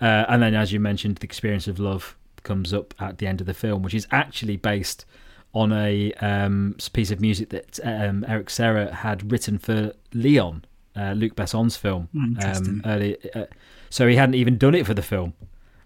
Uh, 0.01 0.25
and 0.29 0.43
then, 0.43 0.55
as 0.55 0.73
you 0.73 0.79
mentioned, 0.79 1.17
the 1.17 1.25
experience 1.25 1.67
of 1.67 1.81
love 1.81 2.17
comes 2.45 2.73
up 2.73 2.95
at 3.01 3.19
the 3.19 3.27
end 3.27 3.41
of 3.41 3.47
the 3.47 3.55
film, 3.55 3.83
which 3.83 3.95
is 3.95 4.07
actually 4.11 4.57
based 4.57 5.05
on 5.55 5.73
a 5.73 6.13
um, 6.15 6.77
piece 6.93 7.11
of 7.11 7.21
music 7.21 7.51
that 7.51 7.79
um, 7.85 8.25
Eric 8.29 8.49
Serra 8.49 8.95
had 8.95 9.31
written 9.31 9.59
for 9.59 9.93
Leon, 10.15 10.65
uh, 10.97 11.13
Luc 11.13 11.35
Besson's 11.35 11.77
film. 11.77 12.09
Um, 12.59 12.83
early, 12.87 13.17
uh, 13.35 13.47
so 13.91 14.07
he 14.09 14.17
hadn't 14.17 14.37
even 14.37 14.57
done 14.57 14.75
it 14.75 14.87
for 14.87 14.95
the 14.95 15.03
film, 15.03 15.35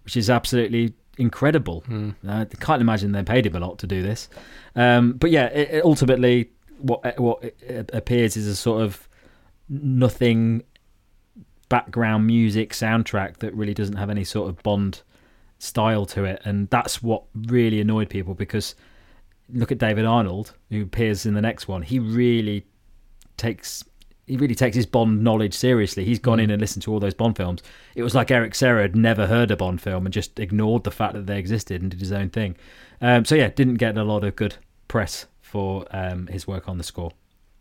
which 0.04 0.16
is 0.16 0.30
absolutely 0.30 0.92
incredible. 1.18 1.82
Uh, 2.26 2.40
I 2.40 2.44
can't 2.44 2.80
imagine 2.80 3.12
they 3.12 3.22
paid 3.22 3.46
him 3.46 3.56
a 3.56 3.60
lot 3.60 3.78
to 3.78 3.86
do 3.86 4.02
this. 4.02 4.28
Um, 4.76 5.14
but 5.14 5.30
yeah, 5.30 5.46
it, 5.46 5.70
it 5.70 5.84
ultimately, 5.84 6.50
what 6.78 7.05
eh, 7.05 7.15
what 7.19 7.44
eh, 7.66 7.82
appears 7.93 8.36
is 8.36 8.47
a 8.47 8.57
sort 8.57 8.82
of 8.82 9.09
nothing 9.69 10.62
background 11.69 12.27
music 12.27 12.73
soundtrack 12.73 13.39
that 13.39 13.53
really 13.55 13.74
doesn't 13.74 13.97
have 13.97 14.11
any 14.11 14.24
sort 14.24 14.48
of 14.48 14.62
Bond 14.62 15.03
style 15.59 16.07
to 16.07 16.24
it, 16.24 16.43
and 16.44 16.69
that's 16.70 17.03
what 17.03 17.24
really 17.35 17.81
annoyed 17.81 18.09
people 18.09 18.35
because 18.35 18.74
look 19.53 19.70
at 19.70 19.78
David 19.78 20.05
Arnold, 20.05 20.55
who 20.70 20.82
appears 20.82 21.27
in 21.27 21.35
the 21.35 21.40
next 21.40 21.69
one. 21.69 21.82
He 21.82 21.98
really 21.98 22.66
takes 23.36 23.85
he 24.27 24.36
really 24.36 24.57
takes 24.57 24.74
his 24.74 24.86
Bond 24.86 25.23
knowledge 25.23 25.55
seriously. 25.55 26.05
He's 26.05 26.19
gone 26.19 26.39
hmm. 26.39 26.44
in 26.44 26.51
and 26.51 26.61
listened 26.61 26.82
to 26.85 26.93
all 26.93 27.01
those 27.01 27.15
Bond 27.15 27.36
films. 27.36 27.62
It 27.94 28.03
was 28.03 28.15
like 28.15 28.31
Eric 28.31 28.55
Serra 28.55 28.82
had 28.82 28.97
never 28.97 29.27
heard 29.27 29.51
a 29.51 29.57
Bond 29.57 29.81
film 29.81 30.05
and 30.05 30.12
just 30.12 30.39
ignored 30.39 30.85
the 30.85 30.90
fact 30.90 31.15
that 31.15 31.27
they 31.27 31.39
existed 31.39 31.81
and 31.81 31.90
did 31.90 32.01
his 32.01 32.12
own 32.12 32.31
thing. 32.31 32.57
Um, 33.01 33.24
so 33.24 33.35
yeah, 33.35 33.48
didn't 33.48 33.74
get 33.74 33.97
a 33.97 34.05
lot 34.05 34.24
of 34.24 34.35
good 34.36 34.57
press 34.89 35.27
for 35.56 35.86
um, 35.90 36.26
his 36.26 36.46
work 36.46 36.68
on 36.68 36.76
the 36.76 36.84
score. 36.84 37.12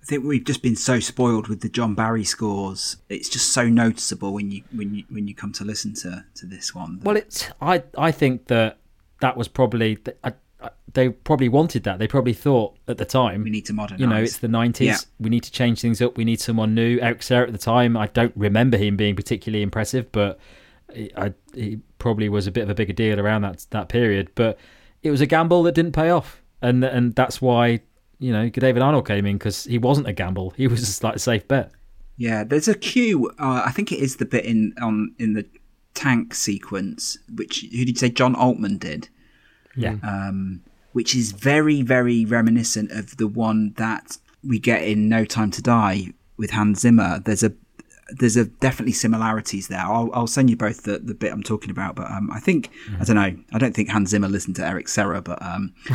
I 0.04 0.06
think 0.06 0.26
we've 0.26 0.44
just 0.44 0.62
been 0.62 0.76
so 0.76 1.00
spoiled 1.00 1.48
with 1.48 1.62
the 1.62 1.70
John 1.70 1.96
Barry 1.96 2.26
scores. 2.26 2.98
It's 3.08 3.30
just 3.30 3.54
so 3.54 3.70
noticeable 3.70 4.34
when 4.34 4.52
you 4.52 4.64
when 4.74 4.94
you 4.94 5.06
when 5.10 5.30
you 5.30 5.34
come 5.34 5.54
to 5.54 5.64
listen 5.64 5.94
to 5.96 6.26
to 6.36 6.46
this 6.46 6.76
one. 6.76 7.00
Well, 7.04 7.16
it's 7.16 7.50
I 7.62 7.84
I 7.98 8.12
think 8.12 8.48
that 8.48 8.80
that 9.22 9.38
was 9.38 9.48
probably 9.48 9.98
I, 10.26 10.34
I, 10.62 10.72
they 10.92 11.08
probably 11.08 11.48
wanted 11.48 11.84
that. 11.86 11.98
They 12.00 12.08
probably 12.08 12.34
thought 12.34 12.78
at 12.90 12.98
the 12.98 13.06
time, 13.06 13.44
We 13.44 13.50
need 13.50 13.66
to 13.68 13.74
modernise. 13.74 14.02
you 14.02 14.08
know, 14.08 14.22
it's 14.22 14.40
the 14.40 14.48
90s. 14.48 14.80
Yeah. 14.82 14.98
We 15.20 15.30
need 15.30 15.44
to 15.44 15.52
change 15.52 15.80
things 15.80 16.02
up. 16.02 16.18
We 16.18 16.26
need 16.26 16.42
someone 16.42 16.76
new. 16.76 17.00
Eric 17.00 17.24
Serra 17.24 17.48
at 17.48 17.54
the 17.54 17.58
time, 17.58 17.96
I 17.96 18.08
don't 18.08 18.34
remember 18.36 18.78
him 18.78 18.98
being 18.98 19.16
particularly 19.16 19.64
impressive, 19.64 20.12
but 20.12 20.38
he, 20.94 21.12
I, 21.16 21.34
he 21.54 21.80
probably 21.98 22.28
was 22.28 22.46
a 22.46 22.52
bit 22.52 22.64
of 22.64 22.70
a 22.70 22.76
bigger 22.76 22.94
deal 22.94 23.20
around 23.20 23.44
that 23.44 23.66
that 23.70 23.88
period. 23.90 24.32
But 24.36 24.60
it 25.02 25.12
was 25.12 25.22
a 25.22 25.26
gamble 25.26 25.64
that 25.64 25.76
didn't 25.76 25.94
pay 25.94 26.10
off, 26.10 26.42
and 26.66 26.84
and 26.84 27.16
that's 27.16 27.42
why 27.42 27.82
you 28.20 28.32
know 28.32 28.50
David 28.50 28.82
Arnold 28.82 29.08
came 29.08 29.26
in 29.26 29.38
because 29.38 29.64
he 29.66 29.78
wasn't 29.78 30.08
a 30.08 30.14
gamble. 30.14 30.52
He 30.52 30.68
was 30.68 30.80
just 30.82 31.04
like 31.04 31.16
a 31.16 31.20
safe 31.20 31.48
bet. 31.48 31.72
Yeah, 32.18 32.44
there's 32.44 32.68
a 32.68 32.76
cue. 32.76 33.30
Uh, 33.40 33.64
I 33.66 33.72
think 33.72 33.92
it 33.92 34.00
is 34.00 34.18
the 34.18 34.26
bit 34.26 34.46
in 34.46 34.74
on 34.82 35.14
in 35.20 35.34
the 35.34 35.46
tank 35.94 36.34
sequence, 36.34 37.18
which 37.34 37.62
who 37.62 37.86
did 37.86 37.90
you 37.90 37.96
say 37.96 38.10
John 38.10 38.36
Altman 38.36 38.78
did? 38.78 39.10
Yeah. 39.78 39.98
um, 40.04 40.62
which 40.96 41.14
is 41.14 41.34
very, 41.34 41.82
very 41.82 42.24
reminiscent 42.24 42.90
of 42.92 43.18
the 43.18 43.28
one 43.28 43.74
that 43.76 44.18
we 44.42 44.58
get 44.58 44.84
in 44.84 45.10
No 45.10 45.26
Time 45.26 45.52
to 45.52 45.62
Die 45.62 46.08
with 46.38 46.52
Hans 46.52 46.80
Zimmer. 46.80 47.20
There's 47.20 47.44
a 47.44 47.52
there's 48.10 48.38
a 48.38 48.46
definitely 48.46 48.94
similarities 48.94 49.68
there. 49.68 49.80
I'll, 49.80 50.10
I'll 50.14 50.28
send 50.28 50.50
you 50.50 50.56
both 50.56 50.84
the, 50.84 51.00
the 51.00 51.14
bit 51.14 51.32
I'm 51.32 51.44
talking 51.44 51.72
about, 51.72 51.96
but 51.96 52.10
um, 52.12 52.30
I 52.32 52.40
think 52.40 52.70
I 53.00 53.04
don't 53.04 53.16
know. 53.16 53.36
I 53.52 53.58
don't 53.58 53.76
think 53.76 53.90
Hans 53.90 54.10
Zimmer 54.12 54.28
listened 54.28 54.56
to 54.58 54.68
Eric 54.68 54.88
Serra, 54.88 55.22
but 55.22 55.42
um, 55.42 55.74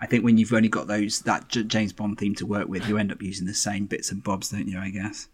I 0.00 0.06
think 0.06 0.24
when 0.24 0.38
you've 0.38 0.52
only 0.52 0.68
got 0.68 0.88
those 0.88 1.20
that 1.20 1.48
J- 1.48 1.62
James 1.64 1.92
Bond 1.92 2.18
theme 2.18 2.34
to 2.36 2.46
work 2.46 2.68
with, 2.68 2.88
you 2.88 2.98
end 2.98 3.12
up 3.12 3.22
using 3.22 3.46
the 3.46 3.54
same 3.54 3.86
bits 3.86 4.10
and 4.10 4.22
bobs, 4.24 4.50
don't 4.50 4.66
you? 4.68 4.78
I 4.78 4.90
guess. 4.90 5.28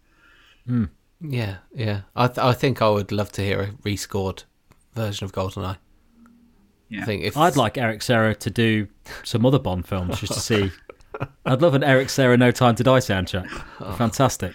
Yeah, 1.21 1.57
yeah. 1.73 2.01
I 2.15 2.27
th- 2.27 2.37
I 2.37 2.53
think 2.53 2.81
I 2.81 2.89
would 2.89 3.11
love 3.11 3.31
to 3.33 3.41
hear 3.41 3.61
a 3.61 3.67
rescored 3.83 4.43
version 4.93 5.25
of 5.25 5.31
GoldenEye. 5.31 5.77
Yeah. 6.89 7.01
I 7.01 7.05
think 7.05 7.23
if 7.23 7.37
I'd 7.37 7.55
like 7.55 7.77
Eric 7.77 8.01
Serra 8.01 8.35
to 8.35 8.49
do 8.49 8.87
some 9.23 9.45
other 9.45 9.59
Bond 9.59 9.87
films 9.87 10.19
just 10.19 10.33
to 10.33 10.39
see. 10.39 10.71
I'd 11.45 11.61
love 11.61 11.73
an 11.73 11.83
Eric 11.83 12.09
Serra 12.09 12.37
No 12.37 12.51
Time 12.51 12.75
to 12.75 12.83
Die 12.83 12.99
soundtrack. 12.99 13.49
Fantastic. 13.97 14.53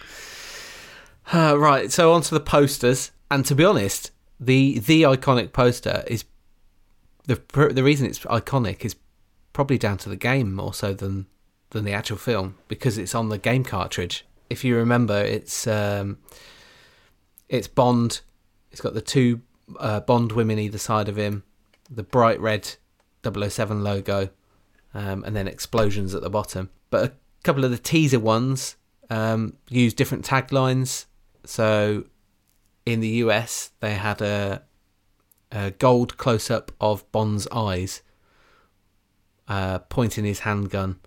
Uh, 1.32 1.59
right, 1.59 1.90
so 1.90 2.12
on 2.12 2.22
to 2.22 2.34
the 2.34 2.40
posters, 2.40 3.10
and 3.30 3.44
to 3.46 3.55
be 3.55 3.64
honest, 3.64 4.10
the 4.38 4.78
the 4.78 5.02
iconic 5.02 5.52
poster 5.52 6.05
is 6.06 6.24
the 7.26 7.40
the 7.72 7.82
reason 7.82 8.06
it's 8.06 8.18
iconic 8.20 8.84
is 8.84 8.96
probably 9.52 9.78
down 9.78 9.96
to 9.96 10.09
the 10.09 10.16
game 10.16 10.52
more 10.52 10.74
so 10.74 10.92
than 10.92 11.26
than 11.70 11.84
the 11.84 11.92
actual 11.92 12.16
film 12.16 12.56
because 12.68 12.98
it's 12.98 13.14
on 13.14 13.28
the 13.28 13.38
game 13.38 13.64
cartridge. 13.64 14.26
If 14.51 14.64
you 14.64 14.76
remember, 14.76 15.16
it's 15.16 15.66
um, 15.66 16.18
it's 17.48 17.68
Bond. 17.68 18.20
It's 18.70 18.80
got 18.80 18.94
the 18.94 19.01
two 19.01 19.40
uh, 19.78 20.01
Bond 20.01 20.32
women 20.32 20.59
either 20.59 20.78
side 20.78 21.09
of 21.09 21.16
him, 21.16 21.44
the 21.90 22.02
bright 22.02 22.40
red 22.40 22.74
007 23.24 23.82
logo, 23.82 24.28
um, 24.92 25.24
and 25.24 25.34
then 25.34 25.48
explosions 25.48 26.14
at 26.14 26.22
the 26.22 26.30
bottom. 26.30 26.70
But 26.90 27.05
a 27.05 27.12
couple 27.42 27.64
of 27.64 27.70
the 27.70 27.78
teaser 27.78 28.20
ones 28.20 28.76
um, 29.10 29.55
use 29.68 29.94
different 29.94 30.24
taglines. 30.24 31.06
So 31.44 32.04
in 32.86 33.00
the 33.00 33.08
US, 33.08 33.70
they 33.80 33.94
had 33.94 34.20
a, 34.20 34.62
a 35.50 35.70
gold 35.72 36.16
close 36.16 36.50
up 36.50 36.72
of 36.80 37.10
Bond's 37.12 37.48
eyes, 37.52 38.02
uh, 39.48 39.78
pointing 39.80 40.24
his 40.24 40.40
handgun, 40.40 41.00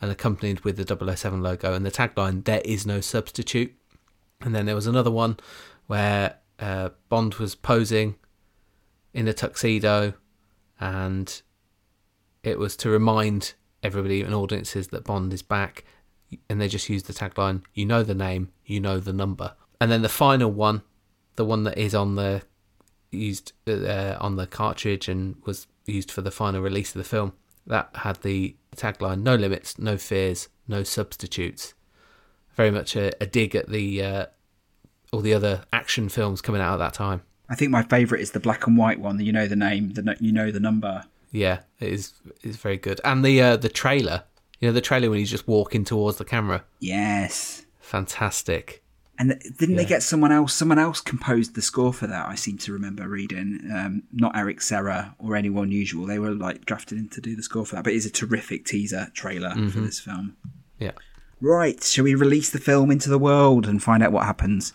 and 0.00 0.10
accompanied 0.10 0.60
with 0.60 0.76
the 0.76 1.16
007 1.16 1.42
logo. 1.42 1.74
And 1.74 1.86
the 1.86 1.90
tagline, 1.90 2.44
There 2.44 2.62
is 2.64 2.86
no 2.86 3.00
substitute. 3.00 3.74
And 4.40 4.54
then 4.54 4.66
there 4.66 4.74
was 4.74 4.88
another 4.88 5.10
one 5.10 5.38
where 5.86 6.38
uh, 6.58 6.90
Bond 7.08 7.34
was 7.34 7.54
posing 7.54 8.16
in 9.14 9.28
a 9.28 9.32
tuxedo, 9.32 10.14
and 10.80 11.42
it 12.42 12.58
was 12.58 12.76
to 12.78 12.90
remind 12.90 13.54
everybody 13.82 14.22
and 14.22 14.34
audiences 14.34 14.88
that 14.88 15.04
Bond 15.04 15.32
is 15.32 15.42
back. 15.42 15.84
And 16.48 16.60
they 16.60 16.68
just 16.68 16.88
used 16.88 17.06
the 17.06 17.12
tagline, 17.12 17.62
You 17.74 17.84
know 17.84 18.02
the 18.02 18.14
name, 18.14 18.52
you 18.64 18.80
know 18.80 18.98
the 18.98 19.12
number. 19.12 19.54
And 19.82 19.90
then 19.90 20.02
the 20.02 20.08
final 20.08 20.48
one, 20.48 20.82
the 21.34 21.44
one 21.44 21.64
that 21.64 21.76
is 21.76 21.92
on 21.92 22.14
the 22.14 22.42
used 23.10 23.52
uh, 23.66 24.16
on 24.20 24.36
the 24.36 24.46
cartridge 24.46 25.08
and 25.08 25.34
was 25.44 25.66
used 25.86 26.12
for 26.12 26.20
the 26.22 26.30
final 26.30 26.60
release 26.60 26.94
of 26.94 26.98
the 26.98 27.08
film, 27.08 27.32
that 27.66 27.90
had 27.94 28.22
the 28.22 28.54
tagline 28.76 29.22
"No 29.22 29.34
limits, 29.34 29.80
no 29.80 29.96
fears, 29.96 30.48
no 30.68 30.84
substitutes." 30.84 31.74
Very 32.54 32.70
much 32.70 32.94
a, 32.94 33.10
a 33.20 33.26
dig 33.26 33.56
at 33.56 33.70
the 33.70 34.02
uh, 34.04 34.26
all 35.12 35.20
the 35.20 35.34
other 35.34 35.64
action 35.72 36.08
films 36.08 36.40
coming 36.40 36.60
out 36.60 36.74
at 36.74 36.78
that 36.84 36.94
time. 36.94 37.22
I 37.48 37.56
think 37.56 37.72
my 37.72 37.82
favourite 37.82 38.22
is 38.22 38.30
the 38.30 38.40
black 38.40 38.68
and 38.68 38.76
white 38.78 39.00
one. 39.00 39.18
You 39.18 39.32
know 39.32 39.48
the 39.48 39.56
name, 39.56 39.94
the 39.94 40.16
you 40.20 40.30
know 40.30 40.52
the 40.52 40.60
number. 40.60 41.02
Yeah, 41.32 41.62
it 41.80 41.92
is 41.92 42.12
is 42.44 42.56
very 42.56 42.76
good. 42.76 43.00
And 43.04 43.24
the 43.24 43.42
uh, 43.42 43.56
the 43.56 43.68
trailer, 43.68 44.22
you 44.60 44.68
know, 44.68 44.72
the 44.72 44.80
trailer 44.80 45.10
when 45.10 45.18
he's 45.18 45.30
just 45.30 45.48
walking 45.48 45.84
towards 45.84 46.18
the 46.18 46.24
camera, 46.24 46.62
Yes. 46.78 47.64
fantastic. 47.80 48.81
And 49.18 49.40
didn't 49.58 49.76
they 49.76 49.84
get 49.84 50.02
someone 50.02 50.32
else? 50.32 50.54
Someone 50.54 50.78
else 50.78 51.00
composed 51.00 51.54
the 51.54 51.62
score 51.62 51.92
for 51.92 52.06
that. 52.06 52.26
I 52.26 52.34
seem 52.34 52.58
to 52.58 52.72
remember 52.72 53.06
reading. 53.06 53.70
Um, 53.72 54.02
not 54.12 54.36
Eric 54.36 54.60
Serra 54.62 55.14
or 55.18 55.36
anyone 55.36 55.70
usual. 55.70 56.06
They 56.06 56.18
were 56.18 56.32
like 56.32 56.64
drafted 56.64 56.98
in 56.98 57.08
to 57.10 57.20
do 57.20 57.36
the 57.36 57.42
score 57.42 57.66
for 57.66 57.76
that. 57.76 57.84
But 57.84 57.92
it's 57.92 58.06
a 58.06 58.10
terrific 58.10 58.64
teaser 58.64 59.08
trailer 59.14 59.50
for 59.70 59.80
this 59.80 60.00
film. 60.00 60.36
Yeah. 60.78 60.92
Right, 61.40 61.82
shall 61.82 62.04
we 62.04 62.14
release 62.14 62.50
the 62.50 62.60
film 62.60 62.92
into 62.92 63.08
the 63.08 63.18
world 63.18 63.66
and 63.66 63.82
find 63.82 64.00
out 64.00 64.12
what 64.12 64.26
happens? 64.26 64.72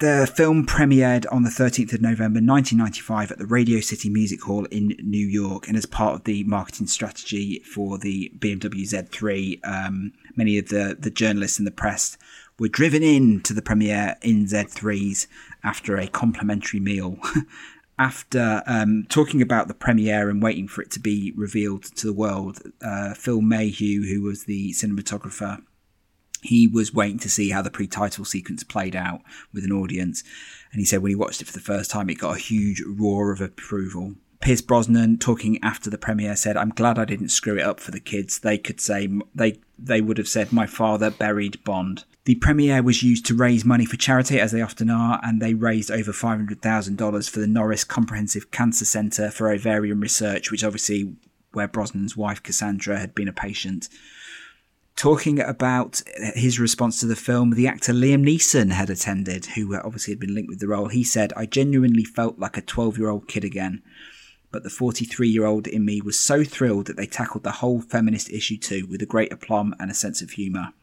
The 0.00 0.32
film 0.32 0.66
premiered 0.66 1.24
on 1.30 1.42
the 1.42 1.50
13th 1.50 1.92
of 1.92 2.00
November 2.00 2.40
1995 2.40 3.32
at 3.32 3.38
the 3.38 3.46
Radio 3.46 3.80
City 3.80 4.08
Music 4.08 4.42
Hall 4.42 4.64
in 4.66 4.96
New 5.02 5.26
York. 5.26 5.68
And 5.68 5.76
as 5.76 5.86
part 5.86 6.14
of 6.14 6.24
the 6.24 6.44
marketing 6.44 6.88
strategy 6.88 7.60
for 7.60 7.98
the 7.98 8.32
BMW 8.38 8.82
Z3, 8.88 9.60
um, 9.64 10.12
many 10.36 10.58
of 10.58 10.68
the, 10.68 10.96
the 10.98 11.10
journalists 11.10 11.58
and 11.58 11.66
the 11.66 11.72
press 11.72 12.16
were 12.58 12.68
driven 12.68 13.02
in 13.02 13.40
to 13.42 13.54
the 13.54 13.62
premiere 13.62 14.16
in 14.22 14.46
Z3s 14.46 15.26
after 15.62 15.96
a 15.96 16.08
complimentary 16.08 16.80
meal. 16.80 17.18
after 17.98 18.62
um, 18.66 19.06
talking 19.08 19.42
about 19.42 19.68
the 19.68 19.74
premiere 19.74 20.30
and 20.30 20.42
waiting 20.42 20.68
for 20.68 20.82
it 20.82 20.90
to 20.92 21.00
be 21.00 21.32
revealed 21.36 21.82
to 21.82 22.06
the 22.06 22.12
world, 22.12 22.60
uh, 22.82 23.14
Phil 23.14 23.40
Méheux, 23.40 24.08
who 24.08 24.22
was 24.22 24.44
the 24.44 24.72
cinematographer, 24.72 25.62
he 26.42 26.68
was 26.68 26.94
waiting 26.94 27.18
to 27.18 27.28
see 27.28 27.50
how 27.50 27.62
the 27.62 27.70
pre-title 27.70 28.24
sequence 28.24 28.62
played 28.62 28.94
out 28.94 29.22
with 29.52 29.64
an 29.64 29.72
audience, 29.72 30.22
and 30.70 30.78
he 30.78 30.84
said 30.84 31.02
when 31.02 31.10
he 31.10 31.16
watched 31.16 31.42
it 31.42 31.46
for 31.46 31.52
the 31.52 31.60
first 31.60 31.90
time, 31.90 32.08
it 32.08 32.14
got 32.14 32.36
a 32.36 32.40
huge 32.40 32.80
roar 32.86 33.32
of 33.32 33.40
approval. 33.40 34.14
Pierce 34.40 34.60
Brosnan, 34.60 35.18
talking 35.18 35.58
after 35.64 35.90
the 35.90 35.98
premiere, 35.98 36.36
said, 36.36 36.56
"I'm 36.56 36.68
glad 36.68 36.96
I 36.96 37.04
didn't 37.04 37.30
screw 37.30 37.58
it 37.58 37.64
up 37.64 37.80
for 37.80 37.90
the 37.90 37.98
kids. 37.98 38.38
They 38.38 38.56
could 38.56 38.80
say 38.80 39.08
they 39.34 39.58
they 39.76 40.00
would 40.00 40.18
have 40.18 40.28
said 40.28 40.52
my 40.52 40.66
father 40.66 41.10
buried 41.10 41.62
Bond." 41.64 42.04
The 42.28 42.34
premiere 42.34 42.82
was 42.82 43.02
used 43.02 43.24
to 43.24 43.34
raise 43.34 43.64
money 43.64 43.86
for 43.86 43.96
charity, 43.96 44.38
as 44.38 44.52
they 44.52 44.60
often 44.60 44.90
are, 44.90 45.18
and 45.22 45.40
they 45.40 45.54
raised 45.54 45.90
over 45.90 46.12
five 46.12 46.36
hundred 46.36 46.60
thousand 46.60 46.98
dollars 46.98 47.26
for 47.26 47.40
the 47.40 47.46
Norris 47.46 47.84
Comprehensive 47.84 48.50
Cancer 48.50 48.84
Center 48.84 49.30
for 49.30 49.50
Ovarian 49.50 49.98
Research, 49.98 50.50
which 50.50 50.62
obviously 50.62 51.16
where 51.54 51.66
Brosnan's 51.66 52.18
wife 52.18 52.42
Cassandra 52.42 52.98
had 52.98 53.14
been 53.14 53.28
a 53.28 53.32
patient 53.32 53.88
talking 54.94 55.40
about 55.40 56.02
his 56.34 56.60
response 56.60 57.00
to 57.00 57.06
the 57.06 57.16
film, 57.16 57.52
the 57.52 57.66
actor 57.66 57.94
Liam 57.94 58.26
Neeson 58.26 58.72
had 58.72 58.90
attended, 58.90 59.46
who 59.46 59.74
obviously 59.74 60.12
had 60.12 60.20
been 60.20 60.34
linked 60.34 60.50
with 60.50 60.60
the 60.60 60.68
role. 60.68 60.88
He 60.88 61.04
said, 61.04 61.32
I 61.34 61.46
genuinely 61.46 62.04
felt 62.04 62.38
like 62.38 62.58
a 62.58 62.60
12 62.60 62.98
year 62.98 63.08
old 63.08 63.26
kid 63.26 63.42
again. 63.42 63.82
But 64.52 64.64
the 64.64 64.70
43 64.70 65.30
year 65.30 65.46
old 65.46 65.66
in 65.66 65.86
me 65.86 66.02
was 66.02 66.20
so 66.20 66.44
thrilled 66.44 66.88
that 66.88 66.98
they 66.98 67.06
tackled 67.06 67.44
the 67.44 67.52
whole 67.52 67.80
feminist 67.80 68.28
issue 68.28 68.58
too, 68.58 68.86
with 68.86 69.00
a 69.00 69.06
great 69.06 69.32
aplomb 69.32 69.74
and 69.80 69.90
a 69.90 69.94
sense 69.94 70.20
of 70.20 70.32
humour. 70.32 70.74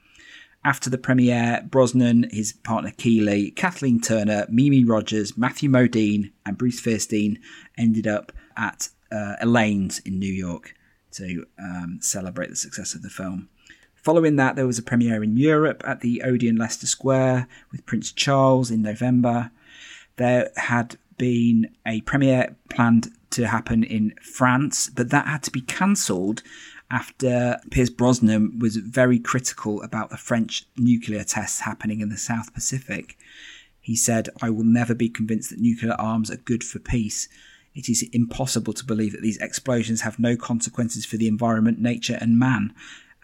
After 0.66 0.90
the 0.90 0.98
premiere, 0.98 1.64
Brosnan, 1.70 2.28
his 2.32 2.52
partner 2.52 2.92
Keeley, 2.98 3.52
Kathleen 3.52 4.02
Turner, 4.02 4.48
Mimi 4.50 4.84
Rogers, 4.84 5.38
Matthew 5.38 5.70
Modine, 5.70 6.32
and 6.44 6.58
Bruce 6.58 6.82
Feirstein 6.82 7.38
ended 7.78 8.08
up 8.08 8.32
at 8.58 8.90
uh, 9.12 9.36
Elaine's 9.44 10.00
in 10.00 10.18
New 10.18 10.34
York 10.34 10.74
to 11.12 11.46
um, 11.60 12.00
celebrate 12.02 12.50
the 12.50 12.56
success 12.56 12.96
of 12.96 13.04
the 13.04 13.12
film. 13.12 13.48
Following 13.94 14.38
that, 14.38 14.56
there 14.56 14.66
was 14.66 14.80
a 14.80 14.84
premiere 14.84 15.24
in 15.24 15.38
Europe 15.38 15.84
at 15.86 16.02
the 16.02 16.24
Odeon 16.24 16.56
Leicester 16.56 16.88
Square 16.88 17.48
with 17.72 17.86
Prince 17.86 18.12
Charles 18.12 18.72
in 18.72 18.82
November. 18.82 19.52
There 20.16 20.50
had 20.56 20.98
been 21.20 21.76
a 21.86 22.02
premiere 22.02 22.56
planned 22.72 23.10
to 23.30 23.46
happen 23.46 23.84
in 23.84 24.16
France, 24.20 24.90
but 24.90 25.12
that 25.12 25.28
had 25.28 25.44
to 25.44 25.52
be 25.52 25.62
cancelled 25.62 26.42
after 26.96 27.60
Pierce 27.72 27.90
Brosnan 27.90 28.58
was 28.58 28.78
very 28.78 29.20
critical 29.20 29.84
about 29.84 30.10
the 30.10 30.18
French 30.18 30.64
nuclear 30.78 31.26
tests 31.26 31.60
happening 31.60 32.00
in 32.00 32.08
the 32.08 32.18
South 32.18 32.54
Pacific. 32.54 33.18
He 33.82 33.98
said, 33.98 34.30
I 34.42 34.50
will 34.50 34.64
never 34.64 34.96
be 34.96 35.10
convinced 35.10 35.50
that 35.50 35.60
nuclear 35.60 35.96
arms 36.00 36.32
are 36.32 36.38
good 36.38 36.64
for 36.64 36.80
peace. 36.80 37.28
It 37.74 37.90
is 37.90 38.04
impossible 38.14 38.72
to 38.72 38.86
believe 38.86 39.12
that 39.12 39.22
these 39.22 39.38
explosions 39.38 40.02
have 40.02 40.20
no 40.20 40.38
consequences 40.38 41.06
for 41.06 41.18
the 41.18 41.28
environment, 41.28 41.80
nature, 41.80 42.18
and 42.22 42.40
man 42.40 42.74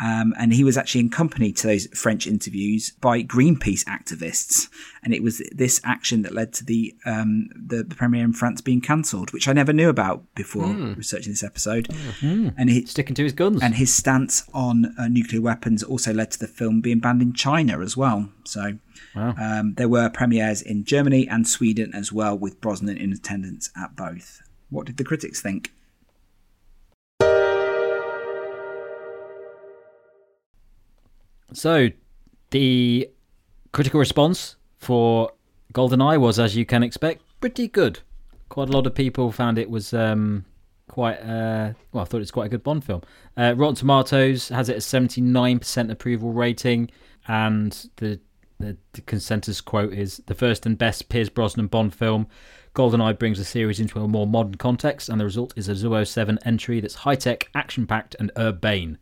Um, 0.03 0.33
and 0.39 0.51
he 0.51 0.63
was 0.63 0.77
actually 0.77 1.05
accompanied 1.05 1.57
to 1.57 1.67
those 1.67 1.85
French 1.93 2.25
interviews 2.25 2.91
by 3.01 3.21
Greenpeace 3.21 3.83
activists. 3.85 4.67
And 5.03 5.13
it 5.13 5.21
was 5.21 5.41
this 5.51 5.79
action 5.83 6.23
that 6.23 6.33
led 6.33 6.53
to 6.53 6.65
the 6.65 6.95
um, 7.05 7.49
the, 7.55 7.83
the 7.83 7.93
premiere 7.95 8.23
in 8.25 8.33
France 8.33 8.61
being 8.61 8.81
cancelled, 8.81 9.31
which 9.31 9.47
I 9.47 9.53
never 9.53 9.71
knew 9.73 9.89
about 9.89 10.23
before 10.33 10.65
researching 10.97 11.31
this 11.33 11.43
episode. 11.43 11.87
And 12.21 12.69
he, 12.69 12.85
Sticking 12.85 13.15
to 13.15 13.23
his 13.23 13.33
guns. 13.33 13.61
and 13.61 13.75
his 13.75 13.93
stance 13.93 14.43
on 14.53 14.93
uh, 14.97 15.07
nuclear 15.07 15.41
weapons 15.41 15.83
also 15.83 16.11
led 16.13 16.31
to 16.31 16.39
the 16.39 16.47
film 16.47 16.81
being 16.81 16.99
banned 16.99 17.21
in 17.21 17.33
China 17.33 17.79
as 17.81 17.95
well. 17.95 18.29
So 18.45 18.77
Wow. 19.15 19.35
um, 19.37 19.73
there 19.75 19.89
were 19.89 20.09
premieres 20.09 20.61
in 20.61 20.83
Germany 20.83 21.27
and 21.27 21.47
Sweden 21.47 21.91
as 21.93 22.11
well, 22.11 22.37
with 22.37 22.59
Brosnan 22.61 22.97
in 22.97 23.11
attendance 23.13 23.69
at 23.75 23.95
both. 23.95 24.41
What 24.69 24.85
did 24.87 24.97
the 24.97 25.03
critics 25.03 25.41
think? 25.41 25.73
So, 31.53 31.89
the 32.51 33.09
critical 33.71 33.99
response 33.99 34.55
for 34.77 35.31
GoldenEye 35.73 36.19
was, 36.19 36.39
as 36.39 36.55
you 36.55 36.65
can 36.65 36.83
expect, 36.83 37.23
pretty 37.39 37.67
good. 37.67 37.99
Quite 38.49 38.69
a 38.69 38.71
lot 38.71 38.87
of 38.87 38.95
people 38.95 39.31
found 39.31 39.57
it 39.57 39.69
was 39.69 39.93
um, 39.93 40.45
quite, 40.89 41.19
uh, 41.21 41.73
well, 41.91 42.03
I 42.03 42.05
thought 42.05 42.17
it 42.17 42.19
was 42.19 42.31
quite 42.31 42.47
a 42.47 42.49
good 42.49 42.63
Bond 42.63 42.83
film. 42.83 43.01
Uh, 43.37 43.53
Rotten 43.55 43.75
Tomatoes 43.75 44.49
has 44.49 44.69
it 44.69 44.75
a 44.75 44.79
79% 44.79 45.91
approval 45.91 46.33
rating, 46.33 46.91
and 47.27 47.89
the, 47.97 48.19
the, 48.59 48.77
the 48.93 49.01
consensus 49.01 49.61
quote 49.61 49.93
is 49.93 50.21
the 50.27 50.35
first 50.35 50.65
and 50.65 50.77
best 50.77 51.09
Pierce 51.09 51.29
Brosnan 51.29 51.67
Bond 51.67 51.93
film. 51.93 52.27
GoldenEye 52.75 53.17
brings 53.19 53.37
the 53.37 53.45
series 53.45 53.79
into 53.79 53.99
a 53.99 54.07
more 54.07 54.27
modern 54.27 54.55
context, 54.55 55.09
and 55.09 55.19
the 55.19 55.25
result 55.25 55.53
is 55.55 55.67
a 55.67 56.05
007 56.05 56.39
entry 56.45 56.79
that's 56.79 56.95
high 56.95 57.15
tech, 57.15 57.49
action 57.55 57.87
packed, 57.87 58.15
and 58.19 58.31
urbane. 58.37 58.97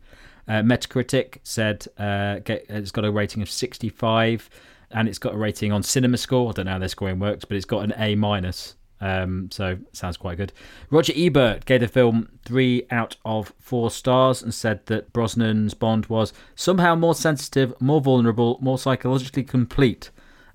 Uh, 0.50 0.62
Metacritic 0.62 1.38
said 1.44 1.86
uh, 1.96 2.40
get, 2.40 2.66
it's 2.68 2.90
got 2.90 3.04
a 3.04 3.12
rating 3.12 3.40
of 3.40 3.48
65, 3.48 4.50
and 4.90 5.08
it's 5.08 5.18
got 5.18 5.32
a 5.32 5.36
rating 5.36 5.70
on 5.70 5.84
Cinema 5.84 6.16
Score. 6.16 6.48
I 6.48 6.52
don't 6.52 6.64
know 6.64 6.72
how 6.72 6.78
their 6.80 6.88
scoring 6.88 7.20
works, 7.20 7.44
but 7.44 7.56
it's 7.56 7.64
got 7.64 7.84
an 7.84 7.94
A 7.96 8.16
minus. 8.16 8.74
Um, 9.00 9.48
so 9.52 9.78
sounds 9.92 10.16
quite 10.16 10.38
good. 10.38 10.52
Roger 10.90 11.12
Ebert 11.14 11.66
gave 11.66 11.82
the 11.82 11.86
film 11.86 12.40
three 12.44 12.84
out 12.90 13.16
of 13.24 13.52
four 13.60 13.92
stars 13.92 14.42
and 14.42 14.52
said 14.52 14.84
that 14.86 15.12
Brosnan's 15.12 15.74
Bond 15.74 16.06
was 16.06 16.32
somehow 16.56 16.96
more 16.96 17.14
sensitive, 17.14 17.72
more 17.80 18.00
vulnerable, 18.00 18.58
more 18.60 18.76
psychologically 18.76 19.44
complete 19.44 20.10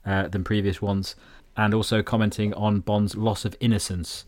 uh, 0.05 0.27
than 0.27 0.43
previous 0.43 0.81
ones, 0.81 1.15
and 1.55 1.73
also 1.73 2.03
commenting 2.03 2.53
on 2.55 2.81
Bond's 2.81 3.15
loss 3.15 3.45
of 3.45 3.55
innocence. 3.61 4.26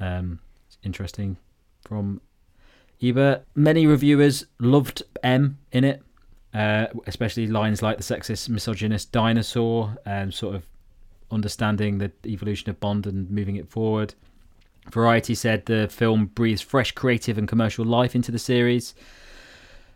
Um, 0.00 0.40
interesting 0.82 1.36
from 1.86 2.20
Ebert. 3.02 3.44
Many 3.54 3.86
reviewers 3.86 4.46
loved 4.58 5.02
M 5.22 5.58
in 5.72 5.84
it, 5.84 6.02
uh, 6.52 6.86
especially 7.06 7.46
lines 7.46 7.82
like 7.82 7.98
the 7.98 8.02
sexist, 8.02 8.48
misogynist 8.48 9.12
dinosaur, 9.12 9.96
and 10.06 10.32
sort 10.32 10.54
of 10.54 10.66
understanding 11.30 11.98
the 11.98 12.12
evolution 12.26 12.70
of 12.70 12.80
Bond 12.80 13.06
and 13.06 13.30
moving 13.30 13.56
it 13.56 13.68
forward. 13.68 14.14
Variety 14.90 15.34
said 15.34 15.66
the 15.66 15.88
film 15.88 16.26
breathes 16.26 16.60
fresh 16.60 16.92
creative 16.92 17.38
and 17.38 17.48
commercial 17.48 17.84
life 17.84 18.14
into 18.14 18.30
the 18.30 18.38
series. 18.38 18.94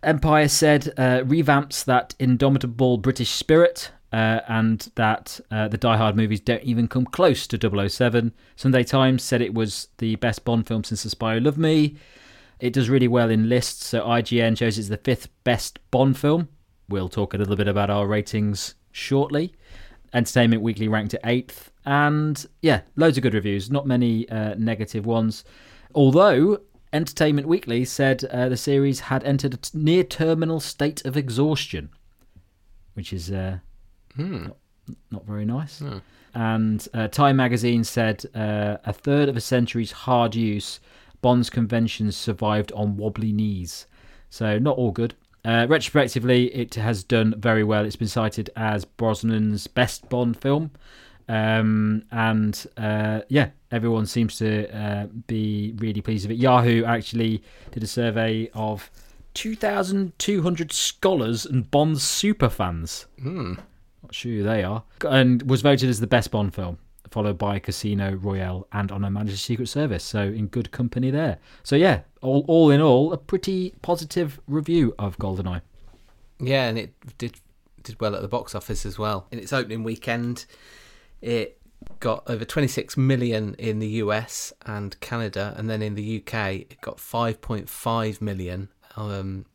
Empire 0.03 0.49
said 0.49 0.93
uh, 0.97 1.21
revamps 1.25 1.85
that 1.85 2.15
indomitable 2.19 2.99
British 2.99 3.31
spirit 3.31 3.91
uh, 4.13 4.41
and 4.49 4.91
that 4.95 5.41
uh, 5.51 5.69
the 5.69 5.77
Die 5.77 5.97
Hard 5.97 6.17
movies 6.17 6.41
don't 6.41 6.63
even 6.63 6.89
come 6.89 7.05
close 7.05 7.47
to 7.47 7.89
007. 7.89 8.33
Sunday 8.57 8.85
Times 8.85 9.23
said 9.23 9.43
it 9.43 9.53
was 9.53 9.89
the 9.99 10.17
best 10.17 10.45
Bond 10.45 10.67
film 10.67 10.85
since 10.85 11.03
The 11.03 11.11
Spy 11.11 11.35
Who 11.35 11.41
Loved 11.41 11.59
Me. 11.59 11.97
It 12.61 12.73
does 12.73 12.91
really 12.91 13.09
well 13.09 13.31
in 13.31 13.49
lists, 13.49 13.87
so 13.87 14.03
IGN 14.05 14.59
shows 14.59 14.79
it's 14.79 14.89
the 14.89 14.97
fifth 14.97 15.29
best 15.45 15.79
Bond 15.91 16.19
film. 16.19 16.49
We'll 16.89 17.09
talk 17.09 17.35
a 17.35 17.39
little 17.39 17.57
bit 17.57 17.69
about 17.69 17.91
our 17.91 18.07
ratings 18.07 18.75
shortly. 18.91 19.55
Entertainment 20.13 20.63
Weekly 20.63 20.89
ranked 20.89 21.15
it 21.15 21.21
eighth, 21.25 21.71
and 21.85 22.45
yeah, 22.63 22.81
loads 22.97 23.17
of 23.19 23.23
good 23.23 23.35
reviews, 23.35 23.71
not 23.71 23.87
many 23.87 24.29
uh, 24.31 24.55
negative 24.57 25.05
ones. 25.07 25.45
Although 25.95 26.61
Entertainment 26.93 27.47
Weekly 27.47 27.85
said 27.85 28.25
uh, 28.25 28.49
the 28.49 28.57
series 28.57 29.01
had 29.01 29.23
entered 29.25 29.55
a 29.55 29.57
t- 29.59 29.71
near 29.79 30.03
terminal 30.03 30.61
state 30.61 31.05
of 31.05 31.17
exhaustion, 31.17 31.91
which 32.95 33.13
is 33.13 33.31
uh, 33.31 33.59
not, 34.17 34.57
not 35.11 35.27
very 35.27 35.45
nice. 35.45 35.83
And 36.35 36.87
uh, 36.95 37.09
Time 37.09 37.37
magazine 37.37 37.85
said 37.85 38.25
uh, 38.35 38.79
a 38.85 38.93
third 38.93 39.29
of 39.29 39.37
a 39.37 39.41
century's 39.41 39.93
hard 39.93 40.35
use, 40.35 40.81
Bond's 41.21 41.51
conventions 41.51 42.17
survived 42.17 42.73
on 42.73 42.97
wobbly 42.97 43.33
knees. 43.33 43.87
So, 44.31 44.59
not 44.59 44.77
all 44.77 44.91
good. 44.91 45.15
Uh, 45.45 45.67
retrospectively, 45.69 46.55
it 46.55 46.75
has 46.75 47.05
done 47.05 47.35
very 47.39 47.65
well. 47.65 47.85
It's 47.85 47.97
been 47.97 48.09
cited 48.09 48.51
as 48.57 48.85
Brosnan's 48.85 49.67
best 49.67 50.09
Bond 50.09 50.37
film. 50.37 50.73
Um, 51.29 52.05
and 52.11 52.67
uh, 52.77 53.21
yeah, 53.29 53.51
everyone 53.71 54.07
seems 54.07 54.37
to 54.39 54.69
uh, 54.77 55.07
be 55.27 55.75
really 55.77 56.01
pleased 56.01 56.27
with 56.27 56.39
it. 56.39 56.41
Yahoo 56.41 56.85
actually 56.85 57.43
did 57.71 57.83
a 57.83 57.87
survey 57.87 58.51
of 58.55 58.91
2,200 59.35 60.73
scholars 60.73 61.45
and 61.47 61.71
Bond 61.71 61.97
superfans. 61.97 63.05
Hmm. 63.21 63.55
Not 64.03 64.15
sure 64.15 64.33
who 64.33 64.43
they 64.43 64.65
are. 64.65 64.85
And 65.09 65.49
was 65.49 65.63
voted 65.63 65.89
as 65.89 66.01
the 66.01 66.07
best 66.07 66.31
Bond 66.31 66.55
film, 66.55 66.79
followed 67.11 67.39
by 67.39 67.59
Casino 67.59 68.15
Royale 68.15 68.67
and 68.73 68.93
On 68.93 69.03
Her 69.03 69.11
Majesty's 69.11 69.43
Secret 69.43 69.69
Service. 69.69 70.05
So 70.05 70.23
in 70.23 70.47
good 70.47 70.71
company 70.71 71.11
there. 71.11 71.39
So 71.63 71.77
yeah, 71.77 72.01
all, 72.23 72.45
all 72.49 72.71
in 72.71 72.81
all, 72.81 73.13
a 73.13 73.19
pretty 73.19 73.75
positive 73.83 74.41
review 74.47 74.95
of 74.99 75.19
GoldenEye. 75.19 75.63
Yeah, 76.41 76.69
and 76.69 76.79
it 76.79 76.95
did 77.19 77.41
did 77.83 78.01
well 78.01 78.15
at 78.15 78.23
the 78.23 78.29
box 78.29 78.55
office 78.55 78.85
as 78.85 78.99
well. 78.99 79.27
In 79.31 79.39
its 79.39 79.53
opening 79.53 79.83
weekend, 79.83 80.47
it 81.21 81.59
got 82.01 82.23
over 82.29 82.45
26 82.45 82.97
million 82.97 83.55
in 83.55 83.79
the 83.79 83.89
US 83.89 84.53
and 84.67 84.99
Canada, 85.01 85.55
and 85.57 85.69
then 85.69 85.83
in 85.83 85.95
the 85.95 86.19
UK, 86.19 86.35
it 86.55 86.81
got 86.81 86.99
5.5 86.99 88.21
million, 88.21 88.69
um, 88.97 89.47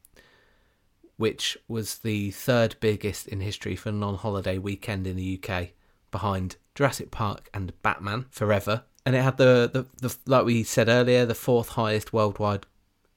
which 1.18 1.58
was 1.68 2.00
the 2.00 2.32
third 2.32 2.76
biggest 2.80 3.28
in 3.28 3.42
history 3.42 3.76
for 3.76 3.90
a 3.90 3.94
non-holiday 3.94 4.58
weekend 4.58 5.06
in 5.08 5.16
the 5.16 5.40
UK, 5.42 5.70
behind 6.12 6.58
Jurassic 6.76 7.12
Park 7.12 7.50
and 7.54 7.74
Batman 7.82 8.26
Forever. 8.32 8.84
And 9.06 9.16
it 9.16 9.22
had 9.22 9.38
the, 9.38 9.70
the, 9.72 9.86
the 10.08 10.16
like 10.26 10.46
we 10.46 10.64
said 10.64 10.88
earlier, 10.88 11.26
the 11.26 11.36
fourth 11.36 11.70
highest 11.70 12.14
worldwide 12.14 12.66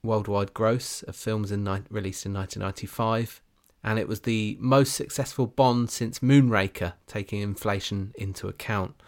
worldwide 0.02 0.54
gross 0.54 1.02
of 1.02 1.16
films 1.16 1.50
in 1.50 1.64
ni- 1.64 1.82
released 1.90 2.24
in 2.24 2.32
1995 2.32 3.40
and 3.86 4.00
it 4.00 4.08
was 4.08 4.22
the 4.22 4.58
most 4.60 4.94
successful 4.94 5.46
Bond 5.46 5.90
since 5.90 6.18
Moonraker, 6.18 6.94
taking 7.06 7.40
inflation 7.40 8.12
into 8.16 8.48
account. 8.48 9.00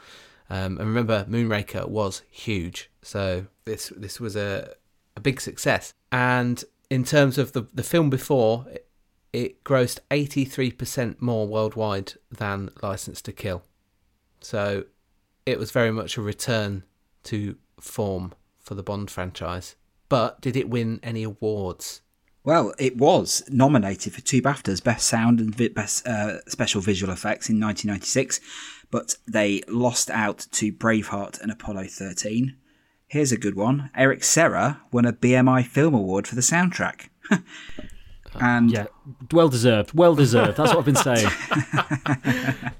Um, 0.48 0.78
and 0.78 0.88
remember, 0.88 1.26
Moonraker 1.28 1.88
was 1.88 2.22
huge, 2.30 2.88
so 3.02 3.46
this 3.64 3.92
this 3.96 4.20
was 4.20 4.36
a 4.36 4.74
a 5.16 5.20
big 5.20 5.40
success. 5.40 5.92
And 6.12 6.64
in 6.88 7.04
terms 7.04 7.38
of 7.38 7.52
the 7.52 7.66
the 7.74 7.82
film 7.82 8.08
before, 8.08 8.66
it, 8.70 8.88
it 9.32 9.64
grossed 9.64 9.98
eighty 10.12 10.44
three 10.44 10.70
percent 10.70 11.20
more 11.20 11.46
worldwide 11.48 12.14
than 12.30 12.70
License 12.80 13.20
to 13.22 13.32
Kill. 13.32 13.64
So 14.40 14.84
it 15.46 15.58
was 15.58 15.70
very 15.70 15.90
much 15.90 16.16
a 16.16 16.22
return 16.22 16.84
to 17.24 17.56
form 17.80 18.32
for 18.58 18.74
the 18.74 18.82
Bond 18.82 19.10
franchise. 19.10 19.76
But 20.08 20.40
did 20.40 20.56
it 20.56 20.68
win 20.68 21.00
any 21.02 21.22
awards? 21.22 22.00
Well, 22.44 22.72
it 22.78 22.96
was 22.96 23.42
nominated 23.50 24.14
for 24.14 24.22
two 24.22 24.40
BAFTAs, 24.40 24.82
Best 24.82 25.06
Sound 25.06 25.40
and 25.40 25.74
Best 25.74 26.06
uh, 26.06 26.40
Special 26.46 26.80
Visual 26.80 27.12
Effects 27.12 27.50
in 27.50 27.60
1996, 27.60 28.40
but 28.90 29.16
they 29.26 29.62
lost 29.68 30.08
out 30.08 30.46
to 30.52 30.72
Braveheart 30.72 31.40
and 31.42 31.52
Apollo 31.52 31.88
13. 31.88 32.56
Here's 33.06 33.32
a 33.32 33.36
good 33.36 33.54
one. 33.54 33.90
Eric 33.94 34.24
Serra 34.24 34.80
won 34.92 35.04
a 35.04 35.12
BMI 35.12 35.66
Film 35.66 35.94
Award 35.94 36.26
for 36.26 36.36
the 36.36 36.40
soundtrack. 36.40 37.08
and 38.34 38.70
Yeah, 38.70 38.86
well 39.32 39.48
deserved. 39.48 39.92
Well 39.92 40.14
deserved. 40.14 40.56
That's 40.56 40.74
what 40.74 40.78
I've 40.78 40.84
been 40.84 40.96
saying. 40.96 41.28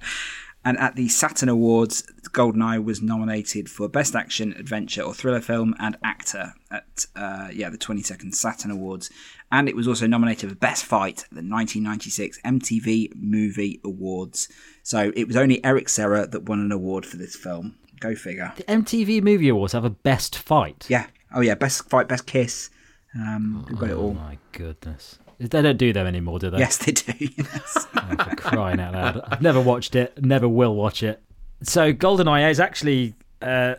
And 0.69 0.77
at 0.79 0.97
the 0.97 1.09
Saturn 1.09 1.49
Awards, 1.49 2.03
GoldenEye 2.33 2.85
was 2.85 3.01
nominated 3.01 3.71
for 3.71 3.89
Best 3.89 4.15
Action, 4.15 4.53
Adventure, 4.59 5.01
or 5.01 5.15
Thriller 5.15 5.41
Film 5.41 5.75
and 5.79 5.97
Actor 6.05 6.53
at 6.71 7.07
uh, 7.17 7.49
yeah 7.53 7.71
the 7.71 7.79
22nd 7.79 8.35
Saturn 8.35 8.71
Awards, 8.71 9.09
and 9.51 9.67
it 9.67 9.75
was 9.75 9.89
also 9.89 10.07
nominated 10.07 10.51
for 10.51 10.57
Best 10.57 10.85
Fight 10.85 11.21
at 11.25 11.31
the 11.31 11.37
1996 11.37 12.39
MTV 12.45 13.13
Movie 13.17 13.81
Awards. 13.83 14.49
So 14.83 15.11
it 15.17 15.27
was 15.27 15.37
only 15.37 15.65
Eric 15.65 15.89
Serra 15.89 16.27
that 16.27 16.43
won 16.43 16.61
an 16.61 16.71
award 16.71 17.07
for 17.07 17.17
this 17.17 17.35
film. 17.35 17.77
Go 18.01 18.15
figure. 18.15 18.53
The 18.57 18.65
MTV 18.65 19.23
Movie 19.23 19.49
Awards 19.49 19.73
have 19.73 19.85
a 19.87 19.91
best 19.91 20.37
fight. 20.37 20.85
Yeah. 20.91 21.07
Oh 21.35 21.41
yeah. 21.41 21.55
Best 21.55 21.89
Fight, 21.89 22.09
Best 22.09 22.27
Kiss. 22.27 22.69
Um, 23.15 23.65
we've 23.71 23.79
got 23.79 23.89
it 23.91 23.95
Oh 23.95 24.03
all. 24.03 24.15
my 24.15 24.37
goodness. 24.53 25.19
They 25.39 25.63
don't 25.63 25.77
do 25.77 25.93
them 25.93 26.07
anymore, 26.07 26.39
do 26.41 26.51
they? 26.51 26.59
Yes, 26.59 26.79
they 26.79 26.93
do. 26.93 27.13
Yes. 27.37 27.87
Oh, 27.97 28.25
for 28.25 28.37
crying 28.37 28.81
out 28.81 28.95
loud. 28.95 29.21
I've 29.29 29.43
never 29.43 29.61
watched 29.61 29.95
it, 29.95 30.23
never 30.23 30.49
will 30.49 30.75
watch 30.75 31.03
it. 31.03 31.23
So 31.63 31.93
GoldenEye 31.93 32.51
is 32.51 32.59
actually 32.61 33.15
uh, 33.41 33.77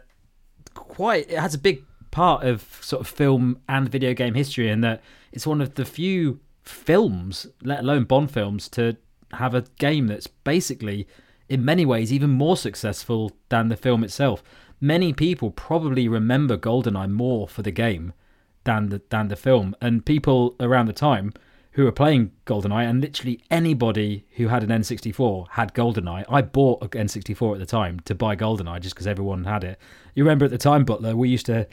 quite, 0.74 1.30
it 1.30 1.38
has 1.38 1.54
a 1.54 1.58
big 1.58 1.84
part 2.12 2.44
of 2.44 2.78
sort 2.82 3.02
of 3.02 3.08
film 3.08 3.60
and 3.68 3.90
video 3.90 4.14
game 4.14 4.34
history 4.34 4.70
in 4.70 4.82
that 4.82 5.02
it's 5.32 5.46
one 5.46 5.62
of 5.62 5.76
the 5.76 5.86
few 5.86 6.40
films, 6.64 7.48
let 7.62 7.80
alone 7.82 8.06
Bond 8.06 8.32
films, 8.32 8.70
to 8.70 8.96
have 9.34 9.54
a 9.54 9.66
game 9.80 10.08
that's 10.08 10.28
basically, 10.28 11.08
in 11.50 11.64
many 11.66 11.86
ways, 11.86 12.12
even 12.14 12.30
more 12.30 12.58
successful 12.58 13.34
than 13.50 13.68
the 13.68 13.78
film 13.78 14.04
itself. 14.04 14.42
Many 14.82 15.12
people 15.14 15.52
probably 15.52 16.08
remember 16.08 16.58
GoldenEye 16.58 17.12
more 17.12 17.48
for 17.48 17.62
the 17.62 17.72
game 17.72 18.14
than 18.64 18.90
the 18.90 19.02
than 19.10 19.28
the 19.28 19.36
film, 19.36 19.76
and 19.82 20.06
people 20.06 20.56
around 20.60 20.86
the 20.88 20.94
time 20.94 21.34
who 21.74 21.84
were 21.86 21.92
playing 21.92 22.32
GoldenEye, 22.46 22.90
and 22.90 23.00
literally 23.02 23.42
anybody 23.52 24.26
who 24.38 24.48
had 24.48 24.64
an 24.64 24.70
N64 24.70 25.48
had 25.52 25.74
GoldenEye. 25.74 26.26
I 26.30 26.42
bought 26.42 26.82
an 26.96 27.08
N64 27.08 27.54
at 27.54 27.60
the 27.60 27.66
time 27.66 28.00
to 28.02 28.16
buy 28.16 28.36
GoldenEye 28.36 28.80
just 28.82 28.96
because 28.96 29.08
everyone 29.08 29.44
had 29.44 29.64
it. 29.64 29.78
You 30.16 30.24
remember 30.24 30.46
at 30.46 30.52
the 30.52 30.58
time, 30.58 30.84
Butler, 30.84 31.16
we 31.16 31.30
used 31.30 31.46
to 31.46 31.68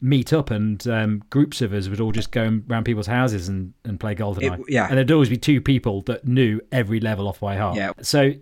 meet 0.00 0.32
up 0.32 0.50
and 0.50 0.84
um, 0.88 1.22
groups 1.30 1.60
of 1.62 1.72
us 1.72 1.88
would 1.88 2.00
all 2.00 2.10
just 2.10 2.32
go 2.32 2.60
around 2.68 2.84
people's 2.84 3.06
houses 3.06 3.48
and, 3.48 3.72
and 3.84 4.00
play 4.00 4.14
GoldenEye. 4.16 4.58
It- 4.60 4.64
yeah. 4.70 4.86
And 4.88 4.96
there'd 4.96 5.12
always 5.12 5.28
be 5.28 5.36
two 5.36 5.60
people 5.60 6.00
that 6.02 6.26
knew 6.26 6.60
every 6.72 6.98
level 6.98 7.28
off 7.28 7.38
by 7.40 7.54
heart. 7.56 7.76
Yeah. 7.76 7.92
So 8.00 8.32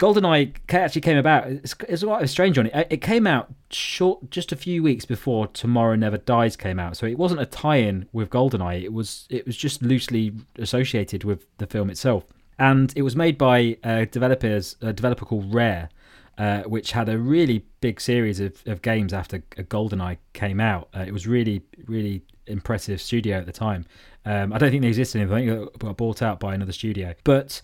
GoldenEye 0.00 0.54
actually 0.70 1.02
came 1.02 1.18
about. 1.18 1.46
It's, 1.46 1.74
it's 1.86 2.02
a 2.02 2.26
strange 2.26 2.56
one. 2.56 2.68
It, 2.68 2.86
it 2.88 3.02
came 3.02 3.26
out 3.26 3.52
short, 3.70 4.30
just 4.30 4.50
a 4.50 4.56
few 4.56 4.82
weeks 4.82 5.04
before 5.04 5.46
Tomorrow 5.48 5.94
Never 5.94 6.16
Dies 6.16 6.56
came 6.56 6.78
out. 6.78 6.96
So 6.96 7.04
it 7.06 7.18
wasn't 7.18 7.42
a 7.42 7.46
tie-in 7.46 8.08
with 8.10 8.30
GoldenEye. 8.30 8.82
It 8.82 8.94
was 8.94 9.26
it 9.28 9.44
was 9.46 9.56
just 9.56 9.82
loosely 9.82 10.32
associated 10.56 11.22
with 11.24 11.44
the 11.58 11.66
film 11.66 11.90
itself. 11.90 12.24
And 12.58 12.92
it 12.96 13.02
was 13.02 13.14
made 13.14 13.36
by 13.36 13.76
uh, 13.84 14.06
developers 14.06 14.76
a 14.80 14.94
developer 14.94 15.26
called 15.26 15.52
Rare, 15.52 15.90
uh, 16.38 16.62
which 16.62 16.92
had 16.92 17.10
a 17.10 17.18
really 17.18 17.66
big 17.82 18.00
series 18.00 18.40
of, 18.40 18.62
of 18.66 18.80
games 18.80 19.12
after 19.12 19.40
GoldenEye 19.40 20.16
came 20.32 20.60
out. 20.60 20.88
Uh, 20.96 21.04
it 21.06 21.12
was 21.12 21.26
really 21.26 21.62
really 21.86 22.22
impressive 22.46 23.02
studio 23.02 23.36
at 23.36 23.44
the 23.44 23.52
time. 23.52 23.84
Um, 24.24 24.54
I 24.54 24.58
don't 24.58 24.70
think 24.70 24.80
they 24.80 24.88
exist 24.88 25.14
anymore. 25.14 25.36
I 25.36 25.40
think 25.40 25.74
it 25.74 25.78
got 25.78 25.96
bought 25.98 26.22
out 26.22 26.40
by 26.40 26.54
another 26.54 26.72
studio, 26.72 27.14
but 27.22 27.60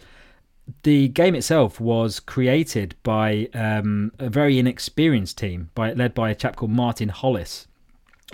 the 0.82 1.08
game 1.08 1.34
itself 1.34 1.80
was 1.80 2.20
created 2.20 2.94
by 3.02 3.48
um, 3.54 4.12
a 4.18 4.28
very 4.28 4.58
inexperienced 4.58 5.38
team, 5.38 5.70
by 5.74 5.92
led 5.92 6.14
by 6.14 6.30
a 6.30 6.34
chap 6.34 6.56
called 6.56 6.72
Martin 6.72 7.08
Hollis, 7.08 7.66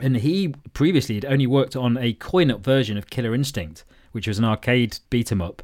and 0.00 0.16
he 0.16 0.54
previously 0.72 1.16
had 1.16 1.24
only 1.26 1.46
worked 1.46 1.76
on 1.76 1.98
a 1.98 2.14
coin-op 2.14 2.64
version 2.64 2.96
of 2.96 3.10
Killer 3.10 3.34
Instinct, 3.34 3.84
which 4.12 4.26
was 4.26 4.38
an 4.38 4.44
arcade 4.44 4.98
beat 5.10 5.30
'em 5.30 5.42
up, 5.42 5.62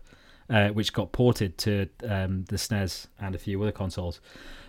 uh, 0.51 0.69
which 0.69 0.93
got 0.93 1.13
ported 1.13 1.57
to 1.59 1.89
um, 2.07 2.45
the 2.49 2.57
SNES 2.57 3.07
and 3.19 3.35
a 3.35 3.39
few 3.39 3.63
other 3.63 3.73
consoles. 3.73 4.21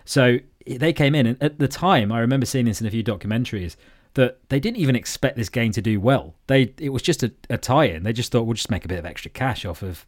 So 0.04 0.38
they 0.66 0.92
came 0.92 1.14
in, 1.14 1.26
and 1.26 1.42
at 1.42 1.58
the 1.58 1.68
time, 1.68 2.10
I 2.10 2.20
remember 2.20 2.46
seeing 2.46 2.64
this 2.64 2.80
in 2.80 2.86
a 2.86 2.90
few 2.90 3.04
documentaries. 3.04 3.76
That 4.14 4.38
they 4.48 4.58
didn't 4.58 4.78
even 4.78 4.96
expect 4.96 5.36
this 5.36 5.48
game 5.48 5.70
to 5.70 5.80
do 5.80 6.00
well. 6.00 6.34
They 6.48 6.74
it 6.78 6.88
was 6.88 7.00
just 7.00 7.22
a, 7.22 7.32
a 7.48 7.56
tie-in. 7.56 8.02
They 8.02 8.12
just 8.12 8.32
thought 8.32 8.42
we'll 8.42 8.54
just 8.54 8.70
make 8.70 8.84
a 8.84 8.88
bit 8.88 8.98
of 8.98 9.06
extra 9.06 9.30
cash 9.30 9.64
off 9.64 9.82
of 9.82 10.04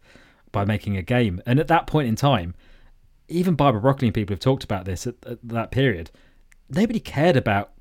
by 0.52 0.64
making 0.64 0.96
a 0.96 1.02
game. 1.02 1.40
And 1.46 1.58
at 1.58 1.68
that 1.68 1.86
point 1.86 2.08
in 2.08 2.16
time, 2.16 2.54
even 3.28 3.54
Barbara 3.54 3.80
Broccoli 3.80 4.08
and 4.08 4.14
people 4.14 4.34
have 4.34 4.40
talked 4.40 4.64
about 4.64 4.84
this 4.84 5.06
at, 5.06 5.14
at 5.26 5.38
that 5.42 5.70
period. 5.70 6.10
Nobody 6.70 7.00
cared 7.00 7.36
about 7.36 7.72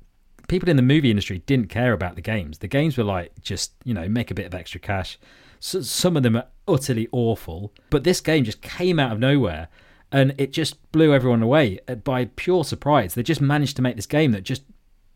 people 0.48 0.68
in 0.68 0.76
the 0.76 0.82
movie 0.82 1.10
industry 1.10 1.42
didn't 1.46 1.68
care 1.68 1.92
about 1.92 2.14
the 2.14 2.20
games. 2.22 2.58
The 2.58 2.68
games 2.68 2.96
were 2.96 3.04
like 3.04 3.32
just 3.40 3.72
you 3.84 3.94
know 3.94 4.08
make 4.08 4.30
a 4.30 4.34
bit 4.34 4.46
of 4.46 4.54
extra 4.54 4.80
cash. 4.80 5.18
So, 5.60 5.80
some 5.82 6.16
of 6.16 6.22
them 6.22 6.36
are 6.36 6.46
utterly 6.66 7.08
awful, 7.12 7.72
but 7.90 8.04
this 8.04 8.20
game 8.20 8.44
just 8.44 8.62
came 8.62 8.98
out 8.98 9.12
of 9.12 9.20
nowhere 9.20 9.68
and 10.10 10.34
it 10.36 10.52
just 10.52 10.90
blew 10.92 11.14
everyone 11.14 11.42
away 11.42 11.78
uh, 11.88 11.94
by 11.94 12.26
pure 12.26 12.64
surprise. 12.64 13.14
They 13.14 13.22
just 13.22 13.40
managed 13.40 13.76
to 13.76 13.82
make 13.82 13.96
this 13.96 14.06
game 14.06 14.32
that 14.32 14.42
just 14.42 14.62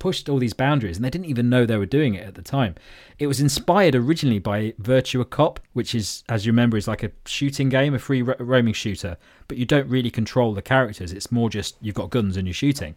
pushed 0.07 0.29
all 0.29 0.39
these 0.39 0.53
boundaries 0.53 0.97
and 0.97 1.05
they 1.05 1.11
didn't 1.11 1.27
even 1.27 1.51
know 1.51 1.67
they 1.67 1.77
were 1.77 1.85
doing 1.85 2.15
it 2.15 2.25
at 2.25 2.37
the 2.37 2.43
time. 2.43 2.77
It 3.19 3.27
was 3.27 3.41
inspired 3.41 3.97
originally 3.97 4.39
by 4.39 4.73
Virtua 4.81 5.29
Cop, 5.29 5.59
which 5.73 5.97
is, 5.97 6.23
as 6.29 6.47
you 6.47 6.53
remember, 6.53 6.77
is 6.77 6.87
like 6.87 7.03
a 7.03 7.11
shooting 7.25 7.69
game, 7.69 7.93
a 7.93 7.99
free 7.99 8.23
ro- 8.23 8.37
roaming 8.39 8.73
shooter, 8.73 9.17
but 9.49 9.59
you 9.59 9.67
don't 9.67 9.89
really 9.89 10.13
control 10.13 10.55
the 10.55 10.63
characters. 10.63 11.13
It's 11.13 11.33
more 11.33 11.51
just 11.51 11.75
you've 11.81 11.97
got 11.97 12.11
guns 12.11 12.37
and 12.37 12.47
you're 12.47 12.55
shooting. 12.55 12.95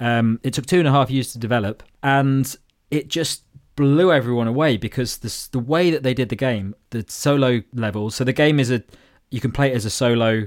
Um, 0.00 0.38
it 0.42 0.52
took 0.52 0.66
two 0.66 0.80
and 0.80 0.86
a 0.86 0.90
half 0.90 1.10
years 1.10 1.32
to 1.32 1.38
develop 1.38 1.82
and 2.02 2.54
it 2.90 3.08
just 3.08 3.44
blew 3.74 4.12
everyone 4.12 4.46
away 4.46 4.76
because 4.76 5.16
this, 5.16 5.46
the 5.46 5.58
way 5.58 5.90
that 5.90 6.02
they 6.02 6.12
did 6.12 6.28
the 6.28 6.36
game, 6.36 6.74
the 6.90 7.06
solo 7.08 7.62
levels. 7.72 8.16
So 8.16 8.22
the 8.24 8.34
game 8.34 8.60
is 8.60 8.70
a 8.70 8.82
you 9.30 9.40
can 9.40 9.50
play 9.50 9.72
it 9.72 9.76
as 9.76 9.86
a 9.86 9.90
solo 9.90 10.46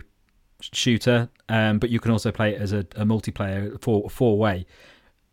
shooter, 0.61 1.30
um, 1.49 1.80
but 1.80 1.90
you 1.90 1.99
can 1.99 2.11
also 2.11 2.31
play 2.31 2.53
it 2.53 2.61
as 2.61 2.72
a, 2.72 2.81
a 2.95 3.03
multiplayer 3.03 3.81
four 3.81 4.11
four 4.11 4.38
way. 4.38 4.68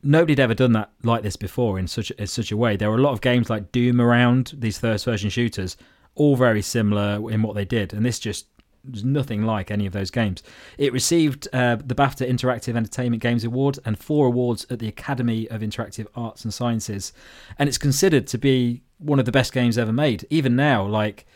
Nobody 0.02 0.32
had 0.32 0.40
ever 0.40 0.54
done 0.54 0.72
that 0.72 0.90
like 1.02 1.22
this 1.22 1.36
before 1.36 1.78
in 1.78 1.86
such 1.86 2.10
in 2.12 2.26
such 2.26 2.52
a 2.52 2.56
way. 2.56 2.76
There 2.76 2.90
were 2.90 2.98
a 2.98 3.02
lot 3.02 3.12
of 3.12 3.20
games 3.20 3.50
like 3.50 3.72
Doom 3.72 4.00
around 4.00 4.54
these 4.56 4.78
first 4.78 5.04
version 5.04 5.30
shooters, 5.30 5.76
all 6.14 6.36
very 6.36 6.62
similar 6.62 7.30
in 7.30 7.42
what 7.42 7.54
they 7.54 7.64
did, 7.64 7.92
and 7.92 8.04
this 8.04 8.18
just 8.18 8.46
was 8.90 9.04
nothing 9.04 9.44
like 9.44 9.70
any 9.70 9.84
of 9.84 9.92
those 9.92 10.10
games. 10.10 10.42
It 10.78 10.92
received 10.92 11.48
uh, 11.52 11.76
the 11.76 11.94
BAFTA 11.94 12.26
Interactive 12.26 12.76
Entertainment 12.76 13.22
Games 13.22 13.44
Award 13.44 13.78
and 13.84 13.98
four 13.98 14.26
awards 14.26 14.66
at 14.70 14.78
the 14.78 14.88
Academy 14.88 15.48
of 15.50 15.60
Interactive 15.60 16.06
Arts 16.14 16.44
and 16.44 16.54
Sciences, 16.54 17.12
and 17.58 17.68
it's 17.68 17.78
considered 17.78 18.26
to 18.28 18.38
be 18.38 18.82
one 18.98 19.18
of 19.18 19.26
the 19.26 19.32
best 19.32 19.52
games 19.52 19.76
ever 19.76 19.92
made. 19.92 20.26
Even 20.30 20.56
now, 20.56 20.86
like 20.86 21.26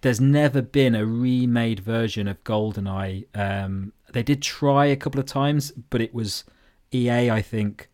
there's 0.00 0.20
never 0.20 0.62
been 0.62 0.94
a 0.94 1.06
remade 1.06 1.80
version 1.80 2.28
of 2.28 2.42
GoldenEye. 2.44 3.26
Um, 3.34 3.92
they 4.12 4.22
did 4.22 4.42
try 4.42 4.86
a 4.86 4.96
couple 4.96 5.20
of 5.20 5.26
times, 5.26 5.72
but 5.90 6.00
it 6.00 6.14
was 6.14 6.44
EA, 6.92 7.30
I 7.30 7.42
think, 7.42 7.88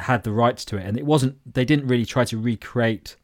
had 0.00 0.24
the 0.24 0.32
rights 0.32 0.64
to 0.66 0.76
it, 0.76 0.86
and 0.86 0.96
it 0.96 1.06
wasn't. 1.06 1.38
They 1.50 1.64
didn't 1.64 1.86
really 1.86 2.06
try 2.06 2.24
to 2.24 2.38
recreate 2.38 3.16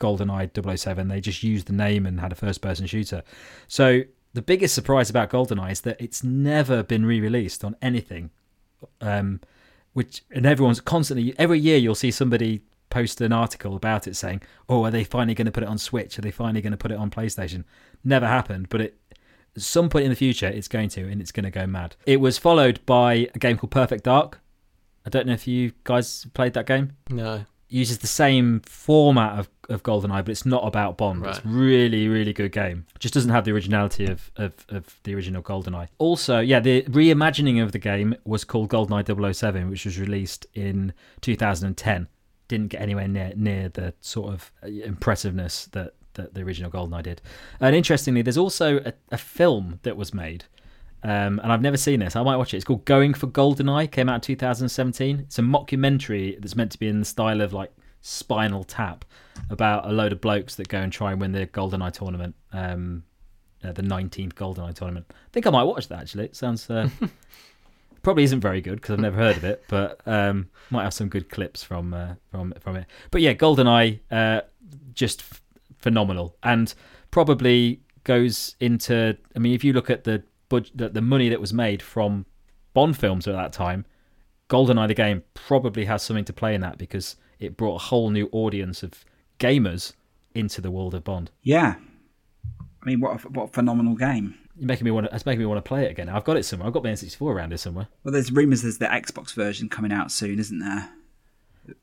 GoldenEye 0.00 0.78
007. 0.78 1.08
They 1.08 1.20
just 1.20 1.42
used 1.42 1.66
the 1.66 1.72
name 1.72 2.06
and 2.06 2.20
had 2.20 2.32
a 2.32 2.36
first-person 2.36 2.86
shooter. 2.86 3.22
So 3.68 4.02
the 4.34 4.42
biggest 4.42 4.74
surprise 4.74 5.08
about 5.08 5.30
GoldenEye 5.30 5.72
is 5.72 5.80
that 5.82 6.00
it's 6.00 6.24
never 6.24 6.82
been 6.82 7.06
re-released 7.06 7.64
on 7.64 7.76
anything. 7.80 8.30
Um, 9.00 9.40
which 9.94 10.22
and 10.30 10.44
everyone's 10.44 10.80
constantly 10.80 11.34
every 11.38 11.58
year 11.58 11.78
you'll 11.78 11.94
see 11.94 12.10
somebody 12.10 12.62
post 12.90 13.20
an 13.20 13.32
article 13.32 13.76
about 13.76 14.06
it 14.06 14.14
saying, 14.14 14.42
"Oh, 14.68 14.84
are 14.84 14.90
they 14.90 15.04
finally 15.04 15.34
going 15.34 15.46
to 15.46 15.52
put 15.52 15.62
it 15.62 15.68
on 15.68 15.78
Switch? 15.78 16.18
Are 16.18 16.22
they 16.22 16.30
finally 16.30 16.60
going 16.60 16.72
to 16.72 16.76
put 16.76 16.90
it 16.90 16.98
on 16.98 17.10
PlayStation?" 17.10 17.64
Never 18.02 18.26
happened, 18.26 18.68
but 18.68 18.80
it 18.80 18.98
at 19.56 19.62
some 19.62 19.88
point 19.88 20.04
in 20.04 20.10
the 20.10 20.16
future 20.16 20.48
it's 20.48 20.68
going 20.68 20.88
to, 20.90 21.08
and 21.08 21.20
it's 21.20 21.32
going 21.32 21.44
to 21.44 21.50
go 21.50 21.66
mad. 21.66 21.96
It 22.06 22.20
was 22.20 22.38
followed 22.38 22.84
by 22.84 23.28
a 23.34 23.38
game 23.38 23.56
called 23.56 23.70
Perfect 23.70 24.04
Dark. 24.04 24.40
I 25.06 25.10
don't 25.10 25.26
know 25.26 25.32
if 25.32 25.46
you 25.46 25.72
guys 25.84 26.26
played 26.34 26.54
that 26.54 26.66
game. 26.66 26.96
No. 27.10 27.44
Uses 27.68 27.98
the 27.98 28.06
same 28.06 28.60
format 28.60 29.38
of, 29.38 29.48
of 29.68 29.82
GoldenEye, 29.82 30.24
but 30.24 30.28
it's 30.28 30.46
not 30.46 30.66
about 30.66 30.96
Bond. 30.96 31.22
Right. 31.22 31.36
It's 31.36 31.44
really, 31.44 32.08
really 32.08 32.32
good 32.32 32.52
game. 32.52 32.86
Just 32.98 33.14
doesn't 33.14 33.30
have 33.30 33.44
the 33.44 33.52
originality 33.52 34.06
of, 34.06 34.30
of, 34.36 34.54
of 34.68 34.98
the 35.02 35.14
original 35.14 35.42
GoldenEye. 35.42 35.88
Also, 35.98 36.40
yeah, 36.40 36.60
the 36.60 36.82
reimagining 36.82 37.62
of 37.62 37.72
the 37.72 37.78
game 37.78 38.14
was 38.24 38.44
called 38.44 38.70
GoldenEye 38.70 39.34
007, 39.34 39.70
which 39.70 39.84
was 39.84 39.98
released 39.98 40.46
in 40.54 40.92
2010 41.20 42.08
didn't 42.48 42.68
get 42.68 42.80
anywhere 42.80 43.08
near 43.08 43.32
near 43.36 43.68
the 43.70 43.94
sort 44.00 44.32
of 44.32 44.52
uh, 44.62 44.66
impressiveness 44.66 45.66
that, 45.72 45.94
that 46.14 46.34
the 46.34 46.42
original 46.42 46.70
GoldenEye 46.70 47.02
did. 47.02 47.22
And 47.60 47.74
interestingly, 47.74 48.22
there's 48.22 48.38
also 48.38 48.78
a, 48.84 48.92
a 49.10 49.18
film 49.18 49.80
that 49.82 49.96
was 49.96 50.12
made, 50.12 50.44
um, 51.04 51.38
and 51.40 51.52
I've 51.52 51.60
never 51.60 51.76
seen 51.76 52.00
this. 52.00 52.16
I 52.16 52.22
might 52.22 52.36
watch 52.36 52.54
it. 52.54 52.56
It's 52.56 52.64
called 52.64 52.86
Going 52.86 53.12
for 53.12 53.26
GoldenEye. 53.26 53.90
Came 53.90 54.08
out 54.08 54.14
in 54.16 54.20
2017. 54.22 55.20
It's 55.20 55.38
a 55.38 55.42
mockumentary 55.42 56.40
that's 56.40 56.56
meant 56.56 56.72
to 56.72 56.78
be 56.78 56.88
in 56.88 56.98
the 56.98 57.04
style 57.04 57.42
of 57.42 57.52
like 57.52 57.70
Spinal 58.00 58.64
Tap 58.64 59.04
about 59.50 59.86
a 59.86 59.92
load 59.92 60.12
of 60.12 60.22
blokes 60.22 60.54
that 60.54 60.68
go 60.68 60.78
and 60.78 60.90
try 60.90 61.12
and 61.12 61.20
win 61.20 61.32
the 61.32 61.46
GoldenEye 61.46 61.92
tournament. 61.92 62.34
Um, 62.52 63.04
uh, 63.62 63.72
the 63.72 63.82
19th 63.82 64.32
GoldenEye 64.34 64.74
tournament. 64.74 65.06
I 65.10 65.14
think 65.32 65.46
I 65.46 65.50
might 65.50 65.64
watch 65.64 65.88
that 65.88 66.00
actually. 66.00 66.24
It 66.24 66.36
sounds 66.36 66.68
uh, 66.70 66.88
probably 68.02 68.24
isn't 68.24 68.40
very 68.40 68.60
good 68.60 68.76
because 68.76 68.94
I've 68.94 69.00
never 69.00 69.16
heard 69.16 69.36
of 69.36 69.44
it, 69.44 69.64
but 69.68 70.00
um, 70.06 70.48
might 70.70 70.84
have 70.84 70.94
some 70.94 71.08
good 71.08 71.28
clips 71.28 71.62
from 71.62 71.92
uh, 71.92 72.14
from 72.30 72.54
from 72.60 72.76
it. 72.76 72.86
But 73.10 73.20
yeah, 73.20 73.34
GoldenEye, 73.34 74.00
uh, 74.10 74.42
just 74.94 75.20
f- 75.20 75.42
phenomenal, 75.78 76.36
and 76.42 76.72
probably 77.10 77.80
goes 78.04 78.56
into. 78.60 79.16
I 79.34 79.38
mean, 79.38 79.54
if 79.54 79.64
you 79.64 79.72
look 79.72 79.90
at 79.90 80.04
the 80.04 80.22
budget, 80.60 80.76
the, 80.76 80.88
the 80.88 81.00
money 81.00 81.28
that 81.28 81.40
was 81.40 81.52
made 81.52 81.82
from 81.82 82.26
Bond 82.72 82.96
films 82.96 83.26
at 83.26 83.34
that 83.34 83.52
time, 83.52 83.84
GoldenEye 84.48 84.88
the 84.88 84.94
game 84.94 85.22
probably 85.34 85.84
has 85.86 86.02
something 86.02 86.24
to 86.24 86.32
play 86.32 86.54
in 86.54 86.60
that 86.60 86.78
because 86.78 87.16
it 87.38 87.56
brought 87.56 87.76
a 87.76 87.84
whole 87.84 88.10
new 88.10 88.28
audience 88.32 88.82
of 88.82 89.04
gamers 89.38 89.94
into 90.34 90.60
the 90.60 90.70
world 90.70 90.94
of 90.94 91.04
Bond. 91.04 91.30
Yeah. 91.42 91.76
I 92.82 92.86
mean, 92.86 93.00
what 93.00 93.24
a, 93.24 93.28
what 93.28 93.44
a 93.44 93.52
phenomenal 93.52 93.94
game. 93.94 94.34
You're 94.56 94.68
making 94.68 94.84
me 94.84 94.90
want 94.90 95.06
to. 95.08 95.14
It's 95.14 95.26
making 95.26 95.40
me 95.40 95.46
want 95.46 95.64
to 95.64 95.68
play 95.68 95.84
it 95.84 95.90
again. 95.90 96.08
I've 96.08 96.24
got 96.24 96.36
it 96.36 96.44
somewhere. 96.44 96.68
I've 96.68 96.74
got 96.74 96.84
my 96.84 96.90
N64 96.90 97.22
around 97.22 97.50
here 97.50 97.58
somewhere. 97.58 97.88
Well, 98.04 98.12
there's 98.12 98.30
rumours 98.30 98.62
there's 98.62 98.78
the 98.78 98.86
Xbox 98.86 99.34
version 99.34 99.68
coming 99.68 99.90
out 99.90 100.12
soon, 100.12 100.38
isn't 100.38 100.60
there? 100.60 100.90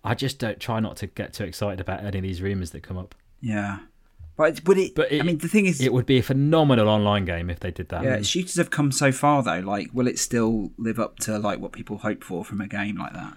I 0.03 0.13
just 0.13 0.39
don't 0.39 0.59
try 0.59 0.79
not 0.79 0.95
to 0.97 1.07
get 1.07 1.33
too 1.33 1.43
excited 1.43 1.81
about 1.81 2.05
any 2.05 2.19
of 2.19 2.23
these 2.23 2.41
rumors 2.41 2.71
that 2.71 2.83
come 2.83 2.97
up. 2.97 3.15
Yeah. 3.41 3.79
But 4.41 4.67
would 4.67 4.77
it, 4.77 4.95
But 4.95 5.11
it- 5.11 5.21
I 5.21 5.23
mean, 5.23 5.37
the 5.37 5.47
thing 5.47 5.65
is, 5.67 5.79
It 5.81 5.93
would 5.93 6.05
be 6.05 6.17
a 6.17 6.23
phenomenal 6.23 6.89
online 6.89 7.25
game 7.25 7.49
if 7.49 7.59
they 7.59 7.71
did 7.71 7.89
that. 7.89 8.03
yeah, 8.03 8.21
shooters 8.21 8.55
have 8.55 8.69
come 8.71 8.91
so 8.91 9.11
far 9.11 9.43
though. 9.43 9.59
Like, 9.59 9.89
will 9.93 10.07
it 10.07 10.17
still 10.19 10.71
live 10.77 10.99
up 10.99 11.19
to 11.19 11.37
like 11.37 11.59
what 11.59 11.71
people 11.71 11.99
hope 11.99 12.23
for 12.23 12.43
from 12.43 12.59
a 12.61 12.67
game 12.67 12.97
like 12.97 13.13
that? 13.13 13.33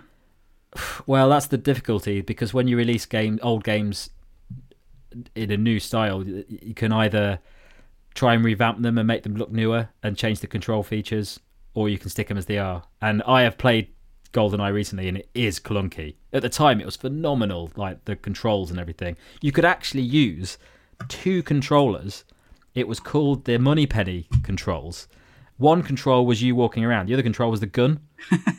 Well, 1.06 1.28
that's 1.28 1.46
the 1.46 1.58
difficulty 1.58 2.20
because 2.20 2.52
when 2.54 2.66
you 2.68 2.76
release 2.76 3.06
game 3.06 3.38
old 3.42 3.62
games 3.64 4.10
in 5.36 5.50
a 5.50 5.56
new 5.56 5.78
style, 5.78 6.24
you 6.26 6.74
can 6.74 6.92
either 6.92 7.38
try 8.14 8.34
and 8.34 8.44
revamp 8.44 8.82
them 8.82 8.98
and 8.98 9.06
make 9.06 9.22
them 9.22 9.36
look 9.36 9.52
newer 9.52 9.88
and 10.02 10.16
change 10.16 10.40
the 10.40 10.46
control 10.46 10.82
features, 10.82 11.40
or 11.74 11.88
you 11.88 11.98
can 11.98 12.10
stick 12.10 12.28
them 12.28 12.38
as 12.38 12.46
they 12.46 12.58
are. 12.58 12.84
And 13.00 13.22
I 13.26 13.42
have 13.42 13.58
played 13.58 13.88
GoldenEye 14.32 14.72
recently, 14.72 15.08
and 15.08 15.18
it 15.18 15.28
is 15.34 15.60
clunky. 15.60 16.14
At 16.32 16.42
the 16.42 16.48
time, 16.48 16.80
it 16.80 16.86
was 16.86 16.96
phenomenal, 16.96 17.70
like 17.76 18.04
the 18.04 18.16
controls 18.16 18.70
and 18.70 18.80
everything. 18.80 19.16
You 19.40 19.52
could 19.52 19.64
actually 19.64 20.02
use 20.02 20.58
two 21.08 21.42
controllers. 21.42 22.24
It 22.74 22.88
was 22.88 23.00
called 23.00 23.44
the 23.44 23.58
Moneypenny 23.58 24.26
controls. 24.42 25.08
One 25.56 25.82
control 25.82 26.26
was 26.26 26.42
you 26.42 26.56
walking 26.56 26.84
around. 26.84 27.06
The 27.06 27.14
other 27.14 27.22
control 27.22 27.50
was 27.50 27.60
the 27.60 27.66
gun. 27.66 28.00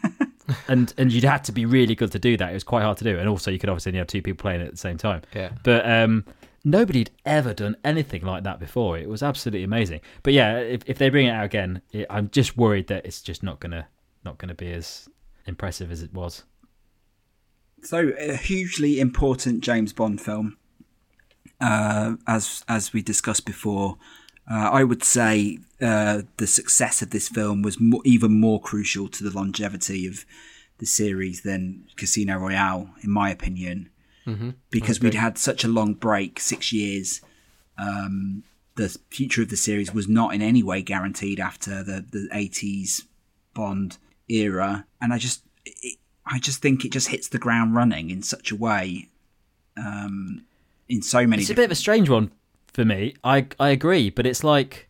and 0.68 0.94
and 0.98 1.12
you'd 1.12 1.24
had 1.24 1.44
to 1.46 1.52
be 1.52 1.66
really 1.66 1.96
good 1.96 2.12
to 2.12 2.20
do 2.20 2.38
that. 2.38 2.52
It 2.52 2.54
was 2.54 2.64
quite 2.64 2.84
hard 2.84 2.98
to 2.98 3.04
do, 3.04 3.18
and 3.18 3.28
also 3.28 3.52
you 3.52 3.60
could 3.60 3.70
obviously 3.70 3.92
only 3.92 4.00
have 4.00 4.08
two 4.08 4.22
people 4.22 4.42
playing 4.42 4.62
it 4.62 4.66
at 4.66 4.72
the 4.72 4.78
same 4.78 4.98
time. 4.98 5.22
Yeah. 5.34 5.52
But 5.64 5.90
um, 5.90 6.26
nobody'd 6.64 7.12
ever 7.26 7.54
done 7.54 7.76
anything 7.84 8.24
like 8.24 8.44
that 8.44 8.60
before. 8.60 8.98
It 8.98 9.10
was 9.10 9.24
absolutely 9.24 9.64
amazing. 9.64 10.02
But 10.24 10.34
yeah, 10.34 10.58
if, 10.58 10.82
if 10.88 10.98
they 10.98 11.10
bring 11.10 11.28
it 11.28 11.32
out 11.32 11.46
again, 11.46 11.82
it, 11.92 12.08
I'm 12.10 12.30
just 12.30 12.58
worried 12.58 12.88
that 12.88 13.06
it's 13.06 13.22
just 13.22 13.44
not 13.44 13.60
gonna 13.60 13.88
not 14.24 14.38
gonna 14.38 14.56
be 14.56 14.72
as 14.72 15.08
impressive 15.46 15.92
as 15.92 16.02
it 16.02 16.14
was. 16.14 16.44
So 17.82 18.12
a 18.20 18.36
hugely 18.36 19.00
important 19.00 19.62
James 19.64 19.94
Bond 19.94 20.20
film, 20.20 20.58
uh, 21.62 22.16
as 22.28 22.64
as 22.68 22.94
we 22.94 23.02
discussed 23.02 23.46
before. 23.46 23.98
Uh, 24.50 24.70
I 24.72 24.84
would 24.84 25.04
say 25.04 25.58
uh, 25.82 26.22
the 26.38 26.46
success 26.46 27.02
of 27.02 27.10
this 27.10 27.28
film 27.28 27.64
was 27.64 27.80
mo- 27.80 28.04
even 28.06 28.40
more 28.40 28.62
crucial 28.62 29.08
to 29.08 29.24
the 29.24 29.36
longevity 29.36 30.06
of 30.06 30.24
the 30.78 30.86
series 30.86 31.42
than 31.42 31.86
Casino 31.96 32.38
Royale, 32.38 32.90
in 33.02 33.10
my 33.10 33.32
opinion, 33.32 33.90
mm-hmm. 34.28 34.52
because 34.70 35.00
we'd 35.00 35.16
had 35.16 35.38
such 35.38 35.64
a 35.64 35.68
long 35.70 35.94
break, 35.94 36.40
six 36.40 36.72
years. 36.72 37.22
Um, 37.78 38.44
the 38.76 38.96
future 39.10 39.42
of 39.42 39.50
the 39.50 39.58
series 39.58 39.94
was 39.94 40.08
not 40.08 40.34
in 40.34 40.42
any 40.42 40.62
way 40.62 40.82
guaranteed 40.82 41.40
after 41.40 41.84
the 41.84 42.06
the 42.10 42.30
eighties 42.32 43.06
Bond 43.54 43.98
era, 44.28 44.86
and 45.02 45.14
I 45.14 45.18
just 45.18 45.44
it, 45.66 45.98
I 46.26 46.40
just 46.40 46.62
think 46.62 46.86
it 46.86 46.92
just 46.92 47.08
hits 47.08 47.30
the 47.30 47.40
ground 47.40 47.76
running 47.76 48.10
in 48.10 48.22
such 48.22 48.52
a 48.52 48.56
way. 48.56 49.10
Um, 49.78 50.46
in 50.90 51.02
so 51.02 51.26
many, 51.26 51.42
It's 51.42 51.52
a 51.52 51.56
bit 51.56 51.66
of 51.66 51.72
a 51.72 51.76
strange 51.76 52.10
one 52.10 52.32
for 52.74 52.86
me. 52.86 53.16
I 53.24 53.48
I 53.60 53.70
agree, 53.70 54.10
but 54.10 54.26
it's 54.26 54.44
like, 54.44 54.90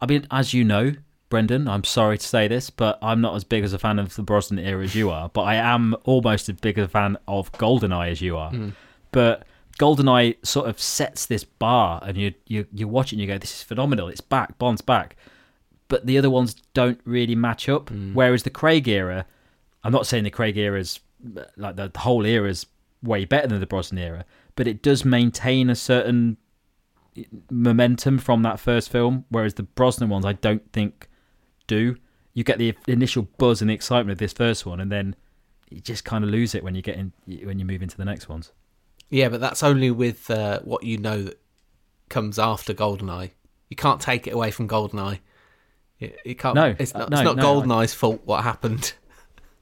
I 0.00 0.06
mean, 0.06 0.26
as 0.30 0.54
you 0.54 0.64
know, 0.64 0.92
Brendan, 1.28 1.68
I'm 1.68 1.84
sorry 1.84 2.18
to 2.18 2.26
say 2.26 2.48
this, 2.48 2.70
but 2.70 2.98
I'm 3.02 3.20
not 3.20 3.34
as 3.34 3.44
big 3.44 3.64
as 3.64 3.72
a 3.72 3.78
fan 3.78 3.98
of 3.98 4.14
the 4.14 4.22
Brosnan 4.22 4.58
era 4.58 4.84
as 4.84 4.94
you 4.94 5.10
are. 5.10 5.28
But 5.28 5.42
I 5.42 5.54
am 5.54 5.94
almost 6.04 6.48
as 6.48 6.56
big 6.56 6.78
a 6.78 6.88
fan 6.88 7.16
of 7.26 7.50
Goldeneye 7.52 8.10
as 8.10 8.20
you 8.20 8.36
are. 8.36 8.50
Hmm. 8.50 8.70
But 9.12 9.46
Goldeneye 9.78 10.36
sort 10.44 10.68
of 10.68 10.78
sets 10.78 11.26
this 11.26 11.44
bar, 11.44 12.02
and 12.04 12.16
you 12.16 12.34
you 12.46 12.66
you 12.72 12.86
watch 12.88 13.12
it 13.12 13.16
and 13.16 13.20
you 13.20 13.26
go, 13.26 13.38
"This 13.38 13.54
is 13.54 13.62
phenomenal! 13.62 14.08
It's 14.08 14.20
back, 14.20 14.58
Bond's 14.58 14.82
back." 14.82 15.16
But 15.88 16.06
the 16.06 16.16
other 16.16 16.30
ones 16.30 16.54
don't 16.72 17.00
really 17.04 17.34
match 17.34 17.68
up. 17.68 17.88
Hmm. 17.88 18.14
Whereas 18.14 18.42
the 18.42 18.50
Craig 18.50 18.88
era, 18.88 19.26
I'm 19.84 19.92
not 19.92 20.06
saying 20.06 20.24
the 20.24 20.30
Craig 20.30 20.56
era 20.56 20.78
is 20.78 21.00
like 21.56 21.76
the, 21.76 21.88
the 21.88 21.98
whole 21.98 22.26
era 22.26 22.48
is 22.48 22.66
way 23.02 23.24
better 23.24 23.46
than 23.46 23.60
the 23.60 23.66
Brosnan 23.66 24.02
era, 24.02 24.24
but 24.56 24.66
it 24.66 24.82
does 24.82 25.04
maintain 25.04 25.70
a 25.70 25.74
certain 25.74 26.36
momentum 27.50 28.18
from 28.18 28.42
that 28.42 28.58
first 28.58 28.90
film, 28.90 29.24
whereas 29.28 29.54
the 29.54 29.62
Brosnan 29.62 30.08
ones 30.08 30.24
I 30.24 30.32
don't 30.34 30.72
think 30.72 31.08
do. 31.66 31.96
You 32.34 32.44
get 32.44 32.58
the 32.58 32.74
initial 32.86 33.28
buzz 33.36 33.60
and 33.60 33.68
the 33.68 33.74
excitement 33.74 34.12
of 34.12 34.18
this 34.18 34.32
first 34.32 34.64
one, 34.64 34.80
and 34.80 34.90
then 34.90 35.14
you 35.70 35.80
just 35.80 36.04
kind 36.04 36.24
of 36.24 36.30
lose 36.30 36.54
it 36.54 36.64
when 36.64 36.74
you 36.74 36.82
get 36.82 36.96
in 36.96 37.12
when 37.44 37.58
you 37.58 37.64
move 37.64 37.82
into 37.82 37.96
the 37.96 38.04
next 38.04 38.28
ones. 38.28 38.52
Yeah, 39.10 39.28
but 39.28 39.40
that's 39.40 39.62
only 39.62 39.90
with 39.90 40.30
uh, 40.30 40.60
what 40.60 40.84
you 40.84 40.96
know 40.96 41.22
that 41.22 41.38
comes 42.08 42.38
after 42.38 42.72
Goldeneye. 42.72 43.32
You 43.68 43.76
can't 43.76 44.00
take 44.00 44.26
it 44.26 44.32
away 44.32 44.50
from 44.50 44.68
Goldeneye. 44.68 45.20
You, 45.98 46.12
you 46.24 46.34
can't. 46.34 46.54
No, 46.54 46.74
it's 46.78 46.94
not. 46.94 47.10
no, 47.10 47.18
it's 47.18 47.24
not 47.24 47.36
no, 47.36 47.42
Goldeneye's 47.42 47.94
fault. 47.94 48.22
What 48.24 48.42
happened? 48.44 48.94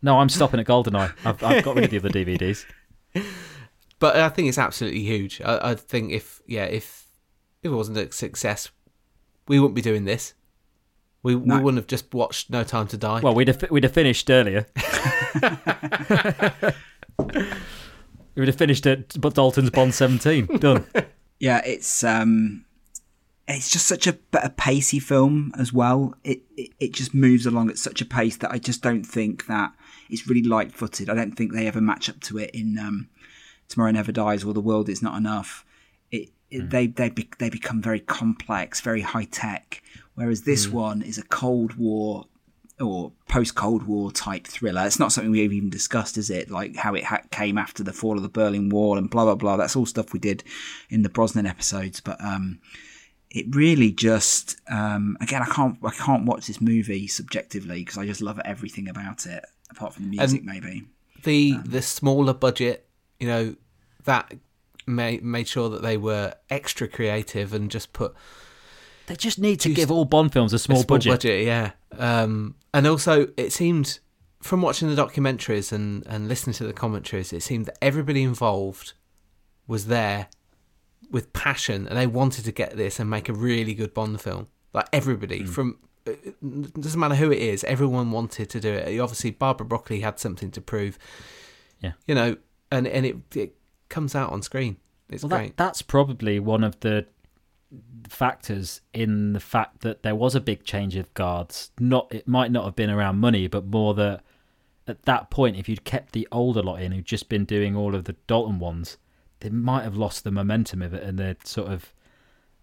No, 0.03 0.19
I'm 0.19 0.29
stopping 0.29 0.61
at 0.61 0.67
Goldeneye. 0.67 1.13
I've, 1.25 1.43
I've 1.43 1.63
got 1.63 1.75
rid 1.77 1.85
of 1.85 1.91
the 1.91 1.99
other 1.99 2.09
DVDs. 2.25 2.65
But 4.01 4.17
I 4.17 4.29
think 4.31 4.49
it's 4.49 4.59
absolutely 4.59 5.03
huge. 5.03 5.41
I, 5.43 5.71
I 5.71 5.75
think 5.77 6.11
if 6.11 6.43
yeah, 6.47 6.65
if 6.65 7.07
if 7.63 7.71
it 7.71 7.75
wasn't 7.75 7.99
a 7.99 8.11
success, 8.11 8.71
we 9.47 9.61
wouldn't 9.61 9.77
be 9.77 9.83
doing 9.83 10.05
this. 10.07 10.35
We 11.23 11.37
No. 11.37 11.57
we 11.59 11.63
wouldn't 11.63 11.79
have 11.79 11.87
just 11.87 12.13
watched 12.13 12.51
No 12.51 12.65
Time 12.65 12.89
to 12.89 12.97
Die. 12.97 13.21
Well, 13.21 13.35
we'd 13.35 13.49
have 13.49 13.63
we'd 13.71 13.85
have 13.85 13.93
finished 13.93 14.29
earlier. 14.31 14.67
we 17.19 18.41
would 18.41 18.49
have 18.49 18.57
finished 18.57 18.87
at 18.87 19.21
but 19.21 19.35
Dalton's 19.35 19.71
Bond 19.71 19.95
17. 19.95 20.47
Done. 20.59 20.87
yeah, 21.39 21.61
it's 21.65 22.03
um, 22.03 22.65
it's 23.47 23.71
just 23.71 23.87
such 23.87 24.07
a, 24.07 24.17
a 24.43 24.49
pacey 24.49 24.99
film 24.99 25.53
as 25.59 25.73
well. 25.75 26.15
It, 26.25 26.41
it 26.57 26.71
it 26.81 26.93
just 26.95 27.13
moves 27.13 27.45
along 27.45 27.69
at 27.69 27.77
such 27.79 28.01
a 28.01 28.07
pace 28.07 28.39
that 28.39 28.51
I 28.51 28.59
just 28.59 28.83
don't 28.83 29.05
think 29.05 29.47
that 29.47 29.73
it's 30.09 30.27
really 30.27 30.43
light 30.43 30.73
footed. 30.73 31.11
I 31.11 31.15
don't 31.15 31.33
think 31.33 31.53
they 31.53 31.67
ever 31.67 31.83
match 31.83 32.09
up 32.09 32.21
to 32.21 32.39
it 32.39 32.51
in 32.55 32.79
um, 32.79 33.09
Tomorrow 33.71 33.93
Never 33.93 34.13
Dies 34.13 34.45
or 34.45 34.53
The 34.53 34.61
World 34.61 34.89
Is 34.89 35.01
Not 35.01 35.17
Enough. 35.17 35.65
It, 36.11 36.29
it 36.51 36.69
they 36.69 36.89
they 36.89 37.09
be, 37.09 37.31
they 37.39 37.49
become 37.49 37.81
very 37.81 38.01
complex, 38.01 38.81
very 38.81 39.01
high 39.01 39.25
tech. 39.25 39.83
Whereas 40.15 40.43
this 40.43 40.69
one 40.69 41.01
is 41.01 41.17
a 41.17 41.23
Cold 41.23 41.77
War 41.77 42.27
or 42.81 43.13
post 43.29 43.55
Cold 43.55 43.85
War 43.85 44.11
type 44.11 44.47
thriller. 44.47 44.85
It's 44.85 44.99
not 44.99 45.13
something 45.13 45.31
we've 45.31 45.53
even 45.53 45.71
discussed, 45.71 46.19
is 46.19 46.31
it? 46.31 46.51
Like 46.51 46.77
how 46.77 46.95
it 46.95 47.05
ha- 47.05 47.23
came 47.31 47.57
after 47.57 47.83
the 47.83 47.93
fall 47.93 48.17
of 48.17 48.23
the 48.23 48.29
Berlin 48.29 48.69
Wall 48.71 48.99
and 48.99 49.09
blah 49.09 49.25
blah 49.25 49.37
blah. 49.37 49.57
That's 49.57 49.77
all 49.77 49.87
stuff 49.87 50.13
we 50.13 50.19
did 50.19 50.43
in 50.91 51.03
the 51.03 51.09
Brosnan 51.09 51.47
episodes. 51.47 52.01
But 52.01 52.23
um, 52.23 52.59
it 53.31 53.47
really 53.55 53.93
just 53.93 54.57
um, 54.69 55.17
again, 55.21 55.43
I 55.43 55.47
can't 55.47 55.79
I 55.85 55.91
can't 55.91 56.27
watch 56.27 56.49
this 56.49 56.61
movie 56.61 57.07
subjectively 57.07 57.85
because 57.85 57.99
I 57.99 58.05
just 58.05 58.21
love 58.21 58.41
everything 58.45 58.89
about 58.89 59.27
it, 59.27 59.45
apart 59.71 59.95
from 59.95 60.11
the 60.11 60.17
music, 60.17 60.43
maybe. 60.45 60.87
the 61.23 61.59
the 61.65 61.83
smaller 61.83 62.35
budget, 62.35 62.89
you 63.21 63.29
know, 63.29 63.55
that 64.05 64.33
made 64.87 65.23
made 65.23 65.47
sure 65.47 65.69
that 65.69 65.83
they 65.83 65.97
were 65.97 66.35
extra 66.49 66.89
creative 66.89 67.53
and 67.55 67.71
just 67.71 67.93
put 67.93 68.15
They 69.07 69.15
just 69.15 69.39
need 69.39 69.61
to 69.61 69.73
give 69.73 69.91
all 69.91 70.05
Bond 70.05 70.33
films 70.33 70.53
a 70.53 70.59
small, 70.59 70.79
a 70.79 70.83
small 70.83 70.97
budget. 70.97 71.13
budget, 71.13 71.47
yeah. 71.47 71.73
Um, 71.99 72.57
and 72.75 72.87
also, 72.87 73.29
it 73.37 73.53
seemed 73.53 74.01
from 74.43 74.63
watching 74.63 74.93
the 74.93 75.01
documentaries 75.01 75.73
and 75.73 76.05
and 76.07 76.29
listening 76.29 76.55
to 76.55 76.67
the 76.67 76.73
commentaries, 76.73 77.33
it 77.33 77.43
seemed 77.43 77.67
that 77.67 77.79
everybody 77.83 78.23
involved 78.23 78.95
was 79.67 79.87
there 79.87 80.29
with 81.11 81.33
passion, 81.33 81.87
and 81.87 81.97
they 81.97 82.07
wanted 82.07 82.45
to 82.45 82.53
get 82.53 82.77
this 82.77 82.99
and 82.99 83.11
make 83.11 83.29
a 83.29 83.33
really 83.33 83.75
good 83.75 83.95
Bond 83.95 84.21
film. 84.21 84.49
Like 84.73 84.89
everybody 84.93 85.45
from. 85.45 85.79
It 86.07 86.41
doesn't 86.81 86.99
matter 86.99 87.15
who 87.15 87.31
it 87.31 87.39
is. 87.39 87.63
Everyone 87.65 88.11
wanted 88.11 88.49
to 88.51 88.59
do 88.59 88.73
it. 88.73 88.99
Obviously, 88.99 89.33
Barbara 89.33 89.67
Broccoli 89.67 90.01
had 90.01 90.19
something 90.19 90.51
to 90.53 90.61
prove. 90.61 90.99
Yeah. 91.81 91.93
you 92.07 92.15
know, 92.15 92.37
and 92.71 92.87
and 92.87 93.07
it 93.07 93.17
it 93.35 93.55
comes 93.89 94.15
out 94.15 94.33
on 94.33 94.43
screen. 94.43 94.77
It's 95.09 95.23
Well, 95.23 95.39
great. 95.39 95.57
that, 95.57 95.65
that's 95.65 95.83
probably 95.83 96.39
one 96.39 96.63
of 96.65 96.79
the 96.81 97.07
factors 98.09 98.81
in 98.93 99.33
the 99.33 99.41
fact 99.41 99.81
that 99.81 100.03
there 100.03 100.15
was 100.15 100.35
a 100.35 100.41
big 100.41 100.65
change 100.65 100.97
of 100.97 101.13
guards. 101.15 101.71
Not 101.79 102.13
it 102.13 102.27
might 102.27 102.51
not 102.51 102.65
have 102.65 102.77
been 102.77 102.91
around 102.91 103.19
money, 103.19 103.47
but 103.47 103.67
more 103.67 103.95
that 103.95 104.23
at 104.87 105.03
that 105.05 105.31
point, 105.31 105.57
if 105.57 105.69
you'd 105.69 105.85
kept 105.85 106.13
the 106.13 106.27
older 106.33 106.63
lot 106.63 106.83
in 106.83 106.93
who'd 106.93 107.05
just 107.05 107.29
been 107.29 107.45
doing 107.45 107.77
all 107.77 107.95
of 107.95 108.05
the 108.05 108.15
Dalton 108.27 108.59
ones, 108.59 108.97
they 109.41 109.51
might 109.51 109.85
have 109.85 109.97
lost 109.97 110.25
the 110.25 110.31
momentum 110.31 110.83
of 110.83 110.93
it, 110.95 111.03
and 111.03 111.19
they'd 111.19 111.47
sort 111.47 111.71
of, 111.71 111.93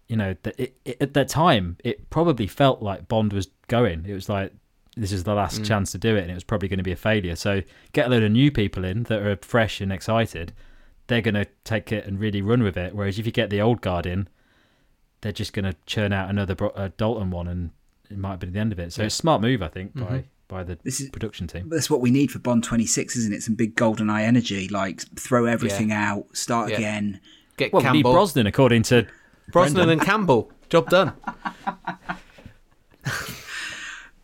you 0.08 0.16
know, 0.16 0.36
that 0.42 0.58
it, 0.60 0.76
it, 0.84 0.96
at 1.00 1.14
that 1.14 1.28
time 1.28 1.76
it 1.82 2.10
probably 2.10 2.46
felt 2.46 2.82
like 2.82 3.08
Bond 3.08 3.32
was 3.32 3.48
going. 3.66 4.04
It 4.06 4.12
was 4.14 4.28
like 4.28 4.52
this 4.98 5.12
is 5.12 5.24
the 5.24 5.34
last 5.34 5.64
chance 5.64 5.92
to 5.92 5.98
do 5.98 6.16
it, 6.16 6.22
and 6.22 6.30
it 6.30 6.34
was 6.34 6.44
probably 6.44 6.68
going 6.68 6.78
to 6.78 6.84
be 6.84 6.92
a 6.92 6.96
failure. 6.96 7.36
So 7.36 7.62
get 7.92 8.06
a 8.06 8.10
load 8.10 8.22
of 8.22 8.32
new 8.32 8.50
people 8.50 8.84
in 8.84 9.04
that 9.04 9.20
are 9.22 9.36
fresh 9.42 9.80
and 9.80 9.92
excited. 9.92 10.52
They're 11.06 11.20
going 11.22 11.34
to 11.34 11.46
take 11.64 11.90
it 11.92 12.04
and 12.06 12.18
really 12.20 12.42
run 12.42 12.62
with 12.62 12.76
it. 12.76 12.94
Whereas 12.94 13.18
if 13.18 13.24
you 13.26 13.32
get 13.32 13.48
the 13.50 13.60
old 13.60 13.80
guard 13.80 14.04
in, 14.06 14.28
they're 15.20 15.32
just 15.32 15.52
going 15.52 15.64
to 15.64 15.74
churn 15.86 16.12
out 16.12 16.28
another 16.30 16.54
Bro- 16.54 16.70
uh, 16.70 16.90
Dalton 16.96 17.30
one, 17.30 17.48
and 17.48 17.70
it 18.10 18.18
might 18.18 18.40
be 18.40 18.46
the 18.48 18.58
end 18.58 18.72
of 18.72 18.78
it. 18.78 18.92
So 18.92 19.02
it's 19.04 19.14
a 19.14 19.16
smart 19.16 19.40
move, 19.40 19.62
I 19.62 19.68
think, 19.68 19.94
by 19.94 20.24
by 20.48 20.64
the 20.64 20.78
This 20.82 21.00
is- 21.00 21.10
production 21.10 21.46
team. 21.46 21.68
That's 21.68 21.90
what 21.90 22.00
we 22.00 22.10
need 22.10 22.30
for 22.30 22.38
Bond 22.38 22.64
26, 22.64 23.16
isn't 23.16 23.34
it? 23.34 23.42
Some 23.42 23.54
big 23.54 23.74
golden 23.76 24.08
eye 24.10 24.22
energy, 24.24 24.66
like 24.68 25.00
throw 25.18 25.44
everything 25.44 25.92
out, 25.92 26.24
start 26.36 26.70
Yeah. 26.70 26.76
again. 26.76 27.20
Get 27.58 27.72
Well, 27.72 27.82
we 27.82 27.88
need 27.90 27.92
Campbell, 27.98 28.12
Brosnan, 28.12 28.46
according 28.46 28.82
to 28.84 29.06
Brosnan 29.52 29.90
and 29.90 30.00
Campbell. 30.00 30.50
Job 30.70 30.88
done. 30.90 31.12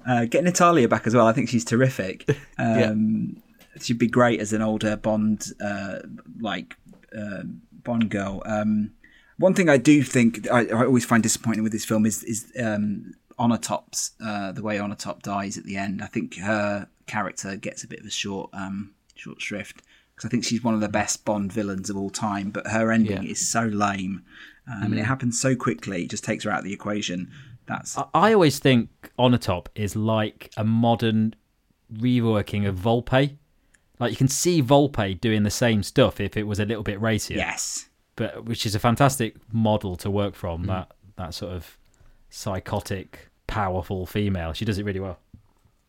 Uh, 0.06 0.24
get 0.26 0.44
Natalia 0.44 0.88
back 0.88 1.06
as 1.06 1.14
well. 1.14 1.26
I 1.26 1.32
think 1.32 1.48
she's 1.48 1.64
terrific. 1.64 2.28
Um, 2.58 3.42
She'd 3.80 3.98
be 3.98 4.06
great 4.06 4.38
as 4.38 4.52
an 4.52 4.62
older 4.62 4.94
Bond, 4.96 5.46
uh, 5.60 5.98
like 6.40 6.76
uh, 7.18 7.42
Bond 7.82 8.08
girl. 8.08 8.40
Um, 8.46 8.92
one 9.38 9.52
thing 9.52 9.68
I 9.68 9.78
do 9.78 10.00
think 10.04 10.48
I, 10.48 10.66
I 10.66 10.84
always 10.84 11.04
find 11.04 11.24
disappointing 11.24 11.64
with 11.64 11.72
this 11.72 11.84
film 11.84 12.06
is 12.06 12.22
is 12.22 12.52
um, 12.62 13.14
Onatop's 13.36 14.12
uh, 14.24 14.52
the 14.52 14.62
way 14.62 14.78
Onatop 14.78 15.22
dies 15.22 15.58
at 15.58 15.64
the 15.64 15.76
end. 15.76 16.02
I 16.02 16.06
think 16.06 16.36
her 16.36 16.86
character 17.08 17.56
gets 17.56 17.82
a 17.82 17.88
bit 17.88 17.98
of 17.98 18.06
a 18.06 18.10
short 18.10 18.50
um, 18.52 18.92
short 19.16 19.40
shrift 19.42 19.82
because 20.14 20.28
I 20.28 20.30
think 20.30 20.44
she's 20.44 20.62
one 20.62 20.74
of 20.74 20.80
the 20.80 20.88
best 20.88 21.24
Bond 21.24 21.52
villains 21.52 21.90
of 21.90 21.96
all 21.96 22.10
time. 22.10 22.50
But 22.50 22.68
her 22.68 22.92
ending 22.92 23.24
Yeah. 23.24 23.30
is 23.30 23.48
so 23.48 23.62
lame 23.64 24.22
um, 24.72 24.84
and 24.92 24.98
it 25.00 25.04
happens 25.04 25.40
so 25.40 25.56
quickly. 25.56 26.04
It 26.04 26.10
just 26.10 26.22
takes 26.22 26.44
her 26.44 26.50
out 26.50 26.60
of 26.60 26.64
the 26.64 26.72
equation. 26.72 27.28
That's 27.66 27.96
I, 27.96 28.06
I 28.14 28.32
always 28.34 28.58
think 28.58 28.90
Onatop 29.18 29.66
is 29.74 29.96
like 29.96 30.50
a 30.56 30.64
modern 30.64 31.34
reworking 31.92 32.66
of 32.66 32.76
Volpe. 32.76 33.36
Like 33.98 34.10
you 34.10 34.16
can 34.16 34.28
see 34.28 34.62
Volpe 34.62 35.20
doing 35.20 35.44
the 35.44 35.50
same 35.50 35.82
stuff 35.82 36.20
if 36.20 36.36
it 36.36 36.44
was 36.44 36.60
a 36.60 36.64
little 36.64 36.82
bit 36.82 37.00
racier. 37.00 37.36
yes, 37.36 37.88
but 38.16 38.44
which 38.44 38.66
is 38.66 38.74
a 38.74 38.78
fantastic 38.78 39.36
model 39.52 39.96
to 39.96 40.10
work 40.10 40.34
from. 40.34 40.64
Mm. 40.64 40.66
That 40.66 40.92
that 41.16 41.34
sort 41.34 41.52
of 41.52 41.78
psychotic, 42.30 43.30
powerful 43.46 44.06
female. 44.06 44.52
She 44.52 44.64
does 44.64 44.78
it 44.78 44.84
really 44.84 45.00
well. 45.00 45.18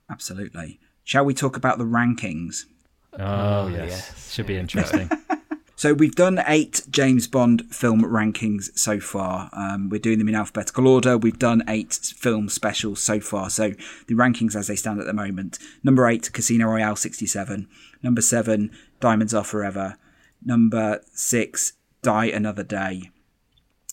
absolutely. 0.10 0.80
Shall 1.04 1.26
we 1.26 1.34
talk 1.34 1.56
about 1.56 1.78
the 1.78 1.84
rankings? 1.84 2.66
Oh, 3.14 3.20
oh 3.20 3.68
yes. 3.68 3.90
yes. 3.90 4.34
should 4.34 4.48
be 4.48 4.58
interesting. 4.58 5.10
So 5.78 5.94
we've 5.94 6.16
done 6.16 6.42
eight 6.48 6.84
James 6.90 7.28
Bond 7.28 7.64
film 7.70 8.02
rankings 8.02 8.78
so 8.78 9.00
far. 9.00 9.50
Um, 9.52 9.90
we're 9.90 10.00
doing 10.00 10.20
them 10.20 10.30
in 10.30 10.36
alphabetical 10.36 10.88
order. 10.88 11.18
We've 11.18 11.38
done 11.38 11.64
eight 11.68 11.94
film 11.94 12.48
specials 12.48 13.02
so 13.02 13.20
far. 13.20 13.50
So 13.50 13.72
the 14.08 14.16
rankings 14.16 14.56
as 14.56 14.68
they 14.68 14.78
stand 14.78 15.02
at 15.02 15.06
the 15.06 15.14
moment: 15.14 15.60
number 15.84 16.08
eight, 16.08 16.32
Casino 16.32 16.68
Royale, 16.68 16.96
sixty-seven. 16.96 17.68
Number 18.02 18.22
seven, 18.22 18.72
Diamonds 19.02 19.34
Are 19.34 19.44
Forever. 19.44 19.98
Number 20.44 21.02
six, 21.12 21.74
Die 22.02 22.26
Another 22.26 22.64
Day. 22.64 23.12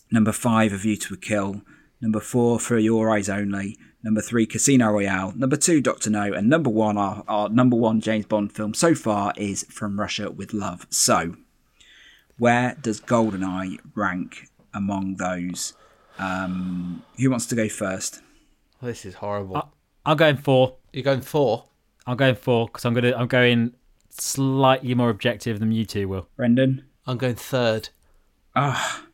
Number 0.09 0.31
five, 0.31 0.71
A 0.71 0.77
View 0.77 0.95
to 0.97 1.15
a 1.15 1.17
Kill. 1.17 1.63
Number 1.99 2.19
four, 2.19 2.59
For 2.59 2.77
Your 2.77 3.09
Eyes 3.09 3.27
Only. 3.27 3.77
Number 4.03 4.21
three, 4.21 4.45
Casino 4.45 4.91
Royale. 4.91 5.33
Number 5.35 5.55
two, 5.55 5.81
Doctor 5.81 6.09
No. 6.09 6.31
And 6.31 6.49
number 6.49 6.69
one, 6.69 6.97
our, 6.97 7.23
our 7.27 7.49
number 7.49 7.75
one 7.75 8.01
James 8.01 8.25
Bond 8.25 8.51
film 8.51 8.73
so 8.73 8.93
far 8.93 9.33
is 9.35 9.63
From 9.69 9.99
Russia 9.99 10.29
with 10.29 10.53
Love. 10.53 10.85
So, 10.89 11.37
where 12.37 12.75
does 12.81 12.99
GoldenEye 13.01 13.79
rank 13.95 14.49
among 14.73 15.15
those? 15.15 15.73
Um, 16.19 17.03
who 17.17 17.29
wants 17.29 17.45
to 17.47 17.55
go 17.55 17.67
first? 17.69 18.21
This 18.81 19.05
is 19.05 19.15
horrible. 19.15 19.57
I- 19.57 19.63
I'm 20.05 20.17
going 20.17 20.37
four. 20.37 20.75
You're 20.91 21.03
going 21.03 21.21
four. 21.21 21.65
I'm 22.05 22.17
going 22.17 22.35
four 22.35 22.67
because 22.67 22.83
I'm 22.83 22.93
gonna 22.93 23.13
I'm 23.15 23.27
going 23.27 23.73
slightly 24.09 24.93
more 24.93 25.09
objective 25.09 25.59
than 25.59 25.71
you 25.71 25.85
two 25.85 26.07
will. 26.09 26.27
Brendan? 26.35 26.83
I'm 27.07 27.17
going 27.17 27.35
third. 27.35 27.89
Ah, 28.55 29.05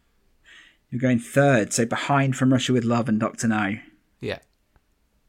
you're 0.90 1.00
going 1.00 1.20
third. 1.20 1.72
So 1.74 1.86
behind 1.86 2.36
From 2.36 2.52
Russia 2.52 2.74
with 2.74 2.84
Love 2.84 3.08
and 3.08 3.20
Doctor 3.20 3.48
No. 3.48 3.76
Yeah. 4.20 4.40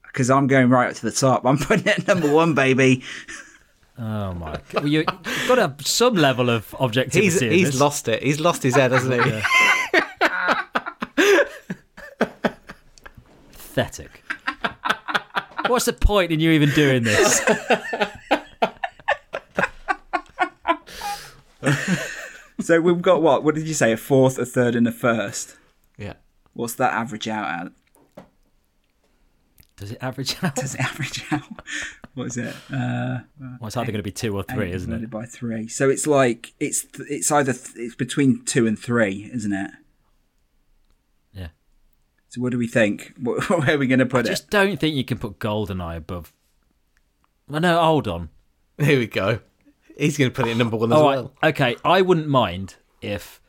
Because 0.07 0.31
I'm 0.31 0.47
going 0.47 0.71
right 0.71 0.89
up 0.91 0.97
to 0.97 1.03
the 1.03 1.13
top. 1.13 1.45
I'm 1.45 1.59
putting 1.59 1.87
it 1.87 1.99
at 2.01 2.07
number 2.09 2.33
one, 2.33 2.55
baby. 2.55 3.03
Oh 4.03 4.33
my! 4.35 4.53
God. 4.53 4.75
Well, 4.75 4.87
you, 4.87 5.01
you've 5.01 5.49
got 5.49 5.57
to 5.57 5.61
have 5.63 5.87
some 5.87 6.15
level 6.15 6.49
of 6.49 6.75
objectivity. 6.81 7.51
He's 7.51 7.69
he's 7.73 7.81
lost 7.81 8.09
it. 8.09 8.23
He's 8.23 8.41
lost 8.41 8.63
his 8.63 8.75
head, 8.75 8.93
hasn't 8.93 9.23
he? 9.23 9.43
Pathetic. 13.53 14.23
What's 15.67 15.85
the 15.85 15.93
point 15.93 16.33
in 16.33 16.41
you 16.41 16.51
even 16.53 16.71
doing 16.71 17.05
this? 17.05 17.41
So 22.61 22.81
we've 22.81 23.01
got 23.03 23.23
what? 23.23 23.43
What 23.43 23.55
did 23.55 23.67
you 23.67 23.75
say? 23.75 23.91
A 23.93 23.97
fourth, 23.97 24.39
a 24.39 24.45
third, 24.45 24.77
and 24.77 24.87
a 24.87 24.93
first. 24.93 25.57
yeah. 25.97 26.15
What's 26.53 26.75
that 26.75 26.93
average 26.93 27.27
out 27.27 27.49
at? 27.67 27.73
Does 29.81 29.91
it 29.93 29.99
average 30.03 30.37
out? 30.43 30.55
Does 30.55 30.75
it 30.75 30.81
average 30.81 31.25
out? 31.33 31.43
What 32.15 32.27
is 32.29 32.37
it? 32.37 32.55
Uh, 32.73 33.21
Well, 33.41 33.67
it's 33.67 33.77
either 33.77 33.91
going 33.91 33.97
to 33.99 34.03
be 34.03 34.13
two 34.13 34.37
or 34.37 34.43
three, 34.43 34.69
eight 34.69 34.75
isn't 34.75 34.91
divided 34.91 35.05
it? 35.05 35.11
By 35.11 35.25
three. 35.25 35.67
So 35.69 35.89
it's 35.91 36.07
like 36.07 36.53
it's 36.61 36.87
it's 37.09 37.33
either 37.33 37.53
th- 37.53 37.77
it's 37.77 37.95
between 37.95 38.45
two 38.45 38.67
and 38.67 38.79
three, 38.79 39.29
isn't 39.33 39.53
it? 39.53 39.71
Yeah. 41.33 41.49
So 42.29 42.41
what 42.41 42.53
do 42.53 42.59
we 42.59 42.67
think? 42.67 43.15
Wh- 43.25 43.51
Where 43.51 43.75
are 43.75 43.79
we 43.79 43.87
going 43.87 43.99
to 44.01 44.07
put 44.07 44.27
I 44.27 44.29
it? 44.29 44.33
just 44.33 44.51
don't 44.51 44.79
think 44.79 44.95
you 44.95 45.05
can 45.05 45.19
put 45.19 45.39
Goldeneye 45.39 45.97
above. 45.97 46.33
Well, 47.49 47.61
no, 47.61 47.81
hold 47.83 48.07
on. 48.07 48.29
Here 48.79 48.99
we 48.99 49.07
go. 49.07 49.41
He's 49.99 50.17
going 50.17 50.31
to 50.31 50.35
put 50.35 50.47
it 50.47 50.53
at 50.53 50.57
number 50.57 50.77
one 50.77 50.93
as 50.93 50.99
All 50.99 51.05
right, 51.05 51.15
well. 51.17 51.33
okay. 51.43 51.77
I 51.85 52.01
wouldn't 52.03 52.29
mind 52.29 52.77
if 53.03 53.41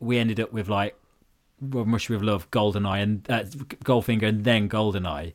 we 0.00 0.18
ended 0.18 0.40
up 0.40 0.52
with 0.52 0.68
like 0.68 0.94
well, 1.60 1.84
Mush 1.84 2.08
with 2.08 2.22
Love, 2.22 2.50
Goldeneye, 2.50 3.02
and 3.02 3.30
uh, 3.30 3.42
Goldfinger, 3.84 4.28
and 4.28 4.44
then 4.44 4.68
Goldeneye. 4.68 5.34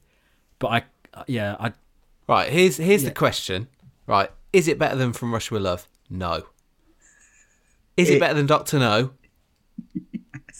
But 0.59 0.67
I, 0.67 1.23
yeah, 1.27 1.55
I 1.59 1.73
Right. 2.27 2.49
Here's 2.51 2.77
here's 2.77 3.03
Yeah. 3.03 3.09
the 3.09 3.15
question. 3.15 3.67
Right. 4.07 4.29
Is 4.53 4.67
it 4.67 4.79
better 4.79 4.95
than 4.95 5.13
From 5.13 5.33
Russia 5.33 5.53
with 5.55 5.63
Love? 5.63 5.87
No. 6.09 6.43
Is 7.97 8.09
it, 8.09 8.15
It- 8.15 8.19
better 8.19 8.33
than 8.33 8.45
Doctor 8.45 8.79
No? 8.79 9.11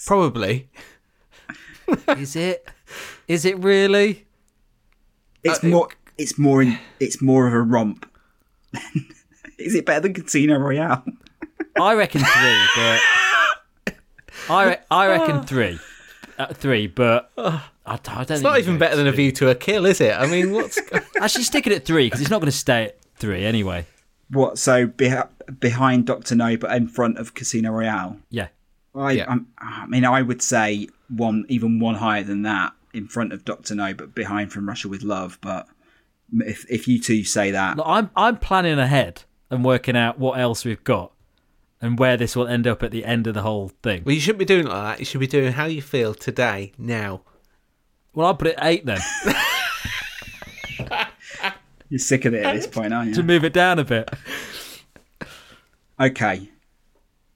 Probably. 0.06 0.70
is 2.18 2.36
it, 2.36 2.68
is 3.28 3.46
it 3.46 3.58
really? 3.60 4.26
It's 5.44 5.64
uh, 5.64 5.68
more. 5.68 5.88
It's 6.18 6.38
more. 6.38 6.62
In, 6.62 6.78
it's 7.00 7.22
more 7.22 7.48
of 7.48 7.54
a 7.54 7.62
romp. 7.62 8.06
is 9.58 9.76
it 9.76 9.86
better 9.86 10.02
than 10.02 10.14
Casino 10.14 10.58
Royale? 10.58 11.04
I 11.80 11.94
reckon 11.96 12.22
three, 12.22 12.60
but 12.76 13.00
I 14.50 14.66
re- 14.66 14.78
I 14.92 15.08
reckon 15.08 15.44
three, 15.44 15.80
uh, 16.38 16.54
three, 16.54 16.88
but 16.88 17.32
I, 17.38 17.62
I 17.86 17.98
don't. 17.98 18.30
It's 18.32 18.42
not 18.42 18.60
even 18.60 18.78
better 18.78 18.96
than 18.96 19.08
A 19.08 19.12
View 19.12 19.32
to 19.34 19.50
a 19.50 19.56
Kill, 19.56 19.86
is 19.86 20.02
it? 20.02 20.14
I 20.18 20.26
mean, 20.28 20.52
what's 20.52 20.80
Actually, 21.22 21.44
stick 21.44 21.68
it 21.68 21.74
at 21.74 21.86
three 21.86 22.08
because 22.08 22.22
it's 22.22 22.30
not 22.30 22.40
going 22.40 22.52
to 22.52 22.58
stay 22.58 22.86
at 22.86 23.02
three 23.16 23.46
anyway. 23.46 23.86
What? 24.30 24.58
So 24.58 24.88
beh 24.88 25.28
behind 25.60 26.06
Doctor 26.06 26.36
No, 26.36 26.58
but 26.58 26.72
in 26.76 26.88
front 26.88 27.18
of 27.18 27.34
Casino 27.34 27.72
Royale. 27.72 28.18
Yeah, 28.30 28.48
I, 28.96 29.12
Yeah. 29.12 29.26
I'm, 29.28 29.48
I 29.58 29.86
mean, 29.88 30.06
I 30.06 30.22
would 30.22 30.42
say 30.42 30.88
one, 31.10 31.46
even 31.50 31.80
one 31.80 31.96
higher 31.96 32.24
than 32.24 32.44
that, 32.44 32.74
in 32.94 33.08
front 33.08 33.34
of 33.34 33.46
Doctor 33.46 33.76
No, 33.76 33.94
but 33.94 34.16
behind 34.16 34.52
From 34.52 34.68
Russia 34.68 34.88
with 34.90 35.04
Love. 35.04 35.38
But 35.42 35.68
if 36.34 36.66
if 36.70 36.88
you 36.88 37.00
two 37.00 37.24
say 37.24 37.52
that, 37.52 37.78
Look, 37.78 37.86
I'm 37.88 38.10
I'm 38.16 38.38
planning 38.38 38.80
ahead 38.80 39.24
and 39.50 39.64
working 39.64 39.96
out 39.96 40.18
what 40.20 40.40
else 40.40 40.66
we've 40.66 40.84
got 40.84 41.12
and 41.84 42.00
where 42.00 42.16
this 42.18 42.36
will 42.36 42.48
end 42.48 42.66
up 42.66 42.82
at 42.82 42.92
the 42.92 43.04
end 43.06 43.28
of 43.28 43.34
the 43.34 43.42
whole 43.42 43.70
thing. 43.84 44.04
Well, 44.06 44.16
you 44.16 44.22
shouldn't 44.22 44.40
be 44.40 44.46
doing 44.46 44.66
it 44.68 44.70
like 44.70 44.84
that. 44.84 45.00
You 45.00 45.06
should 45.06 45.20
be 45.20 45.28
doing 45.28 45.52
how 45.54 45.66
you 45.66 45.82
feel 45.82 46.14
today, 46.16 46.72
now. 46.78 47.22
Well, 48.16 48.26
I'll 48.28 48.36
put 48.36 48.48
it 48.48 48.56
eight 48.62 48.86
then 48.86 49.00
you're 51.90 52.00
sick 52.00 52.26
of 52.26 52.34
it 52.34 52.46
at 52.46 52.56
this 52.56 52.68
point, 52.76 52.94
aren't 52.94 53.10
you? 53.10 53.16
to 53.16 53.24
move 53.24 53.44
it 53.44 53.54
down 53.54 53.80
a 53.80 53.84
bit. 53.84 54.10
Okay, 56.00 56.50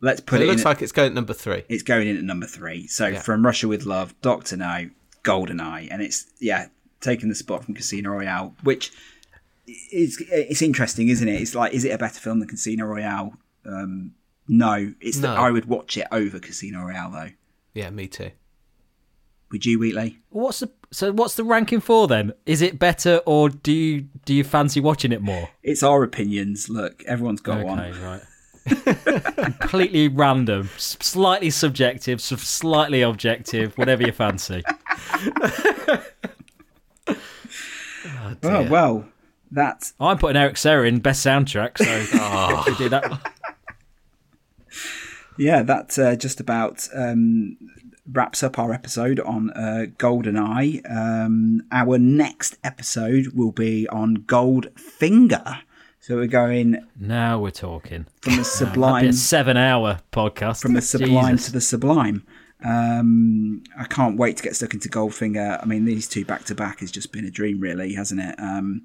let's 0.01 0.19
But 0.21 0.27
put 0.27 0.41
it 0.41 0.43
it. 0.45 0.47
looks 0.47 0.61
in 0.61 0.65
like 0.67 0.81
it's 0.81 0.91
going 0.91 1.07
at 1.09 1.13
number 1.13 1.33
three. 1.33 1.63
it's 1.69 1.83
going 1.83 2.07
in 2.07 2.17
at 2.17 2.23
number 2.23 2.45
three. 2.47 2.87
So 2.87 3.07
Yeah. 3.07 3.19
from 3.21 3.45
Russia 3.45 3.67
with 3.67 3.85
Love, 3.85 4.13
Doctor 4.21 4.57
No, 4.57 4.89
Golden 5.23 5.59
Eye, 5.59 5.87
and 5.91 6.01
it's 6.01 6.25
yeah 6.39 6.67
taking 7.01 7.29
the 7.29 7.35
spot 7.35 7.63
from 7.65 7.75
Casino 7.75 8.09
Royale, 8.11 8.55
which 8.63 8.91
is 9.91 10.23
it's 10.31 10.61
interesting, 10.61 11.09
isn't 11.09 11.27
it? 11.27 11.41
It's 11.41 11.53
like, 11.53 11.73
is 11.73 11.85
it 11.85 11.89
a 11.89 11.97
better 11.97 12.19
film 12.19 12.39
than 12.39 12.47
Casino 12.47 12.85
Royale? 12.85 13.33
Um, 13.65 14.13
no, 14.47 14.93
it's 15.01 15.19
that 15.19 15.37
I 15.37 15.51
would 15.51 15.65
watch 15.65 15.97
it 15.97 16.07
over 16.11 16.39
Casino 16.39 16.83
Royale 16.85 17.11
though. 17.11 17.29
Yeah, 17.73 17.89
me 17.89 18.07
too. 18.07 18.31
Would 19.51 19.65
you, 19.65 19.79
Wheatley? 19.79 20.19
What's 20.29 20.59
the 20.59 20.69
so? 20.91 21.11
What's 21.13 21.35
the 21.35 21.43
ranking 21.43 21.79
for 21.79 22.07
then? 22.07 22.33
Is 22.45 22.61
it 22.61 22.79
better 22.79 23.21
or 23.25 23.49
do 23.49 23.71
you 23.71 24.01
do 24.25 24.33
you 24.33 24.43
fancy 24.43 24.79
watching 24.81 25.11
it 25.11 25.21
more? 25.21 25.49
It's 25.63 25.83
our 25.83 26.03
opinions. 26.03 26.69
Look, 26.69 27.03
everyone's 27.05 27.39
got 27.41 27.63
one. 27.63 27.79
Okay, 27.79 27.99
right. 27.99 28.21
Completely 29.61 30.09
random, 30.09 30.69
slightly 30.77 31.49
subjective, 31.49 32.19
slightly 32.19 33.01
objective, 33.01 33.77
whatever 33.77 34.03
you 34.03 34.11
fancy. 34.11 34.63
Oh 38.43 38.67
well, 38.69 39.05
that's 39.51 39.93
I'm 39.99 40.17
putting 40.17 40.37
Eric 40.39 40.57
Serra 40.57 40.87
in 40.87 40.99
best 40.99 41.25
soundtrack, 41.25 41.77
so 41.77 41.85
Oh. 42.21 42.63
we 42.67 42.75
do 42.75 42.89
that. 42.89 43.33
Yeah, 45.37 45.61
that 45.63 45.97
uh, 45.99 46.15
just 46.15 46.39
about 46.39 46.87
um, 46.93 47.57
wraps 48.11 48.43
up 48.43 48.57
our 48.59 48.73
episode 48.73 49.19
on 49.19 49.49
uh, 49.51 49.85
GoldenEye. 49.97 50.81
Um, 50.89 51.63
our 51.71 51.97
next 51.97 52.57
episode 52.63 53.27
will 53.33 53.51
be 53.51 53.87
on 53.89 54.17
Goldfinger. 54.17 55.61
So 55.99 56.15
we're 56.15 56.27
going 56.27 56.77
Now 56.99 57.39
we're 57.39 57.51
talking. 57.51 58.05
from 58.21 58.37
the 58.37 58.37
That'd 58.43 58.43
be 58.43 58.43
sublime 58.73 59.05
a 59.07 59.13
seven-hour 59.13 59.99
podcast. 60.11 60.61
from 60.61 60.73
the 60.73 60.81
sublime 60.81 61.35
Jesus. 61.35 61.47
to 61.47 61.51
the 61.53 61.61
sublime. 61.61 62.25
Um, 62.63 63.63
I 63.77 63.83
can't 63.85 64.17
wait 64.17 64.37
to 64.37 64.43
get 64.43 64.55
stuck 64.55 64.73
into 64.73 64.89
Goldfinger. 64.89 65.61
I 65.61 65.65
mean, 65.65 65.85
these 65.85 66.07
two 66.07 66.23
back 66.25 66.45
to 66.45 66.55
back 66.55 66.79
has 66.79 66.91
just 66.91 67.11
been 67.11 67.25
a 67.25 67.29
dream, 67.31 67.59
really, 67.59 67.93
hasn't 67.93 68.21
it? 68.21 68.35
Um, 68.39 68.83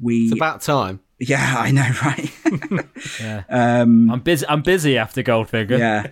we, 0.00 0.24
It's 0.26 0.32
about 0.34 0.62
time. 0.62 1.00
Yeah, 1.22 1.56
I 1.58 1.70
know, 1.70 1.88
right? 2.04 2.30
Yeah. 3.20 3.44
um, 3.48 4.10
I'm 4.10 4.20
busy. 4.20 4.46
I'm 4.48 4.62
busy 4.62 4.98
after 4.98 5.22
Goldfinger. 5.22 5.78
yeah. 5.78 6.06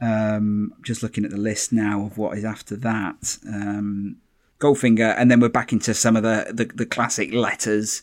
Um, 0.00 0.74
just 0.82 1.02
looking 1.02 1.24
at 1.24 1.30
the 1.30 1.38
list 1.38 1.72
now 1.72 2.06
of 2.06 2.18
what 2.18 2.36
is 2.36 2.44
after 2.44 2.76
that. 2.76 3.38
Um, 3.48 4.16
Goldfinger, 4.58 5.14
and 5.18 5.30
then 5.30 5.40
we're 5.40 5.48
back 5.48 5.72
into 5.72 5.94
some 5.94 6.16
of 6.16 6.22
the, 6.22 6.52
the, 6.52 6.66
the 6.66 6.86
classic 6.86 7.32
letters, 7.32 8.02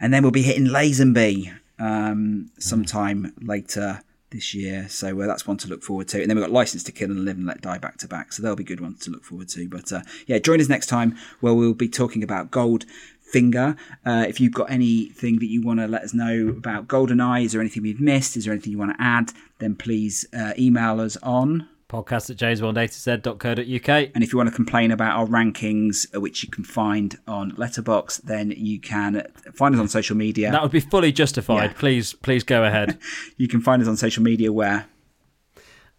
and 0.00 0.14
then 0.14 0.22
we'll 0.22 0.32
be 0.32 0.42
hitting 0.42 0.66
Lazenby 0.66 1.52
um, 1.78 2.50
sometime 2.58 3.32
later 3.40 4.02
this 4.30 4.54
year. 4.54 4.86
So 4.88 5.20
uh, 5.20 5.26
that's 5.26 5.46
one 5.46 5.56
to 5.58 5.68
look 5.68 5.82
forward 5.82 6.08
to. 6.08 6.20
And 6.20 6.30
then 6.30 6.36
we've 6.36 6.44
got 6.44 6.52
License 6.52 6.84
to 6.84 6.92
Kill 6.92 7.10
and 7.10 7.24
Live 7.24 7.36
and 7.36 7.46
Let 7.46 7.60
Die 7.62 7.78
back 7.78 7.98
to 7.98 8.08
back. 8.08 8.32
So 8.32 8.42
they'll 8.42 8.56
be 8.56 8.64
good 8.64 8.80
ones 8.80 9.00
to 9.00 9.10
look 9.10 9.24
forward 9.24 9.48
to. 9.50 9.68
But 9.68 9.92
uh, 9.92 10.02
yeah, 10.26 10.38
join 10.38 10.60
us 10.60 10.68
next 10.68 10.86
time 10.86 11.16
where 11.40 11.54
we'll 11.54 11.74
be 11.74 11.88
talking 11.88 12.22
about 12.22 12.50
Gold 12.50 12.86
Finger. 13.32 13.76
Uh, 14.04 14.24
if 14.28 14.40
you've 14.40 14.52
got 14.52 14.70
anything 14.70 15.38
that 15.38 15.46
you 15.46 15.62
want 15.62 15.80
to 15.80 15.86
let 15.86 16.02
us 16.02 16.12
know 16.14 16.48
about 16.48 16.88
GoldenEye, 16.88 17.44
is 17.44 17.52
there 17.52 17.60
anything 17.60 17.82
we've 17.82 18.00
missed? 18.00 18.36
Is 18.36 18.44
there 18.44 18.52
anything 18.52 18.72
you 18.72 18.78
want 18.78 18.96
to 18.96 19.02
add? 19.02 19.32
Then 19.58 19.74
please 19.76 20.26
uh, 20.32 20.52
email 20.58 21.00
us 21.00 21.16
on 21.22 21.68
Podcast 21.90 22.30
at 22.30 22.36
jamesbondatoz.co.uk. 22.36 24.10
And 24.14 24.22
if 24.22 24.32
you 24.32 24.36
want 24.36 24.48
to 24.48 24.54
complain 24.54 24.92
about 24.92 25.18
our 25.18 25.26
rankings, 25.26 26.06
uh, 26.14 26.20
which 26.20 26.44
you 26.44 26.48
can 26.48 26.62
find 26.64 27.18
on 27.26 27.50
Letterboxd, 27.52 28.22
then 28.22 28.52
you 28.52 28.78
can 28.80 29.26
find 29.54 29.74
us 29.74 29.80
on 29.80 29.88
social 29.88 30.16
media. 30.16 30.50
That 30.52 30.62
would 30.62 30.70
be 30.70 30.80
fully 30.80 31.10
justified. 31.12 31.70
Yeah. 31.72 31.78
Please, 31.78 32.12
please 32.14 32.44
go 32.44 32.64
ahead. 32.64 32.98
You 33.36 33.48
can 33.48 33.60
find 33.60 33.82
us 33.82 33.88
on 33.88 33.96
social 33.96 34.22
media 34.22 34.52
where 34.52 34.86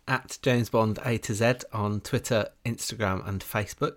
At 0.07 0.37
James 0.41 0.69
Bond 0.69 0.99
A 1.03 1.17
to 1.17 1.33
Z 1.33 1.53
on 1.73 1.99
Twitter, 2.01 2.47
Instagram, 2.65 3.27
and 3.27 3.41
Facebook. 3.41 3.95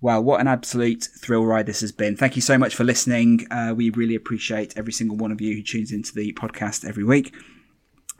Wow, 0.00 0.20
what 0.20 0.40
an 0.40 0.46
absolute 0.46 1.08
thrill 1.18 1.44
ride 1.44 1.66
this 1.66 1.80
has 1.80 1.90
been. 1.90 2.16
Thank 2.16 2.36
you 2.36 2.42
so 2.42 2.58
much 2.58 2.74
for 2.74 2.84
listening. 2.84 3.46
Uh, 3.50 3.72
we 3.74 3.90
really 3.90 4.14
appreciate 4.14 4.76
every 4.76 4.92
single 4.92 5.16
one 5.16 5.32
of 5.32 5.40
you 5.40 5.56
who 5.56 5.62
tunes 5.62 5.90
into 5.90 6.14
the 6.14 6.32
podcast 6.34 6.84
every 6.86 7.04
week. 7.04 7.34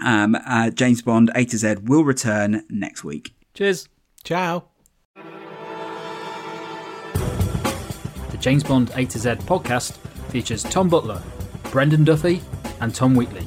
Um, 0.05 0.35
uh, 0.35 0.71
James 0.71 1.03
Bond 1.03 1.31
A 1.35 1.45
to 1.45 1.59
Z 1.59 1.77
will 1.83 2.05
return 2.05 2.65
next 2.71 3.05
week. 3.05 3.35
Cheers. 3.55 3.89
Ciao. 4.25 4.65
The 8.31 8.39
James 8.39 8.65
Bond 8.65 8.91
A 8.95 9.05
to 9.07 9.19
Z 9.19 9.31
podcast 9.47 9.97
features 10.31 10.63
Tom 10.63 10.89
Butler, 10.89 11.23
Brendan 11.71 12.05
Duffy, 12.05 12.43
and 12.81 12.95
Tom 12.95 13.15
Wheatley. 13.15 13.47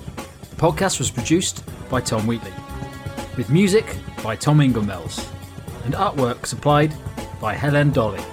The 0.49 0.55
podcast 0.55 0.99
was 0.99 1.11
produced 1.11 1.63
by 1.89 2.01
Tom 2.01 2.25
Wheatley, 2.25 2.53
with 3.37 3.49
music 3.49 3.97
by 4.23 4.35
Tom 4.35 4.59
Inglemells, 4.59 5.27
and 5.85 5.93
artwork 5.93 6.45
supplied 6.45 6.93
by 7.39 7.53
Helen 7.53 7.91
Dolly. 7.91 8.23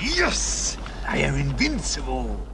Yes, 0.00 0.76
I 1.06 1.18
am 1.18 1.34
invincible. 1.34 2.49